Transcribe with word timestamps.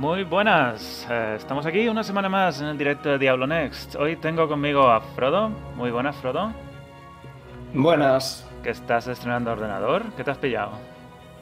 Muy 0.00 0.24
buenas, 0.24 1.06
eh, 1.10 1.34
estamos 1.36 1.66
aquí 1.66 1.86
una 1.86 2.02
semana 2.02 2.30
más 2.30 2.58
en 2.62 2.68
el 2.68 2.78
directo 2.78 3.10
de 3.10 3.18
Diablo 3.18 3.46
Next. 3.46 3.96
Hoy 3.96 4.16
tengo 4.16 4.48
conmigo 4.48 4.88
a 4.88 5.02
Frodo. 5.02 5.50
Muy 5.76 5.90
buenas, 5.90 6.16
Frodo. 6.16 6.54
Buenas. 7.74 8.48
Que 8.62 8.70
estás 8.70 9.06
estrenando 9.08 9.52
ordenador. 9.52 10.04
¿Qué 10.16 10.24
te 10.24 10.30
has 10.30 10.38
pillado? 10.38 10.70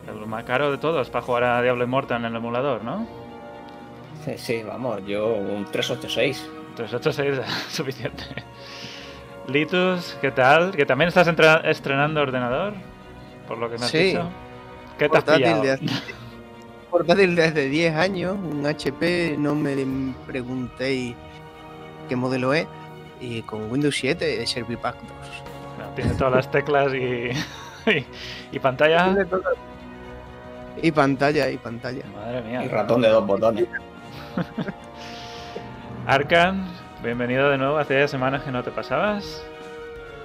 El 0.08 0.26
más 0.26 0.42
caro 0.42 0.72
de 0.72 0.78
todos 0.78 1.08
para 1.08 1.24
jugar 1.24 1.44
a 1.44 1.62
Diablo 1.62 1.84
Immortal 1.84 2.18
en 2.18 2.24
el 2.24 2.34
emulador, 2.36 2.82
¿no? 2.82 3.06
Sí, 4.24 4.32
sí, 4.36 4.62
vamos, 4.64 5.06
yo 5.06 5.28
un 5.36 5.64
386. 5.70 6.50
386 6.74 7.38
es 7.38 7.72
suficiente. 7.72 8.24
Litus, 9.46 10.18
¿qué 10.20 10.32
tal? 10.32 10.72
¿Que 10.72 10.84
también 10.84 11.08
estás 11.08 11.28
estrenando 11.64 12.20
ordenador? 12.22 12.74
Por 13.46 13.58
lo 13.58 13.70
que 13.70 13.78
me 13.78 13.84
has 13.84 13.90
Sí. 13.92 13.98
dicho. 13.98 14.28
¿Qué 14.98 15.08
te 15.08 15.16
has 15.18 15.22
pillado? 15.24 15.62
portátil 16.90 17.34
de 17.36 17.44
hace 17.44 17.68
10 17.68 17.94
años, 17.96 18.36
un 18.36 18.64
HP, 18.66 19.36
no 19.38 19.54
me 19.54 19.74
preguntéis 20.26 21.14
qué 22.08 22.16
modelo 22.16 22.52
es, 22.54 22.66
y 23.20 23.42
con 23.42 23.70
Windows 23.70 23.96
7 23.96 24.24
de 24.38 24.46
Servipack 24.46 24.96
2. 24.96 25.08
No, 25.78 25.94
tiene 25.94 26.14
todas 26.14 26.34
las 26.34 26.50
teclas 26.50 26.92
y, 26.94 27.30
y, 27.90 28.06
y 28.52 28.58
pantalla. 28.58 29.14
Y 30.82 30.92
pantalla, 30.92 31.50
y 31.50 31.56
pantalla. 31.58 32.04
Madre 32.14 32.42
mía. 32.42 32.64
Y 32.64 32.68
ratón 32.68 33.02
de 33.02 33.08
dos 33.08 33.26
botones. 33.26 33.66
Arcan, 36.06 36.64
bienvenido 37.02 37.50
de 37.50 37.58
nuevo. 37.58 37.76
Hace 37.78 38.06
semanas 38.08 38.42
que 38.42 38.50
no 38.50 38.62
te 38.62 38.70
pasabas. 38.70 39.42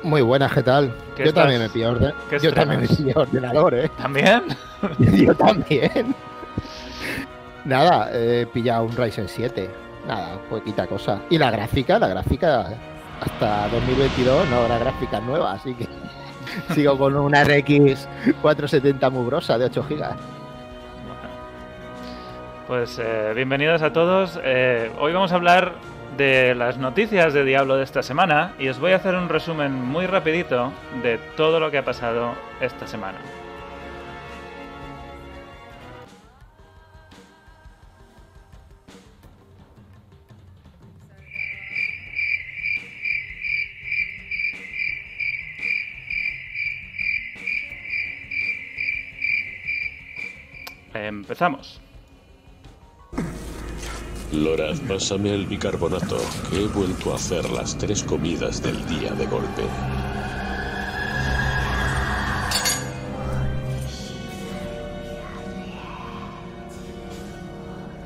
Muy 0.03 0.22
buenas, 0.22 0.52
¿qué 0.53 0.64
tal? 0.64 0.94
¿Qué 1.16 1.23
Yo 1.23 1.30
estás- 1.30 1.44
también 1.44 1.61
me 1.61 1.70
pillo 1.70 1.91
orden... 1.91 2.14
qué 2.30 2.39
Yo 2.39 2.53
también 2.53 2.81
me 2.81 2.88
pillo 2.88 3.14
ordenador, 3.22 3.73
¿eh? 3.73 3.89
¿También? 3.98 4.44
Yo 5.00 5.34
también. 5.36 6.14
Nada, 7.66 8.09
he 8.14 8.45
pillado 8.47 8.83
un 8.83 8.95
Ryzen 8.95 9.28
7. 9.28 9.69
Nada, 10.08 10.38
poquita 10.50 10.86
cosa. 10.86 11.22
Y 11.30 11.38
la 11.38 11.50
gráfica, 11.50 11.97
la 11.97 12.09
gráfica 12.09 12.67
hasta 13.22 13.69
2022 13.69 14.50
no 14.50 14.58
habrá 14.58 14.80
gráficas 14.80 15.23
nuevas, 15.23 15.61
así 15.61 15.73
que 15.73 15.88
sigo 16.73 16.97
con 16.97 17.16
una 17.16 17.44
RX 17.44 18.08
470 18.41 19.09
mugrosa 19.09 19.58
de 19.58 19.66
8 19.66 19.86
GB. 19.89 20.03
Pues 22.67 23.00
eh, 23.00 23.31
bienvenidos 23.36 23.81
a 23.81 23.94
todos. 23.94 24.39
Eh, 24.44 24.91
hoy 25.00 25.14
vamos 25.14 25.31
a 25.31 25.36
hablar 25.36 25.73
de 26.17 26.56
las 26.56 26.78
noticias 26.78 27.34
de 27.34 27.44
Diablo 27.44 27.75
de 27.78 27.84
esta 27.84 28.03
semana 28.03 28.53
y 28.59 28.67
os 28.67 28.80
voy 28.80 28.91
a 28.91 28.97
hacer 28.97 29.16
un 29.16 29.30
resumen 29.30 29.73
muy 29.73 30.06
rapidito 30.06 30.72
de 31.02 31.17
todo 31.36 31.59
lo 31.59 31.72
que 31.72 31.78
ha 31.78 31.86
pasado 31.86 32.34
esta 32.61 32.88
semana. 32.88 33.17
Empezamos. 50.94 51.81
Loraz, 54.31 54.80
pásame 54.81 55.33
el 55.33 55.45
bicarbonato, 55.45 56.17
que 56.50 56.63
he 56.63 56.67
vuelto 56.67 57.11
a 57.11 57.16
hacer 57.16 57.47
las 57.52 57.77
tres 57.77 58.03
comidas 58.03 58.61
del 58.63 58.83
día 58.88 59.11
de 59.13 59.27
golpe. 59.27 59.63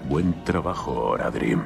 Buen 0.09 0.43
trabajo, 0.43 0.91
Oradrim. 0.91 1.63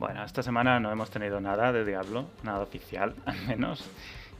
Bueno, 0.00 0.24
esta 0.24 0.42
semana 0.42 0.80
no 0.80 0.90
hemos 0.90 1.10
tenido 1.10 1.42
nada 1.42 1.72
de 1.72 1.84
Diablo, 1.84 2.24
nada 2.42 2.60
oficial, 2.60 3.14
al 3.26 3.38
menos. 3.46 3.84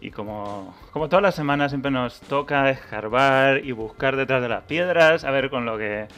Y 0.01 0.11
como, 0.11 0.75
como 0.91 1.11
todas 1.11 1.23
las 1.23 1.35
semanas 1.35 1.71
siempre 1.71 1.91
nos 1.91 2.19
toca 2.23 2.71
escarbar 2.71 3.63
y 3.63 3.73
buscar 3.73 4.17
detrás 4.17 4.41
de 4.41 4.49
las 4.49 4.63
piedras, 4.63 5.23
a 5.23 5.31
ver 5.31 5.51
con 5.51 5.67
lo 5.67 5.77
que, 5.77 6.09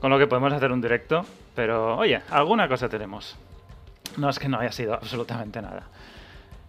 con 0.00 0.10
lo 0.10 0.18
que 0.18 0.26
podemos 0.26 0.50
hacer 0.50 0.72
un 0.72 0.80
directo. 0.80 1.26
Pero 1.54 1.98
oye, 1.98 2.22
alguna 2.30 2.68
cosa 2.68 2.88
tenemos. 2.88 3.36
No 4.16 4.30
es 4.30 4.38
que 4.38 4.48
no 4.48 4.58
haya 4.58 4.72
sido 4.72 4.94
absolutamente 4.94 5.60
nada. 5.60 5.82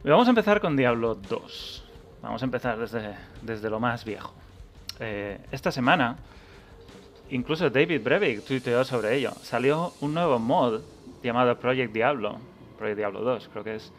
Vamos 0.03 0.27
a 0.27 0.31
empezar 0.31 0.59
con 0.59 0.75
Diablo 0.75 1.15
2. 1.15 1.85
Vamos 2.23 2.41
a 2.41 2.45
empezar 2.45 2.77
desde, 2.77 3.15
desde 3.41 3.69
lo 3.69 3.79
más 3.79 4.03
viejo. 4.03 4.33
Eh, 4.99 5.39
esta 5.53 5.71
semana, 5.71 6.17
incluso 7.29 7.69
David 7.69 8.03
Brevik 8.03 8.43
tuiteó 8.43 8.83
sobre 8.83 9.15
ello. 9.15 9.31
Salió 9.43 9.93
un 10.01 10.13
nuevo 10.13 10.39
mod 10.39 10.81
llamado 11.21 11.57
Project 11.59 11.93
Diablo, 11.93 12.37
Project 12.77 12.97
Diablo 12.97 13.21
2 13.21 13.49
creo 13.51 13.63
que 13.63 13.75
es, 13.75 13.93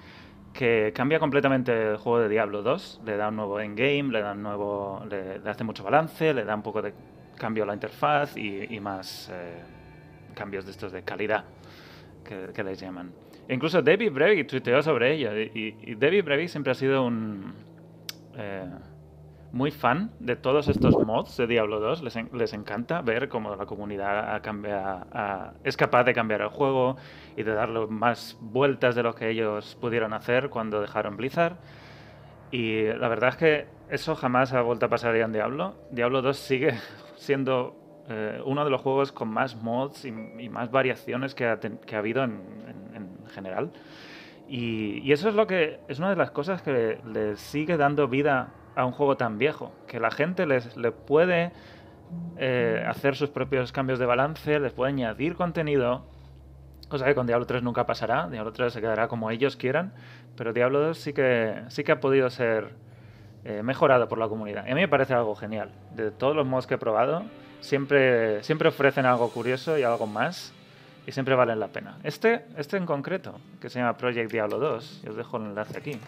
que 0.53 0.93
cambia 0.95 1.19
completamente 1.19 1.91
el 1.91 1.97
juego 1.97 2.21
de 2.21 2.29
Diablo 2.29 2.63
2, 2.63 3.03
le 3.05 3.17
da 3.17 3.29
un 3.29 3.37
nuevo 3.37 3.61
endgame, 3.61 4.11
le 4.11 4.21
da 4.21 4.33
un 4.33 4.43
nuevo, 4.43 5.05
le, 5.09 5.41
hace 5.49 5.65
mucho 5.65 5.85
balance, 5.85 6.35
le 6.35 6.45
da 6.45 6.55
un 6.55 6.63
poco 6.63 6.83
de 6.83 6.93
cambio 7.37 7.65
a 7.65 7.67
la 7.67 7.75
interfaz 7.75 8.37
y, 8.37 8.75
y 8.75 8.81
más 8.81 9.31
eh, 9.33 9.63
cambios 10.35 10.65
de 10.65 10.73
estos 10.73 10.93
de 10.93 11.03
calidad 11.03 11.45
que, 12.25 12.49
que 12.53 12.65
les 12.65 12.81
llaman. 12.81 13.13
E 13.47 13.55
incluso 13.55 13.81
David 13.81 14.13
Brevik 14.13 14.47
tuiteó 14.47 14.83
sobre 14.83 15.15
ello 15.15 15.37
y, 15.37 15.77
y 15.81 15.95
David 15.95 16.25
Brevik 16.25 16.49
siempre 16.49 16.73
ha 16.73 16.75
sido 16.75 17.05
un 17.05 17.55
eh, 18.37 18.65
muy 19.53 19.71
fan 19.71 20.11
de 20.21 20.37
todos 20.37 20.69
estos 20.69 20.95
mods 20.99 21.37
de 21.37 21.47
Diablo 21.47 21.81
2. 21.81 22.03
Les, 22.03 22.17
les 22.33 22.53
encanta 22.53 23.01
ver 23.03 23.29
cómo 23.29 23.55
la 23.57 23.67
comunidad 23.67 24.35
ha 24.35 24.41
cambia- 24.43 25.07
ha- 25.13 25.55
es 25.65 25.77
capaz 25.77 26.05
de 26.05 26.13
cambiar 26.15 26.43
el 26.43 26.49
juego 26.49 26.97
y 27.37 27.43
de 27.43 27.55
darle 27.55 27.87
más 27.87 28.37
vueltas 28.41 28.95
de 28.95 29.03
lo 29.03 29.15
que 29.15 29.31
ellos 29.31 29.77
pudieron 29.81 30.13
hacer 30.13 30.51
cuando 30.51 30.81
dejaron 30.81 31.17
Blizzard. 31.17 31.57
Y 32.51 32.85
la 32.85 33.09
verdad 33.09 33.31
es 33.31 33.37
que 33.37 33.67
eso 33.91 34.15
jamás 34.15 34.53
ha 34.53 34.63
vuelto 34.63 34.87
a 34.87 34.89
pasar 34.89 35.17
ya 35.17 35.25
en 35.25 35.33
Diablo. 35.33 35.75
Diablo 35.91 36.23
2 36.23 36.37
sigue 36.37 36.75
siendo 37.17 37.77
eh, 38.09 38.41
uno 38.45 38.65
de 38.65 38.71
los 38.71 38.81
juegos 38.81 39.13
con 39.13 39.29
más 39.29 39.57
mods 39.57 40.05
y, 40.05 40.09
y 40.39 40.49
más 40.49 40.71
variaciones 40.71 41.35
que 41.35 41.47
ha, 41.47 41.59
que 41.61 41.97
ha 41.97 41.99
habido 41.99 42.23
en, 42.25 42.41
en- 42.95 42.97
en 42.97 43.27
general. 43.29 43.71
Y, 44.49 45.01
y 45.07 45.13
eso 45.13 45.29
es 45.29 45.35
lo 45.35 45.47
que 45.47 45.81
es 45.89 45.99
una 45.99 46.09
de 46.11 46.17
las 46.17 46.31
cosas 46.31 46.63
que 46.63 46.99
le 47.05 47.37
sigue 47.37 47.77
dando 47.77 48.09
vida 48.09 48.49
a 48.79 48.85
un 48.85 48.93
juego 48.93 49.17
tan 49.17 49.39
viejo, 49.39 49.73
que 49.89 49.99
la 49.99 50.13
gente 50.13 50.47
les, 50.47 50.77
le 50.77 50.93
puede 50.93 51.51
eh, 52.37 52.85
hacer 52.87 53.17
sus 53.17 53.29
propios 53.29 53.73
cambios 53.73 53.99
de 53.99 54.07
balance, 54.07 54.61
les 54.61 54.73
puede 54.73 54.93
añadir 54.93 55.35
contenido, 55.35 56.05
cosa 56.89 57.05
que 57.05 57.17
con 57.17 57.27
Diablo 57.27 57.45
3 57.45 57.65
nunca 57.65 57.87
pasará, 57.87 58.29
Diablo 58.29 58.53
3 58.53 58.73
se 58.73 58.81
quedará 58.81 59.09
como 59.09 59.33
ellos 59.33 59.57
quieran, 59.57 59.93
pero 60.37 60.53
Diablo 60.53 60.79
2 60.79 60.97
sí 60.97 61.13
que, 61.13 61.61
sí 61.67 61.83
que 61.83 61.91
ha 61.91 61.99
podido 61.99 62.31
ser 62.31 62.69
eh, 63.45 63.65
mejorado 63.65 64.07
por 64.07 64.19
la 64.19 64.29
comunidad. 64.29 64.65
Y 64.69 64.71
a 64.71 64.75
mí 64.77 64.81
me 64.83 64.89
parece 64.89 65.13
algo 65.13 65.35
genial. 65.35 65.71
De 65.97 66.13
todos 66.13 66.37
los 66.37 66.47
mods 66.47 66.69
que 66.69 66.75
he 66.75 66.79
probado, 66.79 67.25
siempre, 67.59 68.45
siempre 68.45 68.69
ofrecen 68.69 69.07
algo 69.07 69.29
curioso 69.31 69.77
y 69.77 69.83
algo 69.83 70.07
más 70.07 70.55
y 71.05 71.11
siempre 71.11 71.35
valen 71.35 71.59
la 71.59 71.67
pena. 71.67 71.99
Este, 72.05 72.45
este 72.57 72.77
en 72.77 72.87
concreto, 72.87 73.41
que 73.61 73.71
se 73.71 73.81
llama 73.81 73.97
Project 73.97 74.31
Diablo 74.31 74.61
2, 74.61 75.03
y 75.05 75.09
os 75.09 75.17
dejo 75.17 75.37
el 75.39 75.47
enlace 75.47 75.77
aquí. 75.77 75.99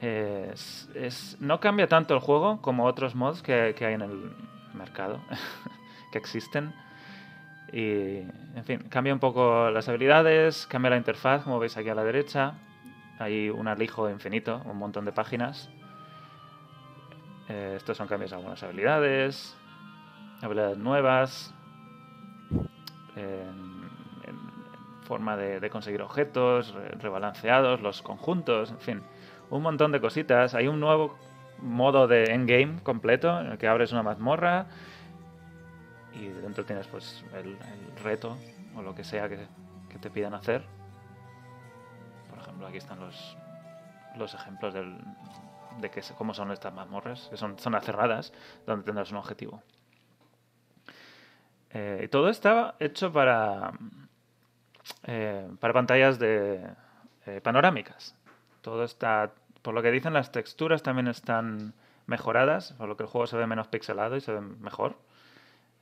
Es, 0.00 1.36
no 1.40 1.58
cambia 1.60 1.88
tanto 1.88 2.14
el 2.14 2.20
juego 2.20 2.60
como 2.62 2.84
otros 2.84 3.14
mods 3.14 3.42
que, 3.42 3.74
hay 3.78 3.94
en 3.94 4.02
el 4.02 4.32
mercado, 4.74 5.20
que 6.12 6.18
existen. 6.18 6.72
Y, 7.72 8.18
en 8.54 8.64
fin, 8.64 8.78
cambia 8.88 9.12
un 9.12 9.20
poco 9.20 9.70
las 9.70 9.88
habilidades, 9.88 10.66
cambia 10.66 10.90
la 10.90 10.96
interfaz, 10.96 11.42
como 11.42 11.58
veis 11.58 11.76
aquí 11.76 11.88
a 11.88 11.94
la 11.94 12.04
derecha. 12.04 12.54
Hay 13.18 13.50
un 13.50 13.66
alijo 13.66 14.08
infinito, 14.08 14.62
un 14.64 14.78
montón 14.78 15.04
de 15.04 15.12
páginas. 15.12 15.68
Eh, 17.48 17.74
estos 17.76 17.96
son 17.96 18.06
cambios 18.06 18.32
a 18.32 18.36
algunas 18.36 18.62
habilidades, 18.62 19.56
habilidades 20.42 20.78
nuevas, 20.78 21.54
forma 25.02 25.36
de, 25.36 25.58
de 25.58 25.70
conseguir 25.70 26.02
objetos, 26.02 26.72
re- 26.74 26.90
rebalanceados, 26.90 27.80
los 27.80 28.02
conjuntos, 28.02 28.70
en 28.70 28.78
fin, 28.78 29.02
un 29.50 29.62
montón 29.62 29.92
de 29.92 30.00
cositas. 30.00 30.54
Hay 30.54 30.68
un 30.68 30.80
nuevo 30.80 31.16
modo 31.60 32.06
de 32.06 32.24
endgame 32.32 32.82
completo 32.82 33.40
en 33.40 33.46
el 33.48 33.58
que 33.58 33.66
abres 33.68 33.92
una 33.92 34.02
mazmorra 34.02 34.66
y 36.14 36.28
dentro 36.28 36.64
tienes 36.64 36.86
pues 36.86 37.24
el, 37.34 37.56
reto 38.02 38.36
o 38.76 38.82
lo 38.82 38.94
que 38.94 39.04
sea 39.04 39.28
que, 39.28 39.46
te 40.00 40.10
pidan 40.10 40.32
hacer. 40.32 40.62
Por 42.30 42.38
ejemplo, 42.38 42.68
aquí 42.68 42.76
están 42.76 43.00
los, 43.00 43.36
los 44.16 44.32
ejemplos 44.32 44.72
del, 44.72 44.96
de 45.80 45.90
que, 45.90 46.02
cómo 46.16 46.34
son 46.34 46.52
estas 46.52 46.72
mazmorras, 46.72 47.26
que 47.30 47.36
son 47.36 47.58
zonas 47.58 47.84
cerradas 47.84 48.32
donde 48.64 48.84
tendrás 48.84 49.10
un 49.10 49.18
objetivo. 49.18 49.60
Eh, 51.70 52.02
y 52.04 52.08
todo 52.08 52.28
estaba 52.28 52.76
hecho 52.78 53.12
para, 53.12 53.72
eh, 55.04 55.48
para 55.60 55.74
pantallas 55.74 56.18
de 56.18 56.66
eh, 57.26 57.40
panorámicas. 57.42 58.14
Todo 58.68 58.84
está 58.84 59.32
por 59.62 59.72
lo 59.72 59.80
que 59.80 59.90
dicen, 59.90 60.12
las 60.12 60.30
texturas 60.30 60.82
también 60.82 61.08
están 61.08 61.72
mejoradas, 62.06 62.74
por 62.74 62.86
lo 62.86 62.98
que 62.98 63.04
el 63.04 63.08
juego 63.08 63.26
se 63.26 63.38
ve 63.38 63.46
menos 63.46 63.66
pixelado 63.66 64.14
y 64.14 64.20
se 64.20 64.30
ve 64.30 64.42
mejor. 64.42 64.96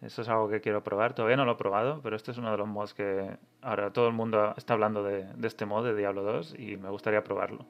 Eso 0.03 0.23
es 0.23 0.29
algo 0.29 0.49
que 0.49 0.61
quiero 0.61 0.85
probar. 0.85 1.15
Todavía 1.15 1.37
no 1.37 1.45
lo 1.45 1.53
he 1.53 1.57
probado, 1.57 1.99
pero 2.01 2.15
este 2.15 2.31
es 2.31 2.39
uno 2.39 2.53
de 2.53 2.59
los 2.59 2.69
mods 2.69 2.95
que 2.95 3.37
ahora 3.63 3.93
todo 3.93 4.07
el 4.07 4.15
mundo 4.15 4.55
está 4.57 4.75
hablando 4.75 5.03
de, 5.03 5.27
este 5.43 5.67
mod 5.67 5.85
de 5.85 5.97
Diablo 5.97 6.23
2 6.23 6.55
y 6.61 6.77
me 6.77 6.91
gustaría 6.91 7.25
probarlo. 7.25 7.67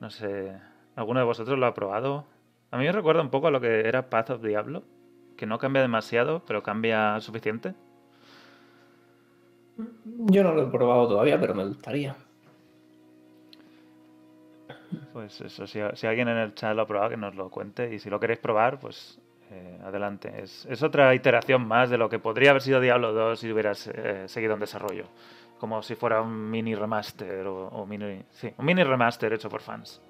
No 0.00 0.10
sé, 0.10 0.58
¿alguno 0.96 1.20
de 1.20 1.26
vosotros 1.26 1.56
lo 1.56 1.66
ha 1.66 1.74
probado? 1.74 2.24
A 2.72 2.78
mí 2.78 2.84
me 2.84 2.90
recuerda 2.90 3.22
un 3.22 3.30
poco 3.30 3.46
a 3.46 3.52
lo 3.52 3.60
que 3.60 3.86
era 3.86 4.10
Path 4.10 4.30
of 4.30 4.42
Diablo, 4.42 4.82
que 5.36 5.46
no 5.46 5.58
cambia 5.58 5.82
demasiado, 5.82 6.42
pero 6.44 6.64
cambia 6.64 7.20
suficiente. 7.20 7.74
Yo 10.04 10.42
no 10.42 10.52
lo 10.52 10.64
he 10.64 10.66
probado 10.66 11.06
todavía, 11.06 11.38
pero 11.38 11.54
me 11.54 11.64
gustaría. 11.64 12.16
Pues 15.12 15.40
eso, 15.40 15.66
si, 15.66 15.80
alguien 15.80 16.28
en 16.28 16.38
el 16.38 16.54
chat 16.54 16.74
lo 16.74 16.82
ha 16.82 16.86
probado, 16.86 17.10
que 17.10 17.16
nos 17.16 17.34
lo 17.34 17.50
cuente. 17.50 17.92
Y 17.92 17.98
si 17.98 18.08
lo 18.08 18.18
queréis 18.18 18.38
probar, 18.38 18.78
pues 18.78 19.20
eh, 19.50 19.78
adelante. 19.84 20.32
Es, 20.42 20.66
es 20.66 20.82
otra 20.82 21.14
iteración 21.14 21.66
más 21.66 21.90
de 21.90 21.98
lo 21.98 22.08
que 22.08 22.18
podría 22.18 22.50
haber 22.50 22.62
sido 22.62 22.80
Diablo 22.80 23.12
2 23.12 23.38
si 23.38 23.52
hubieras 23.52 23.88
eh, 23.88 24.24
seguido 24.26 24.54
en 24.54 24.60
desarrollo. 24.60 25.04
Como 25.58 25.82
si 25.82 25.94
fuera 25.94 26.22
un 26.22 26.50
mini 26.50 26.74
remaster 26.74 27.46
o, 27.46 27.68
o 27.68 27.86
mini, 27.86 28.22
sí, 28.30 28.52
un 28.56 28.64
mini 28.64 28.82
remaster 28.82 29.32
hecho 29.32 29.50
por 29.50 29.60
fans. 29.60 30.00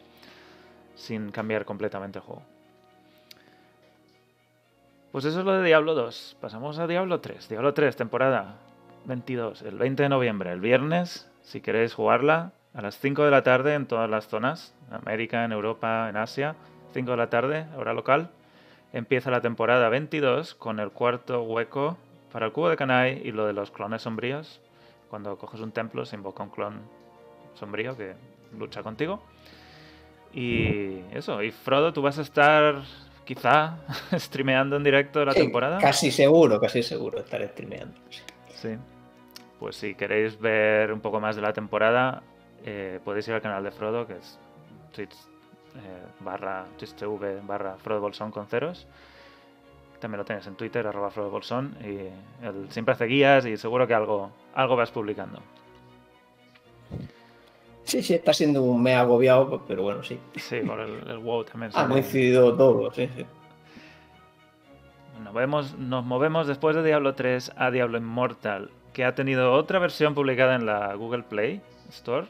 Sin 0.95 1.31
cambiar 1.31 1.65
completamente 1.65 2.19
el 2.19 2.25
juego. 2.25 2.43
Pues 5.11 5.25
eso 5.25 5.41
es 5.41 5.45
lo 5.45 5.53
de 5.55 5.67
Diablo 5.67 5.95
2. 5.95 6.39
Pasamos 6.41 6.79
a 6.79 6.87
Diablo 6.87 7.21
3. 7.21 7.49
Diablo 7.49 7.75
3, 7.75 7.97
temporada 7.97 8.57
22, 9.05 9.63
el 9.63 9.79
20 9.79 10.05
de 10.05 10.09
noviembre, 10.09 10.53
el 10.53 10.61
viernes, 10.61 11.31
si 11.43 11.61
queréis 11.61 11.95
jugarla, 11.95 12.53
a 12.75 12.81
las 12.83 12.99
5 12.99 13.25
de 13.25 13.31
la 13.31 13.43
tarde 13.43 13.75
en 13.75 13.87
todas 13.87 14.09
las 14.09 14.29
zonas, 14.29 14.75
en 14.89 14.95
América, 14.97 15.45
en 15.45 15.53
Europa, 15.53 16.09
en 16.09 16.17
Asia, 16.17 16.57
5 16.95 17.11
de 17.11 17.17
la 17.17 17.29
tarde, 17.31 17.67
hora 17.77 17.93
local, 17.95 18.31
empieza 18.93 19.31
la 19.31 19.41
temporada 19.41 19.89
22 19.89 20.55
con 20.55 20.81
el 20.81 20.91
cuarto 20.91 21.43
hueco 21.43 21.97
para 22.33 22.47
el 22.47 22.53
cubo 22.53 22.69
de 22.71 22.77
Kanai 22.77 23.21
y 23.27 23.33
lo 23.33 23.47
de 23.47 23.53
los 23.53 23.71
clones 23.71 24.03
sombríos. 24.03 24.61
Cuando 25.11 25.37
coges 25.37 25.61
un 25.61 25.73
templo 25.73 26.07
se 26.07 26.17
invoca 26.17 26.43
un 26.43 26.51
clon 26.51 26.81
sombrío 27.55 27.97
que 27.97 28.15
lucha 28.59 28.83
contigo. 28.83 29.23
Y 30.33 31.01
eso, 31.13 31.43
y 31.43 31.51
Frodo, 31.51 31.93
tú 31.93 32.01
vas 32.01 32.19
a 32.19 32.23
estar 32.23 32.77
quizá 33.25 33.77
streameando 34.17 34.77
en 34.77 34.83
directo 34.83 35.23
la 35.25 35.33
Sí, 35.33 35.41
temporada. 35.41 35.79
Casi 35.79 36.11
seguro, 36.11 36.59
casi 36.59 36.83
seguro 36.83 37.19
estaré 37.19 37.49
streameando. 37.49 38.01
Sí. 38.49 38.77
Pues 39.59 39.77
si 39.77 39.95
queréis 39.95 40.41
ver 40.41 40.91
un 40.93 41.01
poco 41.01 41.21
más 41.21 41.37
de 41.37 41.43
la 41.43 41.53
temporada, 41.53 42.23
eh, 42.65 43.01
podéis 43.05 43.29
ir 43.29 43.35
al 43.35 43.43
canal 43.43 43.65
de 43.65 43.71
Frodo, 43.71 44.07
que 44.07 44.15
es 44.15 44.39
Twitch 44.93 45.15
eh, 45.75 46.07
barra 46.21 46.67
Twitch 46.77 46.95
TV 46.95 47.41
barra 47.47 47.77
Frodo 47.79 48.01
Bolsón 48.01 48.31
con 48.31 48.47
ceros. 48.47 48.87
También 50.01 50.19
lo 50.19 50.25
tenéis 50.25 50.47
en 50.49 50.57
Twitter, 50.57 50.85
arroba 50.87 51.11
Frodo 51.11 51.31
Bolsón. 51.31 51.77
Y 51.81 52.45
él 52.45 52.67
siempre 52.71 52.95
hace 52.95 53.05
guías 53.07 53.47
y 53.47 53.57
seguro 53.57 53.87
que 53.87 53.95
algo, 53.95 54.33
algo 54.53 54.75
vas 54.75 54.91
publicando. 54.91 55.41
Sí, 57.85 58.03
sí, 58.03 58.15
está 58.15 58.33
siendo 58.33 58.63
un 58.63 58.83
me 58.83 58.95
agobiado, 58.95 59.63
pero 59.67 59.83
bueno, 59.83 60.03
sí. 60.03 60.19
Sí, 60.37 60.61
por 60.61 60.81
el, 60.81 61.09
el 61.09 61.19
WoW 61.19 61.45
también. 61.45 61.71
Ha 61.75 61.87
coincidido 61.87 62.57
todo, 62.57 62.93
sí, 62.93 63.09
sí. 63.17 63.25
Nos, 65.23 65.35
vemos, 65.35 65.79
nos 65.79 66.05
movemos 66.05 66.47
después 66.47 66.75
de 66.75 66.83
Diablo 66.83 67.15
3 67.15 67.53
a 67.57 67.71
Diablo 67.71 67.99
Immortal, 67.99 68.71
que 68.93 69.05
ha 69.05 69.15
tenido 69.15 69.53
otra 69.53 69.79
versión 69.79 70.15
publicada 70.15 70.57
en 70.57 70.67
la 70.67 70.95
Google 70.95 71.23
Play 71.23 71.61
Store. 71.91 72.27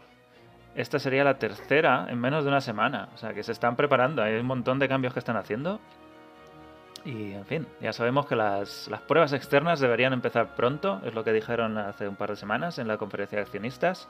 Esta 0.74 0.98
sería 0.98 1.24
la 1.24 1.38
tercera 1.38 2.06
en 2.08 2.19
menos 2.19 2.44
de 2.44 2.50
una 2.50 2.60
semana. 2.60 3.08
O 3.14 3.19
sea 3.19 3.34
que 3.34 3.42
se 3.42 3.52
están 3.52 3.76
preparando. 3.76 4.22
Hay 4.22 4.34
un 4.36 4.46
montón 4.46 4.78
de 4.78 4.88
cambios 4.88 5.12
que 5.12 5.19
están 5.19 5.36
haciendo. 5.36 5.80
Y 7.04 7.32
en 7.32 7.44
fin, 7.44 7.66
ya 7.80 7.92
sabemos 7.92 8.26
que 8.26 8.36
las, 8.36 8.88
las 8.88 9.00
pruebas 9.00 9.32
externas 9.32 9.80
deberían 9.80 10.12
empezar 10.12 10.54
pronto. 10.54 11.00
Es 11.04 11.14
lo 11.14 11.24
que 11.24 11.32
dijeron 11.32 11.76
hace 11.76 12.08
un 12.08 12.16
par 12.16 12.30
de 12.30 12.36
semanas 12.36 12.78
en 12.78 12.88
la 12.88 12.96
conferencia 12.96 13.36
de 13.36 13.42
accionistas. 13.42 14.08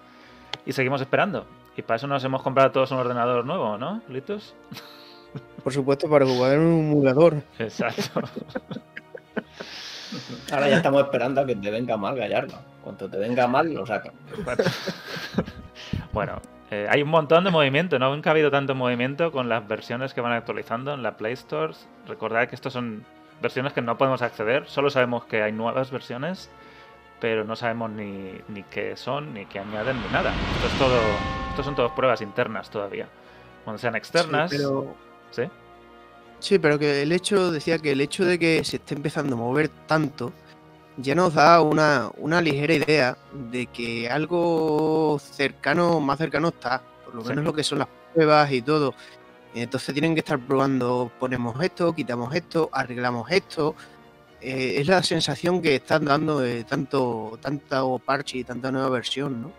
Y 0.67 0.73
seguimos 0.73 1.01
esperando. 1.01 1.47
Y 1.77 1.83
para 1.83 1.97
eso 1.97 2.07
nos 2.07 2.23
hemos 2.23 2.43
comprado 2.43 2.71
todos 2.71 2.91
un 2.93 2.99
ordenador 2.99 3.45
nuevo, 3.45 3.79
¿no, 3.79 4.03
Litus? 4.09 4.55
Por 5.65 5.73
supuesto, 5.73 6.09
para 6.09 6.27
jugar 6.27 6.55
en 6.55 6.61
un 6.61 6.81
emulador. 6.91 7.43
Exacto. 7.59 8.21
Ahora 10.53 10.69
ya 10.69 10.77
estamos 10.77 11.03
esperando 11.03 11.41
a 11.41 11.47
que 11.47 11.57
te 11.57 11.71
venga 11.71 11.97
mal 11.97 12.15
Gallardo. 12.15 12.59
Cuando 12.83 13.09
te 13.09 13.17
venga 13.17 13.47
mal, 13.47 13.73
lo 13.73 13.87
sacan. 13.87 14.13
Bueno, 16.13 16.41
eh, 16.71 16.87
hay 16.91 17.03
un 17.03 17.09
montón 17.09 17.45
de 17.45 17.51
movimiento, 17.51 17.99
¿no? 17.99 18.15
Nunca 18.15 18.31
ha 18.31 18.33
habido 18.33 18.51
tanto 18.51 18.75
movimiento 18.75 19.33
con 19.33 19.49
las 19.49 19.67
versiones 19.67 20.15
que 20.15 20.21
van 20.21 20.33
actualizando 20.33 20.95
en 20.95 21.03
la 21.03 21.17
Play 21.17 21.33
Store. 21.35 21.73
Recordad 22.07 22.49
que 22.49 22.55
estos 22.55 22.73
son 22.73 23.05
versiones 23.41 23.73
que 23.73 23.83
no 23.83 23.99
podemos 23.99 24.23
acceder, 24.23 24.69
solo 24.69 24.89
sabemos 24.91 25.25
que 25.25 25.43
hay 25.43 25.53
nuevas 25.53 25.91
versiones, 25.91 26.49
pero 27.21 27.45
no 27.45 27.57
sabemos 27.57 27.91
ni, 27.91 28.33
ni 28.49 28.63
qué 28.65 28.97
son, 28.97 29.35
ni 29.35 29.47
qué 29.47 29.59
añaden, 29.59 30.01
ni 30.01 30.09
nada. 30.09 30.33
Esto 30.55 30.67
es 30.67 30.75
todo, 30.75 31.25
esto 31.51 31.63
son 31.63 31.75
todas 31.75 31.93
pruebas 31.93 32.21
internas 32.21 32.71
todavía. 32.71 33.09
Cuando 33.65 33.79
sean 33.79 33.97
externas, 33.97 34.51
Sí, 34.51 34.57
pero, 34.59 34.95
¿sí? 35.31 35.43
sí, 36.39 36.59
pero 36.59 36.79
que 36.79 37.03
el 37.03 37.13
hecho, 37.13 37.51
decía 37.51 37.79
que 37.79 37.93
el 37.93 38.01
hecho 38.01 38.25
de 38.25 38.39
que 38.39 38.63
se 38.65 38.77
esté 38.77 38.95
empezando 38.95 39.35
a 39.35 39.39
mover 39.39 39.69
tanto 39.87 40.33
ya 40.97 41.15
nos 41.15 41.35
da 41.35 41.61
una, 41.63 42.11
una 42.19 42.41
ligera 42.41 42.75
idea 42.75 43.17
de 43.33 43.67
que 43.67 44.09
algo 44.11 45.19
cercano, 45.19 46.01
más 46.01 46.19
cercano 46.19 46.49
está, 46.49 46.83
por 47.05 47.15
lo 47.15 47.23
Sí. 47.23 47.29
menos 47.31 47.45
lo 47.45 47.53
que 47.53 47.65
son 47.65 47.79
las 47.81 47.89
pruebas 48.15 48.51
y 48.53 48.63
todo. 48.63 48.95
Entonces 49.55 49.93
tienen 49.95 50.15
que 50.15 50.21
estar 50.21 50.39
probando, 50.39 51.11
ponemos 51.19 51.63
esto, 51.63 51.95
quitamos 51.95 52.35
esto, 52.35 52.71
arreglamos 52.73 53.31
esto. 53.31 53.75
Eh, 54.41 54.81
es 54.81 54.87
la 54.89 55.03
sensación 55.03 55.63
que 55.63 55.77
están 55.77 56.05
dando 56.05 56.41
de 56.41 56.65
tanto, 56.65 57.39
tanto 57.41 57.99
parche 58.05 58.39
y 58.39 58.45
tanta 58.45 58.73
nueva 58.73 58.89
versión, 58.89 59.43
¿no? 59.43 59.53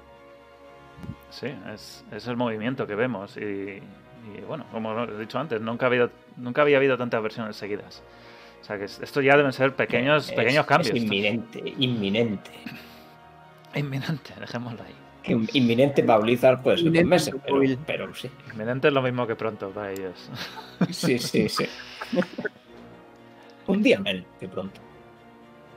Sí, 1.30 1.48
es, 1.74 2.04
es 2.12 2.28
el 2.28 2.36
movimiento 2.38 2.86
que 2.86 2.96
vemos. 2.96 3.38
Y, 3.38 3.42
y, 3.42 4.42
bueno, 4.48 4.66
como 4.72 5.04
he 5.04 5.18
dicho 5.20 5.40
antes, 5.40 5.62
nunca, 5.62 5.86
ha 5.86 5.90
habido, 5.90 6.10
nunca 6.38 6.62
había 6.64 6.78
habido 6.78 6.98
tantas 6.98 7.22
versiones 7.24 7.56
seguidas. 7.56 8.02
O 8.64 8.66
sea 8.66 8.78
que 8.78 8.86
es- 8.86 9.00
esto 9.02 9.20
ya 9.22 9.36
deben 9.36 9.52
ser 9.52 9.76
pequeños, 9.76 10.30
Es- 10.30 10.36
pequeños 10.36 10.66
cambios. 10.66 10.96
Es 10.96 11.04
inminente, 11.04 11.62
inminente. 11.78 12.50
Inminente, 13.76 14.34
dejémoslo 14.40 14.82
ahí. 14.84 14.96
Que 15.22 15.34
Inminente 15.58 16.04
para 16.04 16.20
Blizzard 16.20 16.62
puede 16.62 16.78
ser 16.78 16.86
dos 16.86 16.96
Inminente 16.96 17.10
meses, 17.32 17.36
pero, 17.86 18.14
sí. 18.16 18.30
Inminente 18.54 18.88
es 18.88 18.94
lo 18.94 19.02
mismo 19.02 19.28
que 19.28 19.36
pronto 19.36 19.70
para 19.70 19.92
ellos. 19.92 20.30
Sí, 20.92 21.20
sí, 21.20 21.48
sí. 21.50 21.66
Un 23.68 23.82
día 23.84 24.00
menos 24.00 24.26
que 24.40 24.48
pronto. 24.48 24.80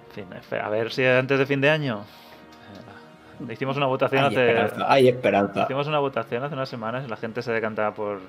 En 0.08 0.14
fin, 0.14 0.24
espe- 0.40 0.60
a 0.62 0.68
ver 0.68 0.92
si 0.92 1.04
antes 1.04 1.38
de 1.38 1.46
fin 1.46 1.60
de 1.60 1.70
año. 1.70 2.04
eh, 3.48 3.52
hicimos 3.52 3.76
una 3.76 3.86
votación 3.86 4.22
Hay 4.24 4.28
hace. 4.28 4.48
esperanza, 4.48 4.92
hay 4.92 5.08
esperanza. 5.08 5.62
Hicimos 5.64 5.86
una 5.86 5.98
votación 5.98 6.42
hace 6.42 6.54
unas 6.54 6.68
semanas 6.68 7.04
y 7.06 7.08
la 7.10 7.16
gente 7.16 7.42
se 7.42 7.52
decantaba 7.52 7.94
por 7.94 8.20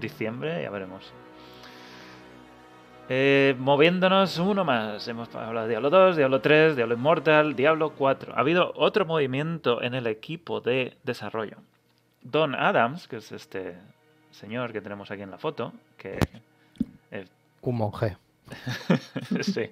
diciembre, 0.00 0.62
ya 0.62 0.70
veremos. 0.70 1.12
Eh, 3.08 3.54
moviéndonos 3.58 4.38
uno 4.38 4.64
más. 4.64 5.06
Hemos 5.08 5.34
hablado 5.34 5.66
de 5.66 5.70
Diablo 5.70 5.90
2, 5.90 6.16
Diablo 6.16 6.40
3, 6.40 6.76
Diablo 6.76 6.94
Immortal, 6.94 7.54
Diablo 7.54 7.90
4. 7.90 8.34
Ha 8.34 8.40
habido 8.40 8.72
otro 8.76 9.04
movimiento 9.04 9.82
en 9.82 9.94
el 9.94 10.06
equipo 10.06 10.60
de 10.60 10.96
desarrollo. 11.02 11.56
Don 12.22 12.54
Adams, 12.54 13.08
que 13.08 13.16
es 13.16 13.32
este 13.32 13.76
señor 14.30 14.72
que 14.72 14.80
tenemos 14.80 15.10
aquí 15.10 15.22
en 15.22 15.30
la 15.30 15.38
foto, 15.38 15.72
que 15.96 16.18
Un 17.62 17.76
monje. 17.76 18.16
sí. 19.40 19.70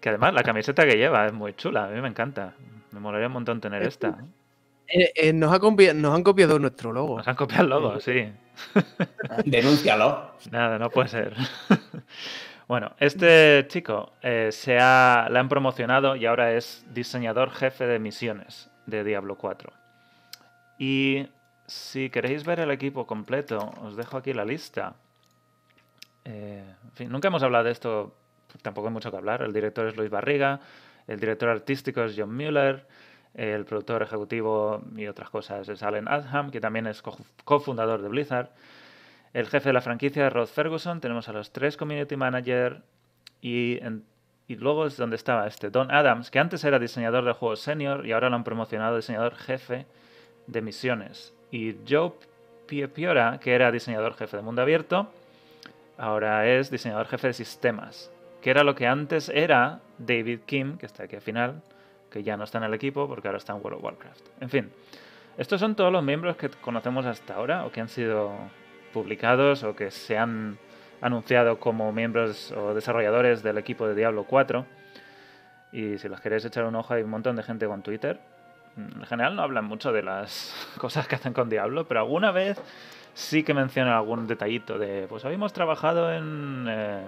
Que 0.00 0.08
además 0.08 0.34
la 0.34 0.42
camiseta 0.42 0.86
que 0.86 0.96
lleva 0.96 1.26
es 1.26 1.32
muy 1.32 1.54
chula, 1.54 1.86
a 1.86 1.88
mí 1.88 2.00
me 2.00 2.08
encanta. 2.08 2.54
Me 2.92 3.00
molaría 3.00 3.26
un 3.26 3.32
montón 3.34 3.60
tener 3.60 3.82
esta. 3.82 4.18
Eh, 4.86 5.12
eh, 5.14 5.32
nos, 5.32 5.52
ha 5.52 5.58
nos 5.94 6.14
han 6.14 6.22
copiado 6.22 6.58
nuestro 6.58 6.92
logo. 6.92 7.18
Nos 7.18 7.28
han 7.28 7.34
copiado 7.34 7.64
el 7.64 7.70
logo, 7.70 8.00
sí. 8.00 8.32
Denúncialo. 9.44 10.32
Nada, 10.50 10.78
no 10.78 10.90
puede 10.90 11.08
ser. 11.08 11.34
bueno, 12.68 12.92
este 12.98 13.66
chico 13.68 14.12
eh, 14.22 14.50
se 14.52 14.78
ha, 14.78 15.28
la 15.30 15.40
han 15.40 15.48
promocionado 15.48 16.16
y 16.16 16.26
ahora 16.26 16.52
es 16.52 16.84
diseñador 16.92 17.50
jefe 17.50 17.86
de 17.86 17.98
misiones 17.98 18.70
de 18.86 19.04
Diablo 19.04 19.36
4. 19.36 19.72
Y 20.78 21.28
si 21.66 22.10
queréis 22.10 22.44
ver 22.44 22.60
el 22.60 22.70
equipo 22.70 23.06
completo, 23.06 23.72
os 23.82 23.96
dejo 23.96 24.16
aquí 24.16 24.32
la 24.32 24.44
lista. 24.44 24.94
Eh, 26.24 26.64
en 26.84 26.92
fin, 26.92 27.08
nunca 27.10 27.28
hemos 27.28 27.42
hablado 27.42 27.64
de 27.64 27.70
esto, 27.70 28.14
tampoco 28.62 28.88
hay 28.88 28.92
mucho 28.92 29.10
que 29.10 29.16
hablar. 29.16 29.42
El 29.42 29.52
director 29.52 29.86
es 29.86 29.96
Luis 29.96 30.10
Barriga, 30.10 30.60
el 31.06 31.18
director 31.18 31.48
artístico 31.48 32.02
es 32.02 32.14
John 32.16 32.34
Mueller, 32.34 32.86
el 33.34 33.64
productor 33.64 34.02
ejecutivo 34.02 34.82
y 34.96 35.06
otras 35.06 35.30
cosas 35.30 35.68
es 35.68 35.82
Alan 35.82 36.08
Adham, 36.08 36.50
que 36.50 36.60
también 36.60 36.86
es 36.86 37.00
co- 37.02 37.16
cofundador 37.44 38.02
de 38.02 38.08
Blizzard. 38.08 38.50
El 39.32 39.46
jefe 39.46 39.70
de 39.70 39.72
la 39.72 39.80
franquicia 39.80 40.28
Rod 40.28 40.48
Ferguson, 40.48 41.00
tenemos 41.00 41.28
a 41.28 41.32
los 41.32 41.52
tres 41.52 41.76
community 41.76 42.16
manager 42.16 42.82
y, 43.40 43.80
y 44.46 44.56
luego 44.56 44.86
es 44.86 44.96
donde 44.98 45.16
estaba 45.16 45.46
este 45.46 45.70
Don 45.70 45.90
Adams, 45.90 46.30
que 46.30 46.38
antes 46.38 46.62
era 46.64 46.78
diseñador 46.78 47.24
de 47.24 47.32
juegos 47.32 47.60
senior 47.60 48.04
y 48.06 48.12
ahora 48.12 48.28
lo 48.28 48.36
han 48.36 48.44
promocionado 48.44 48.96
diseñador 48.96 49.34
jefe 49.34 49.86
de 50.46 50.60
misiones. 50.60 51.32
Y 51.50 51.76
Joe 51.88 52.12
Pie 52.66 52.88
Piora, 52.88 53.38
que 53.40 53.54
era 53.54 53.72
diseñador 53.72 54.14
jefe 54.14 54.36
de 54.36 54.42
mundo 54.42 54.60
abierto, 54.60 55.10
ahora 55.96 56.46
es 56.48 56.70
diseñador 56.70 57.06
jefe 57.06 57.28
de 57.28 57.32
sistemas, 57.32 58.10
que 58.42 58.50
era 58.50 58.64
lo 58.64 58.74
que 58.74 58.86
antes 58.86 59.30
era 59.30 59.80
David 59.96 60.40
Kim, 60.44 60.76
que 60.76 60.86
está 60.86 61.04
aquí 61.04 61.16
al 61.16 61.22
final, 61.22 61.62
que 62.12 62.22
ya 62.22 62.36
no 62.36 62.44
está 62.44 62.58
en 62.58 62.64
el 62.64 62.74
equipo 62.74 63.08
porque 63.08 63.28
ahora 63.28 63.38
está 63.38 63.54
en 63.54 63.60
World 63.62 63.78
of 63.78 63.84
Warcraft. 63.84 64.26
En 64.40 64.50
fin, 64.50 64.70
estos 65.38 65.60
son 65.60 65.74
todos 65.74 65.90
los 65.90 66.04
miembros 66.04 66.36
que 66.36 66.50
conocemos 66.50 67.06
hasta 67.06 67.34
ahora 67.34 67.64
o 67.64 67.72
que 67.72 67.80
han 67.80 67.88
sido 67.88 68.32
publicados 68.92 69.64
o 69.64 69.74
que 69.74 69.90
se 69.90 70.18
han 70.18 70.58
anunciado 71.00 71.58
como 71.58 71.92
miembros 71.92 72.52
o 72.52 72.74
desarrolladores 72.74 73.42
del 73.42 73.58
equipo 73.58 73.88
de 73.88 73.94
Diablo 73.94 74.24
4. 74.24 74.66
Y 75.72 75.98
si 75.98 76.08
los 76.08 76.20
queréis 76.20 76.44
echar 76.44 76.64
un 76.64 76.76
ojo, 76.76 76.92
hay 76.92 77.02
un 77.02 77.10
montón 77.10 77.34
de 77.34 77.42
gente 77.42 77.66
con 77.66 77.82
Twitter. 77.82 78.20
En 78.76 79.04
general 79.06 79.34
no 79.34 79.42
hablan 79.42 79.64
mucho 79.64 79.92
de 79.92 80.02
las 80.02 80.54
cosas 80.78 81.08
que 81.08 81.16
hacen 81.16 81.32
con 81.32 81.48
Diablo, 81.48 81.86
pero 81.88 82.00
alguna 82.00 82.30
vez 82.30 82.60
sí 83.14 83.42
que 83.42 83.54
mencionan 83.54 83.94
algún 83.94 84.26
detallito 84.26 84.78
de, 84.78 85.06
pues 85.08 85.24
habíamos 85.24 85.52
trabajado 85.52 86.12
en, 86.12 86.66
eh, 86.68 87.02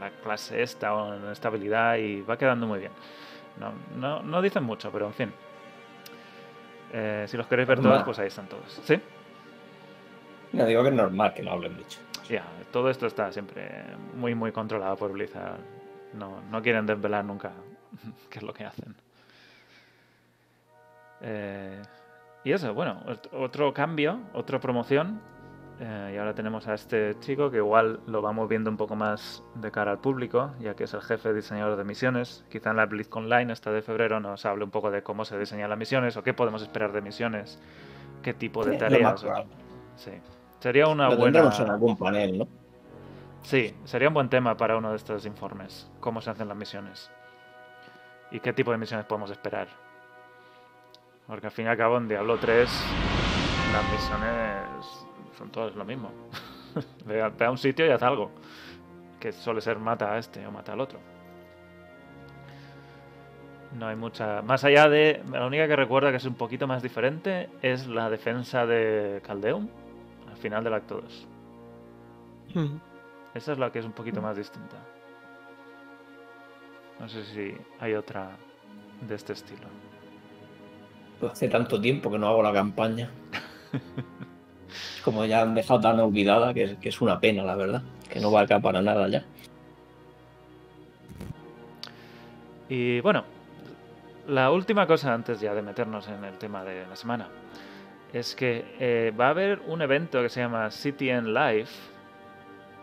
la 0.00 0.10
clase 0.10 0.62
esta 0.62 0.94
o 0.94 1.14
en 1.14 1.30
esta 1.30 1.48
habilidad 1.48 1.96
y 1.96 2.20
va 2.22 2.36
quedando 2.36 2.66
muy 2.66 2.80
bien. 2.80 2.92
No, 3.58 3.72
no, 3.96 4.22
no 4.22 4.42
dicen 4.42 4.64
mucho, 4.64 4.90
pero 4.90 5.06
en 5.06 5.12
fin. 5.14 5.32
Eh, 6.92 7.24
si 7.28 7.36
los 7.36 7.46
queréis 7.46 7.68
ver 7.68 7.80
todos, 7.80 8.02
pues 8.04 8.18
ahí 8.18 8.28
están 8.28 8.46
todos. 8.48 8.80
¿Sí? 8.84 9.00
No 10.52 10.64
digo 10.66 10.82
que 10.82 10.88
es 10.90 10.94
normal 10.94 11.34
que 11.34 11.42
no 11.42 11.52
hablen 11.52 11.76
mucho. 11.76 11.98
Ya, 12.28 12.44
todo 12.72 12.88
esto 12.90 13.06
está 13.06 13.32
siempre 13.32 13.84
muy, 14.14 14.34
muy 14.34 14.52
controlado 14.52 14.96
por 14.96 15.12
Blizzard. 15.12 15.58
No, 16.14 16.40
no 16.50 16.62
quieren 16.62 16.86
desvelar 16.86 17.24
nunca 17.24 17.52
qué 18.30 18.38
es 18.38 18.44
lo 18.44 18.52
que 18.54 18.64
hacen. 18.64 18.94
Eh, 21.20 21.80
y 22.44 22.52
eso, 22.52 22.72
bueno, 22.74 23.02
ot- 23.06 23.28
otro 23.32 23.72
cambio, 23.72 24.20
otra 24.32 24.60
promoción. 24.60 25.20
Eh, 25.80 26.12
y 26.14 26.18
ahora 26.18 26.34
tenemos 26.34 26.68
a 26.68 26.74
este 26.74 27.18
chico 27.18 27.50
que 27.50 27.56
igual 27.56 27.98
lo 28.06 28.22
vamos 28.22 28.48
viendo 28.48 28.70
un 28.70 28.76
poco 28.76 28.94
más 28.94 29.42
de 29.56 29.70
cara 29.72 29.90
al 29.90 29.98
público, 29.98 30.52
ya 30.60 30.74
que 30.74 30.84
es 30.84 30.94
el 30.94 31.02
jefe 31.02 31.32
diseñador 31.32 31.76
de 31.76 31.84
misiones. 31.84 32.44
Quizá 32.48 32.70
en 32.70 32.76
la 32.76 32.86
BlizzCon 32.86 33.24
Online 33.24 33.52
esta 33.52 33.72
de 33.72 33.82
febrero 33.82 34.20
nos 34.20 34.46
hable 34.46 34.64
un 34.64 34.70
poco 34.70 34.90
de 34.90 35.02
cómo 35.02 35.24
se 35.24 35.36
diseñan 35.38 35.68
las 35.70 35.78
misiones 35.78 36.16
o 36.16 36.22
qué 36.22 36.32
podemos 36.32 36.62
esperar 36.62 36.92
de 36.92 37.00
misiones, 37.00 37.60
qué 38.22 38.34
tipo 38.34 38.64
de 38.64 38.76
tareas. 38.76 39.24
o-. 39.24 39.44
Sí. 39.96 40.12
Sería 40.60 40.86
una 40.86 41.08
Lo 41.10 41.16
buena. 41.16 41.40
en 41.58 41.70
algún 41.70 41.96
panel, 41.96 42.38
¿no? 42.38 42.48
Sí, 43.42 43.74
sería 43.84 44.08
un 44.08 44.14
buen 44.14 44.30
tema 44.30 44.56
para 44.56 44.76
uno 44.76 44.90
de 44.90 44.96
estos 44.96 45.26
informes. 45.26 45.90
Cómo 46.00 46.20
se 46.22 46.30
hacen 46.30 46.48
las 46.48 46.56
misiones. 46.56 47.10
Y 48.30 48.40
qué 48.40 48.52
tipo 48.52 48.70
de 48.70 48.78
misiones 48.78 49.04
podemos 49.06 49.30
esperar. 49.30 49.68
Porque 51.26 51.46
al 51.46 51.52
fin 51.52 51.66
y 51.66 51.68
al 51.68 51.76
cabo 51.76 51.98
en 51.98 52.08
Diablo 52.08 52.38
3 52.38 52.70
las 53.72 53.92
misiones 53.92 55.03
son 55.36 55.50
todas 55.50 55.74
lo 55.74 55.84
mismo. 55.84 56.10
ve, 57.06 57.22
a, 57.22 57.28
ve 57.28 57.44
a 57.44 57.50
un 57.50 57.58
sitio 57.58 57.86
y 57.86 57.90
haz 57.90 58.02
algo. 58.02 58.30
Que 59.20 59.32
suele 59.32 59.60
ser 59.60 59.78
mata 59.78 60.12
a 60.12 60.18
este 60.18 60.46
o 60.46 60.50
mata 60.50 60.72
al 60.72 60.80
otro. 60.80 60.98
No 63.78 63.88
hay 63.88 63.96
mucha... 63.96 64.42
Más 64.42 64.64
allá 64.64 64.88
de... 64.88 65.22
La 65.30 65.46
única 65.46 65.66
que 65.66 65.76
recuerda 65.76 66.10
que 66.10 66.18
es 66.18 66.24
un 66.24 66.34
poquito 66.34 66.66
más 66.66 66.82
diferente 66.82 67.50
es 67.60 67.86
la 67.86 68.08
defensa 68.08 68.66
de 68.66 69.20
Caldeum 69.24 69.68
al 70.30 70.36
final 70.36 70.62
del 70.62 70.74
acto 70.74 71.00
2. 71.00 71.28
Mm. 72.54 72.76
Esa 73.34 73.52
es 73.52 73.58
la 73.58 73.72
que 73.72 73.80
es 73.80 73.84
un 73.84 73.92
poquito 73.92 74.22
más 74.22 74.36
distinta. 74.36 74.76
No 77.00 77.08
sé 77.08 77.24
si 77.24 77.56
hay 77.80 77.94
otra 77.94 78.30
de 79.00 79.14
este 79.14 79.32
estilo. 79.32 79.66
Pues 81.18 81.32
hace 81.32 81.48
tanto 81.48 81.80
tiempo 81.80 82.10
que 82.10 82.18
no 82.18 82.28
hago 82.28 82.42
la 82.42 82.52
campaña. 82.52 83.10
Como 85.04 85.24
ya 85.24 85.42
han 85.42 85.54
dejado 85.54 85.80
tan 85.80 86.00
olvidada 86.00 86.54
que 86.54 86.76
es, 86.82 87.00
una 87.00 87.20
pena, 87.20 87.42
la 87.44 87.54
verdad. 87.54 87.82
Que 88.08 88.20
no 88.20 88.30
valga 88.30 88.60
para 88.60 88.82
nada 88.82 89.08
ya. 89.08 89.24
Y 92.68 93.00
bueno, 93.00 93.24
la 94.28 94.50
última 94.50 94.86
cosa 94.86 95.12
antes 95.12 95.40
ya 95.40 95.54
de 95.54 95.62
meternos 95.62 96.08
en 96.08 96.24
el 96.24 96.38
tema 96.38 96.64
de 96.64 96.86
la 96.86 96.96
semana 96.96 97.28
es 98.12 98.34
que 98.34 98.64
eh, 98.78 99.12
va 99.18 99.26
a 99.26 99.30
haber 99.30 99.60
un 99.66 99.82
evento 99.82 100.22
que 100.22 100.28
se 100.28 100.40
llama 100.40 100.68
CTN 100.68 101.34
Live, 101.34 101.68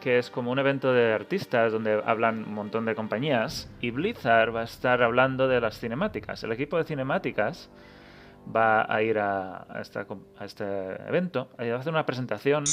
que 0.01 0.17
es 0.17 0.29
como 0.29 0.51
un 0.51 0.59
evento 0.59 0.91
de 0.91 1.13
artistas 1.13 1.71
donde 1.71 2.01
hablan 2.05 2.43
un 2.43 2.53
montón 2.53 2.85
de 2.85 2.95
compañías 2.95 3.71
y 3.79 3.91
Blizzard 3.91 4.53
va 4.53 4.61
a 4.61 4.65
estar 4.65 5.01
hablando 5.01 5.47
de 5.47 5.61
las 5.61 5.79
cinemáticas. 5.79 6.43
El 6.43 6.51
equipo 6.51 6.77
de 6.77 6.83
cinemáticas 6.83 7.69
va 8.53 8.93
a 8.93 9.01
ir 9.01 9.19
a, 9.19 9.67
este 9.81 10.75
evento, 11.07 11.49
y 11.59 11.69
va 11.69 11.75
a 11.75 11.79
hacer 11.79 11.93
una 11.93 12.05
presentación 12.05 12.63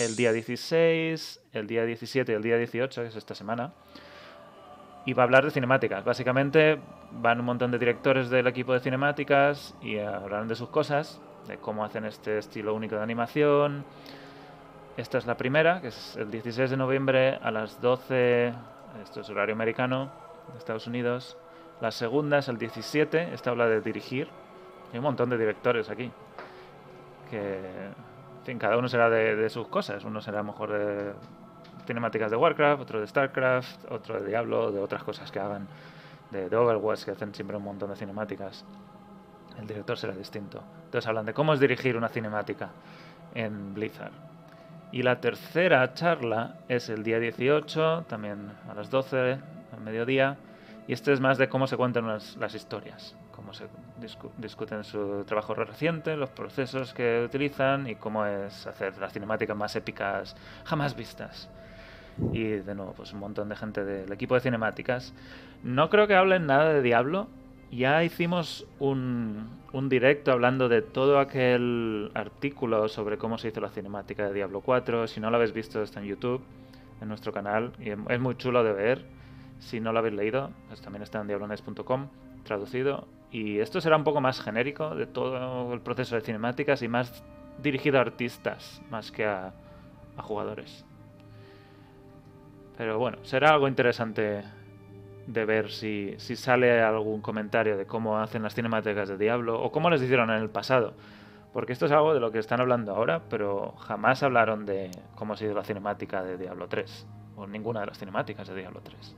el 0.00 0.16
día 0.16 0.32
16, 0.32 1.40
el 1.52 1.66
día 1.66 1.84
17 1.84 2.32
y 2.32 2.34
el 2.34 2.42
día 2.42 2.56
18, 2.56 3.02
que 3.02 3.08
es 3.08 3.16
esta 3.16 3.34
semana 3.34 3.72
y 5.06 5.12
va 5.12 5.22
a 5.22 5.24
hablar 5.24 5.44
de 5.44 5.50
cinemáticas. 5.50 6.04
Básicamente 6.04 6.80
van 7.12 7.40
un 7.40 7.46
montón 7.46 7.70
de 7.70 7.78
directores 7.78 8.30
del 8.30 8.46
equipo 8.46 8.72
de 8.72 8.80
cinemáticas 8.80 9.74
y 9.82 9.98
hablarán 9.98 10.48
de 10.48 10.54
sus 10.54 10.70
cosas, 10.70 11.20
de 11.46 11.58
cómo 11.58 11.84
hacen 11.84 12.04
este 12.04 12.38
estilo 12.38 12.74
único 12.74 12.96
de 12.96 13.02
animación. 13.02 13.84
Esta 14.96 15.18
es 15.18 15.26
la 15.26 15.36
primera, 15.36 15.80
que 15.80 15.88
es 15.88 16.16
el 16.16 16.30
16 16.30 16.70
de 16.70 16.76
noviembre 16.76 17.38
a 17.42 17.50
las 17.50 17.80
12, 17.80 18.54
esto 19.02 19.20
es 19.20 19.28
horario 19.28 19.54
americano 19.54 20.10
Estados 20.56 20.86
Unidos. 20.86 21.36
La 21.80 21.90
segunda 21.90 22.38
es 22.38 22.48
el 22.48 22.58
17, 22.58 23.34
esta 23.34 23.50
habla 23.50 23.66
de 23.66 23.80
dirigir. 23.80 24.28
Hay 24.94 24.98
un 24.98 25.04
montón 25.04 25.28
de 25.28 25.36
directores 25.36 25.90
aquí. 25.90 26.08
Que, 27.28 27.56
en 27.58 28.44
fin, 28.44 28.58
cada 28.60 28.76
uno 28.78 28.86
será 28.86 29.10
de, 29.10 29.50
sus 29.50 29.66
cosas. 29.66 30.04
Uno 30.04 30.20
será 30.20 30.44
mejor 30.44 30.70
de 30.70 31.12
cinemáticas 31.84 32.30
de 32.30 32.36
Warcraft, 32.36 32.82
otro 32.82 33.00
de 33.00 33.08
Starcraft, 33.08 33.90
otro 33.90 34.20
de 34.20 34.28
Diablo, 34.28 34.70
de 34.70 34.78
otras 34.78 35.02
cosas 35.02 35.32
que 35.32 35.40
hagan, 35.40 35.66
de, 36.30 36.48
de 36.48 36.56
Overwatch, 36.56 37.06
que 37.06 37.10
hacen 37.10 37.34
siempre 37.34 37.56
un 37.56 37.64
montón 37.64 37.90
de 37.90 37.96
cinemáticas. 37.96 38.64
El 39.58 39.66
director 39.66 39.98
será 39.98 40.14
distinto. 40.14 40.62
Entonces 40.84 41.08
hablan 41.08 41.26
de 41.26 41.34
cómo 41.34 41.54
es 41.54 41.58
dirigir 41.58 41.96
una 41.96 42.08
cinemática 42.08 42.70
en 43.34 43.74
Blizzard. 43.74 44.12
Y 44.92 45.02
la 45.02 45.20
tercera 45.20 45.92
charla 45.94 46.58
es 46.68 46.88
el 46.88 47.02
día 47.02 47.18
18, 47.18 48.04
también 48.06 48.52
a 48.70 48.74
las 48.74 48.90
12, 48.90 49.40
al 49.72 49.80
mediodía. 49.80 50.36
Y 50.86 50.92
este 50.92 51.12
es 51.12 51.18
más 51.18 51.36
de 51.36 51.48
cómo 51.48 51.66
se 51.66 51.76
cuentan 51.76 52.06
las, 52.06 52.54
historias, 52.54 53.16
se 53.54 53.64
discu- 54.00 54.30
discuten 54.36 54.84
su 54.84 55.24
trabajo 55.26 55.54
reciente, 55.54 56.16
los 56.16 56.30
procesos 56.30 56.92
que 56.92 57.22
utilizan 57.24 57.86
y 57.88 57.94
cómo 57.94 58.26
es 58.26 58.66
hacer 58.66 58.98
las 58.98 59.12
cinemáticas 59.12 59.56
más 59.56 59.74
épicas 59.76 60.36
jamás 60.64 60.94
vistas. 60.96 61.48
Y 62.32 62.44
de 62.44 62.74
nuevo, 62.74 62.92
pues 62.92 63.12
un 63.12 63.20
montón 63.20 63.48
de 63.48 63.56
gente 63.56 63.84
del 63.84 64.12
equipo 64.12 64.34
de 64.34 64.40
cinemáticas. 64.40 65.12
No 65.62 65.90
creo 65.90 66.06
que 66.06 66.14
hablen 66.14 66.46
nada 66.46 66.72
de 66.72 66.82
Diablo. 66.82 67.28
Ya 67.72 68.04
hicimos 68.04 68.66
un, 68.78 69.48
un 69.72 69.88
directo 69.88 70.30
hablando 70.30 70.68
de 70.68 70.80
todo 70.82 71.18
aquel 71.18 72.12
artículo 72.14 72.88
sobre 72.88 73.18
cómo 73.18 73.36
se 73.38 73.48
hizo 73.48 73.60
la 73.60 73.70
cinemática 73.70 74.26
de 74.28 74.32
Diablo 74.34 74.60
4. 74.60 75.08
Si 75.08 75.18
no 75.18 75.30
lo 75.30 75.36
habéis 75.36 75.52
visto, 75.52 75.82
está 75.82 75.98
en 76.00 76.06
YouTube, 76.06 76.40
en 77.00 77.08
nuestro 77.08 77.32
canal. 77.32 77.72
Y 77.80 77.90
es 77.90 77.98
es 78.08 78.20
muy 78.20 78.36
chulo 78.36 78.62
de 78.62 78.72
ver. 78.72 79.04
Si 79.58 79.80
no 79.80 79.92
lo 79.92 79.98
habéis 79.98 80.14
leído, 80.14 80.50
pues 80.68 80.80
también 80.82 81.02
está 81.02 81.20
en 81.20 81.26
diablones.com, 81.26 82.06
traducido. 82.44 83.08
Y 83.34 83.58
esto 83.58 83.80
será 83.80 83.96
un 83.96 84.04
poco 84.04 84.20
más 84.20 84.40
genérico 84.40 84.94
de 84.94 85.06
todo 85.06 85.74
el 85.74 85.80
proceso 85.80 86.14
de 86.14 86.20
cinemáticas 86.20 86.82
y 86.82 86.88
más 86.88 87.24
dirigido 87.60 87.98
a 87.98 88.02
artistas, 88.02 88.80
más 88.90 89.10
que 89.10 89.24
a, 89.26 89.52
a 90.16 90.22
jugadores. 90.22 90.84
Pero 92.78 92.96
bueno, 93.00 93.18
será 93.24 93.50
algo 93.50 93.66
interesante 93.66 94.44
de 95.26 95.44
ver 95.44 95.72
si, 95.72 96.14
si 96.18 96.36
sale 96.36 96.80
algún 96.80 97.22
comentario 97.22 97.76
de 97.76 97.86
cómo 97.86 98.18
hacen 98.18 98.44
las 98.44 98.54
cinemáticas 98.54 99.08
de 99.08 99.18
Diablo 99.18 99.60
o 99.60 99.72
cómo 99.72 99.90
les 99.90 100.00
hicieron 100.00 100.30
en 100.30 100.36
el 100.36 100.50
pasado. 100.50 100.94
Porque 101.52 101.72
esto 101.72 101.86
es 101.86 101.92
algo 101.92 102.14
de 102.14 102.20
lo 102.20 102.30
que 102.30 102.38
están 102.38 102.60
hablando 102.60 102.94
ahora, 102.94 103.22
pero 103.28 103.72
jamás 103.78 104.22
hablaron 104.22 104.64
de 104.64 104.92
cómo 105.16 105.32
ha 105.32 105.36
sido 105.36 105.54
la 105.54 105.64
cinemática 105.64 106.22
de 106.22 106.38
Diablo 106.38 106.68
3. 106.68 107.08
O 107.34 107.48
ninguna 107.48 107.80
de 107.80 107.86
las 107.86 107.98
cinemáticas 107.98 108.46
de 108.46 108.54
Diablo 108.54 108.80
3. 108.80 109.16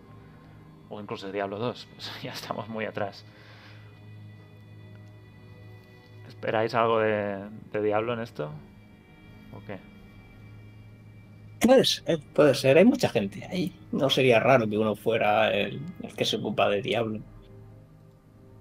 O 0.89 1.03
incluso 1.03 1.27
de 1.27 1.35
Diablo 1.35 1.59
2. 1.59 1.89
Pues 1.93 2.13
ya 2.23 2.33
estamos 2.33 2.67
muy 2.71 2.87
atrás. 2.87 3.27
¿Esperáis 6.37 6.75
algo 6.75 7.01
de, 7.01 7.49
de 7.73 7.83
Diablo 7.83 8.13
en 8.13 8.21
esto? 8.21 8.53
¿O 9.53 9.61
qué? 9.67 9.79
Puede 11.61 11.85
ser, 11.85 12.21
puede 12.35 12.55
ser. 12.55 12.79
Hay 12.79 12.85
mucha 12.85 13.09
gente 13.09 13.45
ahí. 13.51 13.73
No 13.91 14.11
sería 14.11 14.39
raro 14.41 14.69
que 14.69 14.79
uno 14.79 14.95
fuera 14.95 15.51
el, 15.53 15.81
el 16.03 16.15
que 16.15 16.25
se 16.25 16.37
ocupa 16.37 16.69
de 16.69 16.83
Diablo. 16.83 17.21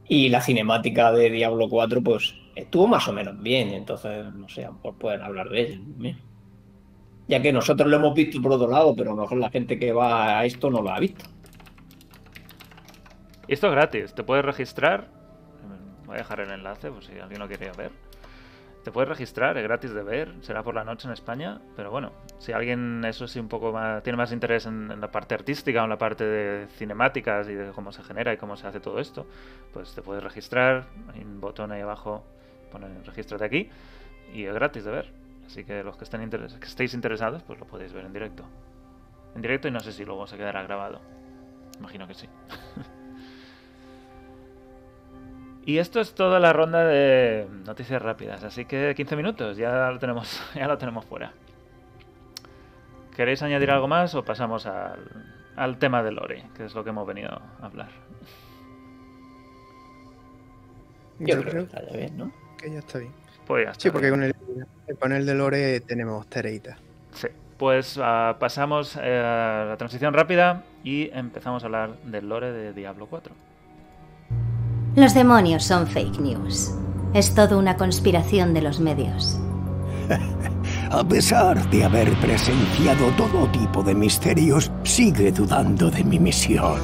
Y 0.08 0.30
la 0.30 0.42
cinemática 0.42 1.12
de 1.12 1.30
Diablo 1.30 1.68
4, 1.70 2.02
pues 2.02 2.34
estuvo 2.56 2.88
más 2.88 3.08
o 3.08 3.14
menos 3.14 3.42
bien. 3.42 3.70
Entonces, 3.70 4.34
no 4.34 4.48
sé, 4.50 4.64
a 4.66 4.68
lo 4.70 4.76
mejor 4.76 4.98
pueden 4.98 5.22
hablar 5.22 5.50
de 5.50 5.62
ella. 5.62 5.76
también. 5.80 6.18
Ya 7.28 7.42
que 7.42 7.52
nosotros 7.52 7.90
lo 7.90 7.98
hemos 7.98 8.14
visto 8.14 8.42
por 8.42 8.54
otro 8.54 8.70
lado, 8.70 8.96
pero 8.96 9.12
a 9.12 9.16
lo 9.16 9.22
mejor 9.24 9.40
la 9.40 9.50
gente 9.50 9.80
que 9.80 9.92
va 9.92 10.40
a 10.40 10.46
esto 10.46 10.70
no 10.70 10.82
lo 10.82 10.92
ha 10.92 11.00
visto. 11.00 11.26
Esto 13.48 13.68
es 13.68 13.74
gratis, 13.74 14.14
te 14.14 14.24
puedes 14.24 14.46
registrar. 14.46 15.10
Voy 16.06 16.16
a 16.16 16.18
dejar 16.20 16.40
el 16.42 16.52
enlace 16.52 16.92
por 16.92 17.04
si 17.04 17.18
alguien 17.18 17.40
lo 17.40 17.48
quiere 17.48 17.72
ver. 17.72 17.92
te 18.84 18.92
puedes 18.92 19.10
registrar, 19.10 19.58
es 19.58 19.64
gratis 19.64 19.94
de 19.94 20.04
ver, 20.04 20.34
será 20.42 20.62
por 20.62 20.76
la 20.76 20.84
noche 20.84 21.08
en 21.08 21.14
España, 21.14 21.60
pero 21.76 21.90
bueno, 21.90 22.12
si 22.38 22.52
alguien 22.52 23.04
eso 23.04 23.28
sí 23.28 23.40
un 23.40 23.48
poco 23.48 23.72
más 23.72 24.04
tiene 24.04 24.16
más 24.16 24.32
interés 24.32 24.68
en, 24.68 25.00
la 25.02 25.10
parte 25.10 25.34
artística 25.34 25.82
o 25.82 25.86
en 25.86 25.90
la 25.90 25.98
parte 25.98 26.24
de 26.24 26.68
cinemáticas 26.68 27.50
y 27.50 27.56
de 27.56 27.72
cómo 27.72 27.92
se 27.92 28.04
genera 28.04 28.32
y 28.34 28.38
cómo 28.38 28.56
se 28.56 28.68
hace 28.68 28.80
todo 28.80 29.00
esto, 29.00 29.26
pues 29.74 29.96
te 29.96 30.04
puedes 30.04 30.24
registrar, 30.24 30.86
hay 31.14 31.22
un 31.22 31.42
botón 31.42 31.72
ahí 31.72 31.82
abajo, 31.82 32.24
pone 32.72 32.88
regístrate 33.04 33.44
aquí 33.44 33.70
y 34.34 34.46
es 34.46 34.54
gratis 34.54 34.84
de 34.84 34.92
ver. 34.92 35.26
Así 35.48 35.64
que 35.64 35.84
los 35.84 35.96
que 35.98 36.04
estén 36.04 36.30
que 36.30 36.66
estéis 36.66 36.94
interesados, 36.94 37.44
pues 37.44 37.60
lo 37.60 37.66
podéis 37.66 37.94
ver 37.94 38.06
en 38.06 38.14
directo. 38.14 38.44
En 39.36 39.42
directo 39.42 39.68
y 39.68 39.72
no 39.72 39.80
sé 39.80 39.92
si 39.92 40.06
luego 40.06 40.28
se 40.28 40.38
quedará 40.38 40.64
grabado. 40.64 41.02
Imagino 41.80 42.08
que 42.08 42.14
sí. 42.14 42.28
Y 45.66 45.80
esto 45.80 46.00
es 46.00 46.14
toda 46.14 46.40
la 46.40 46.54
ronda 46.54 46.86
de 46.86 47.48
noticias 47.66 48.00
rápidas, 48.00 48.44
así 48.44 48.66
que 48.66 48.94
15 48.96 49.16
minutos, 49.16 49.58
ya 49.58 49.90
lo 49.90 49.98
tenemos, 49.98 50.42
ya 50.56 50.68
lo 50.68 50.78
tenemos 50.78 51.06
fuera. 51.06 51.34
¿Queréis 53.16 53.42
añadir 53.42 53.72
algo 53.72 53.88
más 53.88 54.14
o 54.14 54.24
pasamos 54.24 54.68
al, 54.68 55.78
tema 55.80 56.04
de 56.04 56.12
Lore, 56.12 56.44
que 56.56 56.66
es 56.66 56.76
lo 56.76 56.84
que 56.84 56.92
hemos 56.92 57.08
venido 57.08 57.30
a 57.32 57.66
hablar? 57.66 57.90
Yo, 61.18 61.42
creo, 61.42 61.68
que 61.68 61.76
está 61.76 61.82
bien, 61.94 62.18
¿no? 62.18 62.32
Que 62.58 62.72
ya 62.72 62.80
está 62.80 63.00
bien. 63.00 63.14
Pues 63.48 63.66
ya 63.66 63.72
está 63.72 63.84
sí, 63.84 63.90
porque 63.90 64.10
con 64.10 64.22
el, 64.22 64.36
panel 65.00 65.26
de 65.26 65.34
Lore 65.34 65.80
tenemos 65.80 66.28
Tereita. 66.28 66.78
Sí. 67.14 67.28
Pues 67.58 67.96
uh, 67.96 68.38
pasamos 68.38 68.98
eh, 69.02 69.18
a 69.18 69.66
la 69.70 69.78
transición 69.78 70.14
rápida 70.14 70.64
y 70.84 71.10
empezamos 71.12 71.64
a 71.64 71.68
hablar 71.68 71.98
del 72.04 72.28
lore 72.28 72.52
de 72.52 72.74
Diablo 72.74 73.08
4. 73.08 73.34
Los 74.96 75.14
demonios 75.14 75.66
son 75.66 75.88
fake 75.88 76.20
news. 76.20 76.72
Es 77.14 77.36
todo 77.36 77.60
una 77.60 77.76
conspiración 77.76 78.54
de 78.54 78.62
los 78.62 78.80
medios. 78.80 79.38
A 80.92 81.04
pesar 81.04 81.70
de 81.70 81.84
haber 81.84 82.14
presenciado 82.22 83.08
todo 83.18 83.46
tipo 83.48 83.84
de 83.84 83.94
misterios, 83.94 84.72
sigue 84.84 85.34
dudando 85.34 85.92
de 85.92 86.02
mi 86.06 86.18
misión. 86.18 86.80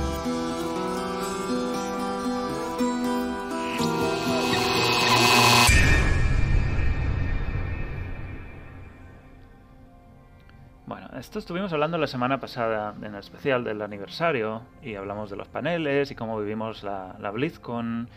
Esto 11.21 11.37
estuvimos 11.37 11.71
hablando 11.71 11.99
la 11.99 12.07
semana 12.07 12.39
pasada 12.39 12.95
en 12.97 13.13
el 13.13 13.19
especial 13.19 13.63
del 13.63 13.83
aniversario 13.83 14.63
y 14.81 14.95
hablamos 14.95 15.29
de 15.29 15.35
los 15.35 15.47
paneles 15.47 16.09
y 16.09 16.15
cómo 16.15 16.39
vivimos 16.39 16.81
la, 16.81 17.15
la 17.19 17.29
BlizzCon 17.29 18.09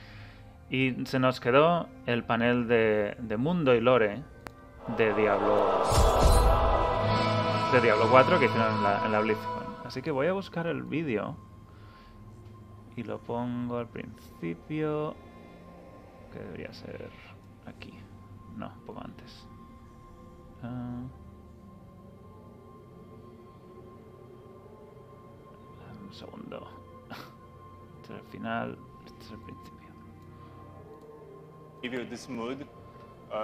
y 0.71 1.05
se 1.05 1.19
nos 1.19 1.39
quedó 1.39 1.87
el 2.07 2.25
panel 2.25 2.67
de, 2.67 3.37
Mundo 3.37 3.75
y 3.75 3.83
Lore 3.83 4.23
de 4.97 5.13
Diablo 5.13 5.83
de 7.75 7.81
Diablo 7.83 8.07
4 8.11 8.39
que 8.39 8.47
hicieron 8.47 8.75
en 8.77 8.83
la, 8.83 9.05
en 9.05 9.13
la 9.13 9.21
BlizzCon. 9.21 9.65
Así 9.85 10.01
que 10.01 10.11
voy 10.11 10.29
a 10.29 10.33
buscar 10.33 10.67
el 10.67 10.83
vídeo 10.83 11.37
y 12.97 13.03
lo 13.03 13.19
pongo 13.19 13.77
al 13.77 13.89
principio 13.89 15.15
que 16.33 16.39
debería 16.39 16.73
ser 16.73 17.11
aquí. 17.67 17.93
No, 18.57 18.69
un 18.69 18.87
poco 18.87 19.03
antes. 19.05 19.47
Segundo. 26.15 26.67
Este 28.03 28.15
es 28.15 28.21
el 28.21 28.27
final, 28.27 28.79
este 29.05 29.25
es 29.25 29.31
el 29.33 29.39
principio. 29.39 29.89
Uh, 33.31 33.35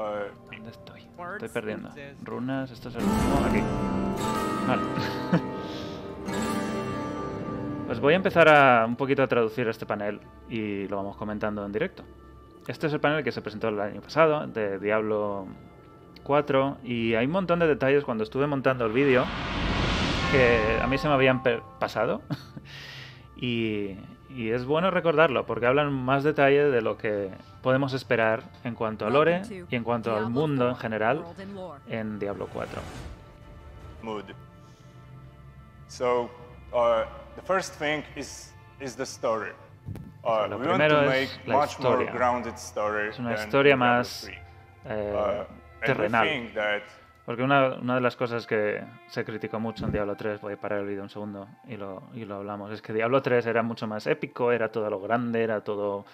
uh, 0.00 0.30
¿Dónde 0.50 0.70
estoy? 0.70 1.08
Estoy 1.32 1.48
perdiendo. 1.48 1.90
Runas, 2.22 2.70
esto 2.70 2.88
es 2.88 2.94
el 2.94 3.02
último. 3.02 3.44
Aquí. 3.46 3.60
Vale. 4.68 4.82
pues 7.86 8.00
voy 8.00 8.12
a 8.12 8.16
empezar 8.16 8.48
a 8.48 8.86
un 8.86 8.94
poquito 8.96 9.24
a 9.24 9.26
traducir 9.26 9.66
este 9.66 9.84
panel 9.84 10.20
y 10.48 10.86
lo 10.86 10.98
vamos 10.98 11.16
comentando 11.16 11.66
en 11.66 11.72
directo. 11.72 12.04
Este 12.68 12.86
es 12.86 12.92
el 12.92 13.00
panel 13.00 13.24
que 13.24 13.32
se 13.32 13.42
presentó 13.42 13.66
el 13.68 13.80
año 13.80 14.00
pasado 14.00 14.46
de 14.46 14.78
Diablo 14.78 15.48
4 16.22 16.78
y 16.84 17.14
hay 17.14 17.26
un 17.26 17.32
montón 17.32 17.58
de 17.58 17.66
detalles 17.66 18.04
cuando 18.04 18.22
estuve 18.22 18.46
montando 18.46 18.86
el 18.86 18.92
vídeo 18.92 19.24
que 20.32 20.78
a 20.80 20.86
mí 20.86 20.96
se 20.96 21.08
me 21.08 21.14
habían 21.14 21.42
pasado. 21.78 22.22
y, 23.36 23.98
es 24.34 24.64
bueno 24.64 24.90
recordarlo 24.90 25.44
porque 25.44 25.66
hablan 25.66 25.92
más 25.92 26.24
detalle 26.24 26.70
de 26.70 26.80
lo 26.80 26.96
que 26.96 27.30
podemos 27.62 27.92
esperar 27.92 28.42
en 28.64 28.74
cuanto 28.74 29.06
a 29.06 29.10
lore 29.10 29.42
y 29.68 29.76
en 29.76 29.84
cuanto 29.84 30.16
al 30.16 30.30
mundo 30.30 30.70
en 30.70 30.76
general 30.76 31.22
en 31.86 32.18
Diablo 32.18 32.48
4. 32.50 32.80
Mood. 34.02 34.24
So, 35.86 36.30
uh, 36.72 37.04
the 37.36 37.42
first 37.42 37.74
thing 37.78 38.02
is, 38.16 38.54
is 38.80 38.96
the 38.96 39.04
story. 39.04 39.50
Uh, 40.24 40.46
lo 40.48 40.58
primero 40.58 41.12
es 41.12 41.38
la 41.44 41.66
historia. 41.66 42.10
Es 43.10 43.18
una 43.18 43.34
historia 43.34 43.76
más 43.76 44.30
eh, 44.86 45.14
uh, 45.14 45.84
terrenal. 45.84 46.26
Porque 47.24 47.42
una, 47.42 47.70
de 47.70 48.00
las 48.00 48.16
cosas 48.16 48.46
que 48.46 48.82
se 49.08 49.24
criticó 49.24 49.60
mucho 49.60 49.86
en 49.86 49.92
Diablo 49.92 50.16
3, 50.16 50.40
voy 50.40 50.54
a 50.54 50.56
parar 50.56 50.80
el 50.80 50.86
vídeo 50.86 51.02
un 51.02 51.08
segundo 51.08 51.46
y 51.68 51.76
lo, 51.76 52.02
y 52.14 52.24
lo 52.24 52.36
hablamos, 52.36 52.72
es 52.72 52.82
que 52.82 52.92
Diablo 52.92 53.22
3 53.22 53.46
era 53.46 53.62
mucho 53.62 53.86
más 53.86 54.06
épico, 54.08 54.50
era 54.50 54.72
todo 54.72 54.90
lo 54.90 55.00
grande, 55.00 55.42
era 55.42 55.60
todo 55.60 56.04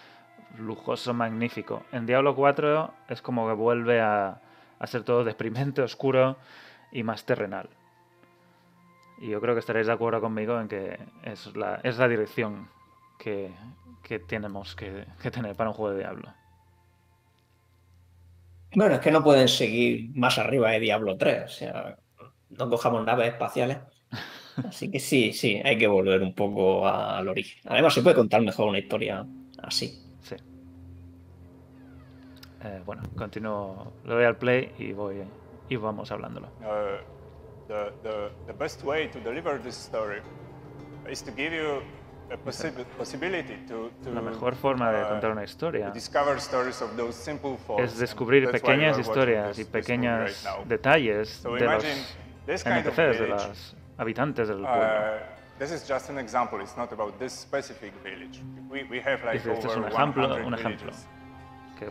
lujoso, 0.59 1.15
magnífico. 1.15 1.83
En 1.93 2.05
Diablo 2.05 2.35
4 2.35 2.93
es 3.09 3.23
como 3.23 3.49
que 3.49 3.55
vuelve 3.55 4.01
a, 4.01 4.41
a 4.79 4.87
ser 4.87 5.03
todo 5.03 5.25
deprimente, 5.25 5.81
oscuro 5.81 6.37
y 6.93 7.03
más 7.03 7.25
terrenal. 7.25 7.71
Y 9.19 9.29
yo 9.29 9.41
creo 9.41 9.55
que 9.55 9.61
estaréis 9.61 9.87
de 9.87 9.93
acuerdo 9.95 10.21
conmigo 10.21 10.61
en 10.61 10.69
que 10.69 10.99
es 11.23 11.57
la, 11.57 11.81
es 11.83 11.99
la 11.99 12.07
dirección 12.07 12.69
que, 13.19 13.51
que 14.03 14.19
tenemos 14.19 14.77
que, 14.77 15.07
que 15.23 15.31
tener 15.31 15.57
para 15.57 15.71
un 15.71 15.75
juego 15.75 15.95
de 15.95 16.01
Diablo. 16.01 16.33
Bueno, 18.75 18.95
es 18.95 19.01
que 19.01 19.11
no 19.11 19.23
pueden 19.23 19.49
seguir 19.49 20.11
más 20.15 20.39
arriba 20.39 20.71
de 20.71 20.81
Diablo 20.81 21.17
3. 21.17 21.45
O 21.45 21.49
sea, 21.49 21.99
no 22.51 22.69
cojamos 22.69 23.05
naves 23.05 23.29
espaciales. 23.29 23.79
Así 24.57 24.91
que 24.91 24.99
sí, 24.99 25.33
sí, 25.33 25.61
hay 25.65 25.79
que 25.79 25.87
volver 25.87 26.23
un 26.23 26.35
poco 26.35 26.87
al 26.87 27.29
origen. 27.29 27.61
Además, 27.67 27.95
se 27.95 28.03
puede 28.03 28.17
contar 28.17 28.43
mejor 28.43 28.69
una 28.69 28.79
historia 28.79 29.25
así. 29.63 30.03
Sí. 30.21 30.35
Eh, 32.65 32.83
bueno, 32.85 33.03
continúo. 33.17 33.93
Le 34.05 34.15
doy 34.15 34.25
al 34.25 34.37
play 34.37 34.73
y 34.79 34.93
voy 34.93 35.23
y 35.69 35.77
vamos 35.77 36.11
hablándolo. 36.11 36.49
Uh, 36.61 36.99
the, 37.69 37.93
the, 38.03 38.31
the 38.47 38.53
best 38.53 38.83
way 38.83 39.09
to 39.09 39.21
deliver 39.21 39.63
this 39.63 39.77
story 39.77 40.21
is 41.09 41.23
to 41.23 41.31
give 41.31 41.53
you 41.53 41.83
la 44.13 44.21
mejor 44.21 44.55
forma 44.55 44.93
de 44.93 45.03
uh, 45.03 45.09
contar 45.09 45.31
una 45.31 45.45
historia 45.45 45.93
es 47.79 47.99
descubrir 47.99 48.51
pequeñas 48.51 48.99
historias 48.99 49.59
y 49.59 49.65
pequeños 49.65 50.47
detalles 50.67 51.43
de 51.43 51.61
los 51.61 51.85
NPCs, 52.67 53.21
de 53.21 53.27
los 53.29 53.77
habitantes 53.97 54.49
del 54.49 54.59
pueblo. 54.59 55.39
Este 59.35 59.67
es 59.67 59.77
un 59.77 59.85
ejemplo, 59.85 60.47
un 60.47 60.55
ejemplo. 60.55 60.93
Que, 61.79 61.87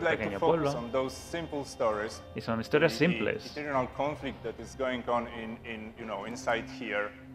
pequeño 0.00 0.38
pueblo. 0.38 0.72
Y 2.34 2.40
son 2.40 2.60
historias 2.60 2.92
simples. 2.92 3.56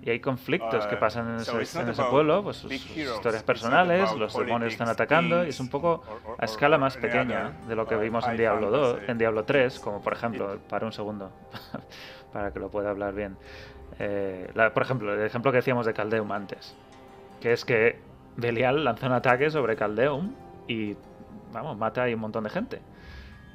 Y 0.04 0.10
hay 0.10 0.20
conflictos 0.20 0.88
que 0.88 0.96
uh, 0.96 1.00
pasan 1.00 1.36
en 1.36 1.36
ese, 1.36 2.04
pueblo, 2.10 2.44
pues 2.44 2.58
sus, 2.58 2.72
historias 2.74 3.44
personales, 3.44 4.12
los 4.14 4.34
demonios 4.36 4.74
están 4.74 4.90
atacando, 4.90 5.46
y 5.46 5.50
es 5.50 5.60
un 5.60 5.70
poco 5.70 6.04
a 6.38 6.46
escala 6.46 6.78
más 6.78 6.98
pequeña 6.98 7.52
de 7.68 7.76
lo 7.76 7.86
que 7.86 7.96
uh, 7.96 8.00
vimos 8.00 8.28
en 8.28 8.38
Diablo 8.38 8.72
2, 8.72 9.00
en 9.08 9.18
Diablo 9.18 9.44
3, 9.44 9.80
como 9.80 10.02
por 10.02 10.14
ejemplo, 10.14 10.60
para 10.68 10.86
un 10.86 10.92
segundo, 10.92 11.32
para 12.34 12.52
que 12.52 12.60
lo 12.60 12.70
pueda 12.70 12.90
hablar 12.90 13.14
bien. 13.14 13.38
Eh, 14.00 14.52
por 14.74 14.82
ejemplo, 14.82 15.14
el 15.14 15.26
ejemplo 15.26 15.52
que 15.52 15.58
decíamos 15.58 15.86
de 15.86 15.94
Caldeum 15.94 16.32
antes, 16.32 16.76
que 17.40 17.54
es 17.54 17.66
que 17.66 18.00
Belial 18.38 18.84
lanza 18.84 19.08
un 19.08 19.14
ataque 19.14 19.52
sobre 19.52 19.76
Caldeum 19.76 20.34
y 20.68 20.96
vamos, 21.52 21.78
mata 21.78 22.04
ahí 22.04 22.14
un 22.14 22.22
montón 22.22 22.44
de 22.44 22.50
gente. 22.50 22.82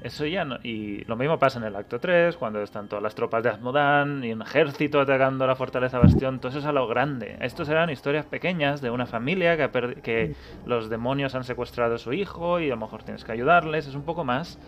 Eso 0.03 0.27
ya 0.27 0.45
no, 0.45 0.59
y 0.63 1.05
lo 1.05 1.17
mismo 1.17 1.39
pasa 1.39 1.59
en 1.59 1.65
el 1.65 1.75
acto 1.75 1.99
3, 1.99 2.37
cuando 2.37 2.63
están 2.63 2.87
todas 2.87 3.03
las 3.03 3.15
tropas 3.15 3.43
de 3.43 3.49
Azmodan 3.49 4.23
y 4.23 4.33
un 4.33 4.43
ejército 4.43 5.01
atacando 5.01 5.47
la 5.47 5.57
fortaleza 5.57 5.99
Bastión, 5.99 6.39
todo 6.39 6.51
eso 6.51 6.59
es 6.59 6.67
a 6.67 6.73
lo 6.73 6.87
grande. 6.87 7.39
Estos 7.41 7.69
eran 7.71 7.89
historias 7.89 8.27
pequeñas 8.27 8.83
de 8.83 8.91
una 8.91 9.07
familia 9.07 9.57
que, 9.57 10.03
que 10.03 10.35
los 10.67 10.91
demonios 10.91 11.35
han 11.35 11.45
secuestrado 11.45 11.95
a 11.95 11.99
su 11.99 12.13
hijo 12.13 12.61
y 12.61 12.67
a 12.67 12.75
lo 12.75 12.77
mejor 12.77 13.05
tienes 13.05 13.25
que 13.25 13.33
ayudarles, 13.33 13.87
es 13.87 13.95
un 13.95 14.03
poco 14.03 14.23
más, 14.23 14.59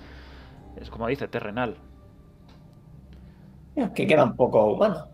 es 0.80 0.88
como 0.88 1.06
dice, 1.08 1.28
terrenal. 1.28 1.76
Que 3.94 4.06
queda 4.06 4.24
un 4.24 4.34
poco 4.34 4.64
humano. 4.72 5.04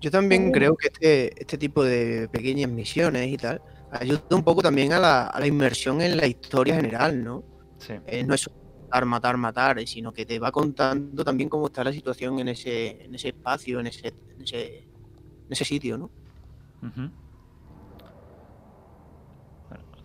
Yo 0.00 0.10
también 0.10 0.50
creo 0.52 0.74
que 0.76 0.88
este, 0.88 1.40
este 1.40 1.58
tipo 1.58 1.84
de 1.84 2.28
pequeñas 2.32 2.70
misiones 2.70 3.28
y 3.28 3.36
tal 3.36 3.60
ayuda 3.92 4.22
un 4.30 4.42
poco 4.44 4.62
también 4.62 4.92
a 4.92 4.98
la, 4.98 5.26
a 5.26 5.40
la 5.40 5.46
inmersión 5.46 6.00
en 6.00 6.16
la 6.16 6.26
historia 6.26 6.76
general, 6.76 7.22
¿no? 7.24 7.42
Sí. 7.78 7.94
Eh, 8.06 8.22
no 8.24 8.34
es 8.34 8.48
matar, 8.88 9.04
matar, 9.06 9.36
matar, 9.36 9.86
sino 9.86 10.12
que 10.12 10.26
te 10.26 10.38
va 10.38 10.50
contando 10.52 11.24
también 11.24 11.48
cómo 11.48 11.66
está 11.66 11.82
la 11.84 11.92
situación 11.92 12.38
en 12.40 12.48
ese, 12.48 13.04
en 13.04 13.14
ese 13.14 13.28
espacio, 13.28 13.80
en 13.80 13.86
ese, 13.86 14.08
en 14.08 14.42
ese, 14.42 14.78
en 14.78 15.48
ese 15.50 15.64
sitio, 15.64 15.96
¿no? 15.98 16.10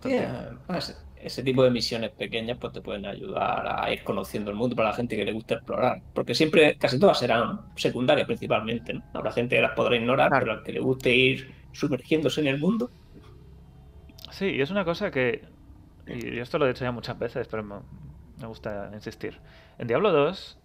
Bueno, 0.03 0.27
además, 0.67 1.01
ese 1.15 1.41
tipo 1.43 1.63
de 1.63 1.71
misiones 1.71 2.11
pequeñas 2.11 2.57
pues 2.59 2.73
te 2.73 2.81
pueden 2.81 3.05
ayudar 3.05 3.65
a 3.67 3.91
ir 3.91 4.03
conociendo 4.03 4.51
el 4.51 4.57
mundo 4.57 4.75
para 4.75 4.89
la 4.89 4.95
gente 4.95 5.15
que 5.15 5.25
le 5.25 5.31
gusta 5.33 5.55
explorar. 5.55 6.01
Porque 6.13 6.35
siempre, 6.35 6.77
casi 6.77 6.99
todas 6.99 7.17
serán 7.19 7.61
secundarias 7.75 8.27
principalmente, 8.27 8.93
¿no? 8.93 9.03
Habrá 9.13 9.31
gente 9.31 9.55
que 9.55 9.61
las 9.61 9.71
podrá 9.71 9.95
ignorar, 9.95 10.29
Claro. 10.29 10.45
pero 10.45 10.57
al 10.59 10.63
que 10.63 10.73
le 10.73 10.79
guste 10.79 11.15
ir 11.15 11.51
sumergiéndose 11.71 12.41
en 12.41 12.47
el 12.47 12.59
mundo, 12.59 12.91
Sí, 14.35 14.47
y 14.47 14.61
es 14.61 14.69
una 14.69 14.83
cosa 14.83 15.11
que. 15.11 15.45
Y 16.07 16.39
esto 16.39 16.59
lo 16.59 16.65
he 16.65 16.67
dicho 16.67 16.83
ya 16.83 16.91
muchas 16.91 17.17
veces, 17.17 17.47
pero 17.47 17.63
me, 17.63 17.77
gusta 18.45 18.89
insistir. 18.93 19.39
En 19.77 19.87
Diablo 19.87 20.11
2, 20.11 20.59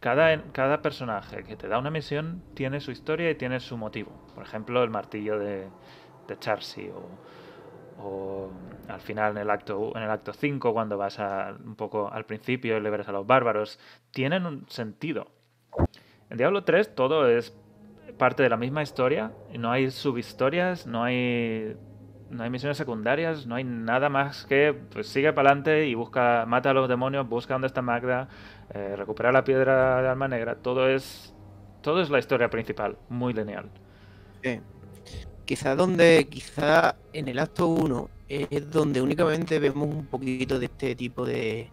cada, 0.00 0.42
cada 0.50 0.82
personaje 0.82 1.44
que 1.44 1.54
te 1.54 1.68
da 1.68 1.78
una 1.78 1.90
misión 1.90 2.42
tiene 2.54 2.80
su 2.80 2.90
historia 2.90 3.30
y 3.30 3.36
tiene 3.36 3.60
su 3.60 3.76
motivo. 3.76 4.10
Por 4.34 4.42
ejemplo, 4.42 4.82
el 4.82 4.90
martillo 4.90 5.38
de, 5.38 5.68
de 6.26 6.38
Charsi 6.40 6.90
o, 8.00 8.50
al 8.88 9.00
final 9.00 9.30
en 9.36 9.38
el 9.38 9.50
acto 9.50 9.92
en 9.94 10.02
el 10.02 10.10
acto 10.10 10.32
5 10.32 10.72
cuando 10.72 10.98
vas 10.98 11.20
a, 11.20 11.56
un 11.64 11.76
poco 11.76 12.10
al 12.12 12.26
principio 12.26 12.76
y 12.76 12.80
ves 12.80 13.08
a 13.08 13.12
los 13.12 13.24
bárbaros 13.24 13.78
tienen 14.10 14.44
un 14.44 14.68
sentido 14.68 15.28
en 16.28 16.36
Diablo 16.36 16.64
3 16.64 16.94
todo 16.96 17.28
es 17.28 17.56
parte 18.18 18.42
de 18.42 18.50
la 18.50 18.56
misma 18.56 18.82
historia 18.82 19.32
no 19.56 19.70
hay 19.70 19.90
subhistorias 19.92 20.86
no 20.86 21.04
hay 21.04 21.76
no 22.30 22.42
hay 22.42 22.50
misiones 22.50 22.76
secundarias 22.76 23.46
no 23.46 23.54
hay 23.54 23.64
nada 23.64 24.08
más 24.08 24.46
que 24.46 24.74
pues 24.90 25.08
sigue 25.08 25.32
para 25.32 25.50
adelante 25.50 25.86
y 25.86 25.94
busca 25.94 26.44
mata 26.46 26.70
a 26.70 26.74
los 26.74 26.88
demonios 26.88 27.28
busca 27.28 27.54
dónde 27.54 27.68
está 27.68 27.82
Magda 27.82 28.28
eh, 28.72 28.94
recupera 28.96 29.32
la 29.32 29.44
piedra 29.44 30.02
de 30.02 30.08
alma 30.08 30.28
negra 30.28 30.56
todo 30.56 30.88
es 30.88 31.34
todo 31.82 32.00
es 32.00 32.10
la 32.10 32.18
historia 32.18 32.48
principal 32.50 32.96
muy 33.08 33.32
lineal 33.32 33.70
Sí. 34.44 34.60
Quizá 35.46 35.74
donde, 35.74 36.26
quizá 36.30 36.96
en 37.12 37.28
el 37.28 37.38
acto 37.38 37.66
1 37.68 38.10
es 38.28 38.70
donde 38.70 39.00
únicamente 39.00 39.58
vemos 39.58 39.88
un 39.88 40.06
poquito 40.06 40.58
de 40.58 40.66
este 40.66 40.94
tipo 40.94 41.24
de, 41.24 41.70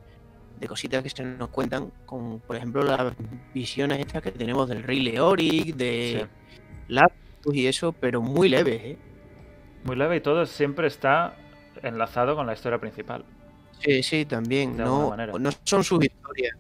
de 0.60 0.68
cositas 0.68 1.04
que 1.04 1.10
se 1.10 1.24
nos 1.24 1.50
cuentan, 1.50 1.92
con 2.06 2.40
por 2.42 2.56
ejemplo 2.56 2.84
las 2.84 3.14
visiones 3.54 4.00
estas 4.00 4.22
que 4.22 4.32
tenemos 4.32 4.70
del 4.70 4.84
Rey 4.84 5.00
Leoric, 5.02 5.76
de 5.76 6.28
Lapsus 6.88 7.56
y 7.56 7.68
eso, 7.68 7.94
pero 7.94 8.22
muy 8.22 8.50
leves, 8.50 8.82
¿eh? 8.84 8.98
Muy 9.84 9.96
leve 9.96 10.18
y 10.18 10.22
todo 10.22 10.46
siempre 10.46 10.88
está 10.88 11.34
enlazado 11.82 12.36
con 12.36 12.46
la 12.48 12.54
historia 12.54 12.78
principal. 12.80 13.24
Sí, 13.80 14.04
sí, 14.04 14.26
también. 14.26 14.78
De 14.78 14.84
alguna 14.84 15.02
No, 15.04 15.10
manera. 15.10 15.34
no 15.40 15.50
son 15.64 15.84
sus 15.84 16.04
historias. 16.04 16.56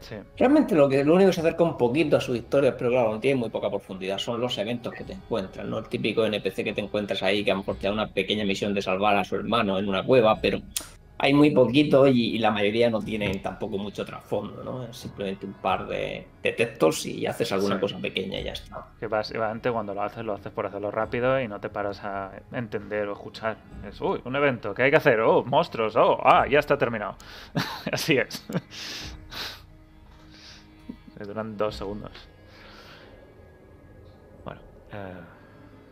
Sí. 0.00 0.16
Realmente 0.36 0.74
lo 0.74 0.88
que 0.88 1.04
lo 1.04 1.14
único 1.14 1.28
que 1.30 1.34
se 1.34 1.40
acerca 1.40 1.62
un 1.62 1.78
poquito 1.78 2.16
a 2.16 2.20
sus 2.20 2.36
historias, 2.36 2.74
pero 2.76 2.90
claro, 2.90 3.12
no 3.12 3.20
tiene 3.20 3.38
muy 3.38 3.50
poca 3.50 3.70
profundidad, 3.70 4.18
son 4.18 4.40
los 4.40 4.58
eventos 4.58 4.92
que 4.92 5.04
te 5.04 5.12
encuentras, 5.12 5.64
¿no? 5.64 5.78
El 5.78 5.88
típico 5.88 6.26
NPC 6.26 6.64
que 6.64 6.72
te 6.72 6.80
encuentras 6.80 7.22
ahí, 7.22 7.44
que 7.44 7.52
a 7.52 7.54
lo 7.54 7.60
mejor 7.60 7.76
te 7.76 7.86
da 7.86 7.92
una 7.92 8.08
pequeña 8.08 8.44
misión 8.44 8.74
de 8.74 8.82
salvar 8.82 9.16
a 9.16 9.24
su 9.24 9.36
hermano 9.36 9.78
en 9.78 9.88
una 9.88 10.02
cueva, 10.04 10.40
pero 10.40 10.60
hay 11.24 11.32
muy 11.32 11.50
poquito 11.52 12.08
y, 12.08 12.34
y 12.34 12.38
la 12.38 12.50
mayoría 12.50 12.90
no 12.90 13.00
tienen 13.00 13.40
tampoco 13.40 13.78
mucho 13.78 14.04
trasfondo, 14.04 14.64
¿no? 14.64 14.82
Es 14.84 14.96
simplemente 14.96 15.46
un 15.46 15.52
par 15.52 15.86
de, 15.86 16.26
de 16.42 16.52
textos 16.52 17.06
y 17.06 17.24
haces 17.26 17.52
alguna 17.52 17.76
Sí. 17.76 17.80
cosa 17.80 17.98
pequeña 18.00 18.40
y 18.40 18.44
ya 18.44 18.52
está. 18.52 18.88
Que 18.98 19.06
básicamente 19.06 19.70
cuando 19.70 19.94
lo 19.94 20.02
haces, 20.02 20.24
lo 20.24 20.34
haces 20.34 20.50
por 20.52 20.66
hacerlo 20.66 20.90
rápido 20.90 21.40
y 21.40 21.46
no 21.46 21.60
te 21.60 21.68
paras 21.68 22.02
a 22.02 22.32
entender 22.50 23.06
o 23.08 23.12
escuchar. 23.12 23.56
Es, 23.88 24.00
uy, 24.00 24.20
un 24.24 24.34
evento, 24.34 24.74
¿qué 24.74 24.82
hay 24.82 24.90
que 24.90 24.96
hacer? 24.96 25.20
Oh, 25.20 25.44
monstruos, 25.44 25.94
oh, 25.94 26.18
ah, 26.24 26.44
ya 26.48 26.58
está 26.58 26.76
terminado. 26.76 27.14
Así 27.92 28.16
es. 28.18 28.44
Duran 31.24 31.56
dos 31.56 31.76
segundos. 31.76 32.10
Bueno, 34.44 34.60
eh, 34.92 35.20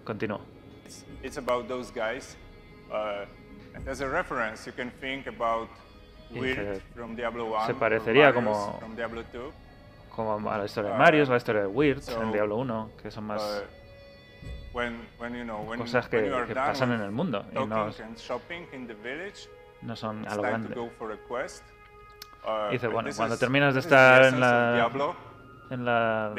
continúo. 0.05 0.41
It's, 0.85 1.07
it's 1.23 1.39
about 1.39 1.69
those 1.69 1.93
guys. 1.93 2.37
Uh, 2.91 3.27
and 3.75 3.89
as 3.89 4.01
a 4.01 4.09
reference, 4.09 4.67
you 4.67 4.73
can 4.73 4.91
think 5.01 5.27
about 5.27 5.69
Weird 6.31 6.81
from 6.95 7.17
Diablo 7.17 7.47
1. 7.47 7.67
se 7.67 7.75
parecería 7.75 8.33
como- 8.33 8.79
From 8.79 8.95
Diablo 8.95 9.23
2. 9.33 9.53
Como 10.15 10.51
a 10.51 10.59
la 10.59 10.65
historia 10.65 10.91
de 10.91 10.97
Ah, 10.97 10.99
Marius, 10.99 11.29
la 11.29 11.37
historia 11.37 11.63
de 11.63 11.67
Weird 11.67 12.01
so, 12.03 12.23
en 12.23 12.33
Diablo 12.33 12.57
1, 12.57 12.91
que 13.03 13.11
son 13.11 13.25
más 13.25 13.41
Uh, 13.43 14.77
when, 14.77 15.01
when, 15.19 15.35
you 15.35 15.45
know, 15.45 15.61
when, 15.69 15.81
cosas 15.81 16.09
que, 16.09 16.27
you 16.27 16.35
are 16.35 16.47
que 16.47 16.55
done 16.55 16.67
pasan 16.67 16.93
en 16.93 17.01
el 17.01 17.11
mundo 17.11 17.45
y 17.51 17.55
no, 17.55 17.85
and 17.87 18.17
shopping 18.17 18.67
in 18.73 18.87
the 18.87 18.95
village, 18.95 19.49
no 19.83 19.97
son 19.97 20.25
a 20.29 20.35
lo 20.37 20.43
grande. 20.43 20.69
to 20.75 20.83
go 20.85 20.91
for 20.99 21.13
a 21.13 21.17
quest. 21.29 21.65
Uh, 22.45 22.71
Dice, 22.71 22.87
bueno, 22.89 23.11
cuando 23.17 23.35
is- 23.35 23.41
terminas 23.41 23.75
de 23.75 23.81
estar 23.81 24.25
en 24.25 24.41
la- 24.41 24.75
Diablo, 24.75 25.15
En 25.71 25.85
la 25.85 26.33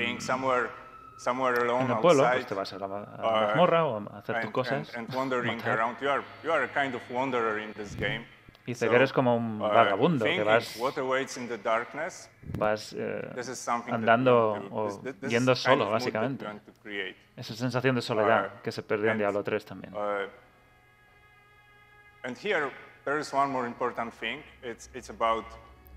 en 1.27 1.91
el 1.91 1.99
pueblo, 1.99 2.27
pues 2.31 2.45
te 2.47 2.53
vas 2.55 2.73
a 2.73 2.79
la, 2.79 2.85
a 2.85 2.89
la 2.89 3.27
uh, 3.27 3.47
mazmorra 3.47 3.85
o 3.85 3.97
a 3.97 4.17
hacer 4.17 4.35
tus 4.37 4.45
and, 4.45 4.53
cosas. 4.53 4.91
Dice 8.65 8.89
que 8.89 8.95
eres 8.95 9.11
como 9.11 9.35
un 9.35 9.61
uh, 9.61 9.67
vagabundo, 9.67 10.25
que 10.25 10.43
vas, 10.43 10.79
vas 12.57 12.93
eh, 12.97 13.31
andando 13.91 14.51
o 14.71 15.01
yendo 15.27 15.55
solo, 15.55 15.89
básicamente. 15.89 16.45
esa 17.35 17.55
sensación 17.55 17.95
de 17.95 18.01
soledad 18.01 18.31
Uh, 18.31 18.61
que 18.61 18.71
se 18.71 18.81
perdió 18.81 19.11
en 19.11 19.17
Diablo 19.17 19.43
3 19.43 19.65
también. 19.65 19.93
And 22.23 22.37
here 22.37 22.71
there 23.03 23.19
is 23.19 23.33
one 23.33 23.51
more 23.51 23.65
important 23.67 24.13
thing. 24.13 24.43
It's 24.61 24.89
it's 24.93 25.09
about 25.09 25.45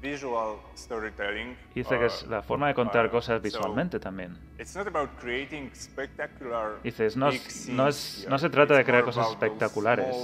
visual 0.00 0.56
storytelling. 0.76 1.56
Dice 1.74 1.98
que 1.98 2.06
es 2.06 2.26
la 2.26 2.42
forma 2.42 2.68
de 2.68 2.74
contar 2.74 3.10
cosas 3.10 3.40
visualmente 3.40 3.98
también. 3.98 4.36
It's 4.58 4.76
not 4.76 4.86
about 4.86 5.10
creating 5.20 5.70
spectacular. 5.74 6.82
Dices, 6.82 7.16
no 7.16 7.28
es- 7.28 7.68
no 7.68 7.88
es- 7.88 8.26
no 8.28 8.38
se 8.38 8.50
trata 8.50 8.74
de 8.76 8.84
crear 8.84 9.04
cosas 9.04 9.30
espectaculares, 9.30 10.14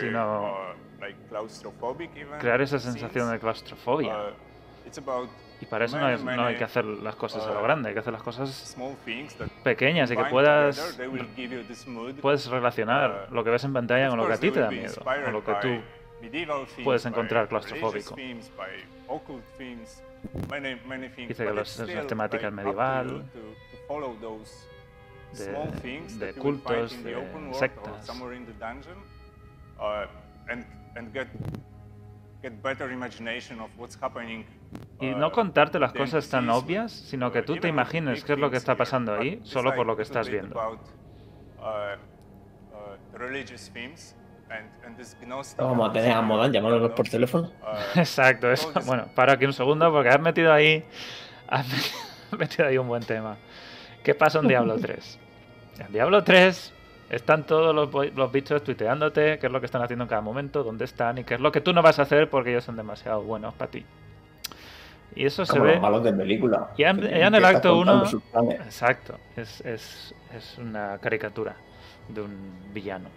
sino 0.00 0.52
uh, 0.52 2.38
Crear 2.40 2.60
esa 2.60 2.78
sensación 2.78 3.30
de 3.30 3.38
claustrofobia. 3.38 4.16
Uh, 4.16 5.26
Y 5.60 5.64
para 5.66 5.86
eso 5.86 5.98
no, 5.98 6.08
es- 6.10 6.22
no 6.22 6.44
hay 6.44 6.56
que 6.56 6.64
hacer 6.64 6.84
las 6.84 7.16
cosas 7.16 7.42
a 7.44 7.50
lo 7.52 7.60
uh, 7.60 7.62
grande, 7.64 7.88
hay 7.88 7.94
que 7.94 8.00
hacer 8.00 8.12
las 8.12 8.22
cosas 8.22 8.76
pequeñas 9.64 10.10
y 10.10 10.16
que 10.16 10.24
puedas 10.26 10.98
puedes 12.20 12.46
relacionar 12.46 13.28
lo 13.30 13.42
que 13.42 13.50
ves 13.50 13.64
en 13.64 13.72
pantalla 13.72 14.08
con 14.10 14.18
lo 14.18 14.26
que 14.26 14.32
a 14.34 14.38
ti 14.38 14.50
te 14.50 14.60
da 14.60 14.70
miedo, 14.70 15.02
o 15.04 15.30
lo 15.30 15.42
que 15.42 15.54
tú 15.54 15.80
puedes 16.84 17.04
encontrar 17.06 17.48
claustrofóbico. 17.48 18.14
Dice 21.28 21.44
que 21.44 21.52
las 21.52 21.78
temáticas 22.08 22.52
medieval, 22.52 23.06
de- 25.32 25.52
de 26.18 26.32
cultos, 26.34 26.92
de 27.04 27.10
sectas. 27.54 28.06
Y 35.00 35.06
no 35.14 35.32
contarte 35.32 35.78
las 35.78 35.92
cosas 35.92 36.28
tan 36.30 36.46
obvias, 36.64 36.92
sino 36.92 37.30
que 37.32 37.42
tú 37.42 37.54
te 37.60 37.68
imagines 37.68 38.24
qué 38.24 38.32
es 38.32 38.38
lo 38.38 38.50
que 38.50 38.56
está 38.56 38.72
pasando 38.76 39.14
ahí 39.14 39.40
solo 39.44 39.70
por 39.76 39.86
lo 39.86 39.96
que 39.96 40.02
estás 40.02 40.26
viendo. 40.40 40.54
Vamos 45.58 45.90
a 45.90 45.92
tener 45.92 46.12
a 46.12 46.22
Modan 46.22 46.52
llamándonos 46.52 46.92
por 46.92 47.08
teléfono. 47.08 47.50
uh, 47.62 47.98
Exacto, 47.98 48.50
eso. 48.50 48.72
Bueno, 48.86 49.06
para 49.14 49.34
aquí 49.34 49.44
un 49.44 49.52
segundo 49.52 49.90
porque 49.92 50.08
has 50.08 50.20
metido 50.20 50.52
ahí. 50.52 50.84
Has 51.48 51.66
metido 52.38 52.68
ahí 52.68 52.78
un 52.78 52.88
buen 52.88 53.02
tema. 53.02 53.36
¿Qué 54.02 54.14
pasa 54.14 54.38
en 54.38 54.48
Diablo 54.48 54.76
3? 54.80 55.18
En 55.80 55.92
Diablo 55.92 56.22
3 56.24 56.72
están 57.10 57.44
todos 57.44 57.74
los, 57.74 58.14
los 58.14 58.32
bichos 58.32 58.62
tuiteándote 58.64 59.38
qué 59.38 59.46
es 59.46 59.52
lo 59.52 59.60
que 59.60 59.66
están 59.66 59.82
haciendo 59.82 60.04
en 60.04 60.08
cada 60.08 60.22
momento, 60.22 60.62
dónde 60.64 60.84
están 60.84 61.18
y 61.18 61.24
qué 61.24 61.34
es 61.34 61.40
lo 61.40 61.52
que 61.52 61.60
tú 61.60 61.72
no 61.72 61.82
vas 61.82 61.98
a 61.98 62.02
hacer 62.02 62.30
porque 62.30 62.50
ellos 62.50 62.64
son 62.64 62.76
demasiado 62.76 63.22
buenos 63.22 63.54
para 63.54 63.70
ti. 63.70 63.84
Y 65.14 65.24
eso 65.24 65.44
se 65.46 65.52
Como 65.52 65.64
ve. 65.64 65.72
los 65.74 65.82
malos 65.82 66.04
de 66.04 66.12
película. 66.12 66.68
Ya 66.76 66.90
en- 66.90 67.00
ya 67.00 67.26
el 67.28 67.44
acto 67.44 67.74
contando 67.76 68.02
uno- 68.02 68.06
sus 68.06 68.22
planes. 68.22 68.60
Exacto, 68.60 69.18
es, 69.36 69.60
es, 69.62 70.14
es 70.34 70.58
una 70.58 70.98
caricatura 70.98 71.56
de 72.08 72.20
un 72.22 72.72
villano. 72.72 73.08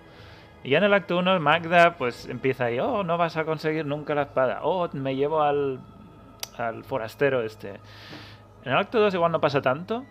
Y 0.64 0.72
ya 0.72 0.80
en 0.80 0.84
el 0.84 0.94
acto 0.94 1.18
1 1.18 1.40
Magda 1.40 1.96
pues 1.98 2.28
empieza 2.28 2.66
ahí, 2.66 2.80
oh, 2.80 3.04
no 3.04 3.18
vas 3.18 3.38
a 3.38 3.46
conseguir 3.46 3.86
nunca 3.86 4.14
la 4.14 4.24
espada, 4.24 4.60
oh, 4.64 4.90
me 4.94 5.16
llevo 5.16 5.42
al, 5.42 5.80
al 6.58 6.84
forastero 6.84 7.42
este. 7.42 7.80
En 8.64 8.74
el 8.74 8.78
acto 8.78 9.00
2 9.00 9.14
igual 9.14 9.32
no 9.32 9.40
pasa 9.40 9.62
tanto, 9.62 10.06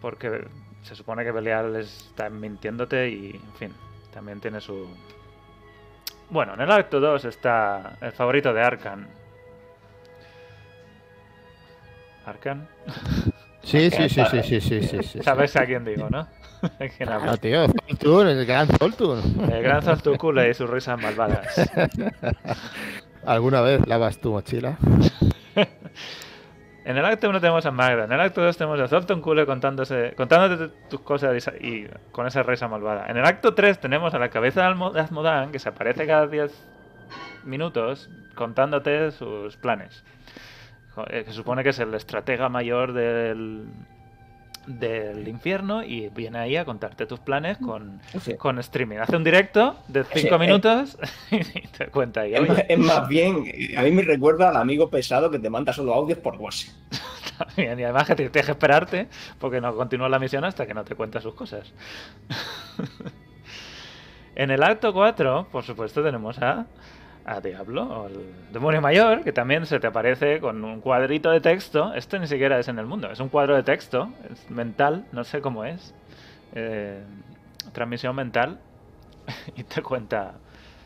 porque 0.00 0.46
se 0.82 0.94
supone 0.94 1.24
que 1.24 1.32
Belial 1.32 1.74
está 1.76 2.28
mintiéndote 2.28 3.08
y, 3.08 3.30
en 3.30 3.54
fin, 3.54 3.72
también 4.12 4.40
tiene 4.40 4.60
su... 4.60 4.88
Bueno, 6.28 6.54
en 6.54 6.60
el 6.60 6.70
acto 6.70 7.00
2 7.00 7.24
está 7.24 7.96
el 8.00 8.12
favorito 8.12 8.52
de 8.52 8.62
Arkan. 8.62 9.08
¿Arkan? 12.26 12.68
Sí, 13.62 13.90
sí, 13.90 14.08
sí, 14.08 14.22
sí, 14.30 14.42
sí, 14.42 14.60
sí, 14.60 14.82
sí, 14.82 15.02
sí. 15.02 15.22
Sabes 15.22 15.56
a 15.56 15.64
quién 15.64 15.84
digo, 15.84 16.08
¿no? 16.10 16.28
Claro, 16.98 17.36
tío, 17.36 17.66
Zoltun, 17.66 18.28
el 18.28 18.46
gran 18.46 18.68
Zoltun. 18.68 19.50
El 19.50 19.62
gran 19.62 19.82
Zoltukule 19.82 20.50
y 20.50 20.54
sus 20.54 20.68
risas 20.68 21.00
malvadas. 21.00 21.46
¿Alguna 23.26 23.60
vez 23.60 23.86
lavas 23.86 24.18
tu 24.18 24.32
mochila? 24.32 24.76
En 26.86 26.96
el 26.96 27.04
acto 27.04 27.28
1 27.28 27.40
tenemos 27.40 27.66
a 27.66 27.72
Magda, 27.72 28.04
en 28.04 28.12
el 28.12 28.20
acto 28.20 28.40
2 28.40 28.56
tenemos 28.56 28.78
a 28.78 28.86
Zoltan 28.86 29.20
Kule 29.20 29.44
contándose, 29.44 30.14
contándote 30.16 30.72
tus 30.88 31.00
cosas 31.00 31.50
y, 31.60 31.84
con 32.12 32.28
esa 32.28 32.44
risa 32.44 32.68
malvada. 32.68 33.06
En 33.08 33.16
el 33.16 33.24
acto 33.24 33.54
3 33.54 33.80
tenemos 33.80 34.14
a 34.14 34.20
la 34.20 34.28
cabeza 34.28 34.72
de 34.72 35.00
Azmodan 35.00 35.50
que 35.50 35.58
se 35.58 35.68
aparece 35.68 36.06
cada 36.06 36.28
10 36.28 36.52
minutos 37.42 38.08
contándote 38.36 39.10
sus 39.10 39.56
planes. 39.56 40.04
Eh, 41.08 41.24
Que 41.24 41.32
supone 41.32 41.64
que 41.64 41.70
es 41.70 41.78
el 41.80 41.92
estratega 41.92 42.48
mayor 42.48 42.92
del, 42.92 43.66
del 44.66 45.28
infierno 45.28 45.82
y 45.84 46.08
viene 46.08 46.38
ahí 46.38 46.56
a 46.56 46.64
contarte 46.64 47.06
tus 47.06 47.20
planes 47.20 47.58
con, 47.58 48.00
Sí. 48.20 48.34
con 48.34 48.58
streaming. 48.58 48.96
Hace 48.98 49.16
un 49.16 49.24
directo 49.24 49.76
de 49.88 50.02
Sí, 50.04 50.20
5 50.22 50.34
eh. 50.34 50.38
minutos 50.38 50.98
y 51.30 51.38
te 51.68 51.86
cuenta 51.88 52.22
ahí. 52.22 52.34
Es 52.34 52.40
"Oye, 52.40 52.48
más, 52.48 52.64
es 52.68 52.78
más 52.78 53.08
bien, 53.08 53.44
a 53.76 53.82
mí 53.82 53.90
me 53.92 54.02
recuerda 54.02 54.48
al 54.50 54.56
amigo 54.56 54.90
pesado 54.90 55.30
que 55.30 55.38
te 55.38 55.50
manda 55.50 55.72
solo 55.72 55.94
audios 55.94 56.18
por 56.18 56.36
WhatsApp. 56.36 56.74
Y 57.58 57.66
además 57.66 58.06
que 58.06 58.14
te- 58.14 58.30
tienes 58.30 58.46
que 58.46 58.52
esperarte 58.52 59.08
porque 59.38 59.60
no 59.60 59.74
continúa 59.76 60.08
la 60.08 60.18
misión 60.18 60.42
hasta 60.44 60.66
que 60.66 60.72
no 60.72 60.84
te 60.84 60.94
cuenta 60.94 61.20
sus 61.20 61.34
cosas. 61.34 61.70
en 64.34 64.50
el 64.50 64.62
acto 64.62 64.92
4, 64.92 65.48
por 65.50 65.64
supuesto, 65.64 66.02
tenemos 66.02 66.38
a, 66.38 66.66
a 67.26 67.40
Diablo, 67.40 67.82
o 67.82 68.06
el 68.06 68.20
demonio 68.52 68.80
mayor, 68.80 69.22
que 69.24 69.32
también 69.32 69.66
se 69.66 69.80
te 69.80 69.88
aparece 69.88 70.40
con 70.40 70.62
un 70.64 70.80
cuadrito 70.80 71.30
de 71.30 71.40
texto. 71.40 71.92
Esto 71.94 72.18
ni 72.18 72.26
siquiera 72.28 72.58
es 72.58 72.68
en 72.68 72.78
el 72.78 72.86
mundo, 72.86 73.10
es 73.10 73.18
un 73.20 73.28
cuadro 73.28 73.56
de 73.56 73.64
texto, 73.64 74.10
es 74.32 74.48
mental, 74.50 75.04
no 75.12 75.24
sé 75.24 75.40
cómo 75.40 75.64
es. 75.64 75.92
eh, 76.54 77.02
transmisión 77.72 78.14
mental. 78.14 78.58
y 79.56 79.64
te 79.64 79.82
cuenta 79.82 80.34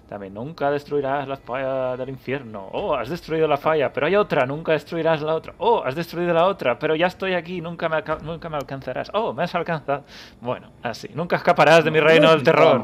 también, 0.08 0.34
nunca 0.34 0.70
destruirás 0.72 1.28
la 1.28 1.36
falla 1.36 1.96
del 1.96 2.08
infierno. 2.08 2.68
Oh, 2.72 2.94
has 2.94 3.08
destruido 3.08 3.46
la 3.46 3.56
falla, 3.56 3.92
pero 3.92 4.06
hay 4.06 4.16
otra, 4.16 4.44
nunca 4.44 4.72
destruirás 4.72 5.22
la 5.22 5.34
otra. 5.34 5.54
Oh, 5.58 5.84
has 5.84 5.94
destruido 5.94 6.34
la 6.34 6.46
otra, 6.46 6.78
pero 6.80 6.96
ya 6.96 7.06
estoy 7.06 7.34
aquí, 7.34 7.60
nunca 7.60 7.88
me, 7.88 8.02
nunca 8.22 8.48
me 8.48 8.56
alcanzarás. 8.56 9.10
Oh, 9.14 9.32
me 9.32 9.44
has 9.44 9.54
alcanzado. 9.54 10.02
Bueno, 10.40 10.70
así, 10.82 11.08
nunca 11.14 11.36
escaparás 11.36 11.84
de 11.84 11.92
mi 11.92 12.00
reino 12.00 12.30
del 12.30 12.42
terror. 12.42 12.82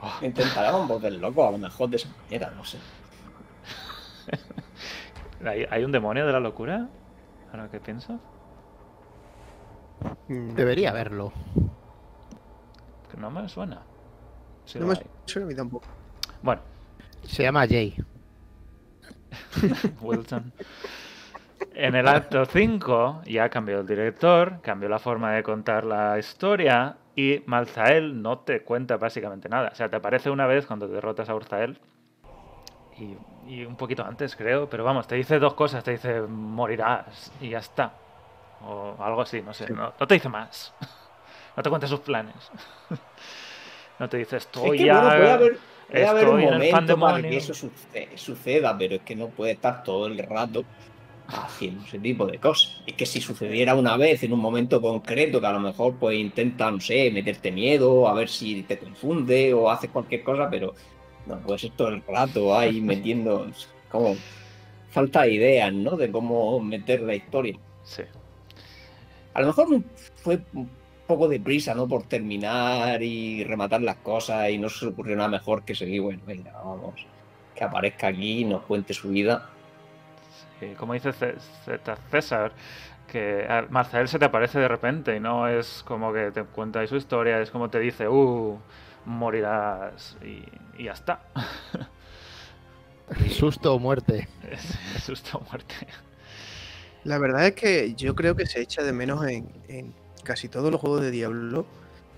Oh. 0.00 0.24
Intentaban 0.24 0.86
volver 0.86 1.12
loco, 1.14 1.46
a 1.46 1.50
lo 1.50 1.58
mejor 1.58 1.88
de 1.90 1.96
esa 1.96 2.08
manera, 2.24 2.50
no 2.56 2.64
sé. 2.64 2.78
¿Hay, 5.44 5.66
hay 5.70 5.84
un 5.84 5.92
demonio 5.92 6.26
de 6.26 6.32
la 6.32 6.40
locura? 6.40 6.88
Ahora 7.50 7.68
que 7.68 7.80
pienso. 7.80 8.20
Mm, 10.28 10.54
Debería 10.54 10.90
haberlo. 10.90 11.32
Que 13.10 13.16
no 13.16 13.30
me 13.30 13.48
suena. 13.48 13.82
Sí 14.64 14.78
No 14.78 14.86
lo 14.86 14.92
me 14.92 14.98
hay. 14.98 15.06
suena 15.24 15.46
a 15.46 15.48
mí 15.48 15.54
tampoco. 15.54 15.86
Bueno, 16.42 16.62
Se 17.24 17.42
llama 17.42 17.66
Jay. 17.66 17.96
Wilson. 20.00 20.52
En 21.74 21.94
el 21.94 22.06
acto 22.08 22.44
5 22.44 23.22
ya 23.26 23.48
cambió 23.48 23.80
el 23.80 23.86
director, 23.86 24.60
cambió 24.62 24.88
la 24.88 24.98
forma 24.98 25.32
de 25.32 25.42
contar 25.42 25.84
la 25.84 26.18
historia 26.18 26.96
y 27.18 27.42
Malzael 27.46 28.22
no 28.22 28.38
te 28.38 28.60
cuenta 28.62 28.96
básicamente 28.96 29.48
nada. 29.48 29.70
O 29.72 29.74
sea, 29.74 29.88
te 29.88 29.96
aparece 29.96 30.30
una 30.30 30.46
vez 30.46 30.66
cuando 30.66 30.86
derrotas 30.86 31.28
a 31.28 31.34
Urzael 31.34 31.76
y, 32.96 33.16
y 33.52 33.64
un 33.64 33.74
poquito 33.74 34.04
antes 34.04 34.36
creo, 34.36 34.70
pero 34.70 34.84
vamos, 34.84 35.08
te 35.08 35.16
dice 35.16 35.40
dos 35.40 35.54
cosas, 35.54 35.82
te 35.82 35.90
dice 35.90 36.20
morirás 36.20 37.32
y 37.40 37.48
ya 37.48 37.58
está. 37.58 37.92
O 38.64 38.94
algo 39.00 39.22
así, 39.22 39.42
no 39.42 39.52
sé, 39.52 39.68
no, 39.72 39.92
no 39.98 40.06
te 40.06 40.14
dice 40.14 40.28
más. 40.28 40.72
No 41.56 41.62
te 41.64 41.70
cuenta 41.70 41.88
sus 41.88 41.98
planes. 42.00 42.36
No 43.98 44.08
te 44.08 44.18
dice 44.18 44.36
estoy 44.36 44.76
es 44.76 44.80
que, 44.82 44.86
ya... 44.86 45.00
bueno, 45.00 45.08
puede 45.16 45.30
haber, 45.32 45.58
puede 45.90 46.06
haber 46.06 46.28
un 46.28 46.38
estoy 46.38 46.42
en 46.44 46.48
el 46.48 46.54
momento 46.54 46.70
para 46.70 46.86
pandemonio". 46.86 47.30
que 47.30 47.36
eso 47.38 47.52
suce- 47.52 48.16
suceda, 48.16 48.78
pero 48.78 48.94
es 48.94 49.02
que 49.02 49.16
no 49.16 49.26
puede 49.26 49.52
estar 49.52 49.82
todo 49.82 50.06
el 50.06 50.18
rato 50.18 50.62
haciendo 51.28 51.84
ese 51.84 51.98
tipo 51.98 52.26
de 52.26 52.38
cosas. 52.38 52.82
Es 52.86 52.94
que 52.94 53.06
si 53.06 53.20
sucediera 53.20 53.74
una 53.74 53.96
vez 53.96 54.22
en 54.22 54.32
un 54.32 54.40
momento 54.40 54.80
concreto, 54.80 55.40
que 55.40 55.46
a 55.46 55.52
lo 55.52 55.60
mejor 55.60 55.94
pues 55.96 56.18
intenta, 56.18 56.70
no 56.70 56.80
sé, 56.80 57.10
meterte 57.10 57.52
miedo, 57.52 58.08
a 58.08 58.14
ver 58.14 58.28
si 58.28 58.62
te 58.62 58.78
confunde 58.78 59.52
o 59.54 59.70
haces 59.70 59.90
cualquier 59.90 60.22
cosa, 60.22 60.48
pero 60.50 60.74
no 61.26 61.38
puede 61.40 61.58
ser 61.58 61.70
todo 61.72 61.88
el 61.88 62.02
rato 62.06 62.56
ahí 62.56 62.80
metiendo 62.80 63.46
como 63.90 64.16
falta 64.90 65.22
de 65.22 65.34
ideas, 65.34 65.72
¿no? 65.72 65.96
De 65.96 66.10
cómo 66.10 66.60
meter 66.60 67.02
la 67.02 67.14
historia. 67.14 67.58
Sí. 67.84 68.02
A 69.34 69.40
lo 69.42 69.48
mejor 69.48 69.82
fue 70.16 70.40
un 70.54 70.68
poco 71.06 71.28
de 71.28 71.40
prisa, 71.40 71.74
¿no? 71.74 71.86
Por 71.86 72.04
terminar 72.04 73.02
y 73.02 73.44
rematar 73.44 73.82
las 73.82 73.96
cosas 73.96 74.50
y 74.50 74.58
no 74.58 74.68
se 74.70 74.86
ocurrió 74.86 75.16
nada 75.16 75.28
mejor 75.28 75.62
que 75.64 75.74
seguir, 75.74 76.00
bueno, 76.00 76.22
venga, 76.26 76.52
vamos, 76.52 76.94
que 77.54 77.64
aparezca 77.64 78.08
aquí 78.08 78.40
y 78.40 78.44
nos 78.44 78.62
cuente 78.62 78.94
su 78.94 79.10
vida. 79.10 79.50
Sí, 80.60 80.74
como 80.76 80.94
dice 80.94 81.12
César, 82.10 82.52
que 83.06 83.46
Marcel 83.70 84.08
se 84.08 84.18
te 84.18 84.24
aparece 84.24 84.58
de 84.58 84.68
repente 84.68 85.16
y 85.16 85.20
no 85.20 85.48
es 85.48 85.82
como 85.86 86.12
que 86.12 86.30
te 86.32 86.44
cuenta 86.44 86.86
su 86.86 86.96
historia, 86.96 87.40
es 87.40 87.50
como 87.50 87.70
te 87.70 87.78
dice, 87.78 88.08
uh, 88.08 88.58
morirás 89.04 90.16
y, 90.22 90.42
y 90.80 90.84
ya 90.84 90.92
está. 90.92 91.20
Susto 93.30 93.74
o 93.74 93.78
muerte. 93.78 94.28
Es 94.50 94.78
susto 95.04 95.38
o 95.38 95.40
muerte. 95.50 95.74
La 97.04 97.18
verdad 97.18 97.46
es 97.46 97.54
que 97.54 97.94
yo 97.94 98.14
creo 98.14 98.34
que 98.36 98.46
se 98.46 98.60
echa 98.60 98.82
de 98.82 98.92
menos 98.92 99.24
en, 99.26 99.48
en 99.68 99.94
casi 100.24 100.48
todos 100.48 100.70
los 100.70 100.80
juegos 100.80 101.00
de 101.00 101.10
Diablo 101.10 101.66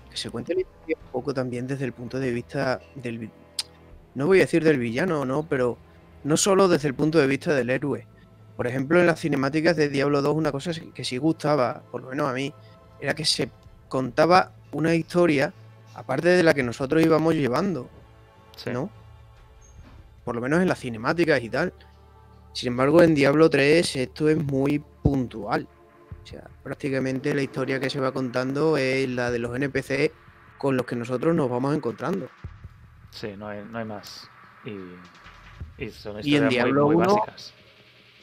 que 0.09 0.17
se 0.17 0.29
cuente 0.29 0.53
la 0.53 0.61
historia 0.61 0.97
un 1.05 1.11
poco 1.11 1.33
también 1.33 1.67
desde 1.67 1.85
el 1.85 1.93
punto 1.93 2.19
de 2.19 2.31
vista 2.31 2.81
del. 2.95 3.29
No 4.15 4.27
voy 4.27 4.39
a 4.39 4.41
decir 4.41 4.63
del 4.63 4.79
villano, 4.79 5.25
¿no? 5.25 5.43
Pero 5.47 5.77
no 6.23 6.37
solo 6.37 6.67
desde 6.67 6.89
el 6.89 6.95
punto 6.95 7.19
de 7.19 7.27
vista 7.27 7.53
del 7.53 7.69
héroe. 7.69 8.07
Por 8.55 8.67
ejemplo, 8.67 8.99
en 8.99 9.07
las 9.07 9.19
cinemáticas 9.19 9.75
de 9.75 9.89
Diablo 9.89 10.21
2, 10.21 10.35
una 10.35 10.51
cosa 10.51 10.71
que 10.93 11.03
sí 11.03 11.17
gustaba, 11.17 11.83
por 11.91 12.01
lo 12.03 12.09
menos 12.09 12.29
a 12.29 12.33
mí, 12.33 12.53
era 12.99 13.13
que 13.15 13.25
se 13.25 13.49
contaba 13.89 14.51
una 14.71 14.93
historia 14.93 15.53
aparte 15.95 16.29
de 16.29 16.43
la 16.43 16.53
que 16.53 16.63
nosotros 16.63 17.03
íbamos 17.03 17.35
llevando. 17.35 17.89
Sí. 18.55 18.69
¿no? 18.71 18.89
Por 20.23 20.35
lo 20.35 20.41
menos 20.41 20.61
en 20.61 20.67
las 20.67 20.79
cinemáticas 20.79 21.41
y 21.41 21.49
tal. 21.49 21.73
Sin 22.53 22.69
embargo, 22.69 23.01
en 23.01 23.15
Diablo 23.15 23.49
3 23.49 23.95
esto 23.95 24.29
es 24.29 24.37
muy 24.37 24.83
puntual. 25.01 25.67
O 26.23 26.27
sea, 26.27 26.43
prácticamente 26.63 27.33
la 27.33 27.41
historia 27.41 27.79
que 27.79 27.89
se 27.89 27.99
va 27.99 28.11
contando 28.11 28.77
es 28.77 29.09
la 29.09 29.31
de 29.31 29.39
los 29.39 29.55
NPC 29.55 30.11
con 30.57 30.77
los 30.77 30.85
que 30.85 30.95
nosotros 30.95 31.33
nos 31.35 31.49
vamos 31.49 31.75
encontrando. 31.75 32.29
Sí, 33.09 33.33
no 33.37 33.47
hay, 33.47 33.63
no 33.69 33.79
hay 33.79 33.85
más. 33.85 34.29
Y, 34.63 35.83
y 35.83 35.89
son 35.89 36.17
Y 36.23 36.35
en 36.35 36.43
historias 36.43 36.43
muy, 36.43 36.53
Diablo 36.53 36.85
muy 36.85 36.95
1 36.97 37.05
básicas. 37.07 37.53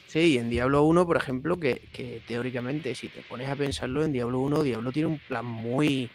Sí, 0.09 0.33
y 0.33 0.37
en 0.39 0.49
Diablo 0.49 0.83
1, 0.85 1.05
por 1.05 1.17
ejemplo, 1.17 1.57
que, 1.57 1.87
que 1.93 2.23
teóricamente, 2.27 2.95
si 2.95 3.09
te 3.09 3.21
pones 3.21 3.47
a 3.47 3.55
pensarlo, 3.55 4.03
en 4.03 4.11
Diablo 4.11 4.39
1, 4.39 4.63
Diablo 4.63 4.91
tiene 4.91 5.07
un 5.07 5.19
plan 5.19 5.45
muy, 5.45 6.09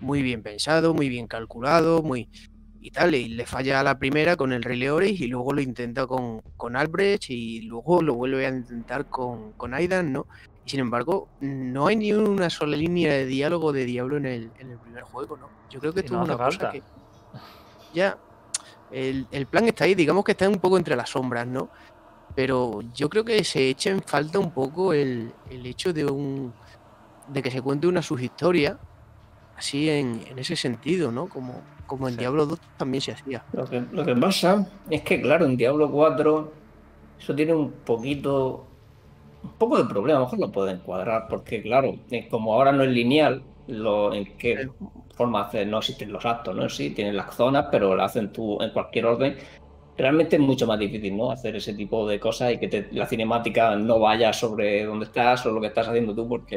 muy 0.00 0.22
bien 0.22 0.42
pensado, 0.42 0.92
muy 0.92 1.08
bien 1.08 1.28
calculado, 1.28 2.02
muy 2.02 2.28
y 2.80 2.90
tal, 2.90 3.14
y 3.14 3.28
le 3.28 3.46
falla 3.46 3.78
a 3.78 3.84
la 3.84 3.96
primera 3.96 4.36
con 4.36 4.52
el 4.52 4.64
Rey 4.64 4.76
Leoris 4.76 5.20
y 5.20 5.28
luego 5.28 5.52
lo 5.52 5.60
intenta 5.60 6.06
con, 6.08 6.40
con 6.56 6.74
Albrecht 6.74 7.30
y 7.30 7.62
luego 7.62 8.02
lo 8.02 8.14
vuelve 8.14 8.44
a 8.44 8.48
intentar 8.48 9.06
con, 9.06 9.52
con 9.52 9.72
Aidan, 9.72 10.12
¿no? 10.12 10.26
Y 10.64 10.70
sin 10.70 10.80
embargo, 10.80 11.28
no 11.40 11.86
hay 11.86 11.94
ni 11.94 12.12
una 12.12 12.50
sola 12.50 12.76
línea 12.76 13.12
de 13.12 13.26
diálogo 13.26 13.72
de 13.72 13.84
Diablo 13.84 14.16
en 14.16 14.26
el, 14.26 14.50
en 14.58 14.70
el 14.72 14.78
primer 14.78 15.04
juego, 15.04 15.36
¿no? 15.36 15.48
Yo 15.70 15.78
creo 15.78 15.92
que 15.92 16.00
esto 16.00 16.14
no 16.14 16.22
es 16.22 16.28
una 16.28 16.34
hace 16.34 16.44
cosa 16.44 16.58
falta. 16.58 16.72
que 16.72 16.82
ya 17.94 18.18
el, 18.90 19.26
el 19.30 19.46
plan 19.46 19.66
está 19.66 19.84
ahí, 19.84 19.94
digamos 19.94 20.24
que 20.24 20.32
está 20.32 20.48
un 20.48 20.58
poco 20.58 20.76
entre 20.76 20.96
las 20.96 21.10
sombras, 21.10 21.46
¿no? 21.46 21.70
Pero 22.38 22.82
yo 22.94 23.08
creo 23.10 23.24
que 23.24 23.42
se 23.42 23.68
echa 23.68 23.90
en 23.90 24.00
falta 24.00 24.38
un 24.38 24.52
poco 24.52 24.92
el, 24.92 25.34
el 25.50 25.66
hecho 25.66 25.92
de 25.92 26.04
un 26.06 26.54
de 27.26 27.42
que 27.42 27.50
se 27.50 27.60
cuente 27.62 27.88
una 27.88 28.00
subhistoria 28.00 28.78
así 29.56 29.90
en, 29.90 30.22
en 30.28 30.38
ese 30.38 30.54
sentido, 30.56 31.10
¿no? 31.10 31.28
Como, 31.28 31.64
como 31.84 32.08
en 32.08 32.16
Sí. 32.16 32.20
Diablo 32.20 32.46
2 32.46 32.60
también 32.76 33.02
se 33.02 33.12
hacía. 33.12 33.44
Lo 33.52 33.68
que, 33.68 33.80
lo 33.90 34.04
que 34.04 34.14
pasa 34.16 34.70
es 34.90 35.02
que, 35.02 35.20
claro, 35.20 35.46
en 35.46 35.56
Diablo 35.56 35.90
4 35.90 36.52
eso 37.18 37.34
tiene 37.34 37.54
un 37.54 37.72
poquito, 37.84 38.66
un 39.42 39.58
poco 39.58 39.78
de 39.78 39.84
problema, 39.88 40.18
a 40.18 40.20
lo 40.20 40.26
mejor 40.26 40.38
lo 40.40 40.52
pueden 40.52 40.80
cuadrar, 40.80 41.26
porque, 41.28 41.62
claro, 41.62 41.94
como 42.30 42.54
ahora 42.54 42.72
no 42.72 42.84
es 42.84 42.90
lineal, 42.90 43.42
lo, 43.66 44.14
en 44.14 44.36
qué 44.38 44.68
forma 45.16 45.42
hace, 45.42 45.66
no 45.66 45.78
existen 45.78 46.12
los 46.12 46.24
actos, 46.24 46.54
¿no? 46.56 46.68
Sí, 46.68 46.90
tienen 46.94 47.16
las 47.16 47.34
zonas, 47.34 47.66
pero 47.70 47.94
lo 47.96 48.02
hacen 48.04 48.32
tú 48.32 48.60
en 48.62 48.70
cualquier 48.72 49.06
orden. 49.06 49.36
Realmente 49.98 50.36
es 50.36 50.42
mucho 50.42 50.66
más 50.66 50.78
difícil, 50.78 51.16
¿no? 51.16 51.30
Hacer 51.32 51.56
ese 51.56 51.74
tipo 51.74 52.08
de 52.08 52.18
cosas 52.20 52.52
y 52.52 52.58
que 52.58 52.68
te- 52.68 52.88
la 52.92 53.04
cinemática 53.06 53.74
no 53.76 53.98
vaya 53.98 54.32
sobre 54.32 54.84
dónde 54.84 55.06
estás 55.06 55.44
o 55.44 55.50
lo 55.50 55.60
que 55.60 55.66
estás 55.66 55.88
haciendo 55.88 56.14
tú, 56.14 56.26
porque 56.28 56.56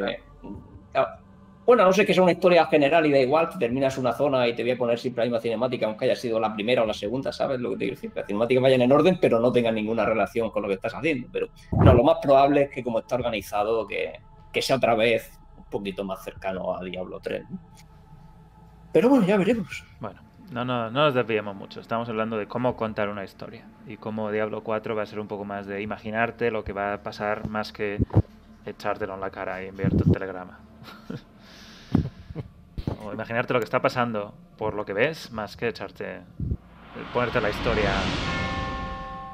bueno, 1.64 1.84
no 1.84 1.92
sé 1.92 2.04
que 2.04 2.12
sea 2.12 2.24
una 2.24 2.32
historia 2.32 2.66
general 2.66 3.06
y 3.06 3.12
da 3.12 3.18
igual, 3.20 3.48
que 3.48 3.56
terminas 3.56 3.96
una 3.96 4.12
zona 4.12 4.48
y 4.48 4.54
te 4.54 4.62
voy 4.62 4.72
a 4.72 4.76
poner 4.78 4.98
siempre 4.98 5.22
la 5.22 5.26
misma 5.26 5.40
cinemática, 5.40 5.86
aunque 5.86 6.06
haya 6.06 6.16
sido 6.16 6.40
la 6.40 6.52
primera 6.52 6.82
o 6.82 6.86
la 6.86 6.92
segunda, 6.94 7.32
¿sabes 7.32 7.60
lo 7.60 7.70
que 7.70 7.76
te 7.76 7.78
quiero 7.84 7.94
decir? 7.94 8.10
Que 8.12 8.18
las 8.20 8.26
cinemáticas 8.26 8.62
vayan 8.64 8.82
en 8.82 8.90
orden, 8.92 9.18
pero 9.20 9.38
no 9.38 9.52
tengan 9.52 9.76
ninguna 9.76 10.04
relación 10.04 10.50
con 10.50 10.62
lo 10.62 10.68
que 10.68 10.74
estás 10.74 10.94
haciendo. 10.94 11.28
Pero 11.32 11.48
no, 11.84 11.94
lo 11.94 12.02
más 12.02 12.18
probable 12.20 12.62
es 12.62 12.70
que 12.70 12.82
como 12.82 12.98
está 12.98 13.14
organizado, 13.14 13.86
que, 13.86 14.12
que 14.52 14.60
sea 14.60 14.76
otra 14.76 14.96
vez 14.96 15.38
poquito 15.70 16.02
más 16.04 16.22
cercano 16.24 16.76
a 16.76 16.82
Diablo 16.82 17.20
3. 17.20 17.44
¿no? 17.48 17.60
Pero 18.92 19.08
bueno, 19.08 19.24
ya 19.24 19.36
veremos. 19.36 19.84
Bueno, 20.00 20.20
no, 20.52 20.64
no, 20.64 20.90
no 20.90 21.04
nos 21.04 21.14
desviemos 21.14 21.56
mucho. 21.56 21.80
Estamos 21.80 22.08
hablando 22.08 22.36
de 22.36 22.46
cómo 22.46 22.76
contar 22.76 23.08
una 23.08 23.24
historia. 23.24 23.64
Y 23.86 23.96
cómo 23.96 24.30
Diablo 24.30 24.62
4 24.62 24.94
va 24.94 25.02
a 25.02 25.06
ser 25.06 25.18
un 25.18 25.26
poco 25.26 25.44
más 25.44 25.66
de 25.66 25.80
imaginarte 25.80 26.50
lo 26.50 26.62
que 26.62 26.72
va 26.72 26.94
a 26.94 27.02
pasar 27.02 27.48
más 27.48 27.72
que 27.72 27.98
echártelo 28.66 29.14
en 29.14 29.20
la 29.20 29.30
cara 29.30 29.62
y 29.62 29.68
enviarte 29.68 30.02
un 30.04 30.12
telegrama. 30.12 30.58
o 33.04 33.12
imaginarte 33.12 33.54
lo 33.54 33.60
que 33.60 33.64
está 33.64 33.80
pasando 33.80 34.34
por 34.58 34.74
lo 34.74 34.84
que 34.84 34.92
ves 34.92 35.32
más 35.32 35.56
que 35.56 35.68
echarte. 35.68 36.20
ponerte 37.12 37.40
la 37.40 37.50
historia 37.50 37.90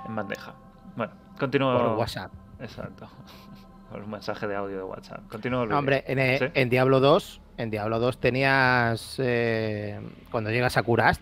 en 0.06 0.14
bandeja. 0.14 0.54
Bueno, 0.96 1.12
continúo. 1.38 1.76
Por 1.76 1.98
WhatsApp. 1.98 2.32
Exacto. 2.60 3.08
Por 3.90 4.02
un 4.02 4.10
mensaje 4.10 4.46
de 4.46 4.54
audio 4.54 4.76
de 4.76 4.82
WhatsApp. 4.82 5.26
Continúo. 5.30 5.62
Hombre, 5.62 6.04
en, 6.06 6.18
eh, 6.18 6.38
¿Sí? 6.38 6.44
en 6.52 6.68
Diablo 6.68 7.00
2, 7.00 7.40
en 7.58 7.70
Diablo 7.70 7.98
2 7.98 8.18
tenías 8.18 9.16
eh, 9.18 10.00
cuando 10.30 10.50
llegas 10.50 10.76
a 10.78 10.82
Kurast, 10.82 11.20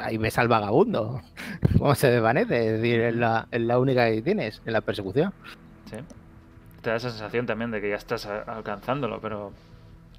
ahí 0.00 0.16
ves 0.16 0.38
al 0.38 0.48
vagabundo, 0.48 1.20
cómo 1.78 1.94
se 1.94 2.10
desvanece, 2.10 2.66
es 2.66 2.72
decir, 2.80 3.00
es 3.00 3.14
la, 3.16 3.46
es 3.50 3.60
la 3.60 3.78
única 3.78 4.06
que 4.10 4.22
tienes 4.22 4.62
en 4.64 4.72
la 4.72 4.80
persecución. 4.80 5.32
Sí. 5.90 5.96
Te 6.80 6.90
da 6.90 6.96
esa 6.96 7.10
sensación 7.10 7.44
también 7.46 7.70
de 7.70 7.80
que 7.80 7.90
ya 7.90 7.96
estás 7.96 8.24
a- 8.26 8.42
alcanzándolo, 8.42 9.20
pero 9.20 9.52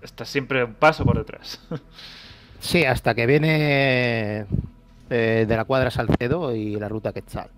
estás 0.01 0.29
siempre 0.29 0.63
un 0.63 0.73
paso 0.75 1.03
por 1.05 1.17
detrás. 1.17 1.59
Sí, 2.57 2.83
hasta 2.85 3.13
que 3.13 3.25
viene 3.27 4.45
eh, 5.09 5.45
de 5.47 5.55
la 5.57 5.65
cuadra 5.65 5.91
Salcedo 5.91 6.55
y 6.55 6.77
la 6.77 6.89
ruta 6.89 7.11
Quetzal. 7.11 7.49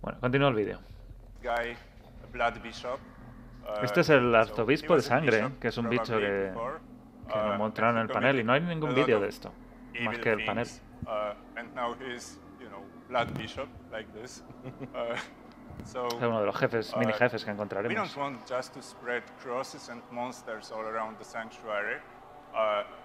bueno, 0.00 0.18
continúo 0.20 0.48
el 0.48 0.54
vídeo. 0.54 0.78
guy, 1.42 1.74
blood 2.32 2.54
bishop. 2.62 2.98
Este 3.82 4.00
es 4.00 4.08
el 4.10 4.34
arzobispo 4.34 4.94
de 4.96 5.02
sangre, 5.02 5.50
que 5.60 5.68
es 5.68 5.78
un 5.78 5.88
bicho 5.88 6.18
que, 6.18 6.52
que 7.28 7.38
nos 7.38 7.58
mostraron 7.58 7.96
en 7.96 8.02
el 8.02 8.08
panel 8.08 8.40
y 8.40 8.44
no 8.44 8.52
hay 8.52 8.60
ningún 8.60 8.94
vídeo 8.94 9.20
de 9.20 9.28
esto, 9.28 9.52
más 10.04 10.18
que 10.18 10.30
el 10.32 10.44
panel. 10.44 10.66
Es 15.82 15.94
uno 16.22 16.40
de 16.40 16.46
los 16.46 16.56
jefes, 16.56 16.96
mini 16.96 17.12
jefes 17.12 17.44
que 17.44 17.50
encontraremos. 17.50 18.16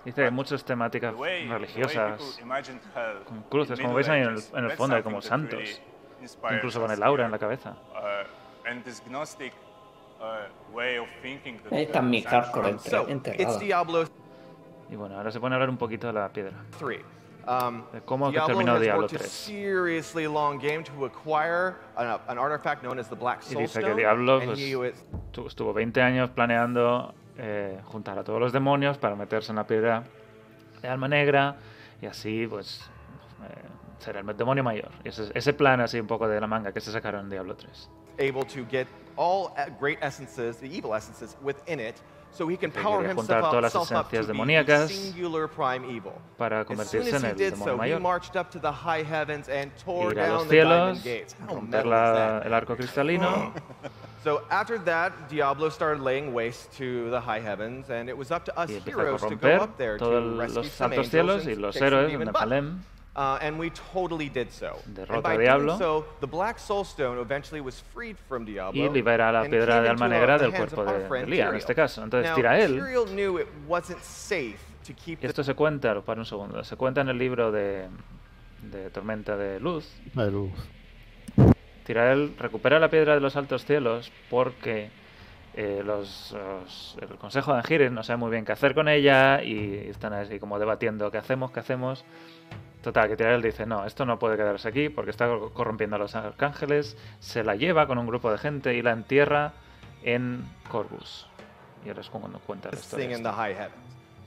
Dice 0.06 0.32
muchas 0.32 0.64
temáticas 0.64 1.14
religiosas, 1.50 2.40
con 3.26 3.42
cruces, 3.44 3.80
como 3.80 3.94
veis 3.96 4.08
ahí 4.08 4.22
en 4.22 4.30
el, 4.30 4.44
en 4.56 4.64
el 4.66 4.72
fondo 4.72 5.04
como 5.04 5.22
santos, 5.22 5.82
incluso 6.56 6.80
con 6.80 6.92
el 6.92 7.04
aura 7.04 7.26
en 7.26 7.32
la 7.32 7.40
cabeza. 7.40 7.76
The 11.70 11.82
está 11.82 12.02
mi 12.02 12.22
hardcore 12.22 12.78
enterrada. 13.08 13.58
Diablo 13.58 14.06
Y 14.90 14.96
bueno, 14.96 15.18
ahora 15.18 15.32
se 15.32 15.40
pone 15.40 15.56
a 15.56 15.58
hablar 15.58 15.70
un 15.70 15.78
poquito 15.78 16.08
de 16.08 16.14
la 16.14 16.30
piedra. 16.30 16.54
3. 16.78 17.02
Um, 17.48 17.84
De 17.92 18.02
cómo 18.02 18.28
que 18.28 18.34
Diablo 18.34 18.48
terminó 18.56 18.74
has 18.76 18.82
Diablo 18.82 19.02
worked 19.02 19.16
a 19.16 19.20
3. 19.20 19.32
seriously 19.32 20.28
long 20.28 20.60
game 20.60 20.84
to 20.84 21.06
acquire 21.06 21.76
an, 21.98 22.20
an 22.28 22.38
artifact 22.38 22.84
known 22.84 23.00
as 23.00 23.10
the 23.10 23.16
Black 23.16 23.42
Y 23.50 23.56
dice 23.56 23.82
que 23.82 23.96
Diablo 23.96 24.40
pues, 24.46 25.48
estuvo 25.48 25.74
20 25.74 26.02
años 26.04 26.30
planeando 26.30 27.16
eh, 27.38 27.80
juntar 27.86 28.20
a 28.20 28.24
todos 28.24 28.40
los 28.40 28.54
demonios 28.54 29.00
para 29.00 29.16
meterse 29.16 29.52
en 29.52 29.56
la 29.56 29.66
piedra 29.66 30.04
de 30.84 30.88
alma 30.88 31.08
negra 31.08 31.56
y 32.00 32.06
así 32.06 32.46
pues 32.46 32.88
eh, 33.44 33.68
ser 33.98 34.18
el 34.18 34.38
demonio 34.38 34.64
mayor. 34.64 34.90
Y 35.04 35.10
ese, 35.10 35.32
ese 35.34 35.54
plan 35.54 35.82
así 35.82 36.00
un 36.00 36.06
poco 36.08 36.28
de 36.28 36.40
la 36.40 36.46
manga 36.46 36.72
que 36.72 36.80
se 36.80 36.92
sacaron 36.92 37.22
en 37.22 37.30
Diablo 37.32 37.56
3. 37.56 37.90
Able 38.20 38.44
to 38.46 38.64
get 38.66 38.88
all 39.18 39.56
great 39.80 40.00
essences, 40.02 40.58
the 40.58 40.68
evil 40.70 40.94
essences 40.94 41.36
within 41.42 41.80
it, 41.80 42.02
so 42.34 42.48
he 42.48 42.56
can 42.56 42.72
power 42.72 43.04
himself 43.06 43.44
up, 43.44 43.52
todas 43.52 43.76
up 43.92 44.10
to 44.10 44.22
be 44.22 44.26
the 44.26 44.88
singular 44.88 45.48
prime 45.50 45.84
evil. 45.84 46.14
para 46.38 46.62
As 46.62 46.68
soon 46.90 47.04
convertirse 47.04 47.14
as 47.14 47.14
en 47.16 47.22
he 47.24 47.28
el 47.32 47.36
did 47.36 47.54
demonio 47.54 47.66
so, 47.66 47.72
he 47.74 47.78
mayor. 47.82 48.00
marched 48.00 48.36
up 48.38 48.50
to 48.52 48.60
the 48.60 48.72
high 48.72 49.04
heavens 49.04 49.50
and 49.50 49.70
tore 49.78 50.12
Ir 50.12 50.12
a 50.12 50.16
down 50.16 50.38
los 50.38 50.48
the 50.48 50.56
diamond 50.62 50.98
cielos, 51.00 51.04
gates. 51.04 51.36
How 51.46 51.56
romper 51.56 51.72
metal 51.72 51.92
la- 51.92 52.14
that? 52.14 52.46
el 52.48 52.54
arco 52.54 52.76
cristalino 52.78 53.54
So 54.24 54.44
after 54.52 54.78
that, 54.86 55.12
Diablo 55.30 55.70
started 55.70 56.02
laying 56.04 56.32
waste 56.32 56.72
to 56.78 57.10
the 57.10 57.20
high 57.20 57.40
heavens, 57.40 57.90
and 57.90 58.08
it 58.08 58.16
was 58.16 58.30
up 58.32 58.46
to 58.46 58.58
us 58.58 58.70
y 58.70 58.76
empieza 58.76 59.00
a 59.02 59.04
heroes 59.04 59.22
to 59.24 59.36
go 59.36 59.50
up 59.64 59.78
there 59.78 59.98
to 59.98 60.38
rescue 60.38 60.62
los 60.62 60.72
some 60.72 60.94
altos 60.94 61.14
angels 61.14 61.44
cielos 61.44 61.48
and 61.48 61.56
y 61.58 61.62
los 61.62 61.76
héroes 61.76 62.06
de 62.06 62.12
demon. 62.12 62.28
Nephalem. 62.28 62.84
Uh, 63.14 63.38
and 63.42 63.60
we 63.60 63.70
totally 63.92 64.30
did 64.30 64.50
so. 64.50 64.78
Derrota 64.88 65.16
and 65.16 65.24
by 65.24 65.34
a 65.34 65.38
Diablo. 65.38 65.66
doing 65.78 65.80
so, 65.80 66.06
the 66.22 66.28
Black 66.28 66.58
Soul 66.58 66.86
Stone 66.86 67.20
eventually 67.20 67.60
was 67.60 67.82
freed 67.94 68.16
from 68.30 68.46
Diablo. 68.46 68.82
y 68.82 68.88
libera 68.90 69.34
la 69.34 69.42
and 69.42 69.50
piedra 69.50 69.74
came 69.74 69.84
de 69.84 69.90
alma 69.90 70.08
negra 70.08 70.38
the 70.38 70.46
del 70.46 70.54
cuerpo 70.54 70.86
de, 70.86 71.10
de 71.10 71.28
Lía, 71.28 71.50
en 71.50 71.56
este 71.56 71.76
caso. 71.76 72.02
Entonces 72.06 72.30
Now, 72.30 72.36
Tirael, 72.38 72.76
Tyrael 72.80 73.06
knew 73.14 73.38
it 73.38 73.48
wasn't 73.68 74.00
safe 74.02 74.60
to 74.88 74.94
keep 74.94 75.18
y 75.20 75.22
the 75.24 75.28
esto 75.28 75.44
se 75.44 75.54
cuenta, 75.56 76.00
para 76.02 76.22
un 76.22 76.26
segundo, 76.26 76.64
se 76.64 76.78
cuenta 76.78 77.02
en 77.02 77.10
el 77.10 77.18
libro 77.18 77.52
de, 77.52 77.88
de 78.62 78.90
Tormenta 78.92 79.36
de 79.36 79.60
Luz, 79.60 79.92
De 80.14 80.32
luz. 80.32 80.52
Tirael 81.86 82.36
recupera 82.40 82.80
la 82.80 82.90
piedra 82.90 83.14
de 83.16 83.20
los 83.20 83.36
altos 83.36 83.66
cielos 83.66 84.10
porque 84.30 84.90
eh, 85.56 85.82
los, 85.86 86.32
los- 86.32 86.98
el 87.02 87.18
consejo 87.18 87.52
de 87.52 87.58
Angiren 87.58 87.94
no 87.94 88.04
sabe 88.04 88.18
muy 88.18 88.32
bien 88.32 88.46
qué 88.46 88.54
hacer 88.54 88.74
con 88.74 88.88
ella 88.88 89.44
y 89.44 89.88
están 89.90 90.14
así 90.14 90.40
como 90.40 90.60
debatiendo 90.60 91.12
qué 91.12 91.18
hacemos, 91.18 91.52
qué 91.52 91.60
hacemos. 91.60 92.06
Total, 92.82 93.08
que 93.08 93.16
Tirael 93.16 93.42
dice, 93.44 93.66
no, 93.66 93.86
esto 93.86 94.06
no 94.06 94.18
puede 94.18 94.38
quedarse 94.38 94.68
aquí 94.68 94.90
porque 94.90 95.12
está 95.12 95.28
cor- 95.28 95.54
corrompiendo 95.54 95.98
a 95.98 96.00
los 96.00 96.16
arcángeles, 96.16 96.98
se 97.20 97.44
la 97.44 97.56
lleva 97.56 97.86
con 97.86 97.98
un 98.00 98.08
grupo 98.08 98.32
de 98.32 98.38
gente 98.40 98.74
y 98.74 98.82
la 98.82 98.92
entierra 98.92 99.54
en 100.04 100.44
Corvus. 100.70 101.28
Y 101.86 101.90
ahora 101.90 102.02
es 102.02 102.10
cuando 102.10 102.40
cuenta 102.40 102.70
la 102.72 102.78
historia. 102.80 103.72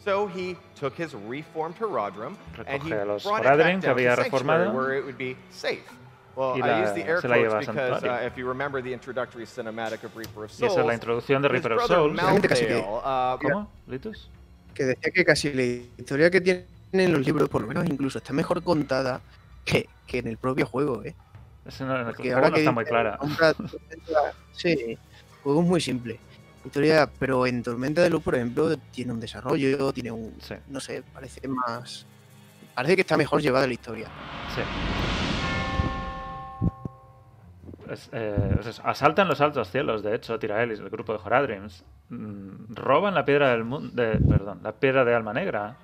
So 0.04 0.28
he 0.28 0.56
took 0.78 0.92
his 0.98 1.14
reformed 1.14 1.76
Herodrum 1.80 2.36
and 2.58 2.68
he 2.68 2.90
Recoge 2.90 3.00
a 3.00 3.04
los 3.06 3.24
brought 3.24 3.40
it 3.40 3.44
back 3.44 3.56
down 3.58 3.80
to 3.80 3.90
había 3.90 4.14
Sanctuary 4.14 4.24
reformado. 4.30 4.72
where 4.74 4.98
it 4.98 5.04
would 5.04 5.16
be 5.16 5.34
safe. 5.50 5.82
Well, 6.36 6.56
Y 6.56 6.58
I 6.58 6.66
la- 6.66 6.82
use 6.82 6.92
the 6.94 7.08
air 7.08 7.20
se 7.22 7.28
la 7.28 7.36
lleva 7.36 7.50
quotes 7.64 7.68
a 7.68 7.72
because 7.72 8.04
uh, 8.04 8.26
if 8.26 8.36
you 8.36 8.46
remember 8.46 8.82
the 8.82 8.92
introductory 8.92 9.46
cinematic 9.46 10.04
of 10.04 10.14
Reaper 10.14 10.44
of 10.44 10.50
Y 10.50 10.66
esa 10.66 10.66
es 10.66 10.76
la 10.76 10.82
Souls, 10.82 10.94
introducción 10.94 11.40
de 11.42 11.48
Reaper 11.48 11.72
of 11.72 11.86
Souls. 11.86 12.14
La 12.16 12.22
Malthael, 12.24 12.84
uh, 12.84 13.38
¿Cómo, 13.40 13.70
Litus? 13.86 14.28
que 14.74 14.84
decía 14.84 15.10
que 15.12 15.24
casi 15.24 15.52
la 15.54 15.62
historia 15.96 16.30
que 16.30 16.40
tienen 16.94 17.12
los 17.16 17.26
libros, 17.26 17.48
por 17.48 17.62
lo 17.62 17.66
menos 17.68 17.84
incluso, 17.86 18.18
está 18.18 18.32
mejor 18.32 18.62
contada 18.62 19.20
que, 19.64 19.88
que 20.06 20.18
en 20.18 20.28
el 20.28 20.38
propio 20.38 20.64
juego, 20.66 21.02
¿eh? 21.04 21.14
Ese 21.66 21.84
no, 21.84 21.94
en 21.94 22.00
el 22.00 22.06
Porque 22.06 22.22
juego 22.24 22.36
ahora 22.36 22.48
no 22.50 22.54
que 22.54 22.60
está 22.60 22.72
muy 22.72 22.84
clara. 22.84 23.16
compra 23.18 23.52
sí, 24.52 24.68
el 24.70 24.98
juego 25.42 25.60
es 25.62 25.66
muy 25.66 25.80
simple. 25.80 26.20
Historia, 26.64 27.10
pero 27.18 27.46
en 27.46 27.62
Tormenta 27.62 28.00
de 28.02 28.10
Luz, 28.10 28.22
por 28.22 28.36
ejemplo, 28.36 28.76
tiene 28.92 29.12
un 29.12 29.20
desarrollo, 29.20 29.92
tiene 29.92 30.12
un, 30.12 30.34
Sí. 30.40 30.54
no 30.68 30.78
sé, 30.80 31.02
parece 31.12 31.46
más, 31.48 32.06
parece 32.74 32.94
que 32.94 33.00
está 33.02 33.16
mejor 33.16 33.42
llevada 33.42 33.66
la 33.66 33.72
historia. 33.72 34.06
Sí. 34.54 34.62
Es, 37.90 38.08
eh, 38.12 38.56
es 38.60 38.66
eso, 38.66 38.82
asaltan 38.84 39.28
los 39.28 39.40
altos 39.42 39.70
cielos, 39.70 40.02
de 40.02 40.14
hecho, 40.14 40.38
Tiraelis, 40.38 40.78
el 40.80 40.88
grupo 40.90 41.12
de 41.12 41.18
Horadrims. 41.22 41.84
mm, 42.08 42.74
roban 42.74 43.14
la 43.14 43.24
piedra 43.24 43.50
del 43.50 43.64
mundo. 43.64 43.90
perdón, 43.94 44.60
la 44.62 44.72
piedra 44.72 45.04
de 45.04 45.14
alma 45.14 45.32
negra. 45.32 45.76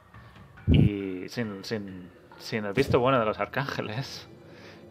Y 0.73 1.29
sin, 1.29 1.65
sin, 1.65 2.11
sin 2.39 2.65
el 2.65 2.73
visto 2.73 2.99
bueno 3.01 3.19
de 3.19 3.25
los 3.27 3.39
arcángeles, 3.39 4.29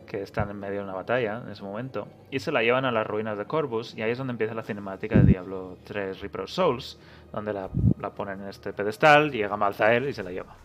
que 0.08 0.22
están 0.24 0.50
en 0.50 0.60
medio 0.60 0.80
de 0.80 0.84
una 0.86 0.94
batalla 0.94 1.42
en 1.46 1.52
ese 1.52 1.64
momento. 1.64 2.08
Y 2.32 2.40
se 2.40 2.52
la 2.52 2.62
llevan 2.64 2.86
a 2.86 2.92
las 2.92 3.06
ruinas 3.06 3.38
de 3.38 3.46
Corvus. 3.46 3.94
Y 3.96 4.02
ahí 4.02 4.12
es 4.12 4.18
donde 4.18 4.32
empieza 4.32 4.54
la 4.54 4.64
cinemática 4.64 5.16
de 5.18 5.24
Diablo 5.24 5.78
3 5.86 6.20
Reaper 6.22 6.42
of 6.42 6.50
Souls. 6.50 6.98
Donde 7.32 7.54
la, 7.54 7.70
la 8.00 8.10
ponen 8.10 8.42
en 8.42 8.48
este 8.50 8.74
pedestal, 8.74 9.32
llega 9.32 9.56
Malzael 9.56 10.08
y 10.10 10.14
se 10.14 10.24
la 10.24 10.32
lleva. 10.32 10.56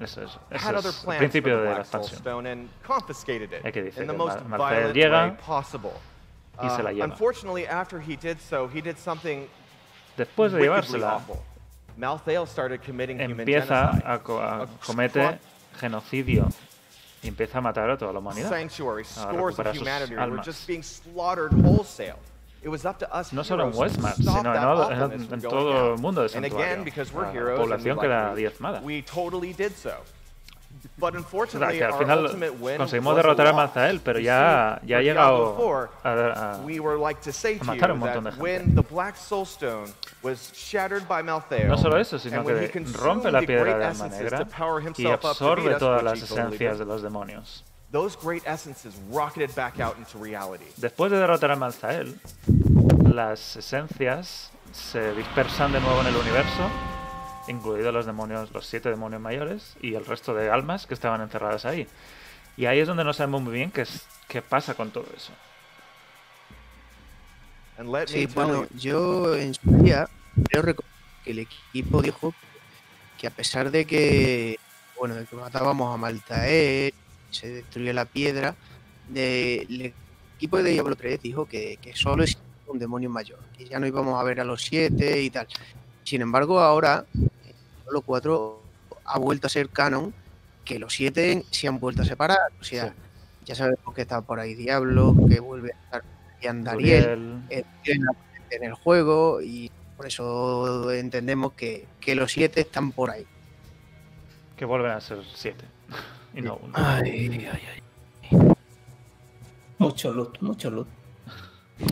Eso 0.00 0.22
es, 0.22 0.30
eso 0.50 0.66
es 0.88 1.04
el 1.14 1.18
principio 1.18 1.58
de 1.58 1.64
la 1.64 1.70
expansión. 1.80 2.22
Hay 3.64 3.72
que 3.72 3.82
the 3.82 4.12
que 4.12 4.12
most 4.18 4.36
Mal- 4.40 4.48
Malthael 4.48 4.92
violent 4.92 5.38
llega 5.40 5.46
y 6.62 6.70
se 6.70 6.82
la 6.82 6.90
Uh, 6.90 6.94
lleva. 6.94 7.06
Something 8.98 9.46
Después 10.16 10.52
de 10.52 10.58
llevársela, 10.62 11.18
empieza 13.20 13.90
a, 14.04 14.18
co- 14.18 14.40
a- 14.40 14.62
A 14.62 14.66
comete 14.84 15.20
squad- 15.22 15.38
genocidio 15.78 16.48
y 17.22 17.28
empieza 17.28 17.58
a 17.58 17.60
matar 17.60 17.88
a 17.90 17.96
toda 17.96 18.12
la 18.12 18.18
humanidad. 18.18 18.48
sanctuary, 18.50 19.02
a 19.02 19.04
scores 19.04 19.58
of 19.58 19.64
recuperar 19.66 19.74
sus 19.74 19.82
humanity 19.82 20.14
were 20.14 20.22
almas. 20.22 20.46
just 20.46 20.66
being 20.66 20.82
slaughtered 20.82 21.52
wholesale. 21.64 22.16
It 22.64 22.68
was 22.68 22.84
up 22.84 22.98
to 22.98 23.06
us 23.12 23.32
No 23.32 23.42
solo 23.42 23.64
en 23.66 23.72
stop 23.72 24.14
sino 24.16 24.54
en, 24.54 24.62
all- 24.62 25.40
todo 25.40 25.94
el 25.94 25.98
mundo 26.00 26.22
de 26.22 26.28
Santuario. 26.28 26.64
again, 26.64 26.84
because 26.84 27.12
we're 27.12 27.24
La 27.32 27.56
población 27.56 27.98
queda 27.98 28.34
diezmada. 28.36 28.80
O 31.02 31.10
sea, 31.10 31.18
unfortunately, 31.18 31.78
que 31.78 31.84
al 31.84 31.90
final 31.98 32.22
conseguimos 32.78 33.16
derrotar 33.16 33.46
a. 33.46 33.52
Mazael, 33.56 34.00
pero 34.00 34.18
ya, 34.20 34.80
ya 34.84 34.98
ha 34.98 35.00
llegado 35.02 35.36
Diablo 35.56 35.88
4, 36.02 36.34
a, 36.34 36.52
a- 36.52 36.62
a 37.60 37.64
matar 37.64 37.90
a 37.90 37.92
un 37.94 37.98
montón 38.00 38.24
de 38.24 38.30
gente. 38.30 38.42
No 41.66 41.76
solo 41.78 41.98
eso, 41.98 42.18
sino 42.18 42.36
que 42.44 42.52
rompe 42.94 43.30
la 43.32 43.40
piedra 43.46 43.64
de 43.78 43.84
alma 43.84 44.04
negra 44.22 44.38
y 45.02 45.06
absorbe 45.30 45.62
todas 45.78 46.02
las 46.04 46.18
esencias 46.48 46.78
de 46.78 46.84
los 46.84 47.02
demonios. 47.02 47.64
Después 50.78 51.10
de 51.12 51.18
derrotar 51.18 51.50
a 51.50 51.56
Malzael, 51.56 52.18
las 53.12 53.56
esencias 53.56 54.50
se 54.72 55.12
dispersan 55.14 55.72
de 55.72 55.80
nuevo 55.80 56.00
en 56.00 56.06
el 56.06 56.16
universo, 56.16 56.70
incluidos 57.52 57.94
los 57.94 58.06
demonios, 58.06 58.50
los 58.52 58.66
siete 58.66 58.90
demonios 58.90 59.20
mayores 59.20 59.76
y 59.80 59.94
el 59.94 60.04
resto 60.04 60.34
de 60.34 60.50
almas 60.50 60.86
que 60.86 60.94
estaban 60.94 61.20
encerradas 61.20 61.64
ahí. 61.64 61.86
Y 62.56 62.66
ahí 62.66 62.80
es 62.80 62.88
donde 62.88 63.04
no 63.04 63.12
sabemos 63.12 63.42
muy 63.42 63.52
bien 63.52 63.70
qué, 63.70 63.82
es, 63.82 64.04
qué 64.28 64.42
pasa 64.42 64.74
con 64.74 64.90
todo 64.90 65.06
eso. 65.16 65.32
Sí, 68.06 68.26
bueno, 68.26 68.66
you, 68.74 68.78
yo 68.78 69.36
en 69.36 69.54
su 69.54 69.70
día 69.82 70.08
creo 70.48 70.62
recordar 70.62 70.92
que 71.24 71.30
el 71.30 71.38
equipo 71.40 72.02
dijo 72.02 72.34
que 73.18 73.26
a 73.26 73.30
pesar 73.30 73.70
de 73.70 73.86
que, 73.86 74.58
bueno, 74.98 75.14
de 75.14 75.24
que 75.24 75.36
matábamos 75.36 75.92
a 75.92 75.96
Maltaer, 75.96 76.92
se 77.30 77.48
destruyó 77.48 77.92
la 77.92 78.04
piedra, 78.04 78.54
de, 79.08 79.62
el 79.62 79.94
equipo 80.36 80.58
de 80.58 80.70
Diablo 80.70 80.94
3 80.94 81.22
dijo 81.22 81.46
que, 81.46 81.78
que 81.80 81.96
solo 81.96 82.22
es 82.24 82.36
un 82.66 82.78
demonio 82.78 83.10
mayor, 83.10 83.38
que 83.56 83.64
ya 83.64 83.78
no 83.78 83.86
íbamos 83.86 84.20
a 84.20 84.22
ver 84.22 84.40
a 84.40 84.44
los 84.44 84.62
siete 84.62 85.22
y 85.22 85.30
tal. 85.30 85.48
Sin 86.04 86.20
embargo, 86.20 86.60
ahora 86.60 87.04
Diablo 87.92 88.02
4 88.06 88.62
ha 89.04 89.18
vuelto 89.18 89.46
a 89.46 89.50
ser 89.50 89.68
canon, 89.68 90.14
que 90.64 90.78
los 90.78 90.94
siete 90.94 91.44
se 91.50 91.68
han 91.68 91.78
vuelto 91.78 92.02
a 92.02 92.04
separar. 92.06 92.38
O 92.60 92.64
sea, 92.64 92.86
Sí. 92.88 92.92
ya 93.46 93.54
sabemos 93.54 93.94
que 93.94 94.00
está 94.02 94.22
por 94.22 94.40
ahí 94.40 94.54
Diablo, 94.54 95.14
que 95.28 95.40
vuelve 95.40 95.72
a 95.72 95.84
estar 95.84 96.02
Ian 96.40 96.64
Dariel 96.64 97.02
Uriel, 97.04 97.42
eh, 97.50 97.64
tienen 97.82 98.06
la 98.06 98.12
potencia 98.14 98.56
en 98.56 98.64
el 98.64 98.74
juego 98.74 99.42
y 99.42 99.70
por 99.96 100.06
eso 100.06 100.90
entendemos 100.90 101.52
que, 101.52 101.86
que 102.00 102.14
los 102.14 102.32
siete 102.32 102.62
están 102.62 102.92
por 102.92 103.10
ahí. 103.10 103.26
que 104.56 104.64
vuelven 104.64 104.92
a 104.92 105.00
ser 105.00 105.18
siete 105.34 105.64
y 106.34 106.40
no 106.40 106.58
uno. 106.62 106.72
Ay, 106.76 107.28
ay, 107.52 107.60
ay. 108.30 108.38
Mucho 109.78 110.12
loot, 110.12 110.40
mucho 110.40 110.70
loot. 110.70 110.86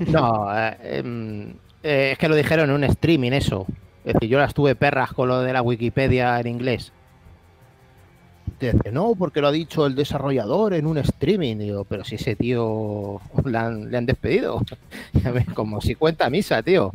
No, 0.09 0.57
eh, 0.57 0.77
em, 0.99 1.51
eh, 1.83 2.11
es 2.13 2.19
que 2.19 2.29
lo 2.29 2.37
dijeron 2.37 2.71
en 2.71 2.77
un 2.77 2.85
streaming 2.85 3.33
eso. 3.33 3.67
Decir, 4.15 4.29
yo 4.29 4.39
las 4.39 4.55
tuve 4.55 4.75
perras 4.75 5.13
con 5.13 5.29
lo 5.29 5.41
de 5.41 5.53
la 5.53 5.63
Wikipedia 5.63 6.39
en 6.41 6.47
inglés. 6.47 6.93
Dice, 8.59 8.93
no, 8.93 9.15
porque 9.15 9.41
lo 9.41 9.49
ha 9.49 9.53
dicho 9.53 9.87
el 9.87 9.95
desarrollador 9.95 10.75
en 10.75 10.87
un 10.87 10.99
streaming. 10.99 11.57
Digo, 11.57 11.85
pero 11.85 12.05
si 12.05 12.17
ese 12.17 12.37
tío 12.37 13.21
le 13.45 13.59
han, 13.59 14.07
despedido. 14.07 14.63
Como 15.55 15.81
si 15.81 15.95
cuenta 15.95 16.29
misa, 16.29 16.63
tío. 16.63 16.93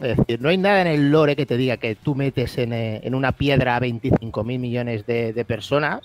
Es 0.00 0.16
decir, 0.16 0.40
no 0.40 0.48
hay 0.48 0.58
nada 0.58 0.80
en 0.82 0.86
el 0.86 1.10
lore 1.10 1.36
que 1.36 1.46
te 1.46 1.56
diga 1.56 1.76
que 1.76 1.94
tú 1.94 2.14
metes 2.14 2.58
en, 2.58 2.72
eh, 2.72 3.02
una 3.12 3.32
piedra 3.32 3.76
a 3.76 3.80
25 3.80 4.44
mil 4.44 4.58
millones 4.58 5.06
de, 5.06 5.32
de 5.32 5.44
personas. 5.44 6.00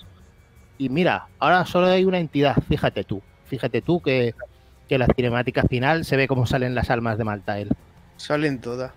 Y 0.78 0.88
mira, 0.88 1.26
ahora 1.38 1.66
solo 1.66 1.86
hay 1.86 2.04
una 2.04 2.18
entidad, 2.18 2.56
fíjate 2.68 3.04
tú. 3.04 3.22
Fíjate 3.46 3.82
tú 3.82 4.00
que, 4.00 4.34
que 4.90 4.98
la 4.98 5.06
cinemática 5.06 5.62
final 5.62 6.04
se 6.04 6.16
ve 6.16 6.26
cómo 6.26 6.46
salen 6.46 6.74
las 6.74 6.90
almas 6.90 7.16
de 7.16 7.22
Maltael. 7.22 7.68
Salen 8.16 8.60
todas. 8.60 8.92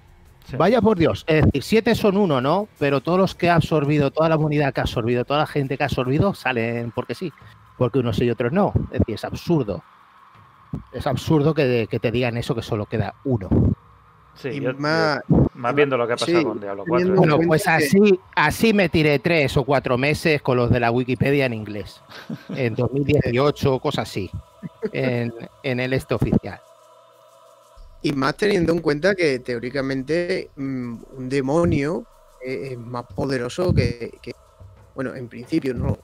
Sí. 0.50 0.58
Vaya 0.58 0.82
por 0.82 0.98
Dios, 0.98 1.24
es 1.28 1.46
decir, 1.46 1.64
siete 1.64 1.96
son 1.96 2.18
uno, 2.18 2.42
¿no? 2.42 2.68
Pero 2.78 3.02
todos 3.02 3.18
los 3.18 3.34
que 3.36 3.50
ha 3.50 3.56
absorbido, 3.56 4.12
toda 4.12 4.28
la 4.30 4.36
comunidad 4.36 4.74
que 4.74 4.82
ha 4.82 4.84
absorbido, 4.84 5.24
toda 5.26 5.40
la 5.40 5.48
gente 5.48 5.78
que 5.78 5.84
ha 5.84 5.88
absorbido, 5.88 6.34
salen 6.34 6.92
porque 6.92 7.16
sí. 7.16 7.32
Porque 7.78 8.00
unos 8.00 8.18
sí 8.18 8.26
y 8.26 8.30
otros 8.30 8.52
no. 8.52 8.74
Es 8.92 9.00
decir, 9.00 9.16
es 9.16 9.24
absurdo. 9.26 9.82
Es 10.92 11.08
absurdo 11.08 11.54
que, 11.54 11.88
que 11.90 12.00
te 12.00 12.12
digan 12.12 12.38
eso 12.38 12.54
que 12.54 12.62
solo 12.62 12.86
queda 12.86 13.14
uno. 13.24 13.48
Sí, 14.36 14.50
y 14.50 14.60
yo- 14.62 14.74
más, 14.76 15.20
yo- 15.30 15.48
más 15.56 15.74
viendo 15.76 15.96
lo 15.98 16.06
que 16.08 16.14
ha 16.14 16.18
pasado 16.18 16.40
sí, 16.40 16.44
con 16.44 16.60
Diablo 16.60 16.84
teniendo 16.84 17.16
4. 17.16 17.24
en 17.24 17.30
Bueno, 17.38 17.48
pues 17.48 17.68
así, 17.68 18.20
así 18.36 18.74
me 18.74 18.90
tiré 18.90 19.20
tres 19.20 19.56
o 19.58 19.64
cuatro 19.64 19.98
meses 19.98 20.42
con 20.42 20.58
los 20.58 20.70
de 20.72 20.80
la 20.80 20.92
Wikipedia 20.92 21.46
en 21.46 21.54
inglés. 21.54 22.02
En 22.56 22.76
2018, 22.76 23.80
cosas 23.80 24.10
así. 24.10 24.30
En, 24.92 25.34
en 25.64 25.80
el 25.80 25.94
este 25.94 26.16
oficial. 26.16 26.60
Y 28.04 28.12
más 28.12 28.36
teniendo 28.36 28.74
en 28.74 28.80
cuenta 28.80 29.16
que 29.16 29.40
teóricamente 29.40 30.52
mm, 30.56 30.96
un 31.18 31.30
demonio 31.30 32.06
es, 32.42 32.72
es 32.74 32.78
más 32.78 33.06
poderoso 33.16 33.74
que, 33.74 34.20
que- 34.22 34.34
bueno, 34.94 35.16
en 35.16 35.28
principio 35.28 35.74
no 35.74 35.98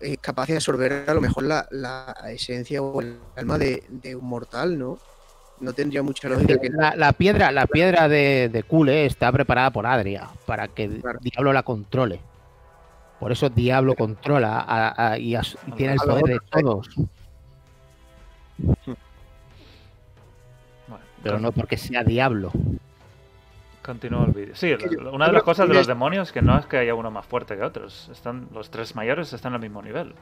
es, 0.00 0.18
capaz 0.18 0.48
de 0.48 0.56
absorber 0.56 1.04
a 1.08 1.14
lo 1.14 1.20
mejor 1.22 1.44
la, 1.44 1.66
la 1.70 2.14
esencia 2.30 2.82
o 2.82 3.00
el 3.00 3.18
alma 3.36 3.56
de, 3.56 3.82
de 3.88 4.14
un 4.14 4.26
mortal, 4.26 4.78
¿no? 4.78 4.98
No 5.60 5.72
tendría 5.72 6.02
mucha 6.02 6.28
lógica 6.28 6.58
que 6.60 6.68
La, 6.70 6.94
la 6.96 7.12
piedra, 7.12 7.52
la 7.52 7.66
piedra 7.66 8.08
de, 8.08 8.50
de 8.52 8.62
Kule 8.64 9.06
está 9.06 9.30
preparada 9.30 9.70
por 9.70 9.86
Adria 9.86 10.28
para 10.44 10.66
que 10.68 11.00
Claro. 11.00 11.18
Diablo 11.22 11.52
la 11.52 11.62
controle. 11.62 12.20
Por 13.20 13.30
eso 13.30 13.48
Diablo 13.48 13.94
controla 13.94 14.58
a- 14.58 15.12
a- 15.12 15.18
y, 15.18 15.36
y 15.36 15.72
tiene 15.76 15.92
el 15.94 15.98
poder 16.00 16.24
de 16.24 16.34
¿eh? 16.34 16.38
todos, 16.50 16.88
Bueno, 18.58 18.96
pero 21.22 21.38
no 21.38 21.52
porque 21.52 21.76
sea 21.76 22.04
Diablo. 22.04 22.52
Continúo 23.82 24.24
el 24.26 24.32
vídeo. 24.32 24.54
Sí, 24.54 24.72
una 25.12 25.26
de 25.26 25.32
las 25.32 25.42
cosas 25.42 25.68
de 25.68 25.74
los 25.74 25.86
demonios 25.86 26.28
es 26.28 26.32
que 26.32 26.40
no 26.40 26.56
es 26.58 26.66
que 26.66 26.78
haya 26.78 26.94
uno 26.94 27.10
más 27.10 27.26
fuerte 27.26 27.56
que 27.56 27.62
otros. 27.62 28.08
Están, 28.12 28.48
los 28.52 28.70
tres 28.70 28.94
mayores 28.94 29.32
están 29.32 29.54
al 29.54 29.60
mismo 29.60 29.82
nivel. 29.82 30.14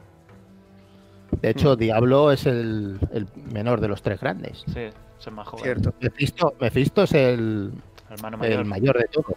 De 1.41 1.49
hecho, 1.49 1.75
Diablo 1.75 2.31
es 2.31 2.45
el, 2.45 2.99
el 3.13 3.27
menor 3.51 3.79
de 3.79 3.87
los 3.87 4.01
tres 4.01 4.19
grandes. 4.19 4.63
Sí, 4.73 4.79
es 4.79 5.27
el 5.27 5.33
más 5.33 5.47
joven. 5.47 5.63
cierto. 5.63 5.93
Mephisto, 5.99 6.55
Mephisto 6.59 7.03
es 7.03 7.13
el, 7.13 7.71
hermano 8.09 8.37
mayor. 8.37 8.59
el 8.59 8.65
mayor 8.65 8.97
de 8.97 9.05
todos. 9.05 9.35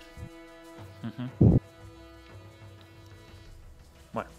Bueno, 4.12 4.30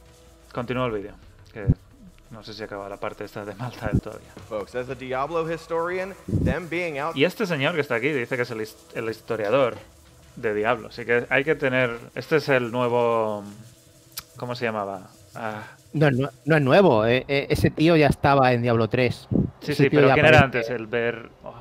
continúo 0.52 0.88
el 0.88 0.92
vídeo. 0.94 1.14
Que 1.54 1.68
no 2.32 2.44
sé 2.44 2.54
si 2.54 2.64
acaba 2.64 2.90
la 2.90 2.98
parte 2.98 3.24
esta 3.26 3.46
de 3.46 3.56
Malta 3.56 3.88
del 3.88 4.02
todavía. 4.02 4.32
folks, 4.50 4.76
as 4.76 4.90
a 4.90 4.96
Diablo 4.96 5.50
historian, 5.52 6.14
them 6.44 6.68
being 6.70 6.98
out 7.00 7.16
Y 7.16 7.24
este 7.26 7.46
señor 7.46 7.76
que 7.76 7.82
está 7.82 7.96
aquí 7.96 8.10
dice 8.10 8.36
que 8.36 8.42
es 8.44 8.52
el, 8.52 8.62
his- 8.62 8.76
el 8.94 9.10
historiador 9.10 9.76
de 10.36 10.54
Diablo. 10.54 10.90
Así 10.90 11.06
que 11.06 11.26
hay 11.30 11.44
que 11.44 11.56
tener. 11.56 11.98
Este 12.16 12.38
es 12.38 12.50
el 12.50 12.72
nuevo. 12.72 13.44
¿Cómo 14.38 14.54
se 14.56 14.66
llamaba? 14.66 15.10
Ah, 15.34 15.64
No, 15.94 16.08
es 16.08 16.14
nue- 16.18 16.32
no 16.46 16.56
es 16.58 16.62
nuevo, 16.62 17.06
eh, 17.06 17.24
eh, 17.28 17.48
ese 17.50 17.70
tío 17.70 17.96
ya 17.96 18.08
estaba 18.08 18.52
en 18.52 18.62
Diablo 18.62 18.90
3. 18.90 19.28
sí, 19.62 19.72
Ese 19.72 19.84
sí, 19.84 19.90
pero 19.90 20.12
¿quién 20.14 20.26
era 20.26 20.42
antes? 20.42 20.70
El 20.70 20.88
Ver. 20.88 21.30
oh, 21.44 21.54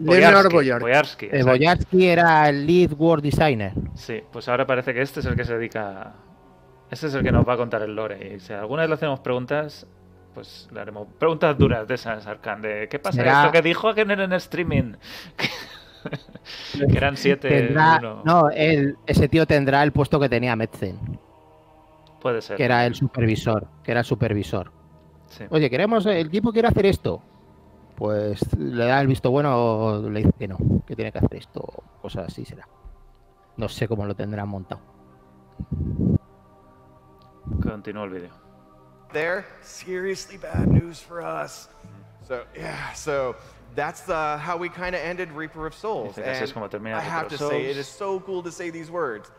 Leonard 0.00 0.50
Boyarsky, 0.50 1.28
Eh. 1.30 1.42
Boyarsky 1.42 2.06
era 2.06 2.48
el 2.48 2.66
lead 2.66 2.92
world 2.94 3.22
designer. 3.22 3.72
Sí, 3.94 4.22
pues 4.32 4.48
ahora 4.48 4.66
parece 4.66 4.94
que 4.94 5.02
este 5.02 5.20
es 5.20 5.26
el 5.26 5.36
que 5.36 5.44
se 5.44 5.56
dedica. 5.58 6.14
Este 6.90 7.06
es 7.08 7.14
el 7.14 7.22
que 7.22 7.32
nos 7.32 7.46
va 7.46 7.54
a 7.54 7.56
contar 7.58 7.82
el 7.82 7.94
lore. 7.94 8.34
Y 8.36 8.40
si 8.40 8.52
alguna 8.54 8.82
vez 8.82 8.88
le 8.88 8.94
hacemos 8.94 9.20
preguntas, 9.20 9.86
pues 10.34 10.68
le 10.72 10.80
haremos 10.80 11.06
preguntas 11.18 11.56
duras 11.58 11.86
de 11.86 11.94
esas, 11.94 12.26
Arcan. 12.26 12.62
De 12.62 12.88
¿qué 12.88 12.98
pasa? 12.98 13.16
Será- 13.16 13.40
Esto 13.42 13.52
que 13.52 13.62
dijo 13.62 13.94
que 13.94 14.00
en 14.02 14.10
el 14.10 14.32
streaming. 14.34 14.94
que 16.88 16.96
eran 16.96 17.16
siete. 17.16 17.48
Tendrá- 17.48 18.00
no, 18.24 18.48
él- 18.50 18.96
ese 19.06 19.28
tío 19.28 19.46
tendrá 19.46 19.82
el 19.82 19.92
puesto 19.92 20.18
que 20.18 20.28
tenía 20.28 20.56
Metzen, 20.56 20.98
Puede 22.20 22.40
ser. 22.42 22.56
que 22.56 22.64
era 22.64 22.86
el 22.86 22.94
supervisor, 22.94 23.66
que 23.84 23.90
era 23.92 24.00
el 24.00 24.06
supervisor. 24.06 24.70
Sí. 25.28 25.44
Oye, 25.50 25.70
queremos, 25.70 26.04
el 26.06 26.26
equipo 26.26 26.52
quiere 26.52 26.68
hacer 26.68 26.86
esto. 26.86 27.22
Pues 27.96 28.40
le 28.58 28.84
da 28.86 29.00
el 29.00 29.06
visto 29.06 29.30
bueno 29.30 29.54
o 29.56 30.10
le 30.10 30.20
dice 30.20 30.32
que 30.38 30.48
no, 30.48 30.56
que 30.86 30.96
tiene 30.96 31.12
que 31.12 31.18
hacer 31.18 31.36
esto, 31.36 31.62
cosas 32.00 32.26
así 32.28 32.44
será. 32.44 32.66
No 33.56 33.68
sé 33.68 33.86
cómo 33.86 34.06
lo 34.06 34.14
tendrán 34.16 34.48
montado. 34.48 34.80
Continúo 37.62 38.04
el 38.04 38.10
vídeo. 38.10 38.30
There, 39.12 39.46
seriously 39.62 40.36
bad 40.36 40.68
news 40.68 41.00
for 41.00 41.22
us. 41.22 41.68
So 42.26 42.44
yeah, 42.56 42.92
so 42.92 43.36
that's 43.74 44.08
uh, 44.08 44.38
how 44.38 44.56
we 44.56 44.68
kind 44.68 44.94
of 44.94 45.00
ended 45.00 45.30
Reaper 45.32 45.66
of 45.66 45.74
Souls. 45.74 46.14
Dice 46.14 46.24
que 46.24 46.32
así 46.32 46.42
es 46.42 46.52
And 46.56 46.70
como 46.70 46.96
I 46.96 47.00
have 47.00 47.28
to 47.28 47.38
say, 47.38 47.66
it 47.66 47.76
is 47.76 47.88
so 47.88 48.20
cool 48.20 48.42
to 48.42 48.50
say 48.52 48.70
these 48.70 48.90
words. 48.90 49.30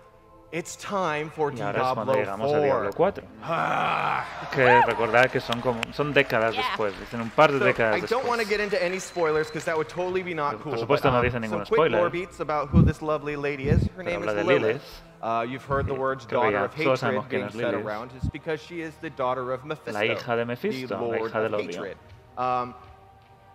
It's 0.52 0.76
time 0.76 1.32
for 1.32 1.52
Y 1.52 1.62
ahora 1.62 1.80
es 1.80 1.94
cuando 1.96 2.14
Diablo 2.14 2.36
llegamos 2.38 2.54
a 2.54 2.62
Diablo 2.62 2.92
4. 2.92 3.24
4. 3.24 3.24
Ah. 3.42 4.50
Que 4.52 4.82
recordad 4.86 5.32
que 5.32 5.40
son 5.40 5.62
como 5.62 5.82
son 5.94 6.14
décadas 6.14 6.56
después, 6.56 6.94
dicen 7.00 7.22
un 7.22 7.32
par 7.32 7.52
de 7.52 7.58
So, 7.58 7.66
décadas 7.66 8.04
I 8.04 8.06
don't 8.06 8.28
want 8.28 8.40
to 8.40 8.48
get 8.48 8.60
into 8.60 8.78
any 8.80 9.00
spoilers 9.00 9.48
because 9.48 9.66
that 9.66 9.76
would 9.76 9.90
totally 9.90 10.22
be 10.22 10.36
not 10.36 10.62
Por 10.62 10.74
cool. 10.74 10.86
supuesto, 10.86 11.06
but, 11.06 11.14
no 11.14 11.18
um, 11.18 11.26
dicen 11.26 11.42
ningún 11.42 11.50
some 11.50 11.66
quick 11.66 11.78
spoiler. 11.80 11.98
lore 11.98 12.10
beats 12.12 12.40
about 12.40 12.70
who 12.70 12.84
this 12.84 13.02
lovely 13.02 13.36
lady 13.36 13.68
is. 13.68 13.82
Her 13.98 14.04
Pero 14.04 14.20
name 14.20 14.30
is 14.30 14.36
Lilith. 14.46 14.62
Lilith. 14.62 15.02
Uh, 15.24 15.42
you've 15.50 15.64
heard 15.64 15.88
the 15.88 15.94
words 15.94 16.26
creo 16.26 16.52
daughter 16.52 16.58
of 16.58 16.74
hatred 16.74 17.30
being 17.30 17.50
said 17.50 17.74
around. 17.74 18.12
It's 18.18 18.28
because 18.28 18.62
she 18.62 18.82
is 18.82 18.94
the 18.96 19.10
daughter 19.10 19.54
of 19.54 19.64
Mephisto, 19.64 19.94
La 19.94 20.02
hija 20.02 20.36
de 20.36 20.36
the 20.36 20.46
Mephisto, 20.46 20.96
la 20.96 21.02
Lord 21.02 21.32
hija 21.32 21.46
of 21.46 21.62
hatred. 21.62 21.98
Um, 22.38 22.76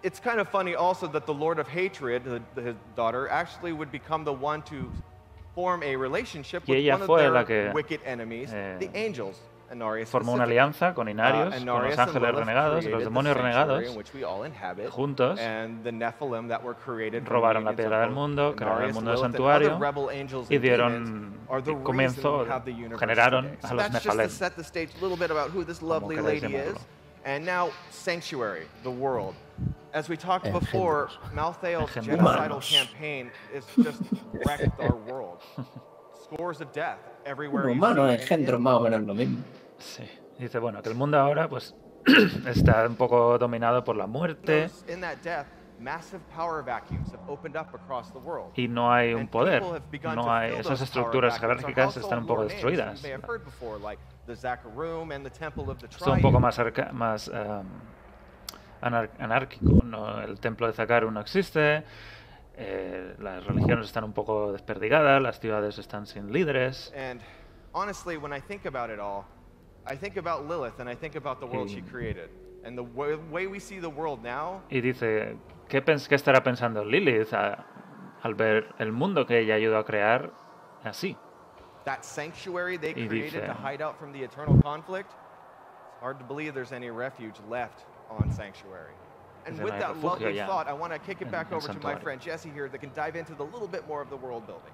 it's 0.03 0.19
kind 0.19 0.41
of 0.41 0.49
funny 0.49 0.75
also 0.75 1.07
that 1.09 1.27
the 1.27 1.35
Lord 1.35 1.59
of 1.59 1.69
Hatred, 1.69 2.25
the, 2.55 2.63
his 2.63 2.77
daughter, 2.97 3.29
actually 3.29 3.73
would 3.73 3.93
become 3.93 4.25
the 4.25 4.33
one 4.33 4.63
to 4.63 4.91
form 5.55 5.83
a 5.83 5.97
relationship 5.97 6.67
with 6.67 6.87
one 6.87 7.03
of 7.03 7.09
their 7.09 7.45
que, 7.45 7.73
wicked 7.75 8.01
enemies, 8.05 8.51
eh, 8.53 8.79
the 8.79 8.97
angels. 8.97 9.39
Formó 10.07 10.33
una 10.33 10.45
alianza 10.45 10.95
con 10.95 11.09
Inarius, 11.09 11.49
Uh, 11.49 11.59
con 11.59 11.69
Anarius 11.69 11.97
los 11.97 11.99
ángeles 11.99 12.35
renegados 12.35 12.85
y 12.85 12.89
los 12.89 13.05
demonios 13.05 13.37
renegados. 13.37 13.85
in 13.85 13.97
which 13.97 14.15
we 14.15 14.25
all 14.25 14.45
inhabit, 14.45 14.89
juntos 14.91 15.39
and 15.39 15.85
the 15.85 15.91
Nephilim 15.93 16.49
that 16.49 16.63
were 16.63 16.75
created 16.75 17.25
from 17.25 17.35
robaron 17.37 17.65
la 17.65 17.73
piedra 17.73 18.01
del 18.01 18.11
mundo, 18.11 18.55
crearon 18.57 18.85
el 18.85 18.95
mundo 18.95 19.11
del 19.11 19.21
santuario 19.21 19.79
y 20.49 20.59
dieron 20.59 21.35
y 21.51 22.71
universe 22.73 22.99
generaron 22.99 23.59
a 23.63 23.75
los 23.75 23.91
Nephalem. 23.91 24.29
llamarlo. 26.41 26.79
And 27.25 27.45
now, 27.45 27.71
Sanctuary, 27.91 28.67
the 28.85 28.91
world. 28.91 29.35
As 29.93 30.09
we 30.09 30.17
talked 30.17 30.47
Engendros. 30.47 30.61
before, 30.61 31.09
Malthael's 31.35 31.91
genocidal 31.91 32.61
campaign 32.63 33.31
is 33.53 33.65
just 33.77 34.01
wrecked 34.47 34.81
our 34.81 34.95
world. 34.95 35.43
Scores 36.33 36.61
of 36.61 36.73
death 36.73 36.99
everywhere. 37.25 37.65
you 37.69 37.73
Humano, 37.75 38.09
engendro, 38.11 38.57
in- 38.57 38.63
más 38.63 38.75
o 38.75 38.81
menos 38.81 39.01
lo 39.03 39.15
mismo. 39.15 39.39
Sí. 39.79 40.05
Dice, 40.39 40.59
bueno, 40.59 40.83
que 40.83 40.89
el 40.89 40.95
mundo 40.95 41.19
ahora 41.19 41.49
pues 41.49 41.75
está 42.47 42.87
un 42.87 42.97
poco 42.97 43.39
dominado 43.39 43.83
por 43.85 43.97
la 43.97 44.07
muerte 44.07 44.69
those- 44.69 44.93
In 44.93 45.01
that 45.01 45.17
death, 45.25 45.47
massive 45.81 46.21
power 46.35 46.63
vacuums 46.65 47.13
have 47.13 47.23
opened 47.29 47.57
up 47.57 47.75
across 47.75 48.13
the 48.13 48.19
world. 48.19 48.53
y 48.57 48.69
no 48.69 48.93
hay 48.93 49.15
un 49.15 49.27
poder. 49.29 49.63
No 50.15 50.33
hay 50.33 50.53
esas 50.55 50.81
estructuras 50.81 51.39
jerárquicas 51.39 51.97
están 51.97 52.21
un 52.21 52.27
poco 52.27 52.45
destruidas. 52.45 53.01
You 53.01 53.09
may 53.09 53.13
have 53.13 53.25
heard 53.27 53.45
before, 53.45 53.79
like 53.81 54.01
the 54.27 54.37
Zakharum 54.37 55.13
and 55.13 55.25
the 55.25 55.31
Temple 55.31 55.65
of 55.71 55.79
the 55.79 55.87
Es 55.87 56.03
un 56.07 56.21
poco 56.21 56.39
más, 56.41 56.59
arca- 56.59 56.93
más 56.93 57.29
em, 57.29 57.65
anar- 58.83 59.11
anárquico. 59.19 59.83
¿no? 59.85 60.21
El 60.21 60.39
templo 60.41 60.67
de 60.67 60.73
Zakaru 60.75 61.11
no 61.11 61.21
existe, 61.21 61.83
eh, 62.59 63.15
las 63.21 63.47
religiones 63.47 63.87
están 63.87 64.05
un 64.05 64.13
poco 64.13 64.53
desperdigadas, 64.53 65.23
las 65.23 65.39
ciudades 65.41 65.79
están 65.79 66.07
sin 66.07 66.33
líderes. 66.33 66.93
And 66.97 67.21
honestly, 67.73 68.17
when 68.17 68.33
I 68.33 68.41
think 68.41 68.67
about 68.67 68.91
it 68.91 68.99
all, 68.99 69.25
I 69.87 69.97
think 69.97 70.17
about 70.17 70.47
Lilith 70.49 70.81
and 70.81 70.89
I 70.91 70.97
think 70.97 71.15
about 71.17 71.39
the 71.41 71.47
world 71.47 71.69
she 71.71 71.81
Y- 71.81 71.89
created. 71.91 72.31
And 72.65 72.77
the 72.77 72.83
way, 72.83 73.15
way 73.31 73.47
we 73.47 73.61
see 73.61 73.79
the 73.81 73.89
world 73.89 74.23
now, 74.23 74.63
Y 74.71 74.81
dice, 74.81 75.37
¿qué, 75.69 75.81
pens- 75.81 76.09
qué 76.09 76.17
estará 76.17 76.43
pensando 76.43 76.85
Lilith 76.85 77.33
a- 77.33 77.65
al 78.23 78.35
ver 78.35 78.75
el 78.79 78.91
mundo 78.93 79.25
que 79.25 79.39
ella 79.39 79.55
ayudó 79.55 79.79
a 79.79 79.85
crear 79.85 80.33
así? 80.85 81.17
that 81.85 82.03
sanctuary 82.03 82.77
they 82.77 82.91
Y 82.91 83.07
created 83.09 83.47
to 83.47 83.55
hide 83.55 83.81
out 83.83 83.97
from 83.99 84.13
the 84.13 84.23
eternal 84.23 84.61
conflict, 84.63 85.09
it's 85.11 86.01
hard 86.03 86.19
to 86.19 86.25
believe 86.27 86.53
there's 86.53 86.73
any 86.73 86.91
refuge 86.91 87.37
left 87.49 87.87
on 88.11 88.31
Sanctuary. 88.33 88.93
And 89.49 89.57
Dice, 89.57 89.65
with 89.65 89.73
"No 89.73 89.79
hay 89.79 89.81
that 89.81 89.95
refugio 89.95 90.29
lovely 90.29 90.39
thought, 90.47 90.69
I 90.69 90.73
want 90.75 90.93
to 90.93 90.99
kick 90.99 91.23
it 91.23 91.31
back 91.31 91.47
en 91.51 91.55
over 91.57 91.67
to 91.67 91.73
my 91.75 91.95
Santuario." 91.95 92.03
friend 92.03 92.21
Jesse 92.21 92.51
here 92.51 92.69
that 92.69 92.79
can 92.81 92.91
dive 92.95 93.17
into 93.17 93.35
the 93.35 93.45
little 93.45 93.69
bit 93.69 93.87
more 93.89 94.03
of 94.03 94.11
the 94.11 94.17
world 94.17 94.47
building. 94.47 94.73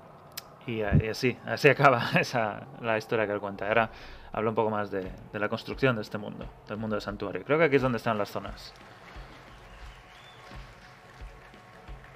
Y, 0.67 0.81
eh, 0.81 0.99
y 1.05 1.09
así, 1.09 1.37
así 1.47 1.69
acaba 1.69 2.01
esa, 2.19 2.67
la 2.81 2.97
historia 2.97 3.27
que 3.27 3.33
él 3.35 3.41
cuenta. 3.41 3.69
Ahora 3.69 3.91
habla 4.33 4.49
un 4.51 4.55
poco 4.57 4.71
más 4.71 4.91
de, 4.91 5.11
de 5.33 5.39
la 5.39 5.49
construcción 5.49 5.95
de 5.95 6.03
este 6.03 6.19
mundo, 6.19 6.47
del 6.67 6.79
mundo 6.79 6.97
del 6.97 7.03
santuario. 7.03 7.45
Creo 7.45 7.59
que 7.59 7.65
aquí 7.65 7.77
es 7.77 7.83
donde 7.83 7.99
están 7.99 8.17
las 8.19 8.31
zonas. 8.31 8.73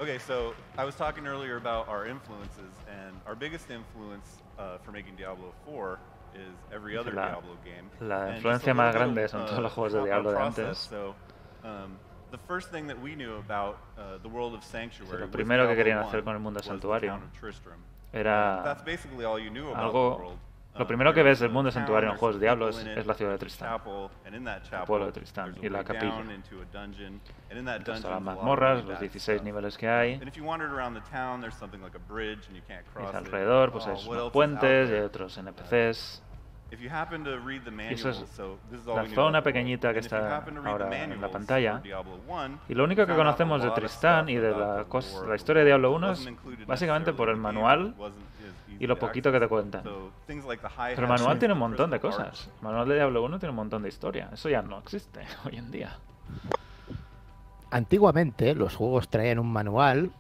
Okay, 0.01 0.19
so 0.19 0.55
I 0.79 0.85
was 0.85 0.95
talking 0.95 1.27
earlier 1.27 1.57
about 1.57 1.89
our 1.89 2.07
influences, 2.07 2.73
and 2.89 3.17
our 3.27 3.35
biggest 3.35 3.69
influence 3.71 4.41
uh, 4.59 4.79
for 4.85 4.93
making 4.93 5.17
Diablo 5.17 5.53
4 5.67 5.99
is 6.37 6.55
every 6.73 6.97
other 6.97 7.13
La- 7.13 7.31
Diablo 7.31 7.57
game. 7.65 7.91
la 8.01 8.37
influencia 8.37 8.75
más 8.75 8.95
grande 8.95 9.27
son 9.29 9.45
todos 9.47 9.59
uh, 9.59 9.63
los 9.63 9.73
juegos 9.73 9.93
de 9.95 10.05
Diablo 10.05 10.31
de 10.31 10.39
antes. 10.39 10.79
So, 10.79 11.15
um, 11.65 11.99
the 12.31 12.39
first 12.39 12.71
thing 12.71 12.87
that 12.87 12.99
we 12.99 13.15
knew 13.15 13.37
about 13.37 13.77
uh, 13.97 14.19
the 14.23 14.29
world 14.29 14.55
of 14.55 14.63
Sanctuary 14.63 15.21
lo 15.21 15.31
primero 15.31 15.67
que 15.69 15.75
querían 15.77 15.99
1 15.99 16.09
hacer 16.09 16.25
con 16.25 16.35
el 16.35 16.41
mundo 16.41 16.61
santuario 16.63 17.21
era 18.13 18.63
algo-. 19.75 20.39
Lo 20.79 20.85
Um, 20.85 20.87
primero 20.87 21.13
que 21.13 21.25
ves 21.25 21.41
del 21.41 21.51
mundo 21.51 21.73
santuario 21.73 22.09
en 22.09 22.11
there's 22.11 22.21
juegos 22.21 22.37
de 22.37 22.47
Diablo 22.47 22.69
es, 22.69 22.77
es 22.79 23.05
la 23.05 23.15
ciudad 23.15 23.33
de 23.33 23.39
Tristán. 23.39 23.69
chapel, 24.63 24.87
pueblo 24.87 25.07
de 25.07 25.13
Tristán 25.13 25.57
y 25.61 25.69
la 25.69 25.83
capilla. 25.83 26.23
Entonces, 27.51 28.05
las 28.05 28.23
mazmorras, 28.23 28.85
los 28.85 28.95
bad 28.95 29.01
16 29.01 29.39
stuff. 29.39 29.45
niveles 29.45 29.77
que 29.77 29.89
hay. 29.89 30.13
Y 30.13 30.21
alrededor 33.17 33.73
pues 33.73 33.87
Oh, 33.87 33.91
hay 33.91 34.09
unos 34.09 34.33
puentes 34.33 34.91
y 34.91 34.93
hay 34.93 35.01
otros 35.01 35.37
NPCs. 35.37 36.23
If 36.71 36.81
you 36.81 36.91
happen 36.91 37.25
to 37.25 37.39
read 37.39 37.63
the 37.63 37.71
Y 37.71 37.95
eso 37.95 38.11
es 38.11 38.23
la 38.87 39.07
zona 39.15 39.43
pequeñita 39.43 39.93
que 39.95 40.01
está 40.01 40.45
ahora 40.65 41.05
en 41.05 41.21
la 41.21 41.31
pantalla. 41.31 41.75
for 41.75 41.83
Diablo 41.83 42.21
1, 42.29 42.59
Y 42.69 42.75
lo 42.75 42.85
único 42.85 43.07
que 43.07 43.15
conocemos 43.15 43.63
de 43.63 43.71
Tristán 43.71 44.29
y 44.29 44.37
de 44.37 44.51
about 44.51 44.93
la, 44.93 45.29
la 45.29 45.37
historia 45.37 45.63
de 45.63 45.67
Diablo 45.69 45.93
world 45.93 46.05
1 46.05 46.09
wasn't 46.09 46.61
es 46.61 46.67
básicamente 46.67 47.13
por 47.15 47.31
el 47.31 47.37
manual 47.37 47.95
y 48.79 48.87
lo 48.87 48.97
to 48.97 49.07
poquito 49.07 49.33
que 49.33 49.41
te 49.41 49.49
cuentan. 49.49 49.83
So, 49.83 50.11
things 50.27 50.45
like 50.45 50.63
the 50.63 50.69
high 50.69 50.95
Pero 50.95 51.07
el 51.07 51.13
manual 51.13 51.39
tiene 51.39 51.55
un 51.55 51.61
the 51.61 51.61
montón 51.61 51.91
de 51.91 52.01
cosas. 52.01 52.51
El 52.59 52.65
manual 52.65 52.89
de 52.89 52.95
Diablo 52.97 53.25
1 53.25 53.39
tiene 53.39 53.51
un 53.51 53.57
montón 53.57 53.83
de 53.83 53.89
historia. 53.89 54.29
Eso 54.33 54.49
ya 54.49 54.63
no 54.63 54.79
existe 54.79 55.21
hoy 55.45 55.57
en 55.57 55.71
día. 55.71 55.97
Antiguamente 57.71 58.55
los 58.55 58.77
juegos 58.77 59.09
traían 59.09 59.39
un 59.39 59.53
manual. 59.53 60.11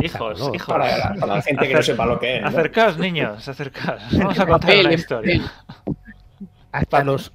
Hijos, 0.00 0.50
hijos. 0.54 0.66
Para, 0.66 0.96
la- 0.98 1.14
para 1.20 1.34
la 1.36 1.42
gente 1.42 1.68
que 1.68 1.74
no 1.74 1.82
sepa 1.82 2.06
lo 2.06 2.18
que 2.18 2.36
es. 2.36 2.42
¿no? 2.42 2.48
Acercaos, 2.48 2.98
niños, 2.98 3.48
acercaos. 3.48 4.02
Vamos 4.18 4.38
a 4.38 4.46
contar 4.46 4.70
en 4.70 4.92
historia. 4.92 5.52
Hasta 6.72 7.04
los 7.04 7.32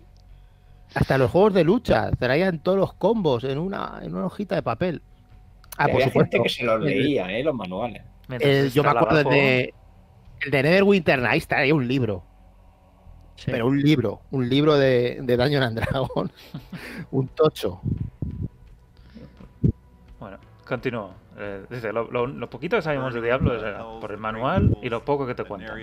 hasta 0.93 1.17
los 1.17 1.31
juegos 1.31 1.53
de 1.53 1.63
lucha 1.63 2.11
traían 2.11 2.59
todos 2.59 2.77
los 2.77 2.93
combos 2.93 3.43
en 3.45 3.57
una 3.57 3.99
en 4.01 4.13
una 4.15 4.25
hojita 4.25 4.55
de 4.55 4.61
papel. 4.63 5.01
Ah, 5.77 5.85
por 5.85 5.93
había 5.95 6.07
supuesto. 6.07 6.31
gente 6.37 6.43
que 6.43 6.49
se 6.49 6.63
los 6.65 6.81
leía, 6.81 7.31
¿eh? 7.31 7.43
Los 7.43 7.55
manuales. 7.55 8.03
El- 8.39 8.71
yo 8.71 8.83
me 8.83 8.89
acuerdo 8.89 9.29
de 9.29 9.73
el 10.41 10.51
de 10.51 10.63
Neverwinter 10.63 11.19
Nights 11.21 11.47
traía 11.47 11.73
un 11.73 11.87
libro. 11.87 12.23
Pero 13.45 13.65
un 13.67 13.81
libro, 13.81 14.21
un 14.31 14.47
libro 14.49 14.75
de, 14.77 15.19
de 15.23 15.37
Dungeon 15.37 15.63
and 15.63 15.79
Dragon. 15.79 16.31
un 17.11 17.27
tocho. 17.29 17.81
Bueno, 20.19 20.37
continúo. 20.67 21.11
Eh, 21.43 21.65
dice, 21.71 21.91
lo, 21.91 22.09
lo- 22.11 22.27
lo 22.27 22.49
poquito 22.49 22.75
que 22.75 22.81
sabemos 22.83 23.13
de 23.15 23.21
Diablo 23.21 23.55
es 23.55 23.63
eh, 23.63 23.73
por 23.99 24.11
el 24.11 24.17
manual 24.19 24.77
y 24.83 24.89
lo 24.89 25.03
poco 25.03 25.25
que 25.25 25.33
te 25.33 25.43
cuentan. 25.43 25.75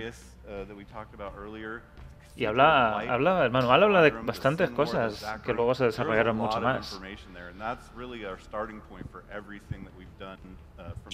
Y 2.37 2.45
habla, 2.45 2.97
habla, 3.11 3.45
el 3.45 3.51
manual 3.51 3.83
habla 3.83 4.01
de 4.03 4.11
bastantes 4.27 4.71
cosas 4.77 5.21
que 5.43 5.53
luego 5.57 5.75
se 5.75 5.85
desarrollaron 5.87 6.37
mucho 6.37 6.59
más. 6.61 7.01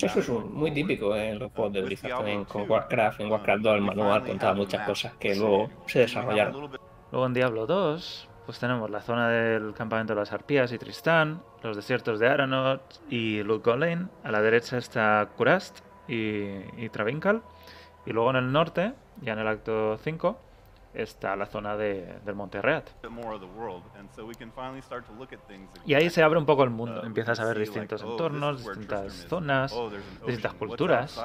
Eso 0.06 0.18
es 0.20 0.28
un- 0.28 0.54
muy 0.54 0.70
típico 0.74 1.16
en 1.16 1.38
los 1.38 1.50
juegos 1.52 1.72
de 1.72 1.80
Blizzard 1.86 2.10
también 2.18 2.44
con 2.44 2.62
Warcraft. 2.70 3.20
En 3.20 3.30
Warcraft 3.32 3.62
2 3.62 3.74
el 3.76 3.80
manual 3.86 4.20
contaba 4.32 4.52
muchas 4.58 4.80
cosas 4.86 5.12
que 5.14 5.34
luego 5.34 5.70
se 5.86 5.98
desarrollaron. 6.00 6.52
Luego 7.10 7.26
en 7.26 7.32
Diablo 7.32 7.66
2, 7.66 8.28
pues 8.46 8.58
tenemos 8.58 8.90
la 8.90 9.00
zona 9.00 9.28
del 9.28 9.72
campamento 9.74 10.14
de 10.14 10.20
las 10.20 10.32
arpías 10.32 10.70
y 10.72 10.78
Tristán, 10.78 11.42
los 11.62 11.76
desiertos 11.76 12.18
de 12.20 12.28
Aranot 12.28 13.00
y 13.10 13.42
Lutgolin. 13.42 14.10
A 14.22 14.30
la 14.30 14.42
derecha 14.42 14.76
está 14.78 15.28
Kurast 15.36 15.80
y, 16.08 16.14
y 16.76 16.88
Travinkal. 16.90 17.42
Y 18.06 18.12
luego 18.12 18.30
en 18.30 18.36
el 18.36 18.52
norte, 18.52 18.92
ya 19.22 19.32
en 19.32 19.38
el 19.38 19.48
acto 19.48 19.96
5, 19.96 20.38
está 20.92 21.34
la 21.34 21.46
zona 21.46 21.76
de- 21.76 22.18
del 22.24 22.34
Monte 22.36 22.60
Reat. 22.62 22.88
Y 25.86 25.94
ahí 25.94 26.08
se 26.10 26.22
abre 26.22 26.38
un 26.38 26.46
poco 26.46 26.62
el 26.64 26.70
mundo. 26.70 27.02
Empiezas 27.02 27.40
a 27.40 27.44
ver 27.46 27.56
distintos 27.58 28.02
entornos, 28.12 28.58
distintas 28.76 29.12
zonas, 29.28 29.72
distintas 30.26 30.52
culturas. 30.54 31.18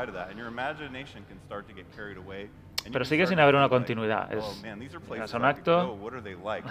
Pero 2.91 3.05
sigue 3.05 3.27
sin 3.27 3.39
haber 3.39 3.55
una 3.55 3.69
continuidad. 3.69 4.31
Es, 4.33 4.43
llegas 5.15 5.33
a 5.33 5.37
un 5.37 5.43
acto, 5.45 5.93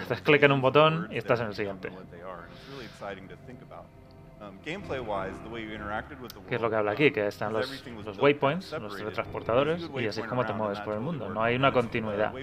haces 0.01 0.21
clic 0.23 0.43
en 0.43 0.51
un 0.51 0.61
botón 0.61 1.07
y 1.11 1.17
estás 1.17 1.39
en 1.39 1.47
el 1.47 1.55
siguiente. 1.55 1.89
Que 6.47 6.55
es 6.55 6.61
lo 6.61 6.69
que 6.69 6.75
habla 6.77 6.91
aquí, 6.91 7.11
que 7.11 7.27
están 7.27 7.51
los, 7.53 7.69
los 8.05 8.17
waypoints, 8.23 8.71
los 8.79 8.93
teletransportadores, 9.03 9.81
y 10.03 10.07
así 10.07 10.21
es 10.21 10.27
como 10.29 10.41
te 10.45 10.53
mueves 10.57 10.79
por 10.85 10.93
el 10.93 10.99
mundo. 11.01 11.25
No 11.33 11.43
hay 11.43 11.55
una 11.55 11.67
continuidad. 11.73 12.33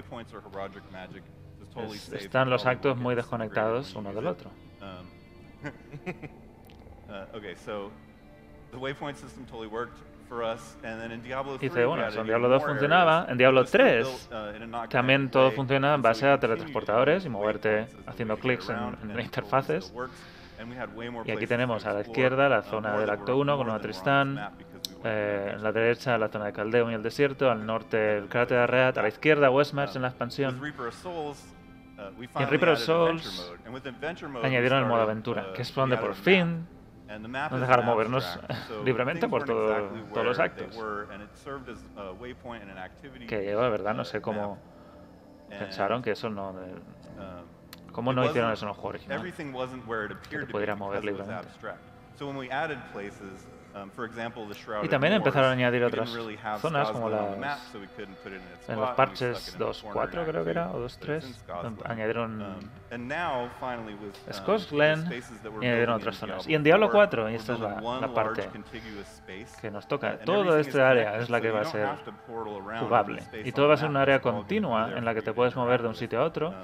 Es- 1.95 2.09
están 2.25 2.51
los 2.51 2.65
actos 2.67 2.97
muy 2.97 3.15
desconectados 3.15 3.95
uno 3.95 4.13
del 4.13 4.27
otro. 4.27 4.51
Dice, 11.59 11.85
bueno, 11.85 12.07
eso 12.07 12.21
en 12.21 12.27
Diablo 12.27 12.49
2 12.49 12.65
funcionaba, 12.65 13.27
en 13.29 13.39
Diablo 13.39 13.65
3 13.65 14.31
también 14.89 15.31
todo 15.31 15.51
funciona 15.53 15.95
en 15.95 16.03
base 16.03 16.29
a 16.29 16.39
teletransportadores 16.39 17.25
y 17.25 17.29
moverte 17.29 17.87
haciendo 18.07 18.37
clics 18.37 18.69
en, 18.71 19.11
en 19.11 19.21
interfaces. 19.25 19.93
Y 21.25 21.31
aquí 21.31 21.47
tenemos 21.47 21.85
a 21.85 21.93
la 21.93 22.01
izquierda 22.01 22.49
la 22.49 22.63
zona 22.63 22.97
del 22.99 23.11
acto 23.11 23.37
1 23.37 23.57
con 23.57 23.69
una 23.69 23.79
Tristán, 23.79 24.51
eh, 25.05 25.53
en 25.55 25.63
la 25.63 25.71
derecha 25.71 26.17
la 26.17 26.29
zona 26.29 26.47
de 26.47 26.53
Caldeum 26.53 26.91
y 26.91 26.95
el 26.95 27.03
desierto, 27.03 27.51
al 27.51 27.67
norte 27.67 28.17
el 28.19 28.29
cráter 28.29 28.57
de 28.57 28.63
Arreat, 28.65 28.99
a 28.99 29.03
la 29.03 29.09
izquierda 29.09 29.51
Westmarch 29.51 29.97
en 29.97 30.03
la 30.03 30.09
expansión. 30.09 30.59
Y 32.39 32.43
en 32.43 32.49
Reaper 32.51 32.69
of 32.71 32.79
Souls 32.79 33.53
añadieron 34.43 34.81
el 34.81 34.87
modo 34.87 35.03
aventura, 35.03 35.53
que 35.55 35.63
es 35.63 35.75
donde 35.75 35.97
por 35.99 36.15
fin 36.15 36.67
nos 37.07 37.61
dejaron 37.61 37.87
movernos 37.87 38.39
libremente 38.85 39.29
por 39.29 39.45
todo- 39.45 39.89
todos 40.13 40.27
los 40.27 40.39
actos. 40.39 40.77
Que 43.27 43.45
yo 43.45 43.63
de 43.63 43.71
verdad 43.71 43.95
no 43.95 44.05
sé 44.05 44.21
cómo 44.21 44.59
pensaron 45.59 46.03
que 46.03 46.13
eso 46.13 46.29
no... 46.31 46.55
¿Cómo 47.93 48.13
no 48.13 48.25
hicieron 48.27 48.53
eso 48.53 48.67
en 48.67 48.69
el 48.71 48.75
juego 48.75 48.89
original? 48.91 49.19
Everything 49.19 49.55
wasn't 49.55 49.87
where 49.87 50.05
it 50.05 50.13
appeared 50.13 50.41
te 50.41 50.41
to 50.41 50.47
be 50.47 50.53
pudiera 50.53 50.77
mover 50.77 51.03
libremente. 51.03 51.49
Um, 53.77 53.91
Y 54.83 54.89
también 54.89 55.13
empezaron 55.13 55.51
a 55.51 55.53
añadir 55.53 55.85
otras 55.85 56.09
zonas 56.61 56.91
como 56.91 57.11
las 57.11 57.75
en 58.69 58.81
los 58.81 58.91
parches 58.91 59.39
stuck 59.39 59.49
it 59.49 59.55
in 59.55 59.59
the 59.59 59.83
corner 59.83 60.11
2.4 60.11 60.25
in 60.25 60.27
creo 60.27 60.45
que 60.45 60.51
era 60.51 60.71
o 60.71 60.79
two, 60.97 61.07
but 61.07 61.17
it's 61.17 61.27
in 61.27 61.33
2.3 61.33 61.35
Scotland. 61.35 61.83
añadieron 61.85 62.43
Um, 62.43 62.47
um, 62.47 62.71
that 65.43 65.53
we're 65.53 65.63
y 65.63 65.67
añadieron 65.67 65.97
otras 65.97 66.17
zonas. 66.17 66.49
Y 66.49 66.55
en 66.55 66.63
Diablo 66.63 66.91
4, 66.91 67.23
4, 67.25 67.31
y 67.31 67.35
esta 67.35 67.53
es 67.55 67.61
la, 67.61 67.81
la 68.01 68.15
parte 68.15 68.49
que 69.61 69.71
nos 69.71 69.87
toca, 69.87 70.19
is 70.25 70.57
este 70.57 70.81
área 70.81 71.19
es 71.19 71.29
la 71.29 71.41
que 71.41 71.51
va 71.51 71.61
a 71.61 71.65
ser 71.65 71.89
jugable. 72.81 73.23
Y 73.45 73.53
todo 73.53 73.69
va 73.69 73.75
a 73.75 73.77
ser 73.77 73.89
map, 73.89 73.97
un 73.97 74.03
área 74.03 74.21
continua 74.21 74.93
en 74.97 75.05
la 75.05 75.15
que 75.15 75.23
te 75.23 75.33
puedes 75.33 75.55
mover 75.55 75.83
de 75.83 75.89
un 75.89 75.95
sitio 75.95 76.21
a 76.21 76.25
otro. 76.25 76.55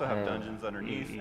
eh, 0.00 0.40
y 0.82 1.20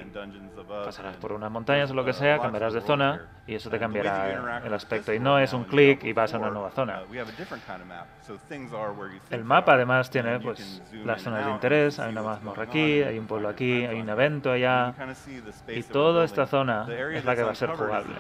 pasarás 0.68 1.18
por 1.18 1.34
unas 1.34 1.52
montañas 1.52 1.91
o 1.91 1.93
lo 1.93 2.04
que 2.04 2.14
sea, 2.14 2.39
cambiarás 2.39 2.74
de 2.74 2.82
zona 2.82 3.28
y 3.46 3.56
eso 3.56 3.70
te 3.70 3.80
cambiará 3.80 4.62
el 4.66 4.74
aspecto. 4.74 5.14
Y 5.14 5.20
no 5.20 5.34
world 5.36 5.45
es 5.45 5.53
un 5.53 5.63
clic 5.65 6.03
y 6.03 6.13
vas 6.13 6.33
a 6.33 6.38
una 6.38 6.47
4, 6.47 6.53
nueva 6.53 6.71
zona. 6.71 7.01
El 9.29 9.43
mapa 9.43 9.73
además 9.73 10.09
tiene 10.09 10.39
pues 10.39 10.81
las 11.03 11.21
zonas 11.21 11.45
de 11.45 11.51
interés, 11.51 11.99
hay 11.99 12.11
una 12.11 12.21
mazmorra 12.23 12.63
aquí, 12.63 13.01
hay 13.01 13.17
un 13.19 13.27
pueblo 13.27 13.49
aquí, 13.49 13.86
hay 13.86 13.99
un 13.99 14.09
evento 14.09 14.51
allá 14.51 14.93
y 15.67 15.83
toda 15.83 16.25
esta 16.25 16.45
zona 16.47 16.88
es 17.13 17.25
la 17.25 17.36
que 17.36 17.43
va 17.43 17.51
a 17.51 17.55
ser 17.55 17.69
jugable. 17.69 18.15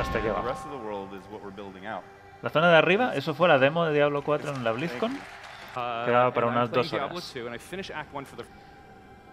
Hasta 0.00 0.18
aquí 0.18 0.26
The 0.26 0.30
abajo. 0.30 0.48
rest 0.48 0.66
of 0.66 0.72
the 0.72 0.86
world 0.86 1.12
is 1.14 1.24
what 1.30 1.42
we're 1.42 1.54
building 1.54 1.86
out. 1.86 2.02
La 2.42 2.50
zona 2.50 2.70
de 2.70 2.76
arriba, 2.76 3.14
eso 3.14 3.34
fue 3.34 3.48
la 3.48 3.58
demo 3.58 3.86
de 3.86 3.94
Diablo 3.94 4.22
4 4.22 4.54
en 4.54 4.62
la 4.64 4.72
BlizzCon. 4.72 5.12
Uh, 5.12 6.04
Quedaba 6.04 6.32
para 6.32 6.46
and 6.48 6.56
I'm 6.56 6.62
unas 6.62 6.70
dos 6.70 6.92
horas. 6.92 7.34
2, 7.34 7.46
and 7.46 7.54
I 7.54 7.58
finished 7.58 7.90
Act 7.96 8.12
1 8.12 8.26
for 8.26 8.36
the 8.36 8.44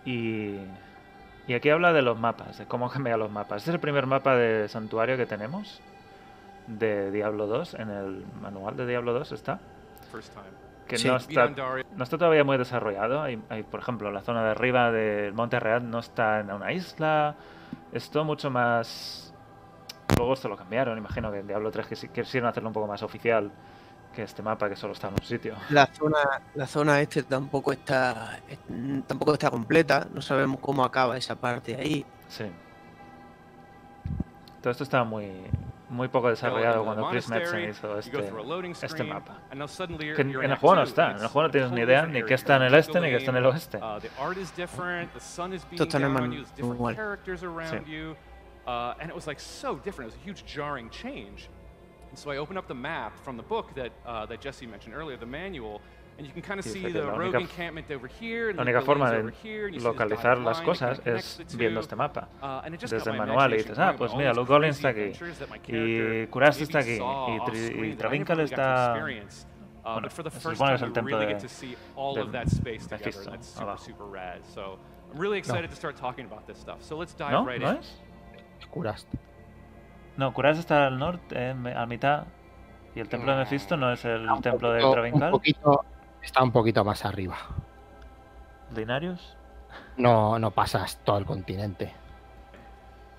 Y, 0.10 0.60
y 1.48 1.54
aquí 1.54 1.70
habla 1.70 1.94
de 1.94 2.02
los 2.02 2.18
mapas, 2.20 2.58
de 2.58 2.66
cómo 2.66 2.90
cambiar 2.90 3.20
los 3.20 3.30
mapas. 3.32 3.58
Este 3.58 3.72
es 3.72 3.76
el 3.76 3.80
primer 3.82 4.08
mapa 4.08 4.36
de 4.36 4.68
santuario 4.70 5.18
que 5.18 5.26
tenemos 5.26 5.82
de 6.68 7.12
Diablo 7.12 7.48
2. 7.48 7.74
En 7.76 7.90
el 7.90 8.26
manual 8.42 8.76
de 8.78 8.86
Diablo 8.88 9.14
2 9.14 9.32
está. 9.32 9.60
first 10.12 10.34
time. 10.34 10.46
Que 10.88 10.98
Sí. 10.98 11.08
no, 11.08 11.16
está, 11.16 11.48
no 11.50 12.04
está 12.04 12.18
todavía 12.18 12.44
muy 12.44 12.58
desarrollado. 12.58 13.22
Hay, 13.22 13.42
hay, 13.50 13.64
por 13.64 13.80
ejemplo, 13.80 14.12
la 14.12 14.22
zona 14.22 14.44
de 14.44 14.52
arriba 14.52 14.92
del 14.92 15.34
Monte 15.34 15.60
Real 15.60 15.90
no 15.90 16.00
está 16.00 16.42
en 16.42 16.52
una 16.52 16.72
isla. 16.74 17.36
Es 17.92 18.10
todo 18.12 18.24
mucho 18.26 18.50
más. 18.52 19.34
Luego 20.18 20.34
esto 20.34 20.50
lo 20.50 20.58
cambiaron. 20.58 20.98
Imagino 20.98 21.32
que 21.32 21.40
en 21.40 21.48
Diablo 21.48 21.72
3 21.72 21.88
quisi- 21.90 22.10
quisieron 22.12 22.50
hacerlo 22.50 22.70
un 22.70 22.74
poco 22.74 22.86
más 22.88 23.02
oficial 23.02 23.50
que 24.14 24.22
este 24.24 24.44
mapa 24.44 24.70
que 24.70 24.76
solo 24.76 24.94
está 24.94 25.08
en 25.08 25.14
un 25.16 25.24
sitio. 25.24 25.56
La 25.72 25.88
zona, 25.88 26.18
la 26.54 26.68
zona 26.68 27.02
este 27.02 27.24
tampoco 27.24 27.72
está, 27.72 28.40
es- 28.48 28.60
tampoco 29.08 29.34
está 29.34 29.50
completa. 29.50 30.06
No 30.14 30.22
sabemos 30.22 30.60
cómo 30.60 30.84
acaba 30.84 31.18
esa 31.18 31.36
parte 31.36 31.76
ahí. 31.76 32.06
Sí. 32.28 32.46
Todo 34.62 34.72
esto 34.72 34.84
estaba 34.84 35.04
muy, 35.04 35.26
muy 35.94 36.08
poco 36.10 36.30
desarrollado 36.30 36.84
cuando 36.84 37.08
Chris 37.10 37.30
Metzen 37.30 37.70
hizo 37.70 37.98
este, 38.00 38.18
este 38.86 39.04
mapa. 39.04 39.40
Que 40.16 40.22
en, 40.22 40.30
el 40.52 40.56
juego 40.58 40.76
no 40.76 40.82
2, 40.82 40.90
está. 40.90 41.12
En 41.12 41.22
el 41.22 41.28
juego 41.28 41.48
no 41.48 41.52
tienes 41.52 41.72
ni 41.72 41.82
idea 41.82 42.06
ni 42.06 42.24
qué 42.24 42.34
está 42.34 42.58
en 42.58 42.64
el 42.64 42.76
este 42.76 43.00
ni 43.00 43.10
qué 43.10 43.18
está 43.18 43.32
en 43.32 43.38
el 43.38 43.46
oeste. 43.46 43.78
uh, 43.78 44.00
manual. 46.64 46.96
characters 46.96 47.44
around 47.44 47.86
Sí. 47.86 48.16
uh, 48.66 48.94
and 49.00 49.10
it 49.10 49.16
was 49.16 49.28
like 49.28 49.40
so 49.40 49.76
different. 49.76 50.12
It 50.12 50.16
was 50.16 50.22
a 50.22 50.26
huge 50.26 50.46
jarring 50.46 50.90
change. 50.90 51.50
And 52.10 52.18
so 52.18 52.30
I 52.32 52.38
opened 52.38 52.58
up 52.60 52.68
the 52.68 52.76
map 52.76 53.18
from 53.24 53.38
the 53.38 53.44
book 53.44 53.74
that 53.76 53.92
uh, 54.06 54.26
that 54.28 54.40
Jesse 54.40 54.68
mentioned 54.68 54.96
earlier, 54.96 55.18
the 55.18 55.26
manual, 55.26 55.82
and 56.18 56.28
you 56.28 56.34
can 56.34 56.42
kind 56.42 56.60
of 56.60 56.66
Sí, 56.66 56.74
see 56.74 56.80
dice 56.80 56.94
que 56.94 57.00
the 57.00 57.06
la 57.06 57.14
rogue 57.14 57.36
única- 57.36 57.40
encampment 57.40 57.92
over 57.92 58.08
here, 58.22 58.50
and 58.50 58.58
La 58.58 58.64
the 58.64 58.70
única 58.72 58.82
forma 58.82 59.12
de 59.12 59.34
localizar 59.82 60.38
las 60.38 60.62
cosas 60.62 61.02
es 61.06 61.42
viendo 61.58 61.80
este 61.80 61.96
mapa. 61.96 62.30
Uh, 62.42 62.66
and 62.66 62.76
it 62.76 62.82
just 62.82 62.94
Desde 62.94 63.12
el 63.12 63.18
manual 63.18 63.54
y 63.54 63.58
dices, 63.58 63.78
ah, 63.80 63.88
going 63.88 63.98
pues 63.98 64.16
mira, 64.16 64.34
Luke 64.34 64.48
crazy 64.54 64.70
está 64.70 64.90
aquí. 64.90 65.00
adventures 65.02 65.40
that 65.40 65.50
my 65.50 65.58
Y 65.58 65.60
character 65.62 66.30
Kurast 66.30 66.60
maybe 66.60 66.64
está 66.64 66.80
aquí. 66.80 67.00
Y, 67.34 67.40
Tri- 67.76 67.96
Travinkal 67.98 68.40
está. 68.42 68.86
experience. 68.98 69.48
Uh, 69.86 69.94
Bueno, 69.94 70.02
but 70.04 70.12
for 70.12 70.24
the 70.24 70.30
se 70.32 70.40
first 70.40 70.56
supone 70.58 70.72
que 70.72 70.76
time, 70.76 70.76
es 70.76 70.82
el 70.84 70.94
templo 70.94 71.18
really 71.18 71.34
de, 71.34 71.40
get 71.40 71.42
to 71.42 71.50
see 71.50 71.76
all 71.98 72.14
del 72.16 72.26
of 72.28 72.32
that 72.32 72.48
space 72.48 72.88
together. 72.88 73.06
Mephisto, 73.08 73.32
That's 73.32 73.48
super, 73.48 73.64
abajo. 73.64 73.84
super 73.84 74.06
rad. 74.06 74.42
So 74.46 74.80
I'm 75.12 75.20
really 75.20 75.38
excited 75.40 75.70
to 75.70 75.76
start 75.76 75.98
talking 75.98 76.26
about 76.26 76.46
this 76.46 76.58
stuff. 76.58 76.82
So 76.82 76.96
let's 76.98 77.14
dive 77.18 77.32
¿No? 77.32 77.46
right 77.46 77.62
¿No 77.62 77.72
in. 77.72 77.78
es? 77.80 78.02
Curast. 78.72 79.08
No, 80.16 80.32
Kurast 80.34 80.60
está 80.60 80.88
al 80.88 80.98
norte, 80.98 81.36
eh, 81.36 81.54
me- 81.54 81.74
a 81.76 81.86
mitad. 81.86 82.28
Y 82.96 83.00
el 83.00 83.10
templo 83.10 83.32
de 83.34 83.40
Mephisto 83.40 83.76
no 83.76 83.92
es 83.92 84.06
el 84.06 84.26
templo 84.42 84.72
de 84.72 84.86
Un 84.86 84.92
Travinkal. 84.94 85.32
poquito, 85.32 85.84
está 86.24 86.42
un 86.44 86.52
poquito 86.52 86.84
más 86.84 87.06
arriba. 87.06 87.38
¿Linarius? 88.76 89.36
No, 89.98 90.40
no 90.40 90.52
pasas 90.52 90.98
todo 91.04 91.18
el 91.18 91.26
continente. 91.26 91.94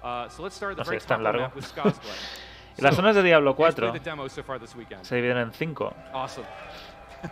Uh, 0.03 0.29
so 0.29 0.43
let's 0.43 0.57
start 0.57 0.77
the 0.77 0.83
No 0.83 0.85
sé, 0.85 0.97
es 0.97 1.07
tan 1.07 1.23
largo. 1.23 1.51
las 2.77 2.95
So, 2.95 2.97
zonas 2.97 3.15
de 3.15 3.23
Diablo 3.23 3.55
here's 3.57 3.75
played 3.75 3.91
4 3.91 3.93
the 3.93 4.11
demo 4.11 4.29
so 4.29 4.43
far 4.43 4.59
this 4.61 4.75
weekend. 4.75 5.05
se 5.05 5.17
dividen 5.17 5.39
en 5.39 5.53
cinco. 5.53 5.95
Awesome. 6.13 6.47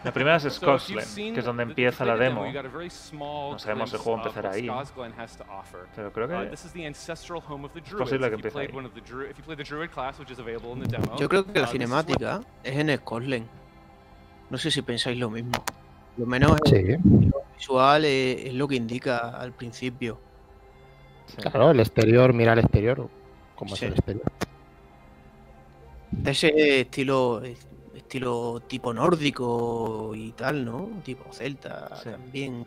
La 0.05 0.11
primera 0.13 0.37
es 0.37 0.45
Scotland, 0.55 1.15
que 1.15 1.41
es 1.41 1.45
donde 1.45 1.65
empieza 1.65 2.05
la 2.07 2.17
demo, 2.17 2.47
No 2.47 3.59
sabemos 3.59 3.91
si 3.91 3.97
el 3.97 4.03
juego 4.03 4.19
empezará 4.23 4.51
ahí. 4.53 4.71
Pero 5.95 6.13
creo 6.13 6.29
que 6.29 6.35
Uh, 6.35 6.49
this 6.51 6.65
is 6.65 6.73
the 6.73 6.87
ancestral 6.87 7.43
home 7.47 7.67
of 7.67 7.73
the 7.75 7.81
es 7.81 7.93
posible 7.93 8.29
que 8.31 8.37
empiece 8.37 8.59
ahí. 8.59 8.71
one 8.73 8.87
of 8.87 8.95
the 8.95 9.03
dru- 9.03 9.29
if 9.31 9.37
you 9.37 9.45
play 9.45 9.57
the 9.57 9.65
druid 9.65 9.91
class, 9.91 10.19
which 10.19 10.31
is 10.31 10.39
available 10.39 10.73
in 10.73 10.81
the 10.81 10.89
demo. 10.89 11.15
Yo 11.19 11.29
creo 11.29 11.45
que 11.45 11.61
la 11.61 11.67
uh, 11.67 11.71
cinemática 11.71 12.41
es 12.63 12.77
en 12.79 12.97
Scotland. 12.99 13.47
No 14.53 14.59
sé 14.59 14.71
si 14.71 14.83
pensáis 14.83 15.19
lo 15.19 15.31
mismo. 15.31 15.53
Lo 16.19 16.27
menos 16.27 16.59
Sí. 16.67 16.77
el 16.77 17.33
visual 17.57 18.05
es, 18.05 18.45
es 18.45 18.53
lo 18.53 18.69
que 18.69 18.77
indica 18.77 19.31
al 19.31 19.53
principio. 19.53 20.21
Claro, 21.41 21.71
el 21.71 21.81
exterior, 21.81 22.35
mira 22.35 22.53
el 22.53 22.59
exterior. 22.59 23.09
Como 23.57 23.75
Sí. 23.75 23.87
es 23.87 23.91
el 23.93 23.97
exterior. 23.97 24.27
De 26.11 26.31
ese 26.33 26.81
estilo 26.81 27.43
estilo 27.95 28.61
tipo 28.67 28.93
nórdico 28.93 30.13
y 30.15 30.33
tal, 30.33 30.67
¿no? 30.67 30.91
Tipo 31.03 31.33
celta 31.33 31.97
Sí. 31.97 32.11
también. 32.11 32.67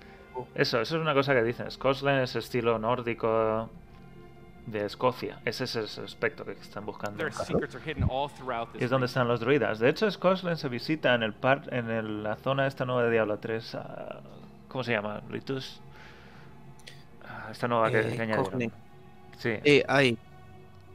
Eso, 0.56 0.82
eso 0.82 0.96
es 0.96 1.02
una 1.02 1.14
cosa 1.14 1.36
que 1.36 1.44
dicen. 1.44 1.70
Scotland 1.70 2.24
es 2.24 2.36
estilo 2.36 2.80
nórdico 2.80 3.70
de 4.66 4.86
Escocia. 4.86 5.40
Ese 5.46 5.66
es 5.66 5.76
el 5.76 6.06
aspecto 6.06 6.44
que 6.46 6.54
están 6.54 6.86
buscando. 6.86 7.24
Es 8.80 8.90
donde 8.90 9.06
están 9.08 9.28
los 9.28 9.40
druidas. 9.40 9.80
De 9.80 9.90
hecho, 9.90 10.10
Scotland 10.10 10.58
se 10.58 10.70
visita 10.70 11.14
en 11.14 11.24
el 11.24 11.34
par 11.34 11.64
en 11.72 11.90
el- 11.90 12.24
la 12.24 12.36
zona 12.38 12.66
esta 12.68 12.86
nueva 12.86 13.04
de 13.04 13.12
Diablo 13.12 13.38
3. 13.40 13.76
ah, 13.76 14.20
¿Cómo 14.68 14.84
se 14.84 14.92
llama? 14.92 15.22
Ritus. 15.30 15.80
Ah, 17.28 17.50
esta 17.52 17.68
nueva 17.68 17.90
que, 17.92 18.00
Eh, 18.00 18.04
que 18.16 18.22
añadieron. 18.22 18.46
Scotland. 18.46 18.72
Sí, 19.38 19.50
Eh, 19.64 19.84
hay 19.88 20.18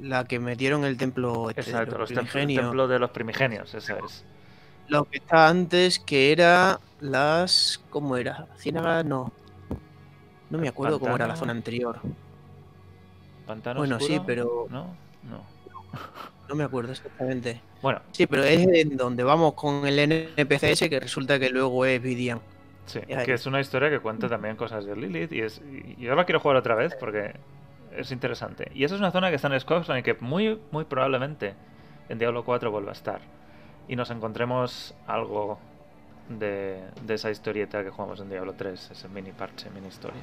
la 0.01 0.25
que 0.25 0.39
metieron 0.39 0.85
el 0.85 0.97
templo 0.97 1.51
este, 1.51 1.61
exacto. 1.63 1.99
los 1.99 2.11
Los 2.11 2.19
templos, 2.19 2.35
el 2.43 2.57
templo 2.57 2.89
de 2.89 2.99
los 2.99 3.11
primigenios, 3.11 3.73
eso 3.75 3.97
es. 4.05 4.25
Lo 4.89 5.05
que 5.05 5.19
está 5.19 5.49
antes, 5.49 5.99
que 6.01 6.33
era 6.33 6.81
las. 7.01 7.81
¿Cómo 7.91 8.17
era? 8.17 8.47
Ciénaga, 8.59 9.05
no. 9.05 9.33
No 10.51 10.59
me 10.59 10.69
acuerdo 10.69 10.99
cómo 10.99 11.15
era 11.15 11.27
la 11.29 11.37
zona 11.37 11.53
anterior. 11.53 12.01
¿Pantano 13.51 13.81
Bueno, 13.81 13.99
sí, 13.99 14.21
pero 14.25 14.69
No, 14.71 14.95
no. 15.25 15.45
no 16.49 16.55
me 16.55 16.63
acuerdo 16.63 16.93
exactamente. 16.93 17.61
Bueno, 17.83 18.01
Sí, 18.13 18.29
pero 18.29 18.45
es 18.45 18.65
en 18.65 18.97
donde 18.97 19.25
vamos 19.25 19.55
con 19.55 19.85
el 19.89 19.99
NPC 19.99 20.63
ese 20.65 20.89
que 20.89 21.01
resulta 21.01 21.41
que 21.41 21.51
luego 21.51 21.85
es 21.85 22.01
Vidian. 22.01 22.41
sí. 22.87 23.01
Es. 23.09 23.25
Que 23.25 23.33
es 23.33 23.47
una 23.47 23.61
historia 23.61 23.91
que 23.91 23.99
cuenta 23.99 24.29
también 24.29 24.55
cosas 24.55 24.85
de 24.87 24.95
Lilith. 24.95 25.33
Y, 25.33 25.41
es, 25.41 25.61
y 25.69 26.01
yo 26.01 26.15
la 26.15 26.25
quiero 26.27 26.39
jugar 26.39 26.59
otra 26.59 26.77
vez 26.77 26.95
porque 26.95 27.33
es 27.97 28.13
interesante. 28.13 28.71
Y 28.73 28.85
esa 28.85 28.95
es 28.95 29.01
una 29.01 29.11
zona 29.11 29.31
que 29.31 29.35
está 29.35 29.49
en 29.49 29.59
Scotland 29.59 29.99
y 29.99 30.03
que 30.05 30.15
muy, 30.21 30.61
muy 30.71 30.85
probablemente 30.85 31.55
en 32.09 32.19
Diablo 32.21 32.45
4 32.45 32.71
vuelva 32.71 32.91
a 32.91 32.95
estar. 32.95 33.21
Y 33.89 33.97
nos 33.97 34.11
encontremos 34.13 34.95
algo 35.09 35.59
de, 36.29 36.81
de 37.05 37.15
esa 37.15 37.33
historieta 37.33 37.83
que 37.83 37.91
jugamos 37.91 38.21
en 38.21 38.29
Diablo 38.31 38.53
3, 38.57 38.93
ese 38.93 39.09
mini 39.09 39.33
parche, 39.33 39.69
mini 39.71 39.89
historia. 39.89 40.23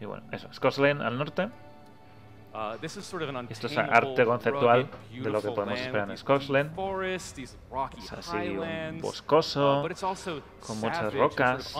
Y 0.00 0.06
bueno, 0.06 0.24
eso, 0.32 0.48
Scotland 0.52 1.02
al 1.02 1.18
norte. 1.18 1.50
Uh, 2.52 2.76
this 2.78 2.96
is 2.96 3.04
sort 3.04 3.22
of 3.22 3.28
an 3.28 3.46
Esto 3.48 3.68
es 3.68 3.78
arte 3.78 4.24
conceptual 4.24 4.90
rugged, 4.90 5.22
de 5.22 5.30
lo 5.30 5.40
que 5.40 5.50
podemos 5.50 5.78
esperar 5.78 6.10
en 6.10 6.16
Scotland. 6.16 6.72
Es 7.04 8.12
así 8.12 8.48
un 8.56 9.00
boscoso, 9.00 9.82
uh, 9.82 9.88
con 10.66 10.80
muchas 10.80 10.98
sort 10.98 11.14
of 11.14 11.20
rocas, 11.20 11.76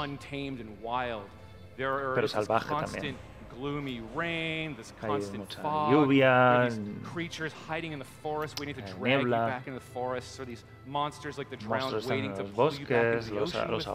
pero 2.14 2.29
salvaje 2.29 2.75
también. 2.75 3.30
Gloomy 3.61 4.01
rain, 4.15 4.75
this 4.77 4.93
constant 5.01 5.53
fog, 5.53 5.93
lluvia, 5.93 6.71
there 6.71 6.71
these 6.71 7.07
creatures 7.07 7.53
hiding 7.53 7.93
in 7.93 7.99
the 7.99 8.05
forest 8.23 8.59
waiting 8.59 8.75
to 8.75 8.81
hay 8.81 8.93
drag 8.93 9.23
you 9.23 9.31
back 9.31 9.67
into 9.67 9.79
the 9.79 9.85
forest, 9.87 10.41
or 10.41 10.45
these 10.45 10.65
monsters 10.87 11.37
like 11.37 11.51
the 11.51 11.57
drowned 11.57 11.93
monstruos 11.93 12.05
están 12.05 12.11
waiting 12.11 12.31
en 12.31 12.37
to 12.37 12.43
los 12.43 12.75
pull 12.75 12.81
you 12.81 12.87
back 12.87 13.17
into 13.17 13.29
the 13.29 13.41
los, 13.41 13.55
ocean 13.55 13.71
los 13.71 13.87
with 13.87 13.95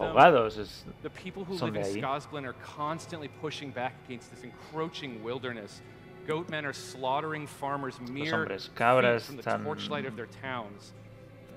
them. 0.56 0.92
The 1.02 1.10
people 1.10 1.44
who 1.44 1.54
live 1.54 1.76
in 1.76 1.82
ahí. 1.82 2.00
Scosglen 2.00 2.44
are 2.44 2.54
constantly 2.54 3.28
pushing 3.40 3.70
back 3.70 3.94
against 4.06 4.30
this 4.30 4.44
encroaching 4.44 5.22
wilderness. 5.22 5.80
Goatmen 6.26 6.64
are 6.64 6.72
slaughtering 6.72 7.46
farmers 7.46 7.98
mere 8.10 8.30
hombres 8.30 8.66
feet 8.66 8.74
cabras 8.76 9.26
from 9.26 9.36
the 9.36 9.42
están 9.42 9.64
torchlight 9.64 10.06
of 10.06 10.16
their 10.16 10.26
towns. 10.42 10.92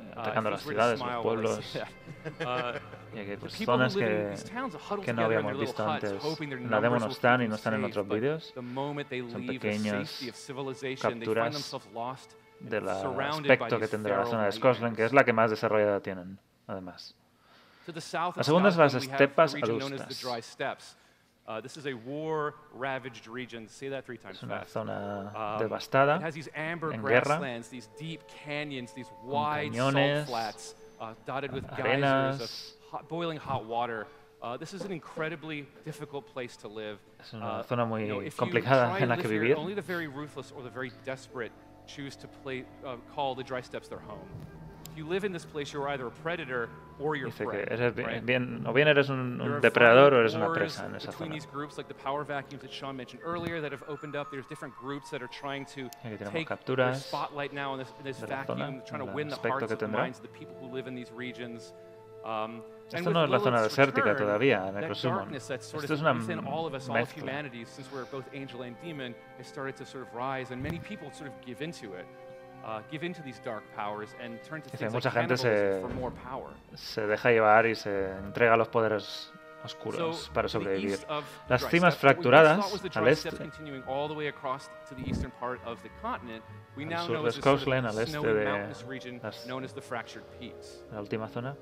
Eh, 0.01 0.20
uh, 0.20 0.26
atacando 0.26 0.47
it 0.47 0.51
las 0.51 0.64
feels 0.64 0.76
ciudades, 0.76 0.99
los 0.99 0.99
smile 0.99 1.24
while 1.24 1.36
pueblos. 1.36 2.80
Y 3.12 3.38
pues, 3.38 3.60
in 3.60 3.68
que, 3.68 4.36
que 5.03 5.14
no 5.14 5.26
habíamos 5.26 5.60
visto 5.60 5.89
antes. 5.89 6.14
la 6.70 6.80
demo 6.80 6.99
no 6.99 7.07
están 7.07 7.41
y 7.41 7.47
no 7.47 7.55
están 7.55 7.74
en 7.74 7.84
otros 7.84 8.07
vídeos. 8.07 8.53
Son 8.53 9.45
pequeñas 9.45 10.20
capturas 11.01 11.76
del 12.60 12.89
aspecto 12.89 13.80
que 13.80 13.88
tendrá 13.88 14.18
la 14.18 14.26
zona 14.26 14.45
de. 14.45 14.51
Scotland, 14.51 14.95
que 14.95 15.05
es 15.05 15.14
la 15.14 15.24
que 15.24 15.34
más 15.34 15.49
desarrollada 15.49 15.99
tienen, 16.01 16.39
además. 16.68 17.16
La 17.88 18.43
segunda 18.43 18.70
es 18.70 18.78
las 18.78 18.93
estepas 18.93 19.55
adustas. 19.55 20.95
Uh, 21.47 21.60
this 21.60 21.78
is 21.78 21.88
a 21.88 21.93
war-ravaged 21.95 23.28
region. 23.28 23.68
Say 23.68 23.89
that 23.89 24.05
three 24.05 24.20
times 24.20 24.38
Es 24.38 24.43
una 24.43 24.60
fast. 24.60 24.72
zona 24.72 25.32
Um, 25.34 25.60
devastada, 25.60 26.18
It 26.18 26.22
has 26.22 26.36
these 26.36 26.47
amber 26.53 26.93
en 26.93 27.01
guerra, 27.01 27.22
grasslands, 27.26 27.70
these 27.70 27.89
deep 27.97 28.22
canyons, 28.45 28.93
these 28.93 29.10
wide 29.24 29.72
cañones, 29.72 30.28
salt 30.28 30.28
flats 30.28 30.76
uh, 31.01 31.14
dotted 31.26 31.51
with 31.51 31.66
geysers 31.70 31.86
arenas. 31.86 32.41
of 32.41 32.78
hot, 32.91 33.07
boiling 33.07 33.37
hot 33.37 33.65
water. 33.65 34.07
Uh, 34.41 34.55
this 34.57 34.73
is 34.73 34.83
an 34.83 34.91
incredibly 34.91 35.67
difficult 35.85 36.25
place 36.27 36.55
to 36.57 36.67
live. 36.67 36.97
Es 37.19 37.33
una 37.33 37.45
Uh, 37.59 37.63
zona 37.63 37.85
muy 37.85 38.03
you 38.05 38.07
know, 38.07 38.29
complicada 38.37 38.99
en 39.01 39.09
la 39.09 39.15
que 39.15 39.23
here, 39.27 39.39
vivir. 39.39 39.57
Only 39.57 39.73
the 39.73 39.81
very 39.81 40.07
ruthless 40.07 40.51
or 40.55 40.63
the 40.63 40.69
very 40.69 40.91
desperate 41.05 41.51
choose 41.87 42.15
to 42.17 42.27
play, 42.43 42.63
uh, 42.85 42.95
call 43.13 43.35
the 43.35 43.43
dry 43.43 43.61
steps 43.61 43.89
their 43.89 43.99
home. 43.99 44.27
If 44.91 44.97
you 44.97 45.05
live 45.05 45.23
in 45.25 45.31
this 45.33 45.45
place, 45.45 45.71
you're 45.73 45.87
either 45.89 46.07
a 46.07 46.11
predator 46.11 46.69
or 46.99 47.15
you're 47.15 47.29
Dice 47.29 47.37
prey. 47.45 47.65
que 47.65 47.71
eres 47.71 47.95
right? 47.97 48.25
bien, 48.25 48.63
o 48.65 48.73
bien 48.73 48.87
eres 48.87 49.09
un, 49.09 49.39
un 49.41 49.61
depredador 49.61 50.13
o 50.13 50.19
eres 50.19 50.35
una 50.35 50.47
presa 50.47 50.85
en 50.85 50.95
esa 50.95 51.07
between 51.07 51.27
zona. 51.29 51.33
these 51.35 51.45
groups, 51.45 51.77
like 51.77 51.87
the 51.87 51.93
power 51.93 52.23
vacuums 52.23 52.61
that 52.61 52.71
Sean 52.71 52.95
mentioned 52.95 53.21
earlier, 53.23 53.59
that 53.61 53.71
have 53.71 53.83
opened 53.89 54.15
up. 54.15 54.31
There's 54.31 54.47
different 54.47 54.73
groups 54.75 55.09
that 55.11 55.21
are 55.21 55.27
trying 55.27 55.65
to 55.75 55.89
take 56.31 56.47
capturas 56.47 57.03
spotlight 57.05 57.53
now 57.53 57.73
in 57.73 57.79
this, 57.79 57.91
in 57.99 58.03
this 58.05 58.21
la 58.21 58.27
zona, 58.27 58.45
vacuum, 58.45 58.81
trying 58.87 59.05
to 59.05 59.11
win 59.13 59.27
the 59.27 59.35
hearts 59.35 59.71
and 59.71 59.91
minds 59.91 60.17
of 60.19 60.23
the 60.23 60.29
people 60.29 60.55
who 60.61 60.67
live 60.67 60.87
in 60.87 60.95
these 60.95 61.11
regions. 61.11 61.73
Um, 62.25 62.61
Esto 62.97 63.09
no 63.11 63.23
es 63.23 63.29
la 63.29 63.37
zona 63.39 63.61
desértica 63.61 64.01
todavía, 64.25 64.59
Necrosumon. 64.71 65.19
Esto 65.83 65.93
es 65.93 66.01
una 66.01 66.13
mezcla. 66.93 67.23
Uh, 74.71 74.71
Dice, 74.71 74.85
mucha 74.93 75.11
gente 75.11 75.37
se, 75.37 75.81
se 76.73 77.07
deja 77.07 77.31
llevar 77.31 77.65
y 77.67 77.75
se 77.75 78.11
entrega 78.17 78.55
a 78.55 78.57
los 78.57 78.67
poderes 78.67 79.31
oscuros 79.63 80.31
para 80.33 80.47
sobrevivir. 80.47 80.97
Las 81.49 81.61
cimas 81.69 81.93
fracturadas 81.97 82.57
al 82.99 83.07
este, 83.09 83.29
Al 86.99 87.05
sur 87.05 87.15
de 87.17 87.21
Scotland, 87.41 87.87
al 87.87 87.99
este 87.99 88.17
de 88.33 88.43
las- 89.21 89.45
la 90.91 90.99
última 91.01 91.27
zona. 91.27 91.55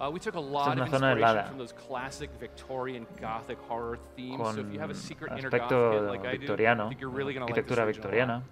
Esta 0.00 0.40
lot 0.40 0.68
es 0.68 0.72
una 0.76 0.84
of 0.84 0.90
zona 0.90 1.12
inspiration 1.12 1.18
helada, 1.18 1.48
from 1.48 1.58
those 1.58 1.72
classic 1.74 2.30
Victorian 2.40 3.06
Gothic 3.20 3.58
horror 3.68 3.98
themes. 4.16 4.36
con 4.38 4.54
so 4.54 4.60
if 4.62 4.72
you 4.72 4.80
have 4.80 4.90
a 4.90 4.94
secret 4.94 5.32
inner 5.36 5.50
aspecto 5.50 5.90
Gothic 5.92 6.00
kid 6.00 6.08
like 6.08 6.20
I 6.20 6.22
do, 6.22 6.28
I 6.28 6.38
victoriano, 6.38 6.88
think 6.88 7.00
you're 7.00 7.10
really 7.10 7.34
going 7.34 7.46
to 7.46 7.52
like 7.52 7.66
this 7.66 7.78
arquitectura 7.78 7.88
a 7.88 7.92
victoriana. 7.92 8.42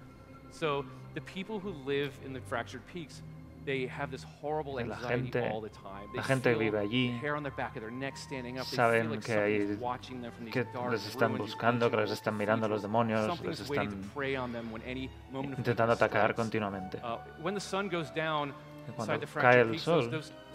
So 0.51 0.85
the 1.15 1.21
people 1.23 1.59
who 1.59 1.71
live 1.87 2.13
in 2.25 2.33
the 2.35 2.41
Fractured 2.41 2.83
Peaks, 2.93 3.23
they 3.65 3.87
have 3.87 4.11
this 4.11 4.25
horrible 4.41 4.75
La 4.75 4.81
anxiety 4.81 5.31
gente- 5.31 5.51
all 5.51 5.61
the 5.61 5.69
time. 5.71 6.09
They 6.13 6.19
la 6.19 6.23
gente 6.23 6.55
vive 6.55 6.75
allí, 6.75 7.19
hair 7.21 7.35
on 7.35 7.43
the 7.43 7.51
back 7.51 7.77
of 7.77 7.83
their 7.83 7.91
neck 7.91 8.17
standing 8.17 8.59
up. 8.59 8.67
Saben 8.67 9.11
like 9.11 9.25
que 9.25 9.35
hay- 9.35 9.77
watching 9.81 10.21
them 10.23 10.33
from 10.33 10.47
these 10.47 10.53
que 10.53 10.65
dark, 10.73 10.93
les 10.93 11.07
están 11.07 11.37
buscando, 11.37 11.91
que 11.91 11.97
les 11.99 12.11
están 12.11 12.37
mirando 12.37 12.69
los 12.69 12.83
demonios, 12.83 13.41
les 13.43 13.61
están 13.61 13.89
to 13.91 14.09
prey 14.15 14.37
on 14.37 14.53
them 14.53 14.71
when 14.71 14.83
any 14.83 15.11
moment 15.31 15.53
of 15.55 15.59
intentando 15.59 15.93
atacar 15.95 16.35
continuamente. 16.35 16.99
Uh, 17.03 17.19
when 17.43 17.55
the 17.55 17.61
sun 17.61 17.89
goes 17.89 18.11
down 18.15 18.53
cuando 18.97 19.15
inside 19.15 19.21
the 19.21 19.27
cae 19.27 19.65
fractured 19.65 19.73
el 19.75 19.79
sol, 19.79 20.11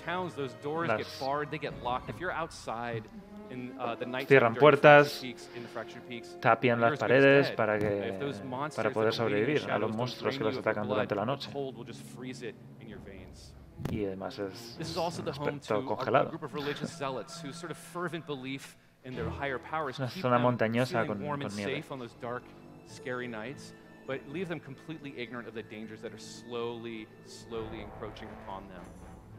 towns, 0.06 0.36
those 0.36 0.54
doors 0.64 0.88
las- 0.90 0.98
get 0.98 1.08
barred, 1.20 1.50
they 1.52 1.58
get 1.60 1.74
locked. 1.84 2.10
If 2.10 2.20
you're 2.20 2.32
outside 2.32 3.04
in 3.50 3.74
uh, 3.80 3.96
the 3.96 4.06
night 4.06 4.28
Cierran 4.28 4.56
puertas, 4.56 5.20
peaks, 5.22 5.48
in 5.56 5.64
the 5.64 5.70
fractured 5.70 6.08
peaks, 6.08 6.36
tapian 6.42 6.80
las 6.80 6.98
paredes 7.00 7.52
para 7.52 7.78
que 7.80 8.18
those 8.20 8.42
monsters 8.44 8.76
para 8.84 8.92
poder 8.94 9.14
sobrevivir 9.14 9.70
a 9.70 9.78
los 9.78 9.92
monstruos 9.96 10.38
que 10.38 10.44
los 10.44 10.58
atacan 10.58 10.88
durante 10.88 11.14
la 11.16 11.26
noche. 11.26 11.50
cold 11.52 11.76
will 11.78 11.86
just 11.86 12.02
freeze 12.16 12.42
it 12.42 12.56
in 12.82 12.88
your 12.90 13.00
veins. 13.06 13.54
Y 13.92 14.06
además 14.06 14.40
es 14.40 14.76
This 14.78 14.90
is 14.92 14.98
also 14.98 15.22
un 15.22 15.26
the 15.26 15.32
home 15.34 15.60
to 15.60 15.74
aspecto 15.74 15.76
a, 15.76 15.80
a 15.80 15.86
congelado. 15.98 16.30
group 16.30 16.44
of 16.44 16.54
religious 16.54 16.90
zealots 16.98 17.42
whose 17.42 17.56
sort 17.58 17.72
of 17.72 17.78
fervent 17.78 18.26
belief 18.26 18.76
in 19.04 19.14
their 19.16 19.30
higher 19.30 19.60
powers 19.60 20.00
una 20.00 20.08
keep 20.08 20.22
zona 20.22 20.36
them 20.38 20.44
montañosa 20.46 21.06
con- 21.06 21.22
warm 21.22 21.42
and 21.42 21.50
con 21.52 21.58
nieve. 21.58 21.76
safe 21.84 21.92
on 21.92 22.00
those 22.00 22.14
dark, 22.22 22.44
scary 22.88 23.28
nights, 23.28 23.74
but 24.08 24.20
leave 24.30 24.48
them 24.48 24.60
completely 24.60 25.14
ignorant 25.18 25.48
of 25.48 25.54
the 25.54 25.64
dangers 25.64 26.02
that 26.02 26.14
are 26.14 26.18
slowly, 26.20 27.08
slowly 27.26 27.82
encroaching 27.82 28.30
upon 28.46 28.64
them. 28.70 28.82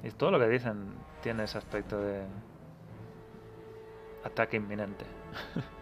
Y 0.04 0.10
todo 0.10 0.32
lo 0.32 0.38
que 0.38 0.48
dicen 0.48 0.94
tiene 1.22 1.44
ese 1.44 1.58
aspecto 1.58 1.98
de 1.98 2.24
ataque 4.24 4.56
inminente. 4.56 5.04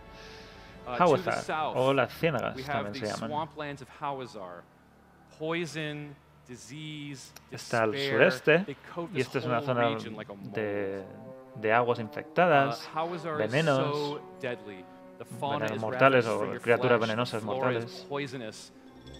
Uh, 0.85 1.01
Hawazar, 1.01 1.35
south, 1.45 1.77
o 1.77 1.95
las 1.95 2.13
ciénagas 2.13 2.57
también 2.67 2.95
se 2.97 3.07
llaman. 3.07 3.31
swamplands 3.31 3.83
of 3.83 3.89
Hawazar. 4.01 4.63
Poison, 5.39 6.13
disease, 6.49 7.33
Está 7.53 7.85
al 7.85 7.97
sureste 7.97 8.67
y 9.15 9.21
esta 9.21 9.39
es 9.39 9.45
una 9.45 9.61
zona 9.63 9.97
de, 10.53 11.05
de 11.55 11.73
aguas 11.73 12.01
Uh, 12.01 12.03
infectadas, 12.03 12.91
Hawazar 12.93 13.37
venenos, 13.37 14.21
venenos 14.41 15.79
mortales 15.81 16.27
o 16.27 16.51
criaturas 16.61 16.99
venenosas 16.99 17.45
mortales. 17.45 18.05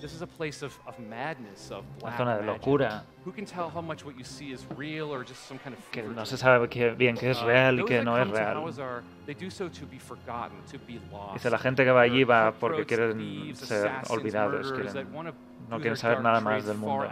This 0.01 0.15
is 0.15 0.23
a 0.23 0.27
place 0.27 0.63
of, 0.63 0.77
of 0.87 0.99
madness, 0.99 1.71
of 1.71 1.85
Una 1.85 2.01
black 2.01 2.17
zona 2.19 2.37
de 2.39 2.43
locura. 2.45 3.05
Who 3.25 3.33
can 3.33 3.45
tell 3.45 3.71
how 3.71 3.81
much 3.81 4.05
what 4.05 4.17
you 4.17 4.25
see 4.25 4.51
is 4.53 4.67
real 4.77 5.13
or 5.13 5.23
just 5.25 5.47
some 5.47 5.59
kind 5.61 5.77
of 5.77 5.91
que 5.93 6.03
no 6.03 6.25
se 6.25 6.37
sabe 6.37 6.69
qué- 6.69 6.95
bien 6.97 7.17
qué 7.17 7.31
es 7.31 7.41
Uh, 7.41 7.47
real 7.47 7.79
y 7.81 7.85
qué 7.85 8.03
no 8.05 8.17
es 8.19 8.29
real. 8.41 8.55
Dice 11.35 11.51
la 11.51 11.59
gente 11.59 11.85
que 11.85 11.91
va 11.93 12.01
allí 12.03 12.25
va 12.25 12.53
porque 12.53 12.85
quieren 12.87 13.55
ser 13.55 13.91
olvidados, 14.11 14.73
quieren- 14.73 14.93
no 15.71 15.77
quieren 15.79 15.97
saber 15.97 16.21
nada 16.21 16.41
más 16.41 16.65
del 16.67 16.77
mundo. 16.79 17.05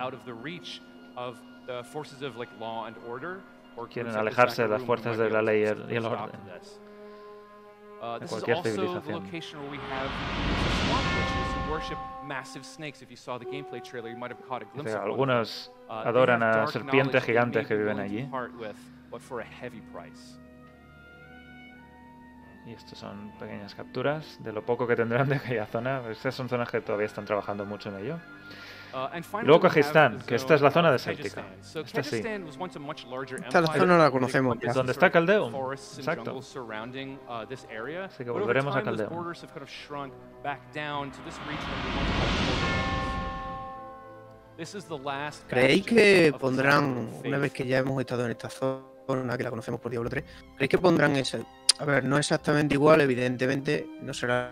Quieren 3.93 4.13
alejarse 4.21 4.63
de 4.63 4.69
las 4.69 4.83
fuerzas 4.87 5.17
de 5.17 5.31
la 5.31 5.43
ley 5.43 5.61
y 5.61 5.65
el- 5.65 6.05
orden. 6.07 6.41
de 8.19 8.27
cualquier 8.27 8.57
civilización. 8.73 9.23
Algunos 14.97 15.71
Uh, 15.91 16.07
adoran 16.07 16.41
a 16.43 16.69
serpientes 16.69 17.25
gigantes 17.25 17.67
que 17.67 17.75
viven 17.77 17.99
allí. 17.99 18.29
Y 22.65 22.73
estas 22.75 22.97
son 22.97 23.33
pequeñas 23.41 23.75
capturas 23.75 24.39
de 24.41 24.53
lo 24.53 24.65
poco 24.65 24.87
que 24.87 24.95
tendrán 24.95 25.29
de 25.29 25.37
aquella 25.37 25.67
zona. 25.67 26.03
Estas 26.09 26.35
son 26.35 26.49
zonas 26.49 26.71
que 26.71 26.81
todavía 26.81 27.07
están 27.07 27.25
trabajando 27.25 27.65
mucho 27.65 27.89
en 27.89 28.05
ello. 28.05 28.21
Uh, 28.93 29.09
Y 29.43 29.47
luego 29.47 29.61
Kajistán, 29.61 30.19
que 30.27 30.35
esta 30.35 30.55
es 30.55 30.61
la 30.61 30.71
zona 30.71 30.91
desértica. 30.93 31.45
Esta 31.61 32.03
sí. 32.03 32.17
Esta 33.47 33.61
zona 33.79 33.99
la 33.99 34.11
conocemos 34.11 34.59
ya. 34.61 34.73
¿Dónde 34.73 34.93
sort 34.93 35.05
está 35.05 35.11
Caldeum? 35.11 35.55
Exacto. 35.99 36.35
uh. 36.35 37.19
Así 38.05 38.25
que 38.25 38.31
volveremos 38.31 38.75
a 38.75 38.83
Caldeum. 38.83 39.09
¿Creéis 45.49 45.87
que 45.87 46.35
pondrán, 46.39 47.09
una 47.25 47.39
vez 47.39 47.53
que 47.53 47.67
ya 47.67 47.79
hemos 47.79 47.99
estado 48.01 48.25
en 48.27 48.33
esta 48.33 48.51
zona, 48.51 49.37
que 49.37 49.43
la 49.45 49.51
conocemos 49.51 49.81
por 49.81 49.91
Diablo 49.91 50.11
3, 50.11 50.25
¿creéis 50.57 50.69
que 50.71 50.79
pondrán 50.79 51.17
ese? 51.17 51.45
A 51.79 51.85
ver, 51.87 52.05
no 52.05 52.19
exactamente 52.19 52.75
igual, 52.75 53.01
evidentemente, 53.01 53.87
no 54.03 54.13
serán 54.13 54.51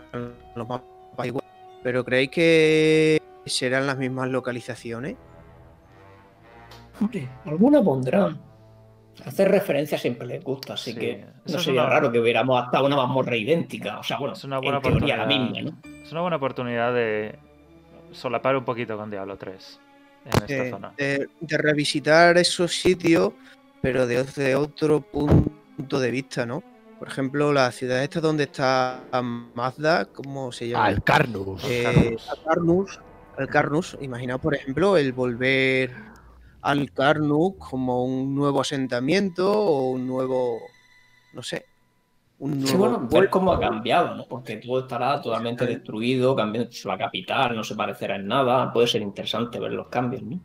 los 0.55 0.67
mapas 0.67 1.27
igual, 1.27 1.45
pero 1.83 2.03
¿creéis 2.05 2.31
que 2.31 3.21
serán 3.49 3.87
las 3.87 3.97
mismas 3.99 4.29
localizaciones? 4.31 5.17
Hombre, 7.01 7.29
alguna 7.45 7.83
pondrán. 7.83 8.41
Hacer 9.25 9.49
referencia 9.51 9.99
siempre 9.99 10.27
les 10.27 10.43
gusta, 10.45 10.75
así 10.75 10.93
Sí, 10.93 10.99
que 10.99 11.11
eso 11.45 11.57
no 11.57 11.63
sería 11.63 11.83
una- 11.83 11.91
raro 11.91 12.13
que 12.13 12.21
viéramos 12.21 12.63
hasta 12.63 12.83
una 12.83 12.97
mazmorra 12.97 13.37
idéntica. 13.37 13.99
O 13.99 14.03
sea, 14.05 14.17
bueno, 14.19 14.35
Es 14.35 14.45
una 14.45 14.59
buena 14.59 14.77
en 14.77 14.83
teoría 14.83 15.17
la 15.17 15.25
oportunidad. 15.25 15.55
misma, 15.63 15.79
¿no? 15.83 15.93
Es 16.05 16.13
una 16.13 16.21
buena 16.21 16.37
oportunidad 16.37 16.95
de 16.95 17.39
solapar 18.13 18.57
un 18.57 18.65
poquito 18.65 18.97
con 18.97 19.11
Diablo 19.11 19.37
3 19.37 19.81
en 20.25 20.33
esta 20.43 20.47
de, 20.47 20.71
zona. 20.71 20.93
de- 20.97 21.29
de 21.41 21.59
revisitar 21.59 22.39
esos 22.39 22.73
sitios, 22.81 23.33
pero 23.83 24.07
desde 24.07 24.55
otro 24.55 25.01
punto 25.01 25.99
de 25.99 26.11
vista, 26.13 26.47
¿no? 26.47 26.63
Por 27.01 27.09
ejemplo, 27.09 27.53
la 27.53 27.71
ciudad 27.73 28.03
esta 28.03 28.21
donde 28.21 28.45
está 28.45 29.01
Mazda, 29.55 30.07
¿cómo 30.07 30.51
se 30.53 30.69
llama? 30.69 30.87
Alcarnus. 30.87 31.63
Eh, 31.65 32.17
Alcarnus. 32.31 33.01
Alcarnus, 33.39 33.95
Alcarnus. 33.95 33.97
Imaginaos, 34.01 34.41
por 34.41 34.55
ejemplo, 34.55 34.97
el 34.97 35.13
volver 35.13 35.93
al 36.63 36.93
Carnus 36.93 37.55
como 37.59 38.05
un 38.05 38.35
nuevo 38.35 38.61
asentamiento 38.61 39.51
o 39.51 39.91
un 39.91 40.07
nuevo, 40.07 40.59
no 41.33 41.43
sé, 41.43 41.67
un 42.41 42.61
nuevo 42.61 42.69
Sí, 42.69 42.77
bueno, 42.77 43.09
ver 43.11 43.31
cómo 43.31 43.53
ha 43.53 43.61
cambiado, 43.61 44.15
¿no? 44.15 44.27
Porque 44.27 44.57
todo 44.57 44.81
estará 44.81 45.21
totalmente 45.21 45.67
destruido, 45.67 46.37
cambiando 46.37 46.71
la 46.85 46.99
capital, 46.99 47.57
no 47.57 47.65
se 47.65 47.75
parecerá 47.75 48.17
en 48.17 48.27
nada. 48.27 48.73
Puede 48.73 48.87
ser 48.87 49.03
interesante 49.03 49.59
ver 49.59 49.73
los 49.73 49.89
cambios, 49.89 50.23
¿no? 50.23 50.41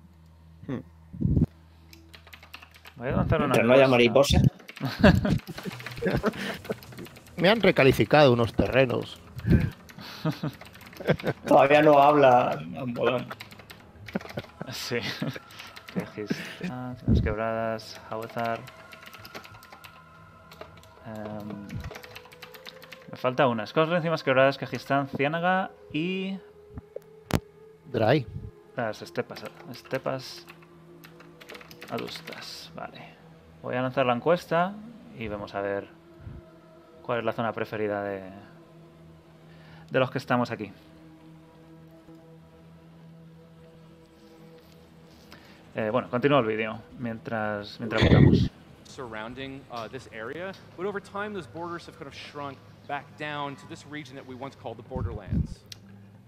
Voy 2.95 3.07
a 3.07 3.11
lanzar 3.11 3.39
una 3.39 3.47
Mientras 3.47 3.65
no 3.65 3.73
haya 3.73 3.87
mariposa. 3.87 4.41
Me 7.37 7.49
han 7.49 7.61
recalificado 7.61 8.33
unos 8.33 8.53
terrenos. 8.53 9.19
Todavía 11.47 11.81
no 11.81 11.99
habla. 11.99 12.59
Sí. 14.71 14.99
Cimas 16.25 17.21
quebradas, 17.21 18.01
Hawthar. 18.09 18.59
Em, 21.05 21.67
me 23.11 23.17
falta 23.17 23.47
una. 23.47 23.65
Scotland, 23.65 24.03
Cimas 24.03 24.23
quebradas, 24.23 24.57
Kegistán, 24.57 25.07
Ciénaga 25.09 25.71
y 25.91 26.39
Dry. 27.91 28.25
las 28.75 29.01
estepas. 29.01 29.43
Estepas 29.71 30.45
adustas. 31.91 32.71
Vale. 32.75 33.13
Voy 33.61 33.75
a 33.75 33.81
lanzar 33.81 34.05
la 34.05 34.13
encuesta 34.13 34.73
y 35.17 35.27
vamos 35.27 35.53
a 35.55 35.61
ver 35.61 35.87
cuál 37.01 37.19
es 37.19 37.25
la 37.25 37.33
zona 37.33 37.53
preferida 37.53 38.03
de, 38.03 38.23
de 39.93 39.99
los 39.99 40.09
que 40.09 40.17
estamos 40.17 40.49
aquí. 40.49 40.71
Eh, 45.75 45.89
bueno, 45.91 46.09
continúo 46.09 46.39
el 46.39 46.47
vídeo 46.47 46.79
mientras, 46.99 47.79
mientras 47.79 48.03
votamos. 48.03 48.49
surrounding 48.87 49.59
uh, 49.71 49.87
this 49.87 50.07
area, 50.13 50.53
but 50.77 50.85
over 50.85 50.99
time 50.99 51.33
those 51.33 51.47
borders 51.47 51.85
have 51.87 51.97
kind 51.97 52.07
of 52.07 52.13
shrunk 52.13 52.57
back 52.87 53.05
down 53.17 53.55
to 53.55 53.67
this 53.67 53.87
region 53.87 54.15
that 54.15 54.25
we 54.25 54.35
once 54.35 54.55
called 54.55 54.77
the 54.77 54.83
borderlands. 54.83 55.63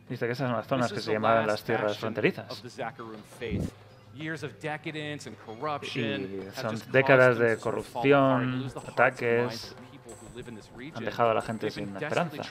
Dice 0.09 0.19
que 0.19 0.31
esas 0.31 0.47
son 0.47 0.51
las 0.51 0.67
zonas 0.67 0.91
que 0.91 1.01
se 1.01 1.13
llamaban 1.13 1.47
las 1.47 1.63
tierras 1.63 1.97
fronterizas. 1.97 2.49
Of 2.49 2.61
the 2.61 2.69
Zakarum 2.69 3.21
faith. 3.39 3.71
Years 4.15 4.43
of 4.43 4.59
decadence 4.59 5.27
and 5.27 5.35
corruption 5.45 6.47
Y 6.47 6.61
son 6.61 6.79
décadas 6.91 7.37
de 7.37 7.57
corrupción, 7.57 8.71
ataques. 8.75 9.75
Of 10.05 10.11
the 10.11 10.13
people 10.13 10.27
who 10.31 10.37
live 10.37 10.49
in 10.49 10.55
this 10.55 10.69
region. 10.75 10.97
Han 10.97 11.05
dejado 11.05 11.29
a 11.31 11.33
la 11.33 11.41
gente 11.41 11.71
sin 11.71 11.95
esperanza. 11.95 12.43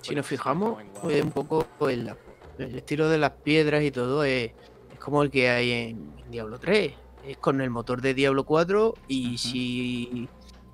Si 0.00 0.14
nos 0.14 0.26
fijamos, 0.26 0.78
pues 1.02 1.22
un 1.22 1.30
poco 1.32 1.66
el, 1.88 2.06
la- 2.06 2.16
el 2.58 2.74
estilo 2.76 3.08
de 3.08 3.18
las 3.18 3.30
piedras 3.30 3.82
y 3.84 3.90
todo 3.90 4.24
es, 4.24 4.50
es 4.92 4.98
como 4.98 5.22
el 5.22 5.30
que 5.30 5.48
hay 5.48 5.70
en 5.70 6.12
Diablo 6.30 6.58
3. 6.58 6.92
Es 7.26 7.36
con 7.38 7.60
el 7.60 7.70
motor 7.70 8.00
de 8.00 8.14
Diablo 8.14 8.44
4 8.44 8.94
y 9.08 9.38
si 9.38 10.28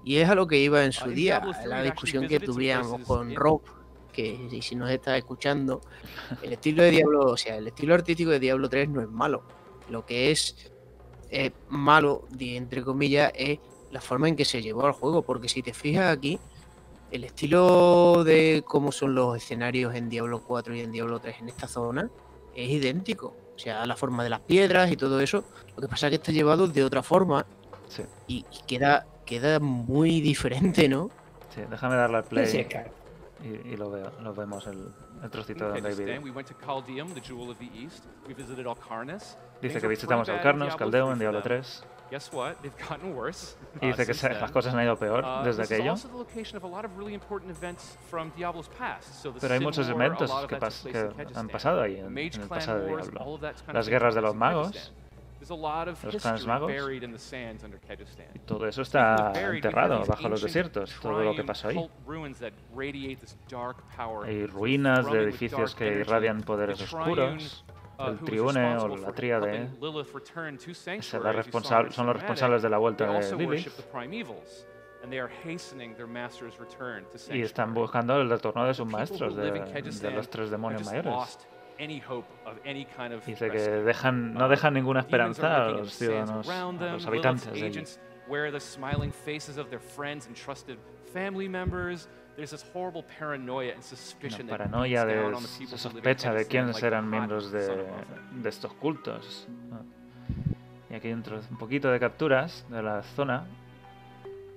y 0.05 0.17
es 0.17 0.29
a 0.29 0.35
lo 0.35 0.47
que 0.47 0.59
iba 0.59 0.85
en 0.85 0.93
su 0.93 1.09
día, 1.11 1.41
Diablo 1.41 1.53
3 1.53 1.67
la 1.67 1.77
discusión 1.83 2.29
que 2.29 2.41
places 2.41 3.07
con 3.07 3.35
Rob, 3.35 3.63
que 4.13 4.61
si- 4.61 4.77
nos 4.77 4.91
está 4.91 5.17
escuchando, 5.17 5.81
el 6.43 6.53
estilo 6.53 6.83
de 6.83 6.91
Diablo, 6.91 7.21
o 7.33 7.37
sea, 7.37 7.57
el 7.57 7.67
estilo 7.69 7.95
artístico 7.95 8.31
de 8.31 8.39
Diablo 8.39 8.69
3 8.69 8.89
no 8.91 9.01
es 9.01 9.09
malo. 9.09 9.43
Lo 9.91 10.05
que 10.07 10.31
es 10.31 10.71
malo, 11.69 12.27
entre 12.39 12.83
comillas, 12.85 13.33
es 13.35 13.59
la 13.95 14.01
forma 14.01 14.29
en 14.29 14.35
que 14.37 14.45
se 14.45 14.61
llevó 14.61 14.85
al 14.87 14.93
juego, 14.93 15.23
porque 15.23 15.49
si 15.49 15.63
te 15.63 15.73
fijas 15.73 16.13
aquí, 16.15 16.39
el 17.13 17.23
estilo 17.23 18.25
de 18.25 18.65
cómo 18.67 18.91
son 18.91 19.15
los 19.15 19.37
escenarios 19.37 19.95
en 19.95 20.09
Diablo 20.09 20.43
4 20.43 20.75
y 20.75 20.81
en 20.81 20.91
Diablo 20.91 21.21
3 21.21 21.37
en 21.43 21.49
esta 21.49 21.69
zona 21.69 22.11
es 22.57 22.69
idéntico. 22.69 23.37
O 23.55 23.59
sea, 23.59 23.87
la 23.87 23.95
forma 23.95 24.25
de 24.25 24.31
las 24.31 24.41
piedras 24.41 24.91
y 24.91 24.97
todo 24.97 25.21
eso. 25.21 25.45
Lo 25.77 25.81
que 25.83 25.87
pasa 25.89 26.09
es 26.09 26.11
que 26.11 26.17
está 26.17 26.33
llevado 26.33 26.67
de 26.67 26.83
otra 26.83 27.03
forma 27.05 27.47
Sí, 27.89 28.03
y, 28.27 28.39
y 28.51 28.63
queda, 28.67 29.07
queda 29.25 29.61
muy 29.61 30.21
diferente, 30.21 30.89
¿no? 30.89 31.11
sí, 31.55 31.61
déjame 31.71 31.95
darle 31.95 32.17
al 32.17 32.25
play 32.25 32.47
Sí, 32.47 32.65
que- 32.65 32.91
y, 33.45 33.75
y 33.75 33.77
lo, 33.77 33.91
veo, 33.91 34.11
lo 34.23 34.35
vemos 34.35 34.67
el, 34.67 34.89
el 35.23 35.31
trocito 35.31 35.67
In 35.69 35.73
donde 35.75 35.89
hay 35.89 35.95
Kyrgyzstan, 35.95 36.07
vídeo. 36.07 36.23
we 36.25 36.31
went 36.33 36.49
to 36.49 36.55
Chaldeum, 36.65 37.15
the 37.15 37.21
jewel 37.21 37.51
of 37.51 37.59
the 37.59 37.71
east. 37.79 38.05
We 38.27 38.35
visited 38.35 38.67
Alcarnas. 38.67 39.39
Dice 39.63 39.81
que 39.81 39.87
visitamos 39.87 40.27
pretty 40.27 40.41
al 40.41 40.45
bad 40.45 40.55
in 40.55 40.59
Carnos, 40.61 40.69
Diablo 40.69 40.79
Caldeo 40.79 41.05
3 41.07 41.13
en 41.13 41.19
Diablo 41.21 41.43
them. 41.43 41.49
3. 41.63 41.85
Worse. 43.15 43.57
Y 43.81 43.87
uh, 43.87 43.89
dice 43.91 44.07
que 44.07 44.15
se- 44.15 44.29
las 44.31 44.51
cosas 44.53 44.75
han 44.75 44.83
ido 44.85 44.97
peor 44.97 45.25
Uh, 45.25 45.45
desde 45.45 45.63
aquello. 45.65 45.95
Pero 49.41 49.55
hay 49.55 49.61
muchos 49.61 49.89
eventos 49.89 50.31
que, 50.47 50.59
que 50.89 51.27
han 51.35 51.49
pasado 51.49 51.83
ahí 51.83 51.97
en, 51.99 52.07
en 52.17 52.43
el 52.43 52.49
pasado 52.49 52.81
de 52.81 52.87
Diablo. 52.97 53.39
Las 53.73 53.89
guerras 53.89 54.15
de 54.15 54.21
los 54.21 54.35
magos 54.35 54.71
Kyrgyzstan. 54.73 55.05
There's 55.41 55.51
a 55.51 55.55
lot 55.55 55.89
of 55.89 56.03
Los 56.05 56.23
clanes 56.23 56.47
magos. 56.47 56.73
buried 56.73 57.03
in 57.03 57.13
the 57.13 57.19
sands 57.19 57.65
under 57.65 57.79
Kyrgyzstan. 57.79 58.29
y 58.35 58.39
todo 58.39 58.67
eso 58.67 58.81
está 58.81 59.31
enterrado 59.35 60.03
bajo 60.07 60.29
los 60.29 60.41
desiertos, 60.41 60.95
todo 61.03 61.23
lo 61.23 61.35
que 61.35 61.45
pasó 61.45 61.69
ahí. 61.69 61.77
Hay 64.25 64.47
ruinas 64.47 65.11
de 65.11 65.23
edificios 65.25 65.75
que 65.75 66.01
irradian 66.01 66.43
poderes 66.43 66.81
oscuros. 66.81 67.65
El 67.99 68.19
triune 68.25 68.77
o 68.77 68.89
la 68.89 69.13
tríade 69.13 69.69
son 71.95 72.07
los 72.07 72.17
responsables 72.17 72.63
de 72.63 72.69
la 72.71 72.79
vuelta 72.79 73.05
de 73.07 73.23
Lilith. 73.39 73.67
Y 77.35 77.43
están 77.43 77.75
buscando 77.75 78.21
el 78.21 78.29
retorno 78.31 78.65
de 78.67 78.73
sus 78.75 78.87
maestros, 78.87 79.37
de, 79.37 79.51
de 80.01 80.11
los 80.17 80.29
tres 80.31 80.51
demonios 80.51 80.83
mayores. 80.87 81.39
Dice 83.27 83.51
que 83.51 83.59
dejan, 83.85 84.33
no 84.35 84.47
Uh, 84.47 84.49
dejan 84.49 84.75
ninguna 84.75 85.01
esperanza 85.01 85.57
a 85.57 85.71
los 85.71 85.93
ciudadanos, 85.99 86.47
a 86.89 86.93
los 86.93 87.07
habitantes 87.07 87.45
de 87.47 87.51
allí. 87.67 87.81
Una 92.37 93.83
suspicion 93.83 94.47
that 94.49 94.59
paranoia 94.59 95.05
de, 95.05 95.37
se 95.67 95.79
sospecha 95.79 96.33
de 96.33 96.47
quiénes 96.47 96.83
eran 96.83 97.09
miembros 97.09 97.53
de, 97.53 97.87
de 98.33 98.49
estos 98.49 98.73
cultos. 98.75 99.47
Ah. 99.73 99.83
Y 100.91 100.95
aquí 100.95 101.09
hay 101.09 101.15
un, 101.15 101.23
poquito 101.59 101.91
de 101.91 102.01
capturas 102.01 102.67
de 102.69 102.83
la 102.83 103.03
zona. 103.03 103.47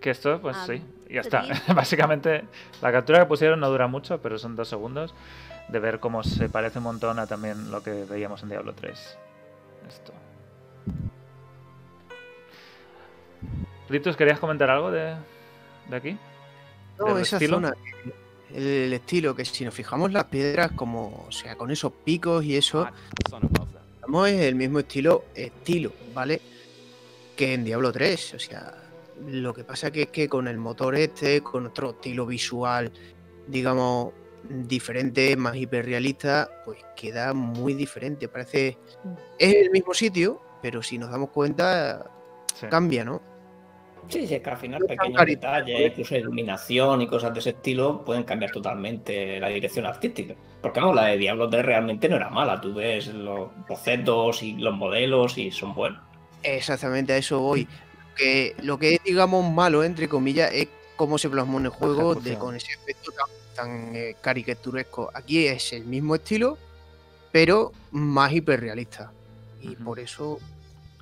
Que 0.01 0.11
esto, 0.11 0.39
pues 0.41 0.57
sí, 0.65 0.83
ya 1.09 1.23
so 1.23 1.29
está. 1.29 1.45
Básicamente, 1.73 2.45
la 2.81 2.91
captura 2.91 3.19
que 3.19 3.25
pusieron 3.25 3.59
no 3.59 3.69
dura 3.69 3.87
mucho, 3.87 4.21
pero 4.21 4.37
son 4.37 4.55
dos 4.55 4.67
segundos 4.67 5.13
de 5.67 5.79
ver 5.79 5.99
cómo 5.99 6.23
se 6.23 6.49
parece 6.49 6.79
un 6.79 6.83
montón 6.85 7.19
a 7.19 7.27
también 7.27 7.71
lo 7.71 7.81
que 7.83 8.05
veíamos 8.05 8.41
en 8.43 8.49
Diablo 8.49 8.73
3. 8.73 9.17
Esto. 9.87 10.13
Ritus, 13.89 14.17
¿querías 14.17 14.39
comentar 14.39 14.69
algo 14.69 14.91
de, 14.91 15.15
de 15.89 15.95
aquí? 15.95 16.17
No, 16.99 17.13
¿Del 17.13 17.23
esa 17.23 17.37
estilo? 17.37 17.57
zona, 17.57 17.73
el, 18.53 18.63
el 18.63 18.93
estilo, 18.93 19.35
que 19.35 19.45
si 19.45 19.65
nos 19.65 19.73
fijamos 19.73 20.11
las 20.11 20.25
piedras, 20.25 20.71
como, 20.73 21.25
o 21.27 21.31
sea, 21.31 21.55
con 21.55 21.69
esos 21.71 21.91
picos 22.03 22.43
y 22.43 22.55
eso, 22.57 22.85
them. 23.29 23.49
estamos 23.95 24.29
en 24.29 24.39
el 24.39 24.55
mismo 24.55 24.79
estilo, 24.79 25.25
estilo, 25.35 25.91
¿vale? 26.13 26.41
Que 27.35 27.53
en 27.53 27.63
Diablo 27.63 27.91
3, 27.91 28.33
o 28.35 28.39
sea, 28.39 28.73
lo 29.27 29.53
que 29.53 29.63
pasa 29.63 29.91
que 29.91 30.03
es 30.03 30.07
que 30.09 30.27
con 30.29 30.47
el 30.47 30.57
motor 30.57 30.95
este, 30.95 31.41
con 31.41 31.65
otro 31.67 31.91
estilo 31.91 32.25
visual, 32.25 32.91
digamos, 33.47 34.13
diferente, 34.49 35.35
más 35.35 35.55
hiperrealista, 35.55 36.49
pues 36.65 36.79
queda 36.95 37.33
muy 37.33 37.73
diferente. 37.73 38.27
Parece, 38.27 38.77
es 39.37 39.55
el 39.55 39.71
mismo 39.71 39.93
sitio, 39.93 40.41
pero 40.61 40.81
si 40.81 40.97
nos 40.97 41.11
damos 41.11 41.29
cuenta, 41.29 42.09
Sí. 42.59 42.65
cambia, 42.71 43.03
¿no? 43.05 43.21
Sí, 44.09 44.25
sí, 44.25 44.35
es 44.35 44.41
que 44.41 44.49
al 44.49 44.57
final 44.57 44.81
pequeños 44.85 45.25
detalles, 45.25 45.91
incluso 45.91 46.15
iluminación 46.15 47.01
y 47.01 47.07
cosas 47.07 47.33
de 47.33 47.39
ese 47.39 47.49
estilo 47.49 48.03
pueden 48.05 48.23
cambiar 48.23 48.51
totalmente 48.51 49.39
la 49.39 49.49
dirección 49.49 49.85
artística. 49.85 50.33
Porque 50.61 50.79
no, 50.79 50.93
la 50.93 51.05
de 51.05 51.17
Diablo 51.17 51.49
3 51.49 51.65
realmente 51.65 52.07
no 52.07 52.15
era 52.15 52.29
mala. 52.29 52.61
Tú 52.61 52.73
ves 52.73 53.07
los 53.07 53.49
bocetos 53.67 54.43
y 54.43 54.53
los 54.53 54.73
modelos 54.73 55.37
y 55.37 55.51
son 55.51 55.73
buenos. 55.73 56.01
Exactamente 56.43 57.13
a 57.13 57.17
eso 57.17 57.39
voy. 57.39 57.67
Que 58.15 58.55
lo 58.63 58.79
que 58.79 58.95
es, 58.95 59.03
digamos, 59.03 59.51
malo, 59.51 59.83
entre 59.83 60.07
comillas, 60.07 60.51
es 60.53 60.69
cómo 60.95 61.17
se 61.17 61.29
plasmó 61.29 61.59
en 61.59 61.65
el 61.65 61.71
juego 61.71 62.15
de, 62.15 62.37
con 62.37 62.55
ese 62.55 62.73
aspecto 62.73 63.11
tan, 63.11 63.27
tan, 63.55 63.95
eh, 63.95 64.15
caricaturesco. 64.21 65.11
Aquí 65.13 65.45
es 65.45 65.73
el 65.73 65.85
mismo 65.85 66.15
estilo, 66.15 66.57
pero 67.31 67.73
más 67.91 68.31
hiperrealista. 68.31 69.11
Y 69.61 69.75
por 69.75 69.99
eso 69.99 70.39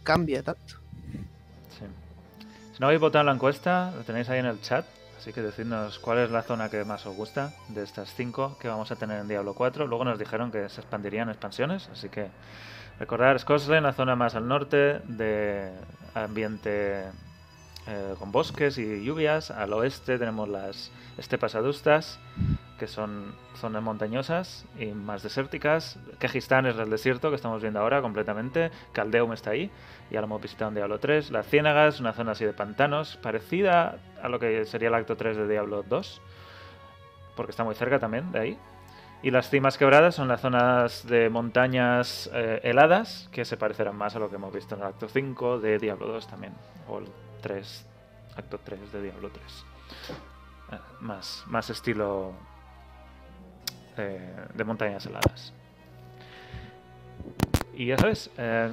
cambia 0.04 0.42
tanto. 0.42 0.85
Si 2.76 2.82
no 2.82 2.88
habéis 2.88 3.00
votado 3.00 3.24
la 3.24 3.32
encuesta, 3.32 3.94
lo 3.96 4.04
tenéis 4.04 4.28
ahí 4.28 4.40
en 4.40 4.48
el 4.48 4.60
chat. 4.60 4.86
Así 5.18 5.32
que 5.32 5.42
decidnos 5.42 5.98
cuál 5.98 6.18
es 6.18 6.30
la 6.30 6.42
zona 6.42 6.70
que 6.70 6.84
más 6.84 7.06
os 7.06 7.16
gusta 7.16 7.54
de 7.70 7.82
estas 7.82 8.14
cinco 8.14 8.58
que 8.60 8.68
vamos 8.68 8.92
a 8.92 8.98
tener 8.98 9.22
en 9.22 9.30
Diablo 9.30 9.54
4. 9.54 9.88
Luego 9.88 10.04
nos 10.04 10.20
dijeron 10.20 10.52
que 10.52 10.68
se 10.68 10.82
expandirían 10.82 11.30
expansiones, 11.30 11.88
así 11.88 12.10
que 12.10 12.28
recordar 13.00 13.40
Scotland, 13.40 13.86
la 13.86 13.94
zona 13.94 14.18
más 14.18 14.36
al 14.36 14.50
norte 14.50 15.00
de 15.06 15.72
ambiente 16.16 17.06
eh, 17.88 18.14
con 18.20 18.34
bosques 18.34 18.78
y 18.78 19.06
lluvias. 19.06 19.52
Al 19.52 19.72
oeste 19.72 20.20
tenemos 20.20 20.50
las 20.50 20.92
estepas 21.18 21.56
adustas, 21.56 22.20
que 22.78 22.88
son 22.88 23.36
zonas 23.56 23.82
montañosas 23.82 24.66
y 24.78 24.88
más 24.88 25.24
desérticas. 25.24 25.98
Kegistán 26.20 26.66
es 26.66 26.78
el 26.78 26.90
desierto 26.90 27.30
que 27.30 27.36
estamos 27.36 27.62
viendo 27.62 27.80
ahora 27.80 28.02
completamente. 28.02 28.72
Caldeum 28.92 29.34
está 29.34 29.52
ahí, 29.52 29.72
ya 30.12 30.20
lo 30.20 30.26
hemos 30.26 30.42
visitado 30.42 30.70
en 30.70 30.76
Diablo 30.76 31.00
3. 31.00 31.32
Las 31.32 31.48
Ciénagas, 31.48 32.00
una 32.00 32.14
zona 32.14 32.34
así 32.34 32.46
de 32.46 32.54
pantanos, 32.54 33.18
parecida 33.18 33.98
a 34.22 34.30
lo 34.30 34.40
que 34.40 34.66
sería 34.66 34.90
el 34.90 34.96
acto 34.96 35.16
3 35.16 35.38
de 35.38 35.48
Diablo 35.48 35.84
2, 35.84 36.22
porque 37.36 37.52
está 37.52 37.64
muy 37.64 37.76
cerca 37.76 38.00
también 38.00 38.32
de 38.32 38.40
ahí. 38.40 38.60
Y 39.24 39.32
las 39.32 39.50
cimas 39.50 39.78
quebradas 39.78 40.16
son 40.16 40.28
las 40.28 40.42
zonas 40.42 41.08
de 41.08 41.30
montañas 41.30 42.30
eh, 42.34 42.60
heladas, 42.64 43.30
que 43.32 43.46
se 43.46 43.58
parecerán 43.58 43.96
más 43.96 44.16
a 44.16 44.20
lo 44.20 44.30
que 44.30 44.36
hemos 44.36 44.54
visto 44.54 44.76
en 44.76 44.82
el 44.82 44.88
acto 44.88 45.08
5 45.08 45.60
de 45.60 45.80
Diablo 45.80 46.08
2 46.08 46.28
también, 46.28 46.54
o 46.88 47.00
el 47.00 47.08
3, 47.42 47.88
acto 48.36 48.60
3 48.64 48.92
de 48.92 49.02
Diablo 49.02 49.30
3. 49.30 49.66
Eh, 50.74 50.80
más, 51.00 51.44
más 51.48 51.70
estilo 51.70 52.34
eh, 53.98 54.20
de 54.54 54.64
montañas 54.64 55.06
heladas. 55.06 55.54
Y 57.74 57.88
ya 57.88 57.98
sabes, 57.98 58.30
eh, 58.38 58.72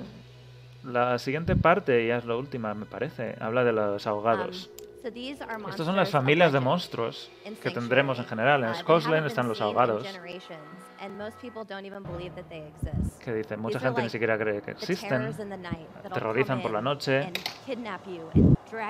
la 0.85 1.19
siguiente 1.19 1.57
parte, 1.57 2.07
ya 2.07 2.19
es 2.19 2.25
la 2.25 2.37
última 2.37 2.75
me 2.75 2.87
parece, 2.87 3.37
habla 3.41 3.65
de 3.65 3.73
los 3.73 4.07
ahogados. 4.07 4.71
Are 5.05 5.59
Estas 5.69 5.85
son 5.85 5.97
las 5.97 6.11
familias 6.11 6.53
de 6.53 6.61
monstruos 6.61 7.29
que 7.61 7.71
tendremos 7.73 8.21
en 8.21 8.25
general. 8.25 8.63
En 8.63 8.71
Uh, 8.71 8.75
Scotland 8.75 9.27
están 9.27 9.49
los 9.49 9.61
ahogados, 9.61 10.07
que 13.25 13.33
dicen, 13.35 13.61
mucha 13.61 13.81
gente 13.81 14.01
ni 14.01 14.09
siquiera 14.11 14.39
cree 14.39 14.63
que 14.63 14.71
existen. 14.71 15.33
come 15.35 16.63
por 16.63 16.71
la 16.71 16.81
noche, 16.81 17.33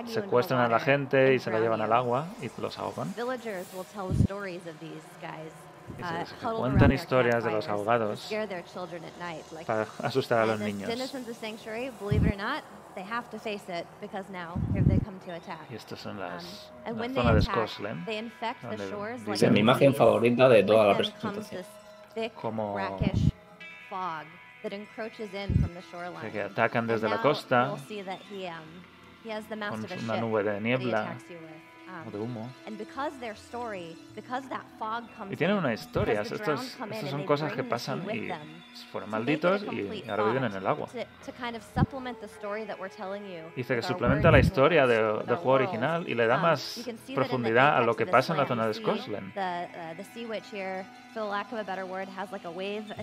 secuestran 0.06 0.60
a 0.60 0.68
la 0.68 0.80
gente 0.80 1.32
y 1.32 1.38
se 1.38 1.50
la 1.50 1.60
llevan 1.60 1.80
al 1.80 1.92
agua 1.94 2.26
y 2.42 2.50
los 2.60 2.78
ahogan. 2.78 3.14
Uh, 5.98 6.26
se- 6.26 6.34
cuentan 6.56 6.92
historias 6.92 7.44
de 7.44 7.50
los. 7.50 7.66
Like, 7.68 9.66
para 9.66 9.86
asustar 10.02 10.40
a 10.40 10.46
los 10.46 10.60
niños. 10.60 10.88
denizens 10.88 11.28
of 11.28 11.36
Sanctuary, 11.36 11.90
believe 12.00 12.26
it 12.26 12.32
or 12.34 12.36
not, 12.36 12.62
they 12.94 13.04
have 13.04 13.28
to 13.30 13.38
face 13.38 13.64
it 13.68 13.86
because 14.00 14.28
now 14.30 14.54
here 14.72 14.84
they 14.84 14.98
come 15.00 15.18
to 15.26 15.32
attack. 15.32 15.70
Y 15.70 15.76
estas 15.76 16.00
son 16.00 16.18
las 16.18 16.70
And 16.84 16.96
la 16.96 17.00
when 17.02 17.14
zona 17.14 17.30
they 17.30 17.34
de 17.36 17.42
Scotland. 17.42 18.06
like 18.06 19.50
mi 19.50 19.60
imagen 19.60 19.94
favorita 19.94 20.48
de 20.48 20.62
toda 20.64 20.86
la 20.88 20.96
presentación. 20.96 21.48
this 21.50 21.66
thick, 22.14 22.34
Como- 22.34 22.74
brackish 22.74 23.30
fog 23.88 24.24
that 24.62 24.72
encroaches 24.72 25.32
in 25.34 25.54
from 25.60 25.74
the 25.74 25.82
shoreline. 25.90 26.30
que 26.30 26.42
atacan 26.42 26.86
desde 26.86 27.08
la 27.08 27.20
costa 27.20 27.72
um, 27.72 27.78
con 29.70 29.86
una 30.04 30.16
nube 30.20 30.42
de 30.42 30.60
niebla 30.60 31.16
attacks 32.00 32.04
you 32.04 32.04
with. 32.04 32.06
Um, 32.06 32.08
o 32.08 32.10
de 32.10 32.18
humo. 32.18 32.48
Y 35.32 35.36
tienen 35.36 35.56
una 35.56 35.72
historia. 35.74 36.22
estas 36.22 36.60
son 37.10 37.24
cosas 37.24 37.52
que 37.52 37.62
pasan 37.64 38.02
y 38.10 38.28
fueron 38.90 39.10
malditos 39.10 39.62
y 39.64 40.08
ahora 40.08 40.24
viven 40.24 40.44
en 40.44 40.54
el 40.54 40.66
agua. 40.66 40.88
Dice 43.54 43.76
que 43.76 43.82
suplementa 43.82 44.30
la 44.30 44.38
historia 44.38 44.86
de- 44.86 45.02
del 45.24 45.36
juego 45.36 45.52
original 45.52 46.08
y 46.08 46.14
le 46.14 46.26
da 46.26 46.36
Um, 46.36 46.42
más 46.42 46.80
profundidad 47.14 47.76
a 47.76 47.80
lo 47.82 47.94
que 47.94 48.06
pasa 48.06 48.32
en 48.32 48.38
la 48.38 48.46
zona 48.46 48.66
de 48.66 48.74
Scotland. 48.74 49.32
Uh, 49.36 49.94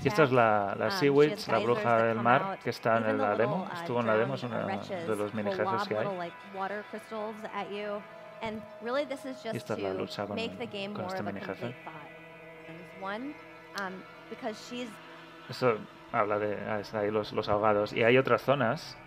Y 0.03 0.07
esta 0.07 0.23
es 0.23 0.31
la, 0.31 0.75
la 0.77 0.85
Um, 0.85 0.91
Sea 0.91 1.11
Witch, 1.11 1.47
la 1.47 1.59
bruja 1.59 2.03
del 2.03 2.15
mar, 2.23 2.59
que 2.63 2.69
está 2.71 2.97
en 2.97 3.17
la 3.19 3.35
demo. 3.35 3.67
uh, 3.71 3.75
Estuvo 3.75 3.99
en 3.99 4.07
la 4.07 4.17
demo, 4.17 4.33
es 4.35 4.43
uno 4.43 4.57
de 4.57 5.15
los 5.15 5.33
mini 5.33 5.51
jefes 5.51 5.87
que 5.87 5.97
hay. 5.97 6.05
Esta 8.41 9.73
es 9.73 9.79
la 9.79 9.91
to 9.91 9.97
lucha 9.99 10.25
con, 10.25 10.35
make 10.35 10.55
the 10.57 10.65
game 10.67 10.93
con 10.93 11.03
more 11.05 11.07
este 11.07 11.21
of 11.21 11.27
a 11.27 11.31
mini 11.31 11.45
jefe. 11.45 11.59
complete 11.61 11.83
thought. 11.83 13.01
One, 13.01 13.33
because 14.29 14.57
she's 14.69 14.89
Esto 15.49 15.77
habla 16.11 16.37
de 16.39 16.57
ah, 16.69 16.79
está 16.79 16.99
ahí 16.99 17.11
los, 17.11 17.31
los 17.33 17.47
ahogados. 17.49 17.93
Y 17.93 18.03
hay 18.03 18.17
otras 18.17 18.41
zonas 18.41 18.97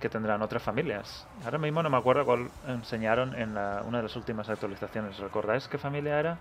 que 0.00 0.08
tendrán 0.08 0.42
otras 0.42 0.62
familias. 0.62 1.26
Ahora 1.44 1.58
mismo 1.58 1.82
no 1.82 1.88
me 1.90 1.96
acuerdo 1.96 2.24
cuál 2.24 2.48
enseñaron 2.66 3.34
en 3.34 3.54
la- 3.54 3.82
una 3.86 3.98
de 3.98 4.02
las 4.04 4.16
últimas 4.16 4.48
actualizaciones. 4.48 5.18
¿Recordáis 5.18 5.68
qué 5.68 5.78
familia 5.78 6.18
era? 6.18 6.38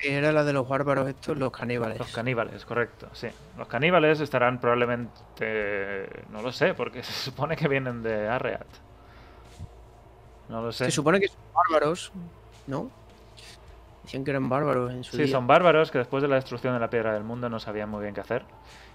Era 0.00 0.30
la 0.30 0.44
de 0.44 0.52
los 0.52 0.68
bárbaros 0.68 1.08
estos, 1.08 1.36
los 1.36 1.50
caníbales. 1.50 1.98
Los 1.98 2.14
caníbales, 2.14 2.64
correcto, 2.64 3.08
sí. 3.12 3.28
Los 3.56 3.66
caníbales 3.66 4.20
estarán 4.20 4.60
probablemente, 4.60 6.08
no 6.30 6.40
lo 6.42 6.52
sé, 6.52 6.74
porque 6.74 7.02
se 7.02 7.12
supone 7.12 7.56
que 7.56 7.66
vienen 7.68 8.02
de 8.02 8.28
Arreat. 8.28 8.66
No 10.48 10.62
lo 10.62 10.72
sé. 10.72 10.86
Se 10.86 10.90
supone 10.90 11.20
que 11.20 11.28
son 11.28 11.36
bárbaros, 11.54 12.12
¿no? 12.66 12.90
Decían 14.04 14.24
que 14.24 14.30
eran 14.30 14.48
bárbaros 14.48 14.90
en 14.92 15.04
su 15.04 15.16
Sí, 15.16 15.24
día. 15.24 15.32
son 15.32 15.46
bárbaros 15.46 15.90
que 15.90 15.98
después 15.98 16.22
de 16.22 16.28
la 16.28 16.36
destrucción 16.36 16.72
de 16.74 16.80
la 16.80 16.88
piedra 16.88 17.12
del 17.12 17.24
mundo 17.24 17.48
no 17.50 17.60
sabían 17.60 17.90
muy 17.90 18.02
bien 18.02 18.14
qué 18.14 18.20
hacer 18.22 18.44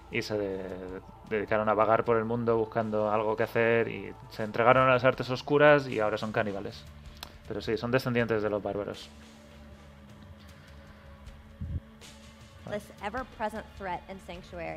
y 0.09 0.21
se 0.23 0.37
de- 0.37 1.01
dedicaron 1.29 1.69
a 1.69 1.73
vagar 1.75 2.03
por 2.03 2.17
el 2.17 2.25
mundo 2.25 2.57
buscando 2.57 3.11
algo 3.11 3.35
que 3.35 3.43
hacer 3.43 3.87
y 3.89 4.13
se 4.31 4.43
entregaron 4.43 4.87
a 4.89 4.93
las 4.93 5.03
artes 5.03 5.29
oscuras 5.29 5.87
y 5.87 5.99
ahora 5.99 6.17
son 6.17 6.31
caníbales. 6.31 6.83
Pero 7.47 7.61
sí, 7.61 7.77
son 7.77 7.91
descendientes 7.91 8.41
de 8.41 8.49
los 8.49 8.63
bárbaros. 8.63 9.09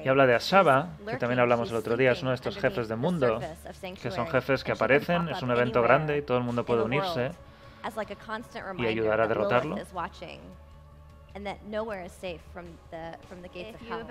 Y 0.04 0.08
habla 0.08 0.26
de 0.26 0.34
Ashaba, 0.34 0.88
que 1.12 1.16
también 1.18 1.38
hablamos 1.40 1.70
el 1.70 1.76
otro 1.76 1.96
día, 1.96 2.12
es 2.12 2.22
uno 2.22 2.30
de 2.32 2.36
estos 2.36 2.56
jefes 2.56 2.88
de 2.88 2.96
mundo, 2.96 3.38
que 3.38 4.10
son 4.10 4.10
Sanctuary, 4.12 4.30
jefes 4.30 4.64
que 4.64 4.72
aparecen, 4.72 5.28
es 5.28 5.42
un 5.42 5.50
evento 5.50 5.82
grande 5.82 6.18
y 6.18 6.22
todo 6.22 6.38
el 6.38 6.44
mundo 6.44 6.64
puede 6.64 6.82
unirse. 6.82 7.30
y 8.82 8.86
ayudar 8.88 9.20
a 9.20 9.26
derrotarlo. 9.28 9.76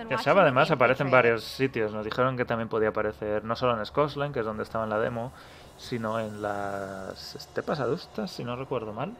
Que 0.07 0.13
Ashaba 0.15 0.43
además 0.43 0.69
aparece 0.71 1.03
en 1.03 1.09
varios 1.11 1.43
sitios. 1.43 1.91
Nos 1.91 2.05
dijeron 2.05 2.37
que 2.37 2.45
también 2.45 2.69
podía 2.69 2.89
aparecer 2.89 3.43
no 3.43 3.55
solo 3.55 3.77
en 3.77 3.85
Scotland, 3.85 4.33
que 4.33 4.41
es 4.41 4.45
donde 4.45 4.63
estaba 4.63 4.83
en 4.83 4.91
la 4.91 4.99
demo, 4.99 5.31
sino 5.77 6.19
en 6.19 6.41
las 6.41 7.35
estepas 7.35 7.79
adustas, 7.79 8.31
si 8.31 8.43
no 8.43 8.55
recuerdo 8.55 8.93
mal. 8.93 9.13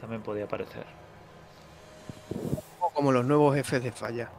También 0.00 0.20
podía 0.22 0.44
aparecer. 0.44 0.84
Como 2.96 3.12
los 3.12 3.26
nuevos 3.26 3.54
jefes 3.54 3.84
de 3.84 3.92
falla. 3.92 4.30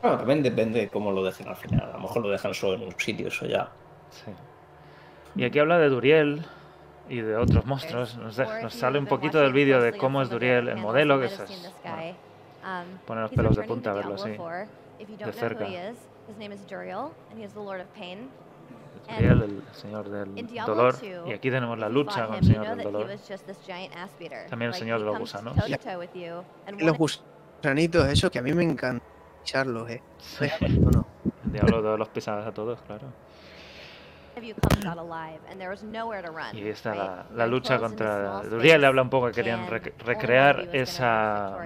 Bueno, 0.00 0.16
también 0.16 0.44
depende 0.44 0.78
de 0.78 0.88
cómo 0.88 1.10
lo 1.10 1.24
dejen 1.24 1.48
al 1.48 1.56
final. 1.56 1.90
A 1.90 1.94
lo 1.94 1.98
mejor 1.98 2.22
lo 2.22 2.30
dejan 2.30 2.54
solo 2.54 2.74
en 2.74 2.82
un 2.84 2.94
sitio, 2.98 3.26
eso 3.26 3.46
ya. 3.46 3.68
Sí. 4.10 4.30
Y 5.34 5.44
aquí 5.44 5.58
habla 5.58 5.78
de 5.78 5.88
Duriel 5.88 6.46
y 7.08 7.20
de 7.20 7.36
otros 7.36 7.66
monstruos. 7.66 8.16
Nos, 8.16 8.36
de- 8.36 8.62
nos 8.62 8.72
you 8.72 8.78
sale 8.78 8.96
un 9.00 9.06
poquito 9.06 9.40
del 9.40 9.52
vídeo 9.52 9.82
de 9.82 9.96
cómo 9.96 10.22
es 10.22 10.30
Duriel, 10.30 10.68
el 10.68 10.76
modelo, 10.76 11.18
que 11.18 11.26
es, 11.26 11.36
bueno. 11.82 12.14
Um, 12.62 12.98
pone 13.06 13.22
los 13.22 13.30
he's 13.32 13.36
pelos 13.36 13.56
de 13.56 13.62
punta 13.64 13.90
to 13.90 13.96
verlo 13.96 14.14
así, 14.14 14.36
4. 14.36 14.68
If 15.00 15.08
you 15.08 15.16
de 15.16 15.16
don't 15.16 15.18
know 15.18 15.26
who 15.26 15.32
cerca. 15.32 15.66
he 15.66 15.90
is, 15.90 15.96
his 16.28 16.38
name 16.38 16.54
is 16.54 16.64
Duriel, 16.68 17.10
and 17.28 17.40
he 17.40 17.44
is 17.44 17.52
the 17.54 17.60
Lord 17.60 17.80
of 17.80 17.88
Pain. 17.88 18.28
Duriel, 19.08 19.42
el 19.42 19.62
señor 19.72 20.08
del 20.08 20.34
dolor. 20.64 20.92
2, 20.92 21.28
Y 21.28 21.32
aquí 21.32 21.50
tenemos 21.50 21.76
la 21.76 21.88
lucha 21.88 22.28
con 22.28 22.36
el 22.36 22.44
señor 22.44 22.76
del 22.76 22.84
dolor. 22.84 23.08
También 24.48 24.70
el 24.70 24.74
señor 24.74 25.00
de 25.00 25.06
los 25.06 25.18
gusanos. 25.18 25.56
Y 26.78 26.84
los 26.84 26.96
one 26.96 27.24
gusanitos, 27.66 28.08
esos 28.08 28.28
que 28.30 28.40
a 28.40 28.42
mí 28.42 28.52
me 28.52 28.64
encanta 28.64 29.04
pisarlos, 29.44 29.88
eh. 29.88 30.02
El 31.44 31.52
diablo 31.52 31.80
de 31.92 31.96
los 31.98 32.08
pisadas 32.08 32.44
a 32.46 32.52
todos, 32.52 32.80
claro. 32.82 33.06
Y 36.58 36.68
está 36.68 36.94
la, 36.94 37.26
la 37.34 37.46
lucha 37.46 37.78
contra 37.78 38.42
Duriel. 38.42 38.80
Le 38.80 38.86
habla 38.86 39.02
un 39.02 39.10
poco 39.10 39.26
que 39.26 39.32
querían 39.32 39.66
rec- 39.68 39.92
recrear 40.04 40.68
esa 40.72 41.56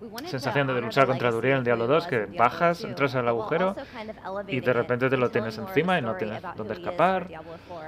to 0.00 0.28
sensación 0.28 0.66
de 0.68 0.80
luchar 0.80 1.04
the 1.04 1.08
contra 1.12 1.30
Duriel 1.30 1.52
en 1.54 1.58
of 1.60 1.64
Diablo 1.64 1.84
who 1.84 1.90
he 1.90 1.94
2, 1.94 2.02
was 2.04 2.08
que 2.10 2.26
bajas, 2.38 2.78
2, 2.80 2.90
entras 2.90 3.14
al 3.14 3.28
agujero 3.28 3.74
y 4.48 4.60
de 4.60 4.72
repente 4.72 5.10
te 5.10 5.16
lo 5.16 5.30
tienes 5.30 5.58
encima 5.58 5.98
y 5.98 6.02
no 6.02 6.14
tienes 6.16 6.42
dónde 6.56 6.74
escapar. 6.74 7.22
for 7.22 7.28
Diablo 7.28 7.52
4. 7.68 7.86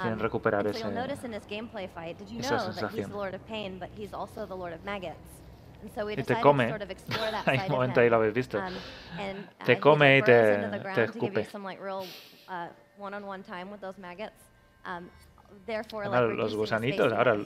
Quieren 0.00 0.12
Um, 0.14 0.20
recuperar 0.22 0.66
ese- 0.68 0.84
esa 2.38 2.54
sensación. 2.72 3.10
Y 6.16 6.22
te 6.22 6.40
come. 6.40 6.64
Hay 7.46 7.58
un 7.58 7.68
momento 7.68 8.00
ahí 8.00 8.10
lo 8.10 8.16
habéis 8.16 8.34
visto. 8.34 8.58
Um, 8.58 8.66
uh, 8.66 9.64
te 9.64 9.78
come 9.78 10.18
y 10.18 10.22
te, 10.22 10.58
te 10.94 11.04
escupe. 11.04 11.46
Ahora, 15.92 16.20
los 16.26 16.54
gusanitos 16.54 17.12
ahora 17.12 17.36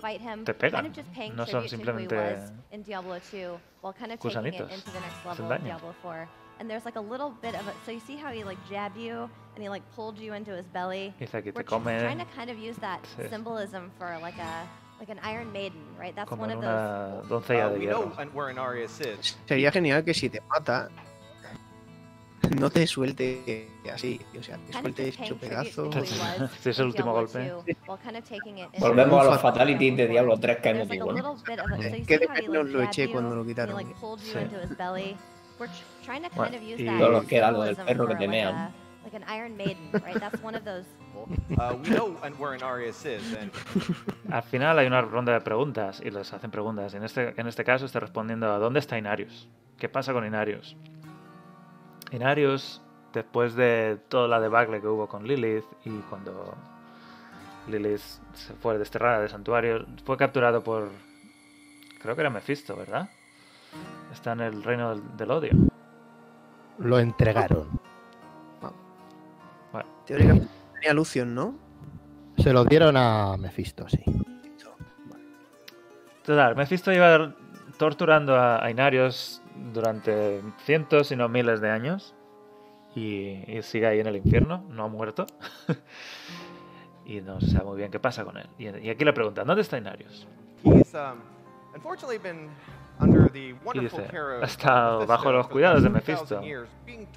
te 0.45 0.55
pegan. 0.55 0.93
No 1.35 1.47
son 1.47 1.69
simplemente 1.69 2.39
gusanitos. 4.19 4.71
Hacen 5.25 5.49
daño. 5.49 5.79
and 6.63 6.71
there's 6.71 6.85
like 6.85 6.95
a 6.95 7.01
little 7.01 7.31
bit 7.43 7.57
of 7.57 7.67
a 7.67 7.75
so 7.85 7.91
you 7.91 7.99
see 7.99 8.15
how 8.15 8.31
he 8.31 8.45
like 8.45 8.59
jabbed 8.69 8.97
you 8.97 9.29
and 9.55 9.63
he 9.63 9.69
like 9.69 9.83
pulled 9.97 10.17
you 10.17 10.33
into 10.33 10.55
his 10.55 10.67
belly. 10.67 11.13
He's 11.19 11.35
like, 11.35 11.45
it's 11.45 11.59
a 11.59 11.65
comment. 11.65 12.03
trying 12.03 12.19
to 12.19 12.25
kind 12.37 12.51
of 12.51 12.59
use 12.59 12.77
that 12.77 13.05
symbolism 13.29 13.91
for 13.99 14.17
like 14.23 14.39
a 14.39 14.69
like 15.03 15.11
an 15.11 15.19
Iron 15.29 15.51
Maiden, 15.53 15.83
right? 15.99 16.15
That's 16.15 16.29
Como 16.29 16.43
one 16.45 16.53
en 16.53 16.59
of 16.59 16.65
una 16.65 17.09
those. 17.23 17.29
doncella 17.29 17.69
de 17.71 17.79
we 17.79 17.85
hierro. 17.87 18.13
Sería 19.47 19.73
genial 19.73 20.05
que 20.05 20.15
si 20.15 20.29
te 20.31 20.41
mata, 20.43 20.89
no 22.57 22.71
te 22.71 22.87
suelte 22.87 23.69
así. 23.93 24.21
O 24.39 24.43
sea, 24.43 24.59
te 24.59 24.73
suelte 24.73 25.13
tribute 25.13 25.49
pedazo. 25.49 25.91
Si 26.61 26.69
es 26.71 26.79
el 26.79 26.87
último 26.87 27.13
golpe. 27.13 27.49
2 27.49 27.65
while 27.89 27.99
kind 28.03 28.17
of 28.17 28.25
taking 28.29 28.59
it 28.59 28.67
into 28.73 28.79
Volvemos 28.87 29.21
a 29.21 29.25
los 29.31 29.41
fatalities 29.41 29.97
de 29.97 30.07
Diablo 30.09 30.39
3 30.39 30.59
que 30.59 30.71
emotivo, 30.71 31.13
little 31.13 31.31
¿no? 31.35 31.43
Que 32.07 32.19
de 32.19 32.27
lo 32.65 32.83
eché 32.83 33.11
cuando 33.11 33.35
lo 33.35 33.45
quitaron. 33.45 33.77
Sí. 34.19 34.39
Bueno, 36.35 36.57
y- 36.57 36.87
Solo 36.99 37.27
queda 37.27 37.51
lo 37.51 37.63
del 37.63 37.77
perro 37.77 38.07
que 38.07 38.15
for 38.15 38.19
te 38.19 38.27
like 38.27 38.29
mean. 38.29 38.49
a, 38.55 38.71
Like 39.05 39.17
an 39.17 39.25
Iron 39.37 39.57
Maiden, 39.57 39.91
right? 39.95 40.19
That's 40.21 40.41
one 40.43 40.57
of 40.57 40.65
those. 40.65 40.87
Uh, 41.15 41.77
we 41.83 41.91
know 41.91 42.17
and 42.23 42.39
where 42.39 42.55
an 42.55 42.63
Arius 42.63 43.05
is, 43.05 43.23
and 43.35 43.51
Al 44.33 44.43
final 44.43 44.79
hay 44.79 44.87
una 44.87 45.03
ronda 45.03 45.33
de 45.33 45.41
preguntas 45.41 46.01
y 46.05 46.11
les 46.11 46.33
hacen 46.33 46.51
preguntas. 46.51 46.95
Y 46.95 46.97
en 46.97 47.05
este, 47.05 47.41
en 47.41 47.47
este 47.47 47.65
caso 47.65 47.87
está 47.87 48.01
respondiendo 48.01 48.53
a 48.53 48.59
¿dónde 48.59 48.81
está 48.81 48.99
Inarius? 48.99 49.49
¿Qué 49.79 49.89
pasa 49.89 50.13
con 50.13 50.25
Inarius? 50.27 50.77
Inarius, 52.11 52.81
después 53.13 53.55
de 53.55 53.99
toda 54.09 54.29
la 54.29 54.41
debacle 54.41 54.81
que 54.81 54.87
hubo 54.87 55.09
con 55.09 55.27
Lilith 55.27 55.65
y 55.85 55.91
cuando 56.11 56.55
Lilith 57.69 58.01
se 58.35 58.55
fue 58.55 58.79
desterrada 58.79 59.21
del 59.21 59.29
santuario, 59.29 59.87
fue 60.05 60.17
capturado 60.17 60.63
por... 60.63 60.91
Creo 62.01 62.15
que 62.15 62.21
era 62.21 62.31
Mephisto, 62.31 62.77
¿verdad? 62.77 63.09
Está 64.13 64.33
en 64.33 64.41
el 64.41 64.63
reino 64.63 64.91
del, 64.91 65.17
del 65.17 65.31
odio. 65.31 65.53
Lo 66.79 66.99
entregaron. 66.99 67.81
Bueno, 69.73 69.89
Teóricamente 70.05 70.52
tenía 70.83 70.95
Lucion, 70.95 71.35
¿no? 71.35 71.55
Se 72.39 72.53
lo 72.53 72.65
dieron 72.65 72.97
a 72.97 73.37
Mephisto, 73.37 73.89
sí. 73.89 74.03
Total, 76.25 76.57
Mephisto 76.57 76.93
iba 76.93 77.35
torturando 77.79 78.37
a, 78.37 78.65
a 78.65 78.71
Inarius 78.71 79.43
durante 79.73 80.41
cientos, 80.65 81.09
si 81.09 81.17
no 81.17 81.29
miles 81.29 81.61
de 81.61 81.71
años. 81.71 82.15
Y, 82.95 83.43
y 83.47 83.63
sigue 83.63 83.87
ahí 83.87 84.01
en 84.01 84.07
el 84.07 84.17
infierno, 84.17 84.65
no 84.69 84.85
ha 84.85 84.89
muerto. 84.89 85.27
y 87.07 87.21
no 87.21 87.41
se 87.41 87.51
sabe 87.51 87.65
muy 87.65 87.77
bien 87.77 87.91
qué 87.91 87.99
pasa 87.99 88.25
con 88.25 88.37
él. 88.37 88.49
Y, 88.59 88.65
y 88.87 88.91
aquí 88.91 89.05
le 89.05 89.13
preguntan, 89.13 89.47
¿dónde 89.47 89.63
está 89.63 89.79
Inarius? 89.79 90.27
he's 90.65 90.95
um, 90.95 91.21
Y 93.75 93.79
dice, 93.81 94.09
ha 94.43 94.45
estado 94.45 95.07
bajo 95.07 95.33
los 95.33 95.49
cuidados 95.49 95.83
de 95.83 95.89
2,000 95.89 95.93
Mephisto 95.93 96.41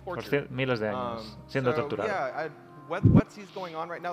por 0.03 0.49
miles 0.49 0.80
de 0.80 0.89
años, 0.89 1.38
Um, 1.38 1.49
siendo 1.49 1.74
torturado. 1.74 2.09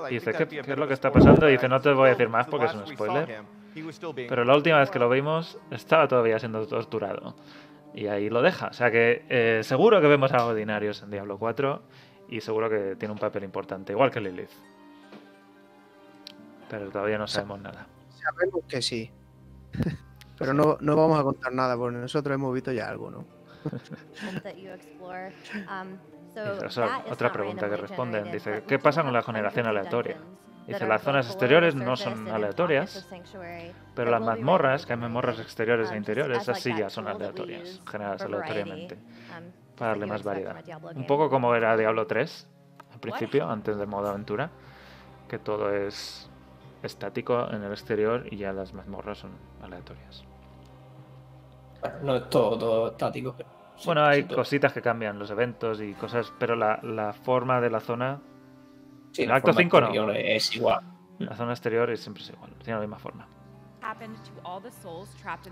Dice, 0.09 0.33
¿qué, 0.33 0.47
qué 0.47 0.73
es 0.73 0.79
lo 0.79 0.89
que 0.89 0.95
está 0.95 1.13
pasando? 1.13 1.47
dice, 1.47 1.69
no 1.69 1.81
te 1.81 1.93
voy 1.93 2.09
a 2.09 2.11
decir 2.11 2.29
más 2.29 2.47
porque 2.47 2.67
es 2.67 2.75
un 2.75 2.87
spoiler. 2.87 3.43
Pero 4.15 4.45
la 4.45 4.55
última 4.55 4.79
vez 4.79 4.91
que 4.91 4.99
lo 4.99 5.09
vimos, 5.09 5.59
estaba 5.71 6.09
todavía 6.09 6.39
siendo 6.39 6.67
torturado. 6.67 7.35
Y 7.95 8.07
ahí 8.07 8.31
lo 8.31 8.41
deja. 8.43 8.69
O 8.69 8.73
sea 8.73 8.91
que 8.91 9.25
eh, 9.29 9.61
seguro 9.63 10.01
que 10.01 10.07
vemos 10.07 10.33
algo 10.33 10.55
de 10.55 10.63
Inarius 10.63 11.03
en 11.03 11.11
Diablo 11.11 11.39
4 11.39 11.83
y 12.29 12.41
seguro 12.41 12.71
que 12.71 12.97
tiene 12.97 13.13
un 13.13 13.19
papel 13.19 13.45
importante, 13.45 13.93
igual 13.93 14.11
que 14.11 14.21
Lilith. 14.21 14.51
Pero 16.71 16.89
todavía 16.91 17.19
no 17.19 17.27
sabemos 17.27 17.61
nada. 17.61 17.87
Sabemos 18.09 18.65
que 18.67 18.81
sí. 18.81 19.11
Pero 20.39 20.55
no, 20.55 20.79
no 20.81 20.97
vamos 20.97 21.21
a 21.21 21.23
contar 21.23 21.53
nada, 21.53 21.77
porque 21.77 21.99
nosotros 21.99 22.35
hemos 22.35 22.55
visto 22.55 22.73
ya 22.73 22.89
algo, 22.89 23.11
¿no? 23.11 23.27
Um, 26.35 26.67
o 26.67 26.71
sea, 26.71 27.05
otra 27.11 27.31
pregunta 27.31 27.69
que 27.69 27.77
responden. 27.77 28.31
Dice, 28.33 28.65
¿qué 28.67 28.79
pasa 28.79 29.03
con 29.03 29.13
la 29.13 29.23
generación 29.23 29.67
aleatoria? 29.67 30.17
Dice, 30.67 30.85
are 30.85 30.89
las 30.89 31.03
zonas 31.03 31.27
exteriores 31.27 31.75
no 31.75 31.97
son 31.97 32.29
aleatorias, 32.29 33.07
pero 33.95 34.11
las 34.13 34.21
mazmorras, 34.21 34.87
que 34.87 34.93
hay 34.93 34.99
mazmorras 34.99 35.41
exteriores 35.41 35.89
um, 35.89 35.95
e 35.95 35.99
just 35.99 36.09
interiores, 36.09 36.39
as 36.39 36.43
esas 36.45 36.61
sí 36.61 36.73
ya 36.77 36.89
son 36.89 37.09
aleatorias, 37.09 37.83
generadas 37.85 38.23
aleatoriamente, 38.23 38.95
um, 38.95 39.51
para 39.77 39.91
like 39.91 40.01
darle 40.01 40.07
más 40.07 40.23
variedad. 40.23 40.57
Un 40.95 41.07
poco 41.07 41.29
como 41.29 41.55
era 41.57 41.77
Diablo 41.77 42.07
3 42.07 42.49
al 42.93 43.01
principio, 43.01 43.51
antes 43.51 43.77
del 43.77 43.89
modo 43.89 44.09
aventura, 44.09 44.51
que 45.29 45.39
todo 45.39 45.75
es 45.75 46.31
estático 46.83 47.49
en 47.51 47.65
el 47.65 47.73
exterior 47.73 48.27
y 48.31 48.37
ya 48.37 48.53
las 48.53 48.73
mazmorras 48.73 49.19
son 49.19 49.33
aleatorias. 49.63 50.25
Bueno, 51.81 51.97
no 52.03 52.17
es 52.17 52.31
todo, 52.31 52.57
todo 52.57 52.87
estático. 52.89 53.35
Sí, 53.83 53.87
Bueno, 53.87 54.05
hay 54.05 54.25
cositas 54.25 54.73
que 54.73 54.81
cambian, 54.81 55.19
los 55.19 55.31
eventos 55.31 55.81
y 55.81 55.95
cosas, 55.95 56.33
pero 56.39 56.57
la, 56.57 56.79
la 56.83 57.13
forma 57.13 57.61
de 57.61 57.71
la 57.71 57.81
zona. 57.81 58.21
Sí, 59.13 59.23
en 59.23 59.29
la 59.29 59.37
acto 59.37 59.53
forma 59.53 59.61
5 59.63 59.81
no. 59.81 60.13
Es 60.13 60.55
igual. 60.57 60.81
La 61.19 61.37
zona 61.37 61.53
exterior 61.53 61.91
es 61.91 62.01
siempre 62.01 62.23
es 62.23 62.31
igual, 62.31 62.53
tiene 62.63 62.75
la 62.75 62.81
misma 62.81 62.99
forma. 62.99 63.29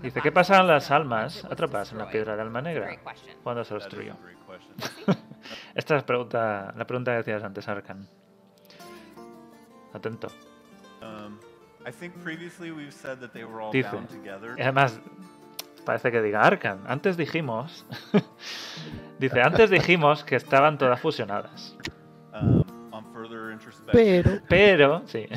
Dice, 0.01 0.21
¿qué 0.21 0.31
pasan 0.31 0.67
las 0.67 0.89
almas 0.89 1.45
atrapadas 1.45 1.91
en 1.91 1.97
la 1.97 2.05
destroyed?" 2.05 2.11
piedra 2.11 2.31
del 2.33 2.47
alma 2.47 2.61
negra? 2.61 2.97
¿Cuándo 3.43 3.63
se 3.63 3.75
destruyó? 3.75 4.15
Esta 5.75 5.97
es 5.97 6.03
pregunta, 6.03 6.73
la 6.75 6.85
pregunta 6.85 7.11
que 7.11 7.17
decías 7.17 7.43
antes, 7.43 7.67
Arkan. 7.67 8.07
Atento. 9.93 10.27
Um, 11.01 11.37
Dice. 13.71 13.99
Y 14.57 14.61
además, 14.61 15.01
parece 15.81 16.11
que 16.11 16.21
diga 16.21 16.41
Arkan. 16.41 16.81
Antes 16.87 17.17
dijimos. 17.17 17.85
dice, 19.19 19.41
antes 19.41 19.69
dijimos 19.69 20.23
que 20.23 20.35
estaban 20.35 20.77
todas 20.77 20.99
fusionadas. 20.99 21.75
Um, 22.33 22.63
Pero, 23.91 24.39
Pero, 24.47 25.01
sí. 25.05 25.27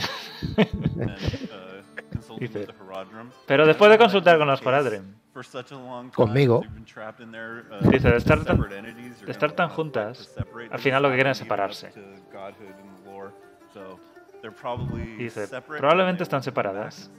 and 0.56 1.10
uh, 1.10 2.38
Dice, 2.38 2.58
with 2.60 2.66
the 2.66 2.74
Horadrim, 2.82 3.30
pero 3.46 3.66
después 3.66 3.90
de 3.90 3.98
consultar 3.98 4.38
con 4.38 4.46
los 4.48 4.64
Horadrim, 4.64 5.14
Conmigo. 6.14 6.60
uh, 6.60 7.90
Dice, 7.90 8.10
de 8.10 8.16
estar 8.16 8.44
tan- 8.44 8.58
de 8.60 9.30
estar 9.32 9.52
tan 9.52 9.68
juntas, 9.70 10.34
al 10.70 10.78
final 10.78 11.02
lo 11.02 11.08
que 11.10 11.14
quieren 11.16 11.32
es 11.32 11.38
separarse. 11.38 11.92
Dice, 15.18 15.48
probablemente 15.78 16.22
están 16.22 16.42
separadas 16.42 17.10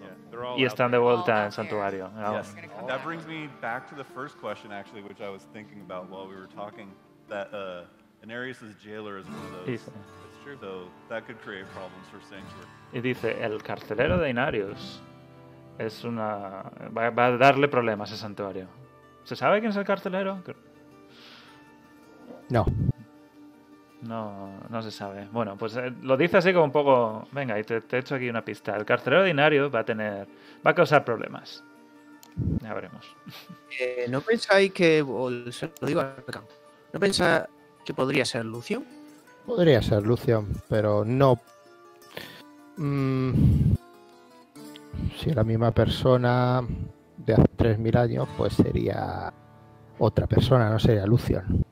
y 0.57 0.65
están 0.65 0.91
de 0.91 0.97
vuelta 0.97 1.31
en 1.31 1.37
out 1.37 1.45
el 1.45 1.51
santuario. 1.51 2.11
Yes, 2.31 2.55
that 2.87 3.03
brings 3.03 3.25
me 3.27 3.49
back 3.61 3.87
to 3.89 3.95
the 3.95 4.03
first 4.03 4.37
question, 4.39 4.71
actually, 4.71 5.01
which 5.01 5.21
I 5.21 5.29
was 5.29 5.43
thinking 5.53 5.81
about 5.81 6.09
while 6.09 6.27
we 6.27 6.35
were 6.35 6.49
talking. 6.55 6.91
That 7.29 7.53
uh, 7.53 7.85
Anarius' 8.25 8.75
jailer 8.83 9.17
is 9.17 9.25
one 9.25 9.35
of 9.35 9.65
those. 9.65 9.79
Dice. 9.79 9.91
So 10.61 10.89
that 11.09 11.25
could 11.25 11.41
create 11.41 11.65
problems 11.73 12.07
for 12.11 12.19
Sanctuary. 12.21 12.69
y 12.93 13.01
dice, 13.01 13.43
el 13.43 13.63
carcelero 13.63 14.19
de 14.19 14.29
Inarius 14.29 15.01
es 15.79 16.03
una... 16.03 16.71
Va, 16.95 17.09
va 17.09 17.25
a 17.25 17.37
darle 17.37 17.67
problemas 17.67 18.11
a 18.11 18.15
santuario. 18.15 18.67
¿Se 19.23 19.35
sabe 19.35 19.59
quién 19.59 19.71
es 19.71 19.77
el 19.77 19.85
carcelero? 19.85 20.43
No. 22.49 22.65
No, 24.07 24.49
no 24.69 24.81
se 24.81 24.91
sabe. 24.91 25.27
Bueno, 25.31 25.57
pues 25.57 25.75
eh, 25.77 25.91
lo 26.01 26.17
dice 26.17 26.37
así 26.37 26.53
como 26.53 26.65
un 26.65 26.71
poco... 26.71 27.27
Venga, 27.31 27.59
y 27.59 27.63
te, 27.63 27.81
te 27.81 27.99
echo 27.99 28.15
aquí 28.15 28.29
una 28.29 28.43
pista. 28.43 28.75
El 28.75 28.85
carcelero 28.85 29.27
Inarius 29.27 29.73
va 29.73 29.79
a 29.79 29.85
tener... 29.85 30.27
Va 30.65 30.71
a 30.71 30.75
causar 30.75 31.03
problemas. 31.03 31.63
Ya 32.61 32.73
veremos. 32.73 33.05
Eh, 33.79 34.07
¿No 34.09 34.21
pensáis 34.21 34.71
que, 34.71 35.01
o 35.01 35.51
se 35.51 35.71
lo 35.79 35.87
digo 35.87 36.01
a 36.01 36.15
Arkan, 36.17 36.43
¿no 36.93 36.99
pensáis 36.99 37.45
que 37.85 37.93
podría 37.93 38.25
ser 38.25 38.45
Lucio? 38.45 38.83
Podría 39.45 39.81
ser 39.81 40.03
Lucian, 40.03 40.47
pero 40.67 41.05
no. 41.05 41.39
Mm, 42.77 43.73
si 45.17 45.31
la 45.31 45.43
misma 45.43 45.71
persona 45.71 46.61
de 47.17 47.33
hace 47.33 47.43
3.000 47.57 47.97
años, 47.97 48.27
pues 48.37 48.53
sería 48.53 49.33
otra 49.99 50.27
persona, 50.27 50.69
no 50.69 50.79
sería 50.79 51.05
Lucian. 51.05 51.64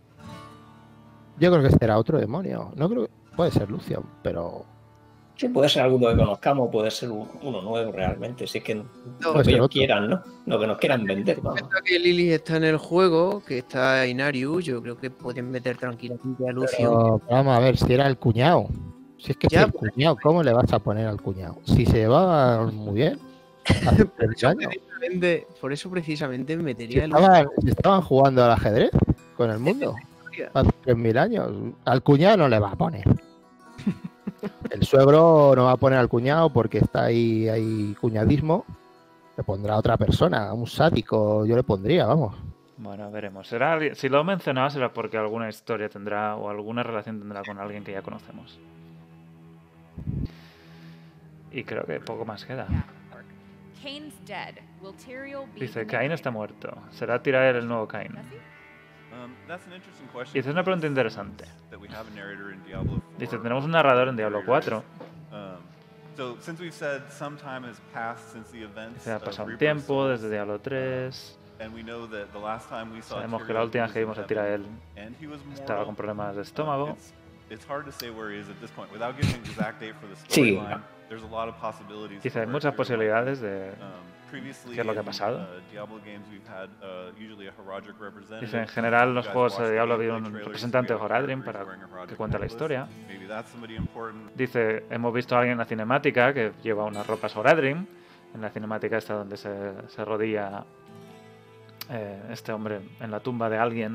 Yo 1.44 1.52
creo 1.52 1.62
que 1.64 1.72
será 1.78 1.98
otro 1.98 2.18
demonio. 2.18 2.72
No 2.78 2.88
creo 2.89 3.10
puede 3.36 3.52
ser 3.52 3.70
Lucian, 3.70 4.02
pero 4.22 4.64
Sí, 5.36 5.50
puede 5.50 5.68
ser 5.68 5.82
alguno 5.82 6.08
que 6.10 6.16
conozcamos, 6.16 6.70
puede 6.72 6.89
ser 6.89 7.12
un- 7.12 7.28
uno 7.41 7.62
nuevo 7.62 7.91
realmente. 7.91 8.48
Si 8.48 8.60
es 8.60 8.64
que 8.64 8.76
no, 8.76 8.86
Puede 9.34 9.44
que 9.44 9.52
ellos 9.52 9.68
quieran, 9.68 10.10
¿no? 10.10 10.22
Lo 10.46 10.58
que 10.58 10.68
nos 10.68 10.78
quieran 10.78 11.04
vender, 11.04 11.41
vamos. 11.41 11.64
Que 11.84 12.00
Lily 12.00 12.32
está 12.32 12.56
en 12.58 12.64
el 12.64 12.78
juego, 12.78 13.44
que 13.46 13.58
está 13.58 14.08
Inarius, 14.08 14.64
yo 14.64 14.82
creo 14.82 14.98
que 14.98 15.10
pueden 15.10 15.52
meter 15.52 15.76
tranquilamente 15.76 16.48
a 16.48 16.54
Lucio. 16.54 16.78
Pero, 16.78 17.22
vamos 17.30 17.58
a 17.58 17.60
ver, 17.60 17.76
si 17.76 17.91
era 17.91 18.08
el 18.08 18.18
cuñado. 18.18 18.68
Si 19.18 19.32
es 19.32 19.38
que 19.38 19.48
Ya, 19.50 19.64
es 19.64 19.68
el 19.68 19.74
cuñado, 19.74 20.18
¿cómo 20.24 20.44
le 20.44 20.54
vas 20.54 20.72
a 20.72 20.80
poner 20.80 21.08
al 21.08 21.20
cuñado? 21.20 21.57
Si 21.65 21.86
se 21.86 21.98
llevaba 21.98 22.65
muy 22.68 22.94
bien. 22.94 23.20
Por 23.65 24.07
3.000 24.15 25.24
eso, 25.24 25.48
por 25.60 25.74
eso 25.74 25.90
precisamente 25.90 26.56
Si 26.56 26.61
metería 26.64 27.06
estaban, 27.06 27.48
si 27.61 27.70
estaban 27.70 28.02
jugando 28.02 28.44
al 28.44 28.52
ajedrez 28.52 28.91
con 29.36 29.49
el 29.49 29.60
mundo 29.60 29.95
hace 30.53 30.69
3.000 30.85 31.18
años. 31.18 31.51
Al 31.85 32.03
cuñado 32.03 32.38
no 32.38 32.49
le 32.49 32.60
va 32.60 32.72
a 32.72 32.76
poner. 32.76 33.03
El 34.72 34.84
suegro 34.84 35.53
no 35.55 35.65
va 35.65 35.73
a 35.73 35.77
poner 35.77 35.99
al 35.99 36.10
cuñado 36.10 36.51
porque 36.51 36.80
está 36.80 37.05
ahí, 37.05 37.47
hay 37.47 37.95
cuñadismo. 37.99 38.65
Le 39.38 39.43
pondrá 39.43 39.76
a 39.76 39.77
otra 39.77 39.97
persona, 39.97 40.49
a 40.49 40.53
un 40.53 40.68
sádico. 40.68 41.45
Yo 41.45 41.55
le 41.55 41.64
pondría, 41.64 42.05
vamos. 42.05 42.35
Bueno, 42.77 43.10
veremos. 43.11 43.47
Será, 43.47 43.80
si 43.95 44.10
lo 44.10 44.22
he 44.22 44.23
mencionado 44.23 44.69
será 44.69 44.91
porque 44.91 45.18
alguna 45.18 45.49
historia 45.49 45.89
tendrá 45.89 46.35
o 46.35 46.49
alguna 46.49 46.84
relación 46.84 47.19
tendrá 47.19 47.41
con 47.43 47.57
alguien 47.57 47.84
que 47.84 47.93
ya 47.93 48.01
conocemos. 48.01 48.60
Y 51.51 51.64
creo 51.64 51.85
que 51.85 51.99
poco 51.99 52.26
más 52.26 52.45
queda. 52.45 52.68
Dice, 55.55 55.85
Cain 55.85 56.11
está 56.11 56.31
muerto. 56.31 56.76
¿Será 56.91 57.22
Tirael 57.22 57.57
el 57.57 57.68
nuevo 57.68 57.88
Cain? 57.88 58.11
Jesse? 59.14 59.23
Um, 59.23 59.35
that's 59.48 59.65
an 59.68 59.73
interesting 59.73 60.07
question. 60.11 60.34
Dice, 60.34 60.48
es 60.49 60.53
una 60.53 60.64
pregunta 60.64 60.88
interesante. 60.88 61.45
That 61.69 61.80
we 61.80 61.88
have 61.90 62.07
a 62.11 62.15
narrator 62.15 62.52
in 62.52 62.64
Diablo 62.64 62.99
4. 62.99 63.18
Dice, 63.19 63.38
tenemos 63.38 63.64
un 63.65 63.72
narrador 63.72 64.07
en 64.10 64.15
Diablo 64.15 64.41
4. 64.45 64.77
Um, 64.77 64.84
so 66.15 66.38
since 66.41 66.60
we've 66.61 66.73
said 66.73 67.02
some 67.11 67.38
time 67.38 67.64
has 67.68 67.80
passed 67.94 68.31
since 68.31 68.49
the 68.52 68.64
events 68.64 69.03
Dice, 69.06 69.11
ha 69.14 69.19
pasado 69.19 69.49
un 69.49 69.57
tiempo 69.57 70.07
desde 70.07 70.30
Diablo 70.30 70.60
3. 70.60 71.38
and 71.60 71.73
we 71.73 71.81
know 71.84 72.06
that 72.07 72.31
the 72.34 72.40
last 72.40 72.68
time 72.69 72.91
we 72.94 73.02
saw 73.02 73.15
Sabemos 73.18 73.44
que 73.44 73.53
la 73.53 73.64
última 73.64 73.84
vez 73.85 73.94
que 73.94 73.99
vimos 73.99 74.18
a 74.18 74.26
Tirael 74.26 74.65
estaba 75.53 75.85
con 75.85 75.95
problemas 75.95 76.35
de 76.35 76.41
Uh, 76.41 76.44
estómago. 76.44 76.90
it's- 76.90 77.14
it's 77.49 77.65
hard 77.69 77.85
to 77.85 77.91
say 77.91 78.10
where 78.10 78.31
he 78.34 78.40
is 78.40 78.49
at 78.49 78.56
this 78.60 78.72
point 78.72 78.91
without 78.91 79.15
giving 79.15 79.35
an 79.35 79.41
exact 79.45 79.80
date 79.80 79.94
for 79.99 80.07
the 80.07 80.15
Sí. 80.27 80.56
storyline. 80.57 80.81
There's 81.10 81.23
a 81.23 81.27
lot 81.27 81.48
of 81.48 81.56
possibilities. 81.60 82.22
Dice, 82.23 82.40
hay 82.41 82.48
muchas 82.48 82.73
posibilidades 82.73 83.40
de 83.41 83.69
Um, 83.69 84.12
qué 84.73 84.81
es 84.81 84.85
lo 84.85 84.93
que 84.93 84.99
ha 84.99 85.03
pasado. 85.03 85.38
uh, 85.38 85.60
uh. 86.81 88.39
Dice, 88.41 88.60
en 88.60 88.68
general, 88.68 89.10
You 89.10 89.14
los 89.15 89.27
juegos 89.27 89.57
de 89.60 89.65
the 89.65 89.72
Diablo 89.73 89.93
ha 89.93 89.97
gameplay 89.97 90.15
habido 90.15 90.30
un 90.30 90.39
representante 90.45 90.93
de 90.93 90.99
Horadrim 90.99 91.43
para 91.43 91.65
que 92.07 92.15
cuente 92.15 92.39
la 92.39 92.45
historia. 92.45 92.88
Maybe 93.07 93.27
that's 93.27 93.49
somebody 93.51 93.76
important. 93.76 94.31
Dice, 94.35 94.85
hemos 94.89 95.14
visto 95.14 95.35
a 95.35 95.39
alguien 95.39 95.53
en 95.53 95.57
la 95.60 95.65
cinemática 95.65 96.34
que 96.34 96.51
lleva 96.64 96.85
unas 96.85 97.05
ropas 97.07 97.35
Horadrim. 97.35 97.85
En 98.34 98.41
la 98.41 98.49
cinemática 98.49 98.97
está 98.97 99.14
donde 99.14 99.38
se, 99.38 99.49
se 99.89 100.01
arrodilla 100.01 100.64
eh, 101.89 102.22
este 102.31 102.51
hombre 102.51 102.81
en 102.99 103.11
la 103.11 103.19
tumba 103.19 103.49
de 103.49 103.57
alguien 103.57 103.93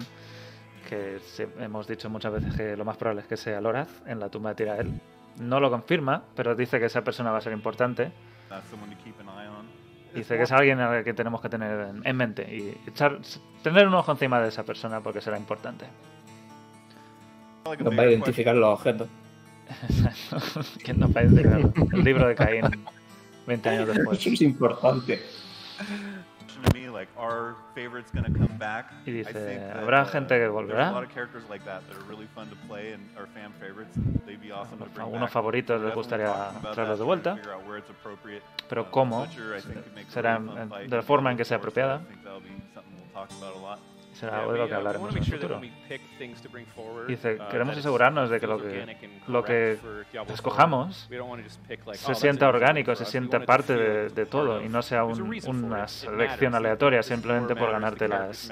que 0.89 1.19
se- 1.21 1.49
hemos 1.59 1.87
dicho 1.89 2.09
muchas 2.09 2.33
veces 2.33 2.55
que 2.55 2.77
lo 2.77 2.85
más 2.85 2.97
probable 2.97 3.23
es 3.23 3.27
que 3.27 3.37
sea 3.37 3.61
Loraz 3.61 3.89
en 4.07 4.21
la 4.21 4.29
tumba 4.29 4.51
de 4.51 4.55
Tirael. 4.57 5.01
No 5.41 5.61
lo 5.61 5.71
confirma, 5.71 6.23
pero 6.35 6.55
dice 6.55 6.79
que 6.79 6.87
esa 6.87 7.03
persona 7.03 7.31
va 7.31 7.39
a 7.39 7.41
ser 7.41 7.53
importante. 7.53 8.11
Dice 10.15 10.37
que 10.37 10.43
es 10.43 10.53
alguien 10.53 10.81
al 10.81 11.05
que 11.05 11.15
tenemos 11.15 11.41
que 11.41 11.49
tener 11.49 11.89
en, 11.89 12.07
en 12.07 12.17
mente 12.17 12.43
y 12.43 12.89
echar, 12.89 13.19
tener 13.63 13.87
un 13.87 13.95
ojo 13.95 14.11
encima 14.13 14.41
de 14.41 14.49
esa 14.49 14.65
persona 14.65 15.01
porque 15.01 15.21
será 15.21 15.39
importante. 15.39 15.85
Nos 17.79 17.99
va 17.99 18.03
a 18.03 18.07
identificar 18.07 18.55
los 18.55 18.79
objetos. 18.79 19.09
¿Quién 20.83 20.99
nos 20.99 21.15
va 21.15 21.21
a 21.21 21.25
identificar? 21.25 21.61
El 21.93 22.05
libro 22.05 22.27
de 22.27 22.35
Caín 22.35 22.65
20 23.47 23.69
años 23.69 23.89
después. 23.89 24.19
Eso 24.19 24.31
es 24.31 24.41
importante. 24.43 25.23
Y 29.07 29.11
dice, 29.13 29.71
¿habrá 29.73 30.03
uh, 30.03 30.07
gente 30.07 30.39
que 30.39 30.49
volverá? 30.49 30.91
lot 30.93 31.05
of 31.05 31.13
characters 31.13 31.45
like 31.49 31.65
that 31.65 31.83
that 31.89 31.97
are 31.97 32.05
really 32.09 32.27
fun 32.35 32.49
to 32.49 32.57
play 32.67 32.93
and 32.93 33.03
are 33.17 33.27
fan 33.35 33.53
favorites. 33.61 33.97
And 33.97 34.21
they'd 34.27 34.41
be 34.41 34.51
awesome 34.53 34.79
to 34.79 34.85
bring 34.87 35.01
Algunos 35.01 35.27
back. 35.27 35.33
favoritos 35.33 35.81
les 35.81 35.95
gustaría 35.95 36.33
traerlos 36.73 36.99
de 36.99 37.05
vuelta, 37.05 37.39
pero 38.69 38.83
Uh, 38.83 38.91
cómo 38.91 39.27
será 40.09 40.39
de 40.39 40.97
la 40.97 41.03
forma 41.03 41.31
en 41.31 41.37
que 41.37 41.45
sea 41.45 41.59
4, 41.59 41.71
so 41.73 41.81
apropiada. 41.81 42.01
Será 44.19 44.41
algo 44.41 44.53
de 44.53 44.59
lo 44.59 44.67
que 44.67 44.75
uh, 44.75 44.77
hablaremos 44.79 45.15
en 45.15 45.23
el 45.23 45.31
futuro. 45.31 45.61
Dice, 47.07 47.35
uh, 47.41 47.49
queremos 47.51 47.77
asegurarnos 47.77 48.31
de 48.31 48.41
que 48.41 48.47
lo 48.49 48.59
que, 48.59 49.21
lo 49.29 49.45
que 49.45 49.79
correct 49.81 49.81
for 49.81 50.07
Diablo 50.11 50.27
4. 50.27 50.35
escojamos 50.35 51.09
se 51.93 52.13
oh, 52.13 52.15
sienta 52.17 52.49
orgánico, 52.49 52.97
se 52.97 53.05
sienta 53.05 53.39
parte 53.41 53.75
de, 53.77 54.09
de 54.09 54.27
todo 54.27 54.61
y 54.61 54.69
no 54.69 54.83
sea 54.83 55.05
un- 55.05 55.41
una 55.47 55.87
selección 55.87 56.57
aleatoria 56.57 57.03
simplemente 57.05 57.55
por 57.55 57.71
ganarte 57.71 58.09
las... 58.09 58.51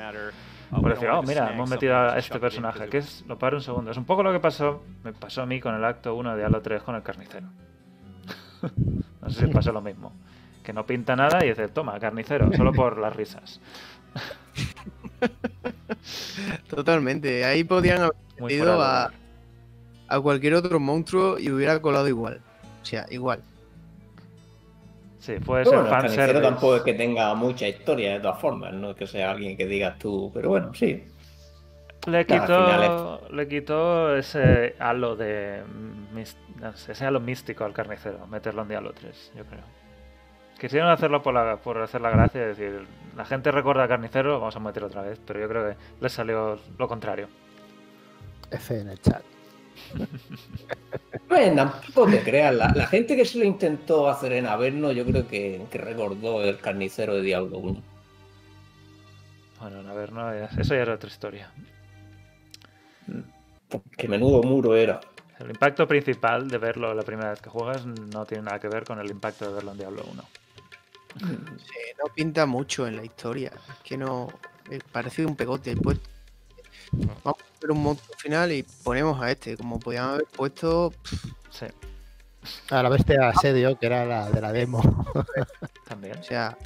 Por 0.70 0.93
decir, 0.93 1.09
oh, 1.10 1.22
mira, 1.22 1.52
hemos 1.52 1.68
metido 1.68 1.97
a 1.97 2.18
este 2.18 2.38
personaje, 2.38 2.88
que 2.88 2.98
es, 2.98 3.24
lo 3.26 3.38
paro 3.38 3.56
un 3.56 3.62
segundo, 3.62 3.90
es 3.90 3.97
un 3.97 4.05
poco 4.05 4.22
lo 4.22 4.32
que 4.32 4.40
pasó, 4.40 4.84
me 5.05 5.12
pasó 5.12 5.43
a 5.43 5.47
mí 5.47 5.60
con 5.60 5.74
el 5.74 5.84
acto 5.84 6.14
1 6.14 6.30
de 6.32 6.38
Diablo 6.38 6.60
3 6.60 6.82
con 6.82 6.94
el 6.94 7.02
carnicero. 7.02 7.48
no 9.20 9.30
sé 9.30 9.47
si 9.47 9.52
pasó 9.52 9.72
lo 9.72 9.80
mismo. 9.80 10.12
Que 10.64 10.72
no 10.72 10.84
pinta 10.84 11.14
nada 11.14 11.44
y 11.44 11.48
dice, 11.51 11.68
toma, 11.68 11.98
carnicero, 12.01 12.52
solo 12.52 12.72
por 12.72 12.98
las 12.98 13.14
risas. 13.14 13.60
Totalmente. 16.68 17.44
Ahí 17.44 17.64
podían 17.64 18.02
haber 18.02 18.16
metido 18.40 18.76
fuera 18.76 19.05
a, 19.05 19.12
a 20.09 20.20
cualquier 20.20 20.55
otro 20.55 20.80
monstruo 20.80 21.38
y 21.38 21.51
hubiera 21.51 21.80
colado 21.80 22.09
igual. 22.09 22.40
O 22.82 22.84
sea, 22.84 23.06
igual. 23.10 23.40
Sí, 25.26 25.34
puede 25.44 25.64
Pero 25.64 25.84
ser 25.84 25.90
bueno, 25.90 26.36
el 26.38 26.43
tampoco 26.43 26.76
es 26.76 26.82
que 26.82 26.94
tenga 26.94 27.34
mucha 27.34 27.66
historia 27.66 28.12
de 28.12 28.20
todas 28.20 28.40
formas, 28.40 28.72
no 28.72 28.90
es 28.90 28.97
que 28.97 29.09
sea 29.09 29.32
alguien 29.32 29.56
que 29.56 29.66
digas 29.66 29.98
tú, 29.98 30.30
pero 30.32 30.51
bueno, 30.51 30.72
sí. 30.72 31.02
Le 32.06 32.24
Claro, 32.24 33.20
quitó, 33.24 33.34
le 33.34 33.48
quitó 33.48 34.16
ese 34.16 34.76
halo 34.78 35.16
de 35.16 35.62
no 36.60 36.76
sé, 36.76 36.93
ese 36.93 37.05
halo 37.05 37.18
místico 37.18 37.64
al 37.64 37.72
carnicero, 37.72 38.24
meterlo 38.28 38.62
en 38.62 38.68
Diablo 38.68 38.93
3, 38.93 39.32
yo 39.36 39.44
creo. 39.47 39.64
Quisieron 40.60 40.90
hacerlo 40.90 41.20
por, 41.22 41.34
la, 41.34 41.56
por 41.56 41.78
hacer 41.78 42.01
la 42.01 42.10
gracia, 42.10 42.48
es 42.48 42.56
decir, 42.56 42.86
la 43.16 43.24
gente 43.24 43.51
recuerda 43.51 43.82
al 43.84 43.88
carnicero, 43.88 44.30
lo 44.30 44.40
vamos 44.40 44.56
a 44.56 44.60
meter 44.60 44.84
otra 44.84 45.02
vez, 45.02 45.18
pero 45.26 45.40
yo 45.40 45.48
creo 45.48 45.70
que 45.70 45.76
les 46.01 46.12
salió 46.12 46.59
lo 46.78 46.88
contrario. 46.88 47.28
F 48.51 48.78
en 48.78 48.88
el 48.90 49.01
chat. 49.01 49.22
Bueno, 51.28 51.56
tampoco 51.56 52.10
te 52.10 52.22
creas, 52.22 52.55
la, 52.55 52.72
la 52.74 52.86
gente 52.86 53.16
que 53.16 53.24
se 53.24 53.38
lo 53.38 53.44
intentó 53.44 54.09
hacer 54.09 54.32
en 54.32 54.47
Averno, 54.47 54.93
yo 54.93 55.05
creo 55.05 55.26
que, 55.26 55.62
que 55.70 55.78
recordó 55.78 56.43
el 56.43 56.59
carnicero 56.59 57.14
de 57.14 57.22
Diablo 57.22 57.59
1. 57.59 57.82
Bueno, 59.60 59.90
a 59.90 59.94
ver, 59.94 60.12
no, 60.12 60.32
ya- 60.34 60.51
eso 60.59 60.74
ya 60.74 60.82
era 60.82 60.94
otra 60.94 61.09
historia. 61.09 61.51
Que 63.97 64.09
menudo 64.09 64.43
muro 64.43 64.76
era. 64.76 65.01
El 65.38 65.51
impacto 65.51 65.86
principal 65.86 66.48
de 66.48 66.59
verlo 66.59 66.94
la 66.94 67.02
primera 67.02 67.30
vez 67.30 67.40
que 67.43 67.51
juegas 67.51 67.84
no 67.84 68.24
tiene 68.24 68.44
nada 68.44 68.59
que 68.59 68.68
ver 68.68 68.84
con 68.84 68.98
el 69.01 69.10
impacto 69.10 69.47
de 69.48 69.55
verlo 69.55 69.72
en 69.72 69.78
Diablo 69.78 70.02
1. 70.12 70.22
Sí, 71.18 71.78
no 71.98 72.12
pinta 72.14 72.46
mucho 72.46 72.86
en 72.86 72.96
la 72.96 73.04
historia. 73.04 73.52
Es 73.68 73.82
que 73.82 73.96
no. 73.96 74.28
eh, 74.70 74.78
Parece 74.92 75.24
un 75.24 75.36
pegote. 75.36 75.76
Pues, 75.76 75.98
vamos 76.92 77.40
a 77.42 77.56
hacer 77.56 77.70
un 77.70 77.82
monstruo 77.82 78.16
final 78.18 78.52
y 78.52 78.62
ponemos 78.82 79.20
a 79.22 79.30
este. 79.30 79.56
Como 79.56 79.78
podían 79.80 80.04
haber 80.10 80.26
puesto. 80.26 80.92
Sí. 81.50 81.66
A 82.70 82.82
la 82.82 82.88
bestia 82.88 83.28
asedio, 83.30 83.78
que 83.78 83.86
era 83.86 84.04
la 84.04 84.30
de 84.30 84.40
la 84.40 84.52
demo. 84.52 84.80
También. 85.88 86.18
O 86.18 86.22
sea. 86.22 86.56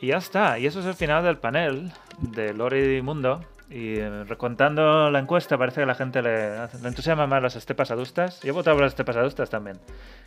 Y 0.00 0.08
ya 0.08 0.16
está, 0.18 0.58
y 0.58 0.66
eso 0.66 0.80
es 0.80 0.86
el 0.86 0.94
final 0.94 1.24
del 1.24 1.38
panel 1.38 1.92
de 2.18 2.52
Lore 2.52 2.96
y 2.96 3.02
Mundo. 3.02 3.44
Y 3.76 3.96
eh, 3.98 4.22
recontando 4.24 5.10
la 5.10 5.18
encuesta, 5.18 5.58
parece 5.58 5.80
que 5.80 5.86
la 5.86 5.96
gente 5.96 6.22
le, 6.22 6.50
le 6.80 6.88
entusiasma 6.88 7.26
más 7.26 7.42
las 7.42 7.56
estepas 7.56 7.90
adustas. 7.90 8.40
Yo 8.42 8.50
he 8.50 8.52
votado 8.52 8.76
por 8.76 8.84
las 8.84 8.92
estepas 8.92 9.16
adustas 9.16 9.50
también, 9.50 9.80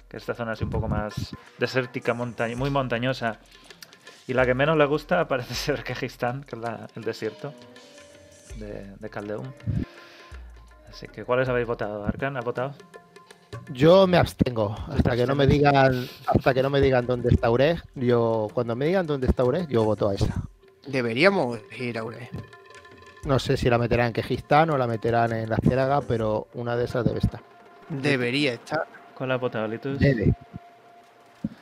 que 0.09 0.17
esta 0.17 0.33
zona 0.33 0.51
es 0.51 0.61
un 0.61 0.69
poco 0.69 0.89
más 0.89 1.33
desértica, 1.57 2.13
monta- 2.13 2.53
muy 2.57 2.69
montañosa. 2.69 3.39
Y 4.27 4.33
la 4.33 4.45
que 4.45 4.53
menos 4.53 4.75
le 4.75 4.83
gusta 4.85 5.25
parece 5.29 5.53
ser 5.53 5.83
Kejistán, 5.85 6.43
que 6.43 6.57
es 6.57 6.61
la- 6.61 6.87
el 6.95 7.03
desierto 7.05 7.53
de, 8.57 8.93
de 8.99 9.09
Caldeum. 9.09 9.45
Así 10.89 11.07
que, 11.07 11.23
¿cuáles 11.23 11.47
habéis 11.47 11.67
votado? 11.67 12.05
¿Arcan 12.05 12.35
ha 12.35 12.41
votado? 12.41 12.73
Yo 13.71 14.07
me 14.07 14.17
abstengo 14.17 14.75
hasta 14.89 15.15
que 15.15 15.25
no 15.25 15.35
me 15.35 15.47
digan 15.47 16.05
hasta 16.27 16.53
que 16.53 16.61
no 16.63 16.69
me 16.69 16.81
digan 16.81 17.05
dónde 17.05 17.29
está 17.29 17.49
Ureg. 17.49 17.81
Yo 17.95 18.47
cuando 18.53 18.75
me 18.75 18.85
digan 18.87 19.05
dónde 19.07 19.27
está 19.27 19.45
Ureg, 19.45 19.67
yo 19.69 19.83
voto 19.85 20.09
a 20.09 20.15
esa. 20.15 20.33
deberíamos 20.85 21.59
ir 21.79 21.97
a 21.97 22.03
Ure. 22.03 22.29
No 23.23 23.39
sé 23.39 23.57
si 23.57 23.69
la 23.69 23.77
meterán 23.77 24.07
en 24.07 24.13
Kejistán 24.13 24.69
o 24.69 24.77
la 24.77 24.87
meterán 24.87 25.33
en 25.33 25.49
la 25.49 25.57
Ciénaga, 25.57 26.01
pero 26.01 26.47
una 26.53 26.75
de 26.75 26.85
esas 26.85 27.05
debe 27.05 27.19
estar. 27.19 27.41
Debería 27.89 28.53
estar. 28.53 28.85
¿Cuál 29.15 29.31
has 29.31 29.41
votado, 29.41 29.67
Litus? 29.67 29.99
Debe. 29.99 30.33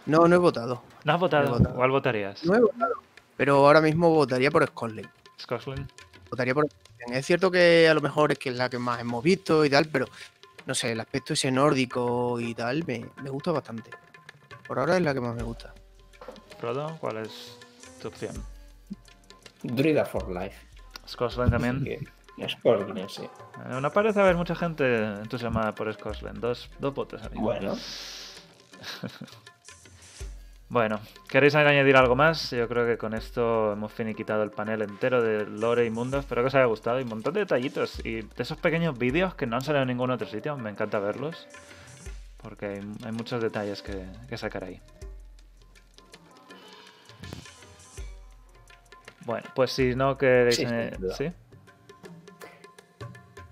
No, 0.05 0.27
no 0.27 0.35
he 0.35 0.39
votado. 0.39 0.83
¿No 1.03 1.13
has 1.13 1.19
votado? 1.19 1.45
No 1.45 1.51
votado. 1.57 1.75
¿Cuál 1.75 1.91
votarías? 1.91 2.43
No 2.43 2.55
he 2.55 2.59
votado. 2.59 2.93
Pero 3.37 3.55
ahora 3.65 3.81
mismo 3.81 4.09
votaría 4.09 4.51
por 4.51 4.65
Scotland. 4.65 5.09
¿Scotland? 5.39 5.89
Votaría 6.29 6.53
por 6.53 6.65
Scotland. 6.65 7.17
Es 7.17 7.25
cierto 7.25 7.51
que 7.51 7.87
a 7.89 7.93
lo 7.93 8.01
mejor 8.01 8.31
es 8.31 8.39
que 8.39 8.49
es 8.49 8.55
la 8.55 8.69
que 8.69 8.79
más 8.79 8.99
hemos 8.99 9.23
visto 9.23 9.63
y 9.65 9.69
tal, 9.69 9.87
pero 9.87 10.07
no 10.65 10.73
sé, 10.73 10.91
el 10.91 10.99
aspecto 10.99 11.33
ese 11.33 11.51
nórdico 11.51 12.39
y 12.39 12.53
tal 12.53 12.83
me, 12.85 13.05
me 13.21 13.29
gusta 13.29 13.51
bastante. 13.51 13.91
Por 14.67 14.79
ahora 14.79 14.97
es 14.97 15.03
la 15.03 15.13
que 15.13 15.21
más 15.21 15.35
me 15.35 15.43
gusta. 15.43 15.73
Frodo, 16.59 16.97
¿cuál 16.99 17.17
es 17.17 17.57
tu 18.01 18.07
opción? 18.07 18.35
Druida 19.61 20.05
for 20.05 20.29
Life. 20.29 20.57
Scotland 21.07 21.51
también. 21.51 22.07
Scotland, 22.47 23.09
sí. 23.09 23.23
Eh, 23.23 23.79
No 23.81 23.91
parece 23.91 24.19
haber 24.19 24.35
mucha 24.35 24.55
gente 24.55 25.05
entusiasmada 25.05 25.73
por 25.73 25.91
Scotland. 25.93 26.39
Dos, 26.39 26.69
dos 26.79 26.93
votos, 26.93 27.23
amigo. 27.23 27.43
Bueno. 27.43 27.75
bueno, 30.69 30.99
¿queréis 31.29 31.55
añadir 31.55 31.95
algo 31.95 32.15
más? 32.15 32.51
Yo 32.51 32.67
creo 32.67 32.85
que 32.85 32.97
con 32.97 33.13
esto 33.13 33.73
hemos 33.73 33.93
finiquitado 33.93 34.43
el 34.43 34.51
panel 34.51 34.81
entero 34.81 35.21
de 35.21 35.45
Lore 35.45 35.85
y 35.85 35.89
Mundo. 35.91 36.19
Espero 36.19 36.41
que 36.41 36.47
os 36.47 36.55
haya 36.55 36.65
gustado 36.65 36.99
y 36.99 37.03
un 37.03 37.09
montón 37.09 37.33
de 37.33 37.41
detallitos. 37.41 38.03
Y 38.05 38.21
de 38.21 38.43
esos 38.43 38.57
pequeños 38.57 38.97
vídeos 38.97 39.35
que 39.35 39.45
no 39.45 39.55
han 39.55 39.61
salido 39.61 39.83
en 39.83 39.87
ningún 39.87 40.11
otro 40.11 40.27
sitio. 40.27 40.57
Me 40.57 40.69
encanta 40.69 40.99
verlos. 40.99 41.47
Porque 42.41 42.65
hay, 42.65 42.79
hay 43.05 43.11
muchos 43.11 43.41
detalles 43.41 43.81
que, 43.81 44.05
que 44.27 44.37
sacar 44.37 44.65
ahí. 44.65 44.81
Bueno, 49.25 49.47
pues 49.55 49.71
si 49.71 49.95
no 49.95 50.17
queréis... 50.17 50.55
Sí, 50.55 50.65
eh. 50.67 51.33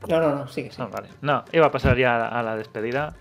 No, 0.07 0.19
no, 0.19 0.35
no, 0.35 0.47
sigue, 0.47 0.71
sigue. 0.71 0.83
Ah, 0.83 0.89
vale. 0.91 1.09
No, 1.21 1.43
iba 1.51 1.67
a 1.67 1.71
pasar 1.71 1.97
ya 1.97 2.27
a 2.27 2.43
la 2.43 2.55
despedida. 2.55 3.15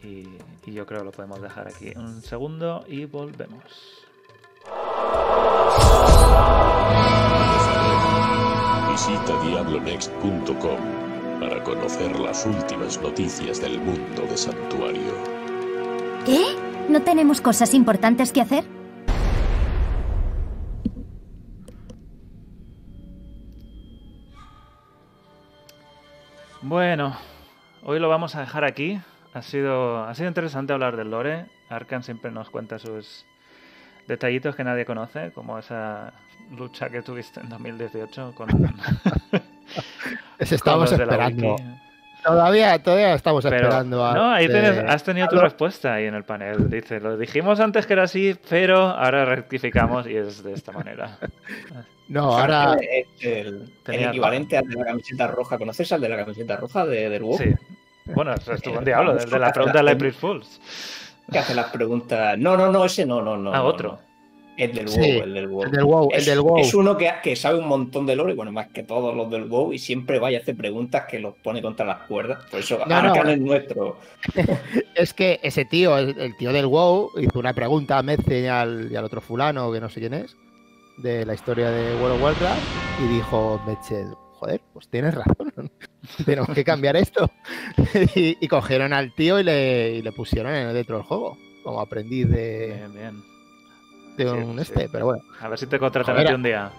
Y, 0.00 0.28
y 0.64 0.72
yo 0.72 0.86
creo 0.86 1.00
que 1.00 1.06
lo 1.06 1.12
podemos 1.12 1.42
dejar 1.42 1.68
aquí 1.68 1.92
un 1.96 2.22
segundo 2.22 2.84
y 2.86 3.04
volvemos. 3.04 3.64
Visita 8.90 9.42
diablonext.com 9.42 11.08
para 11.40 11.62
conocer 11.62 12.18
las 12.18 12.46
últimas 12.46 13.00
noticias 13.00 13.60
del 13.60 13.80
mundo 13.80 14.22
de 14.22 14.36
Santuario. 14.36 15.12
¿Qué? 16.24 16.56
¿No 16.88 17.02
tenemos 17.02 17.40
cosas 17.40 17.74
importantes 17.74 18.32
que 18.32 18.40
hacer? 18.40 18.77
Bueno, 26.68 27.16
hoy 27.82 27.98
lo 27.98 28.10
vamos 28.10 28.34
a 28.34 28.40
dejar 28.40 28.62
aquí. 28.64 29.00
Ha 29.32 29.40
sido, 29.40 30.04
ha 30.04 30.14
sido 30.14 30.28
interesante 30.28 30.74
hablar 30.74 30.98
del 30.98 31.10
lore. 31.10 31.46
Arkan 31.70 32.02
siempre 32.02 32.30
nos 32.30 32.50
cuenta 32.50 32.78
sus 32.78 33.24
detallitos 34.06 34.54
que 34.54 34.64
nadie 34.64 34.84
conoce, 34.84 35.32
como 35.32 35.58
esa 35.58 36.12
lucha 36.54 36.90
que 36.90 37.00
tuviste 37.00 37.40
en 37.40 37.48
2018 37.48 38.34
con... 38.34 38.48
La 40.38 40.84
esperando. 40.84 41.56
Todavía, 42.24 42.82
todavía 42.82 43.14
estamos 43.14 43.44
Pero, 43.44 43.56
esperando 43.56 44.04
a. 44.04 44.12
no, 44.14 44.30
ahí 44.32 44.46
eh, 44.46 44.48
tienes- 44.48 44.84
has 44.86 45.02
tenido 45.04 45.28
tu 45.28 45.38
respuesta 45.38 45.94
ahí 45.94 46.06
en 46.06 46.14
el 46.14 46.24
panel. 46.24 46.68
Dice, 46.68 47.00
lo 47.00 47.16
dijimos 47.16 47.60
antes 47.60 47.86
que 47.86 47.92
era 47.94 48.02
así, 48.04 48.36
pero 48.48 48.88
ahora 48.88 49.24
rectificamos 49.24 50.06
y 50.06 50.16
es 50.16 50.42
de 50.42 50.52
esta 50.52 50.72
manera. 50.72 51.18
No, 52.10 52.38
ahora. 52.38 52.74
Es 52.80 53.06
el, 53.20 53.70
el 53.86 54.04
equivalente 54.04 54.56
al 54.56 54.66
de 54.66 54.76
la 54.76 54.86
camiseta 54.86 55.26
roja. 55.26 55.58
¿Conoces 55.58 55.92
al 55.92 56.00
de 56.00 56.08
la 56.08 56.16
camiseta 56.16 56.56
roja 56.56 56.86
de, 56.86 57.10
del 57.10 57.22
WoW? 57.22 57.36
Sí. 57.36 57.52
Bueno, 58.06 58.32
eso 58.32 58.54
estuvo 58.54 58.78
en 58.78 58.84
Diablo, 58.86 59.12
desde 59.14 59.38
la 59.38 59.52
pregunta 59.52 59.76
de 59.80 59.84
la 59.84 59.90
April 59.90 60.14
Fools. 60.14 60.58
Que 61.30 61.38
hace 61.38 61.54
las 61.54 61.66
preguntas. 61.66 62.38
No, 62.38 62.56
no, 62.56 62.72
no, 62.72 62.86
ese 62.86 63.04
no, 63.04 63.20
no, 63.20 63.36
no. 63.36 63.54
Ah, 63.54 63.62
otro. 63.62 63.92
no. 63.92 64.07
El 64.58 64.74
del 64.74 64.86
WoW, 64.86 64.94
Sí, 64.94 65.10
el 65.10 65.34
del 65.34 65.46
WoW. 65.48 65.62
el 65.64 65.70
del 65.70 65.84
WoW, 65.84 66.08
el 66.12 66.18
es, 66.18 66.26
del 66.26 66.40
WoW. 66.40 66.58
Es 66.58 66.74
uno 66.74 66.96
que, 66.96 67.10
que 67.22 67.36
sabe 67.36 67.58
un 67.60 67.68
montón 67.68 68.04
de 68.06 68.16
lore, 68.16 68.34
bueno, 68.34 68.50
más 68.52 68.66
que 68.68 68.82
todos 68.82 69.14
los 69.16 69.30
del 69.30 69.44
WoW, 69.44 69.72
y 69.72 69.78
siempre 69.78 70.18
vaya 70.18 70.38
a 70.38 70.40
hacer 70.42 70.56
preguntas 70.56 71.04
que 71.08 71.18
los 71.20 71.34
pone 71.36 71.62
contra 71.62 71.86
las 71.86 71.98
cuerdas. 72.08 72.44
Por 72.50 72.60
eso 72.60 72.78
No, 72.80 72.86
no. 72.86 72.94
Arcan 73.10 73.30
es 73.30 73.38
nuestro. 73.40 73.96
Es 74.94 75.14
que 75.14 75.38
ese 75.44 75.64
tío, 75.64 75.96
el, 75.96 76.18
el 76.18 76.36
tío 76.36 76.52
del 76.52 76.66
WoW, 76.66 77.12
hizo 77.20 77.38
una 77.38 77.54
pregunta 77.54 77.98
a 77.98 78.02
Mece 78.02 78.40
y 78.40 78.46
al, 78.46 78.88
y 78.90 78.96
al 78.96 79.04
otro 79.04 79.20
fulano, 79.20 79.70
que 79.70 79.80
no 79.80 79.88
sé 79.88 80.00
quién 80.00 80.14
es, 80.14 80.36
de 80.96 81.24
la 81.24 81.34
historia 81.34 81.70
de 81.70 81.94
World 81.94 82.16
of 82.16 82.22
Warcraft, 82.24 82.60
y 83.04 83.14
dijo 83.14 83.60
Meche, 83.64 84.04
joder, 84.32 84.60
pues 84.72 84.88
tienes 84.88 85.14
razón, 85.14 85.70
tenemos 86.26 86.48
que 86.52 86.64
cambiar 86.64 86.96
esto. 86.96 87.30
y, 88.16 88.36
y 88.44 88.48
cogieron 88.48 88.92
al 88.92 89.14
tío 89.14 89.38
y 89.38 89.44
le, 89.44 89.90
y 89.96 90.02
le 90.02 90.10
pusieron 90.10 90.52
en- 90.52 90.74
dentro 90.74 90.96
del 90.96 91.04
juego, 91.06 91.38
como 91.62 91.80
aprendiz 91.80 92.28
de, 92.28 92.74
Bien, 92.76 92.92
bien. 92.92 93.22
De 94.24 94.30
Sí, 94.30 94.36
un 94.36 94.54
sí. 94.56 94.62
este, 94.62 94.88
pero 94.88 95.06
bueno. 95.06 95.22
A 95.40 95.48
ver 95.48 95.58
si 95.58 95.66
te 95.66 95.78
contratan 95.78 96.14
Joder, 96.16 96.34
un 96.34 96.42
día. 96.42 96.70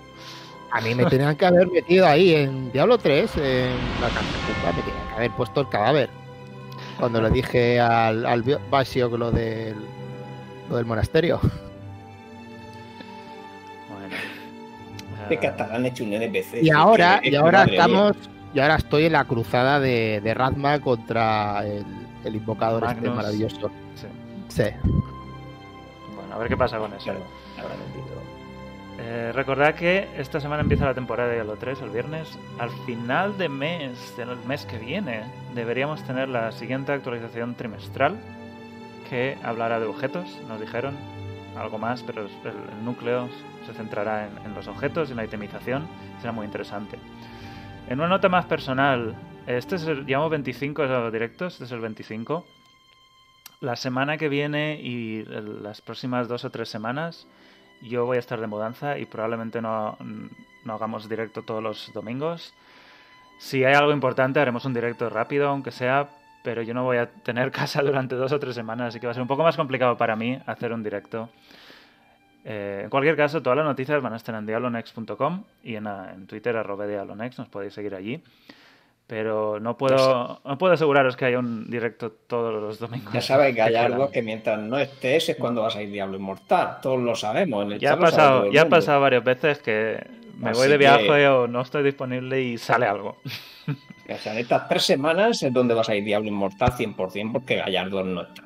A 0.71 0.81
mí 0.81 0.93
me 0.93 1.05
tenían 1.05 1.35
que 1.35 1.45
haber 1.45 1.67
metido 1.67 2.05
ahí 2.05 2.35
en 2.35 2.71
Diablo 2.71 2.97
3, 2.97 3.37
en 3.37 3.71
la 4.01 4.07
catacumba, 4.09 4.71
me 4.75 4.81
tenían 4.83 5.07
que 5.07 5.15
haber 5.15 5.31
puesto 5.31 5.61
el 5.61 5.69
cadáver. 5.69 6.09
Cuando 6.99 7.21
le 7.21 7.29
dije 7.29 7.79
al, 7.79 8.25
al 8.25 8.43
Basio 8.69 9.09
que 9.09 9.17
lo 9.17 9.31
del, 9.31 9.75
lo 10.69 10.75
del 10.75 10.85
monasterio. 10.85 11.39
Bueno. 13.89 14.15
De 15.29 15.73
han 15.73 15.85
hecho 15.85 16.03
un 16.03 16.13
NPC. 16.13 16.61
Y 16.61 16.69
ahora, 16.69 17.21
y 17.23 17.35
ahora 17.35 17.63
estamos, 17.63 18.15
y 18.53 18.59
ahora 18.59 18.75
estoy 18.75 19.05
en 19.05 19.13
la 19.13 19.23
cruzada 19.25 19.79
de, 19.79 20.19
de 20.21 20.33
Razma 20.33 20.79
contra 20.81 21.65
el, 21.65 21.85
el 22.25 22.35
invocador 22.35 22.83
este 22.85 23.09
maravilloso. 23.09 23.71
Sí. 23.95 24.07
Sí. 24.49 24.63
Ver 26.39 26.47
qué 26.47 26.57
pasa 26.57 26.77
con 26.77 26.93
eso. 26.93 27.03
Claro, 27.03 27.19
ahora. 27.57 27.75
Eh, 29.01 29.31
recordad 29.33 29.75
que 29.75 30.07
esta 30.17 30.39
semana 30.39 30.61
empieza 30.61 30.85
la 30.85 30.93
temporada 30.93 31.29
de 31.29 31.35
Diablo 31.35 31.57
3, 31.57 31.81
el 31.81 31.89
viernes. 31.89 32.39
Al 32.57 32.69
final 32.85 33.37
de 33.37 33.49
mes, 33.49 34.15
del 34.17 34.35
mes 34.47 34.65
que 34.65 34.77
viene, 34.77 35.23
deberíamos 35.53 36.03
tener 36.03 36.29
la 36.29 36.51
siguiente 36.51 36.91
actualización 36.91 37.55
trimestral 37.55 38.17
que 39.09 39.37
hablará 39.43 39.79
de 39.79 39.85
objetos, 39.85 40.39
nos 40.47 40.59
dijeron. 40.59 40.97
Algo 41.57 41.77
más, 41.77 42.03
pero 42.03 42.21
el, 42.21 42.29
el 42.45 42.85
núcleo 42.85 43.27
se 43.65 43.73
centrará 43.73 44.27
en, 44.27 44.37
en 44.45 44.53
los 44.53 44.67
objetos 44.67 45.09
y 45.09 45.11
en 45.11 45.17
la 45.17 45.25
itemización. 45.25 45.87
Será 46.21 46.31
muy 46.31 46.45
interesante. 46.45 46.97
En 47.89 47.99
una 47.99 48.07
nota 48.07 48.29
más 48.29 48.45
personal, 48.45 49.15
este 49.47 49.75
es 49.75 49.87
el, 49.87 50.05
llevamos 50.05 50.29
25 50.29 51.09
directos, 51.11 51.53
este 51.53 51.65
es 51.65 51.71
el 51.71 51.79
25. 51.79 52.45
La 53.61 53.75
semana 53.75 54.17
que 54.17 54.29
viene 54.29 54.79
y 54.81 55.25
las 55.25 55.81
próximas 55.81 56.29
dos 56.29 56.45
o 56.45 56.49
tres 56.49 56.69
semanas 56.69 57.27
yo 57.81 58.05
voy 58.05 58.17
a 58.17 58.19
estar 58.19 58.39
de 58.39 58.47
mudanza 58.47 58.97
y 58.97 59.05
probablemente 59.05 59.61
no, 59.61 59.97
no 60.65 60.73
hagamos 60.73 61.09
directo 61.09 61.41
todos 61.41 61.61
los 61.61 61.91
domingos. 61.93 62.53
Si 63.37 63.63
hay 63.63 63.73
algo 63.73 63.91
importante 63.91 64.39
haremos 64.39 64.65
un 64.65 64.73
directo 64.73 65.09
rápido, 65.09 65.49
aunque 65.49 65.71
sea, 65.71 66.09
pero 66.43 66.61
yo 66.61 66.73
no 66.73 66.83
voy 66.83 66.97
a 66.97 67.07
tener 67.07 67.51
casa 67.59 67.81
durante 67.81 68.15
dos 68.15 68.31
o 68.31 68.39
tres 68.39 68.55
semanas, 68.55 68.89
así 68.89 68.99
que 68.99 69.07
va 69.07 69.11
a 69.11 69.13
ser 69.13 69.21
un 69.21 69.27
poco 69.27 69.43
más 69.43 69.55
complicado 69.55 69.97
para 69.97 70.15
mí 70.15 70.39
hacer 70.45 70.71
un 70.71 70.83
directo. 70.83 71.29
Eh, 72.45 72.81
en 72.85 72.89
cualquier 72.89 73.17
caso, 73.17 73.41
todas 73.41 73.57
las 73.57 73.65
noticias 73.65 74.01
van 74.01 74.13
a 74.13 74.15
estar 74.15 74.35
en 74.35 74.45
diablonext.com 74.45 75.43
y 75.63 75.75
en, 75.75 76.27
Twitter, 76.27 76.55
arroba 76.55 76.85
nos 76.85 77.49
podéis 77.49 77.73
seguir 77.73 77.93
allí. 77.93 78.23
Pero 79.09 79.59
no 79.59 79.75
puedo, 79.75 80.39
no 80.45 80.57
puedo 80.59 80.73
aseguraros 80.75 81.17
que 81.17 81.25
haya 81.25 81.39
un 81.39 81.67
directo 81.67 82.11
todos 82.11 82.53
los 82.53 82.77
domingos. 82.77 83.11
Ya 83.11 83.21
sabes, 83.21 83.47
que 83.55 83.61
puedan. 83.63 83.73
Gallardo, 83.73 84.11
que 84.11 84.21
mientras 84.21 84.59
no 84.59 84.77
estés 84.77 85.29
es 85.29 85.35
cuando 85.35 85.63
vas 85.63 85.75
a 85.75 85.81
ir 85.81 85.89
Diablo 85.91 86.15
Inmortal. 86.17 86.77
Todos 86.79 87.01
lo 87.01 87.15
sabemos. 87.15 87.65
En 87.65 87.71
el 87.71 87.79
Ya 87.79 87.93
ha 87.93 87.99
pasado, 87.99 88.51
ya 88.51 88.61
ha 88.61 88.69
pasado 88.69 89.01
varias 89.01 89.23
veces 89.23 89.57
que 89.59 90.05
me 90.37 90.51
Así 90.51 90.59
voy 90.59 90.67
de 90.67 90.73
que- 90.75 90.77
viaje 90.77 91.27
o 91.27 91.47
no 91.47 91.61
estoy 91.61 91.81
disponible 91.83 92.39
y 92.39 92.57
sale 92.59 92.85
algo. 92.85 93.17
O 94.11 94.17
sea, 94.17 94.33
en 94.33 94.39
estas 94.39 94.67
tres 94.67 94.81
semanas 94.83 95.43
es 95.43 95.53
donde 95.53 95.75
vas 95.75 95.87
a 95.87 95.93
ir 95.95 96.03
Diablo 96.03 96.27
Inmortal 96.29 96.71
100% 96.71 97.31
porque 97.31 97.57
Gallardo 97.57 98.03
no 98.03 98.21
está. 98.23 98.43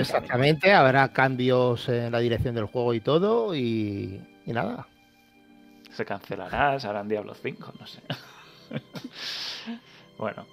Exactamente, 0.00 0.72
habrá 0.72 1.12
cambios 1.12 1.86
en 1.90 2.10
la 2.12 2.18
dirección 2.18 2.54
del 2.54 2.64
juego 2.64 2.94
y 2.94 3.00
todo, 3.00 3.54
y, 3.54 4.18
y 4.46 4.52
nada. 4.54 4.86
Se 5.90 6.06
cancelará, 6.06 6.80
se 6.80 6.88
harán 6.88 7.08
Diablo 7.08 7.34
5, 7.34 7.72
no 7.78 7.86
sé. 7.86 8.00
bueno. 10.18 10.46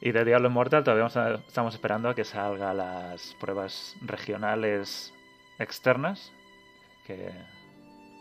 Y 0.00 0.12
de 0.12 0.24
Diablo 0.24 0.48
Immortal 0.48 0.84
todavía 0.84 1.06
estamos 1.46 1.74
esperando 1.74 2.08
a 2.08 2.14
que 2.14 2.24
salgan 2.24 2.76
las 2.76 3.34
pruebas 3.40 3.96
regionales 4.02 5.12
externas. 5.58 6.32
Que. 7.06 7.30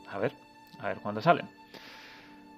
A 0.10 0.18
ver, 0.18 0.34
a 0.80 0.88
ver 0.88 0.98
cuándo 0.98 1.22
salen. 1.22 1.48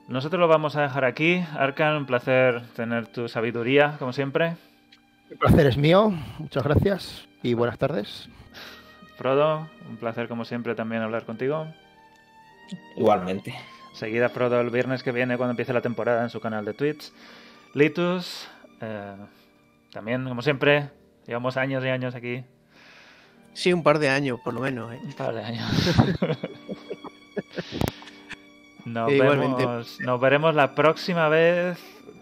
Nosotros 0.08 0.40
lo 0.40 0.48
vamos 0.48 0.76
a 0.76 0.84
dejar 0.84 1.06
aquí. 1.06 1.44
Arkan, 1.56 1.98
un 1.98 2.06
placer 2.06 2.64
tener 2.76 3.08
tu 3.08 3.28
sabiduría, 3.28 3.96
como 4.00 4.14
siempre. 4.14 4.56
El 5.30 5.38
placer 5.38 5.68
es 5.68 5.78
mío, 5.78 6.12
muchas 6.40 6.64
gracias 6.64 7.28
y 7.44 7.54
buenas 7.54 7.78
tardes. 7.78 8.28
Frodo, 9.18 9.70
un 9.88 9.98
placer 9.98 10.28
como 10.28 10.46
siempre 10.46 10.74
también 10.74 11.04
hablar 11.04 11.26
contigo. 11.26 11.68
Igualmente. 12.96 13.54
Seguida 13.94 14.30
Frodo 14.30 14.60
el 14.62 14.72
viernes 14.72 15.04
que 15.04 15.12
viene 15.12 15.38
cuando 15.38 15.52
empiece 15.52 15.74
la 15.74 15.82
temporada 15.82 16.24
en 16.24 16.30
su 16.30 16.40
canal 16.40 16.66
de 16.66 16.74
Twitch. 16.74 17.12
Litus, 17.74 18.50
eh, 18.82 19.16
también 19.92 20.28
como 20.28 20.42
siempre, 20.42 20.90
llevamos 21.28 21.58
años 21.58 21.84
y 21.84 21.90
años 21.90 22.16
aquí. 22.16 22.44
Sí, 23.54 23.74
un 23.74 23.84
par 23.84 24.00
de 24.00 24.10
años, 24.10 24.40
por 24.44 24.54
lo 24.54 24.62
menos. 24.62 24.94
¿eh? 24.94 25.00
Un 25.04 25.14
par 25.14 25.34
de 25.34 25.44
años. 25.44 25.70
Nos, 28.86 29.08
vemos, 29.08 30.00
nos 30.00 30.20
veremos 30.20 30.56
la 30.56 30.74
próxima 30.74 31.30
vez, 31.30 31.78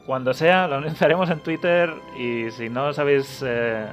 cuando 0.05 0.33
sea, 0.33 0.67
lo 0.67 0.75
anunciaremos 0.75 1.29
en 1.29 1.39
Twitter 1.39 1.93
y 2.17 2.51
si 2.51 2.67
no 2.67 2.87
os 2.87 2.99
habéis, 2.99 3.41
eh, 3.45 3.87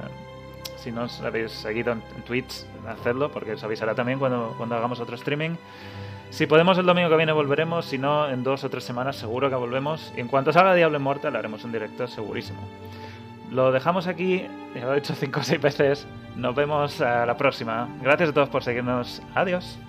si 0.75 0.91
no 0.91 1.03
os 1.03 1.21
habéis 1.21 1.51
seguido 1.51 1.93
en, 1.93 2.03
en 2.17 2.23
Twitch, 2.23 2.65
hacedlo 2.85 3.31
porque 3.31 3.53
os 3.53 3.63
avisará 3.63 3.95
también 3.95 4.19
cuando, 4.19 4.55
cuando 4.57 4.75
hagamos 4.75 4.99
otro 4.99 5.15
streaming. 5.15 5.55
Si 6.35 6.47
podemos 6.47 6.77
el 6.77 6.85
domingo 6.85 7.07
que 7.07 7.15
viene 7.15 7.31
volveremos, 7.31 7.85
si 7.85 7.97
no 7.97 8.29
en 8.29 8.43
dos 8.43 8.65
o 8.65 8.69
tres 8.69 8.83
semanas 8.83 9.15
seguro 9.15 9.49
que 9.49 9.55
volvemos 9.55 10.11
y 10.17 10.19
en 10.19 10.27
cuanto 10.27 10.51
salga 10.51 10.75
Diablo 10.75 10.97
Immortal 10.97 11.33
haremos 11.33 11.63
un 11.63 11.71
directo 11.71 12.09
segurísimo. 12.09 12.59
Lo 13.51 13.71
dejamos 13.71 14.05
aquí, 14.05 14.45
ya 14.75 14.83
lo 14.83 14.91
he 14.91 14.95
dicho 14.95 15.15
cinco 15.15 15.39
o 15.39 15.43
seis 15.43 15.61
veces, 15.61 16.05
nos 16.35 16.53
vemos 16.53 16.99
a 16.99 17.25
la 17.25 17.37
próxima. 17.37 17.87
Gracias 18.01 18.31
a 18.31 18.33
todos 18.33 18.49
por 18.49 18.63
seguirnos, 18.63 19.21
adiós. 19.33 19.79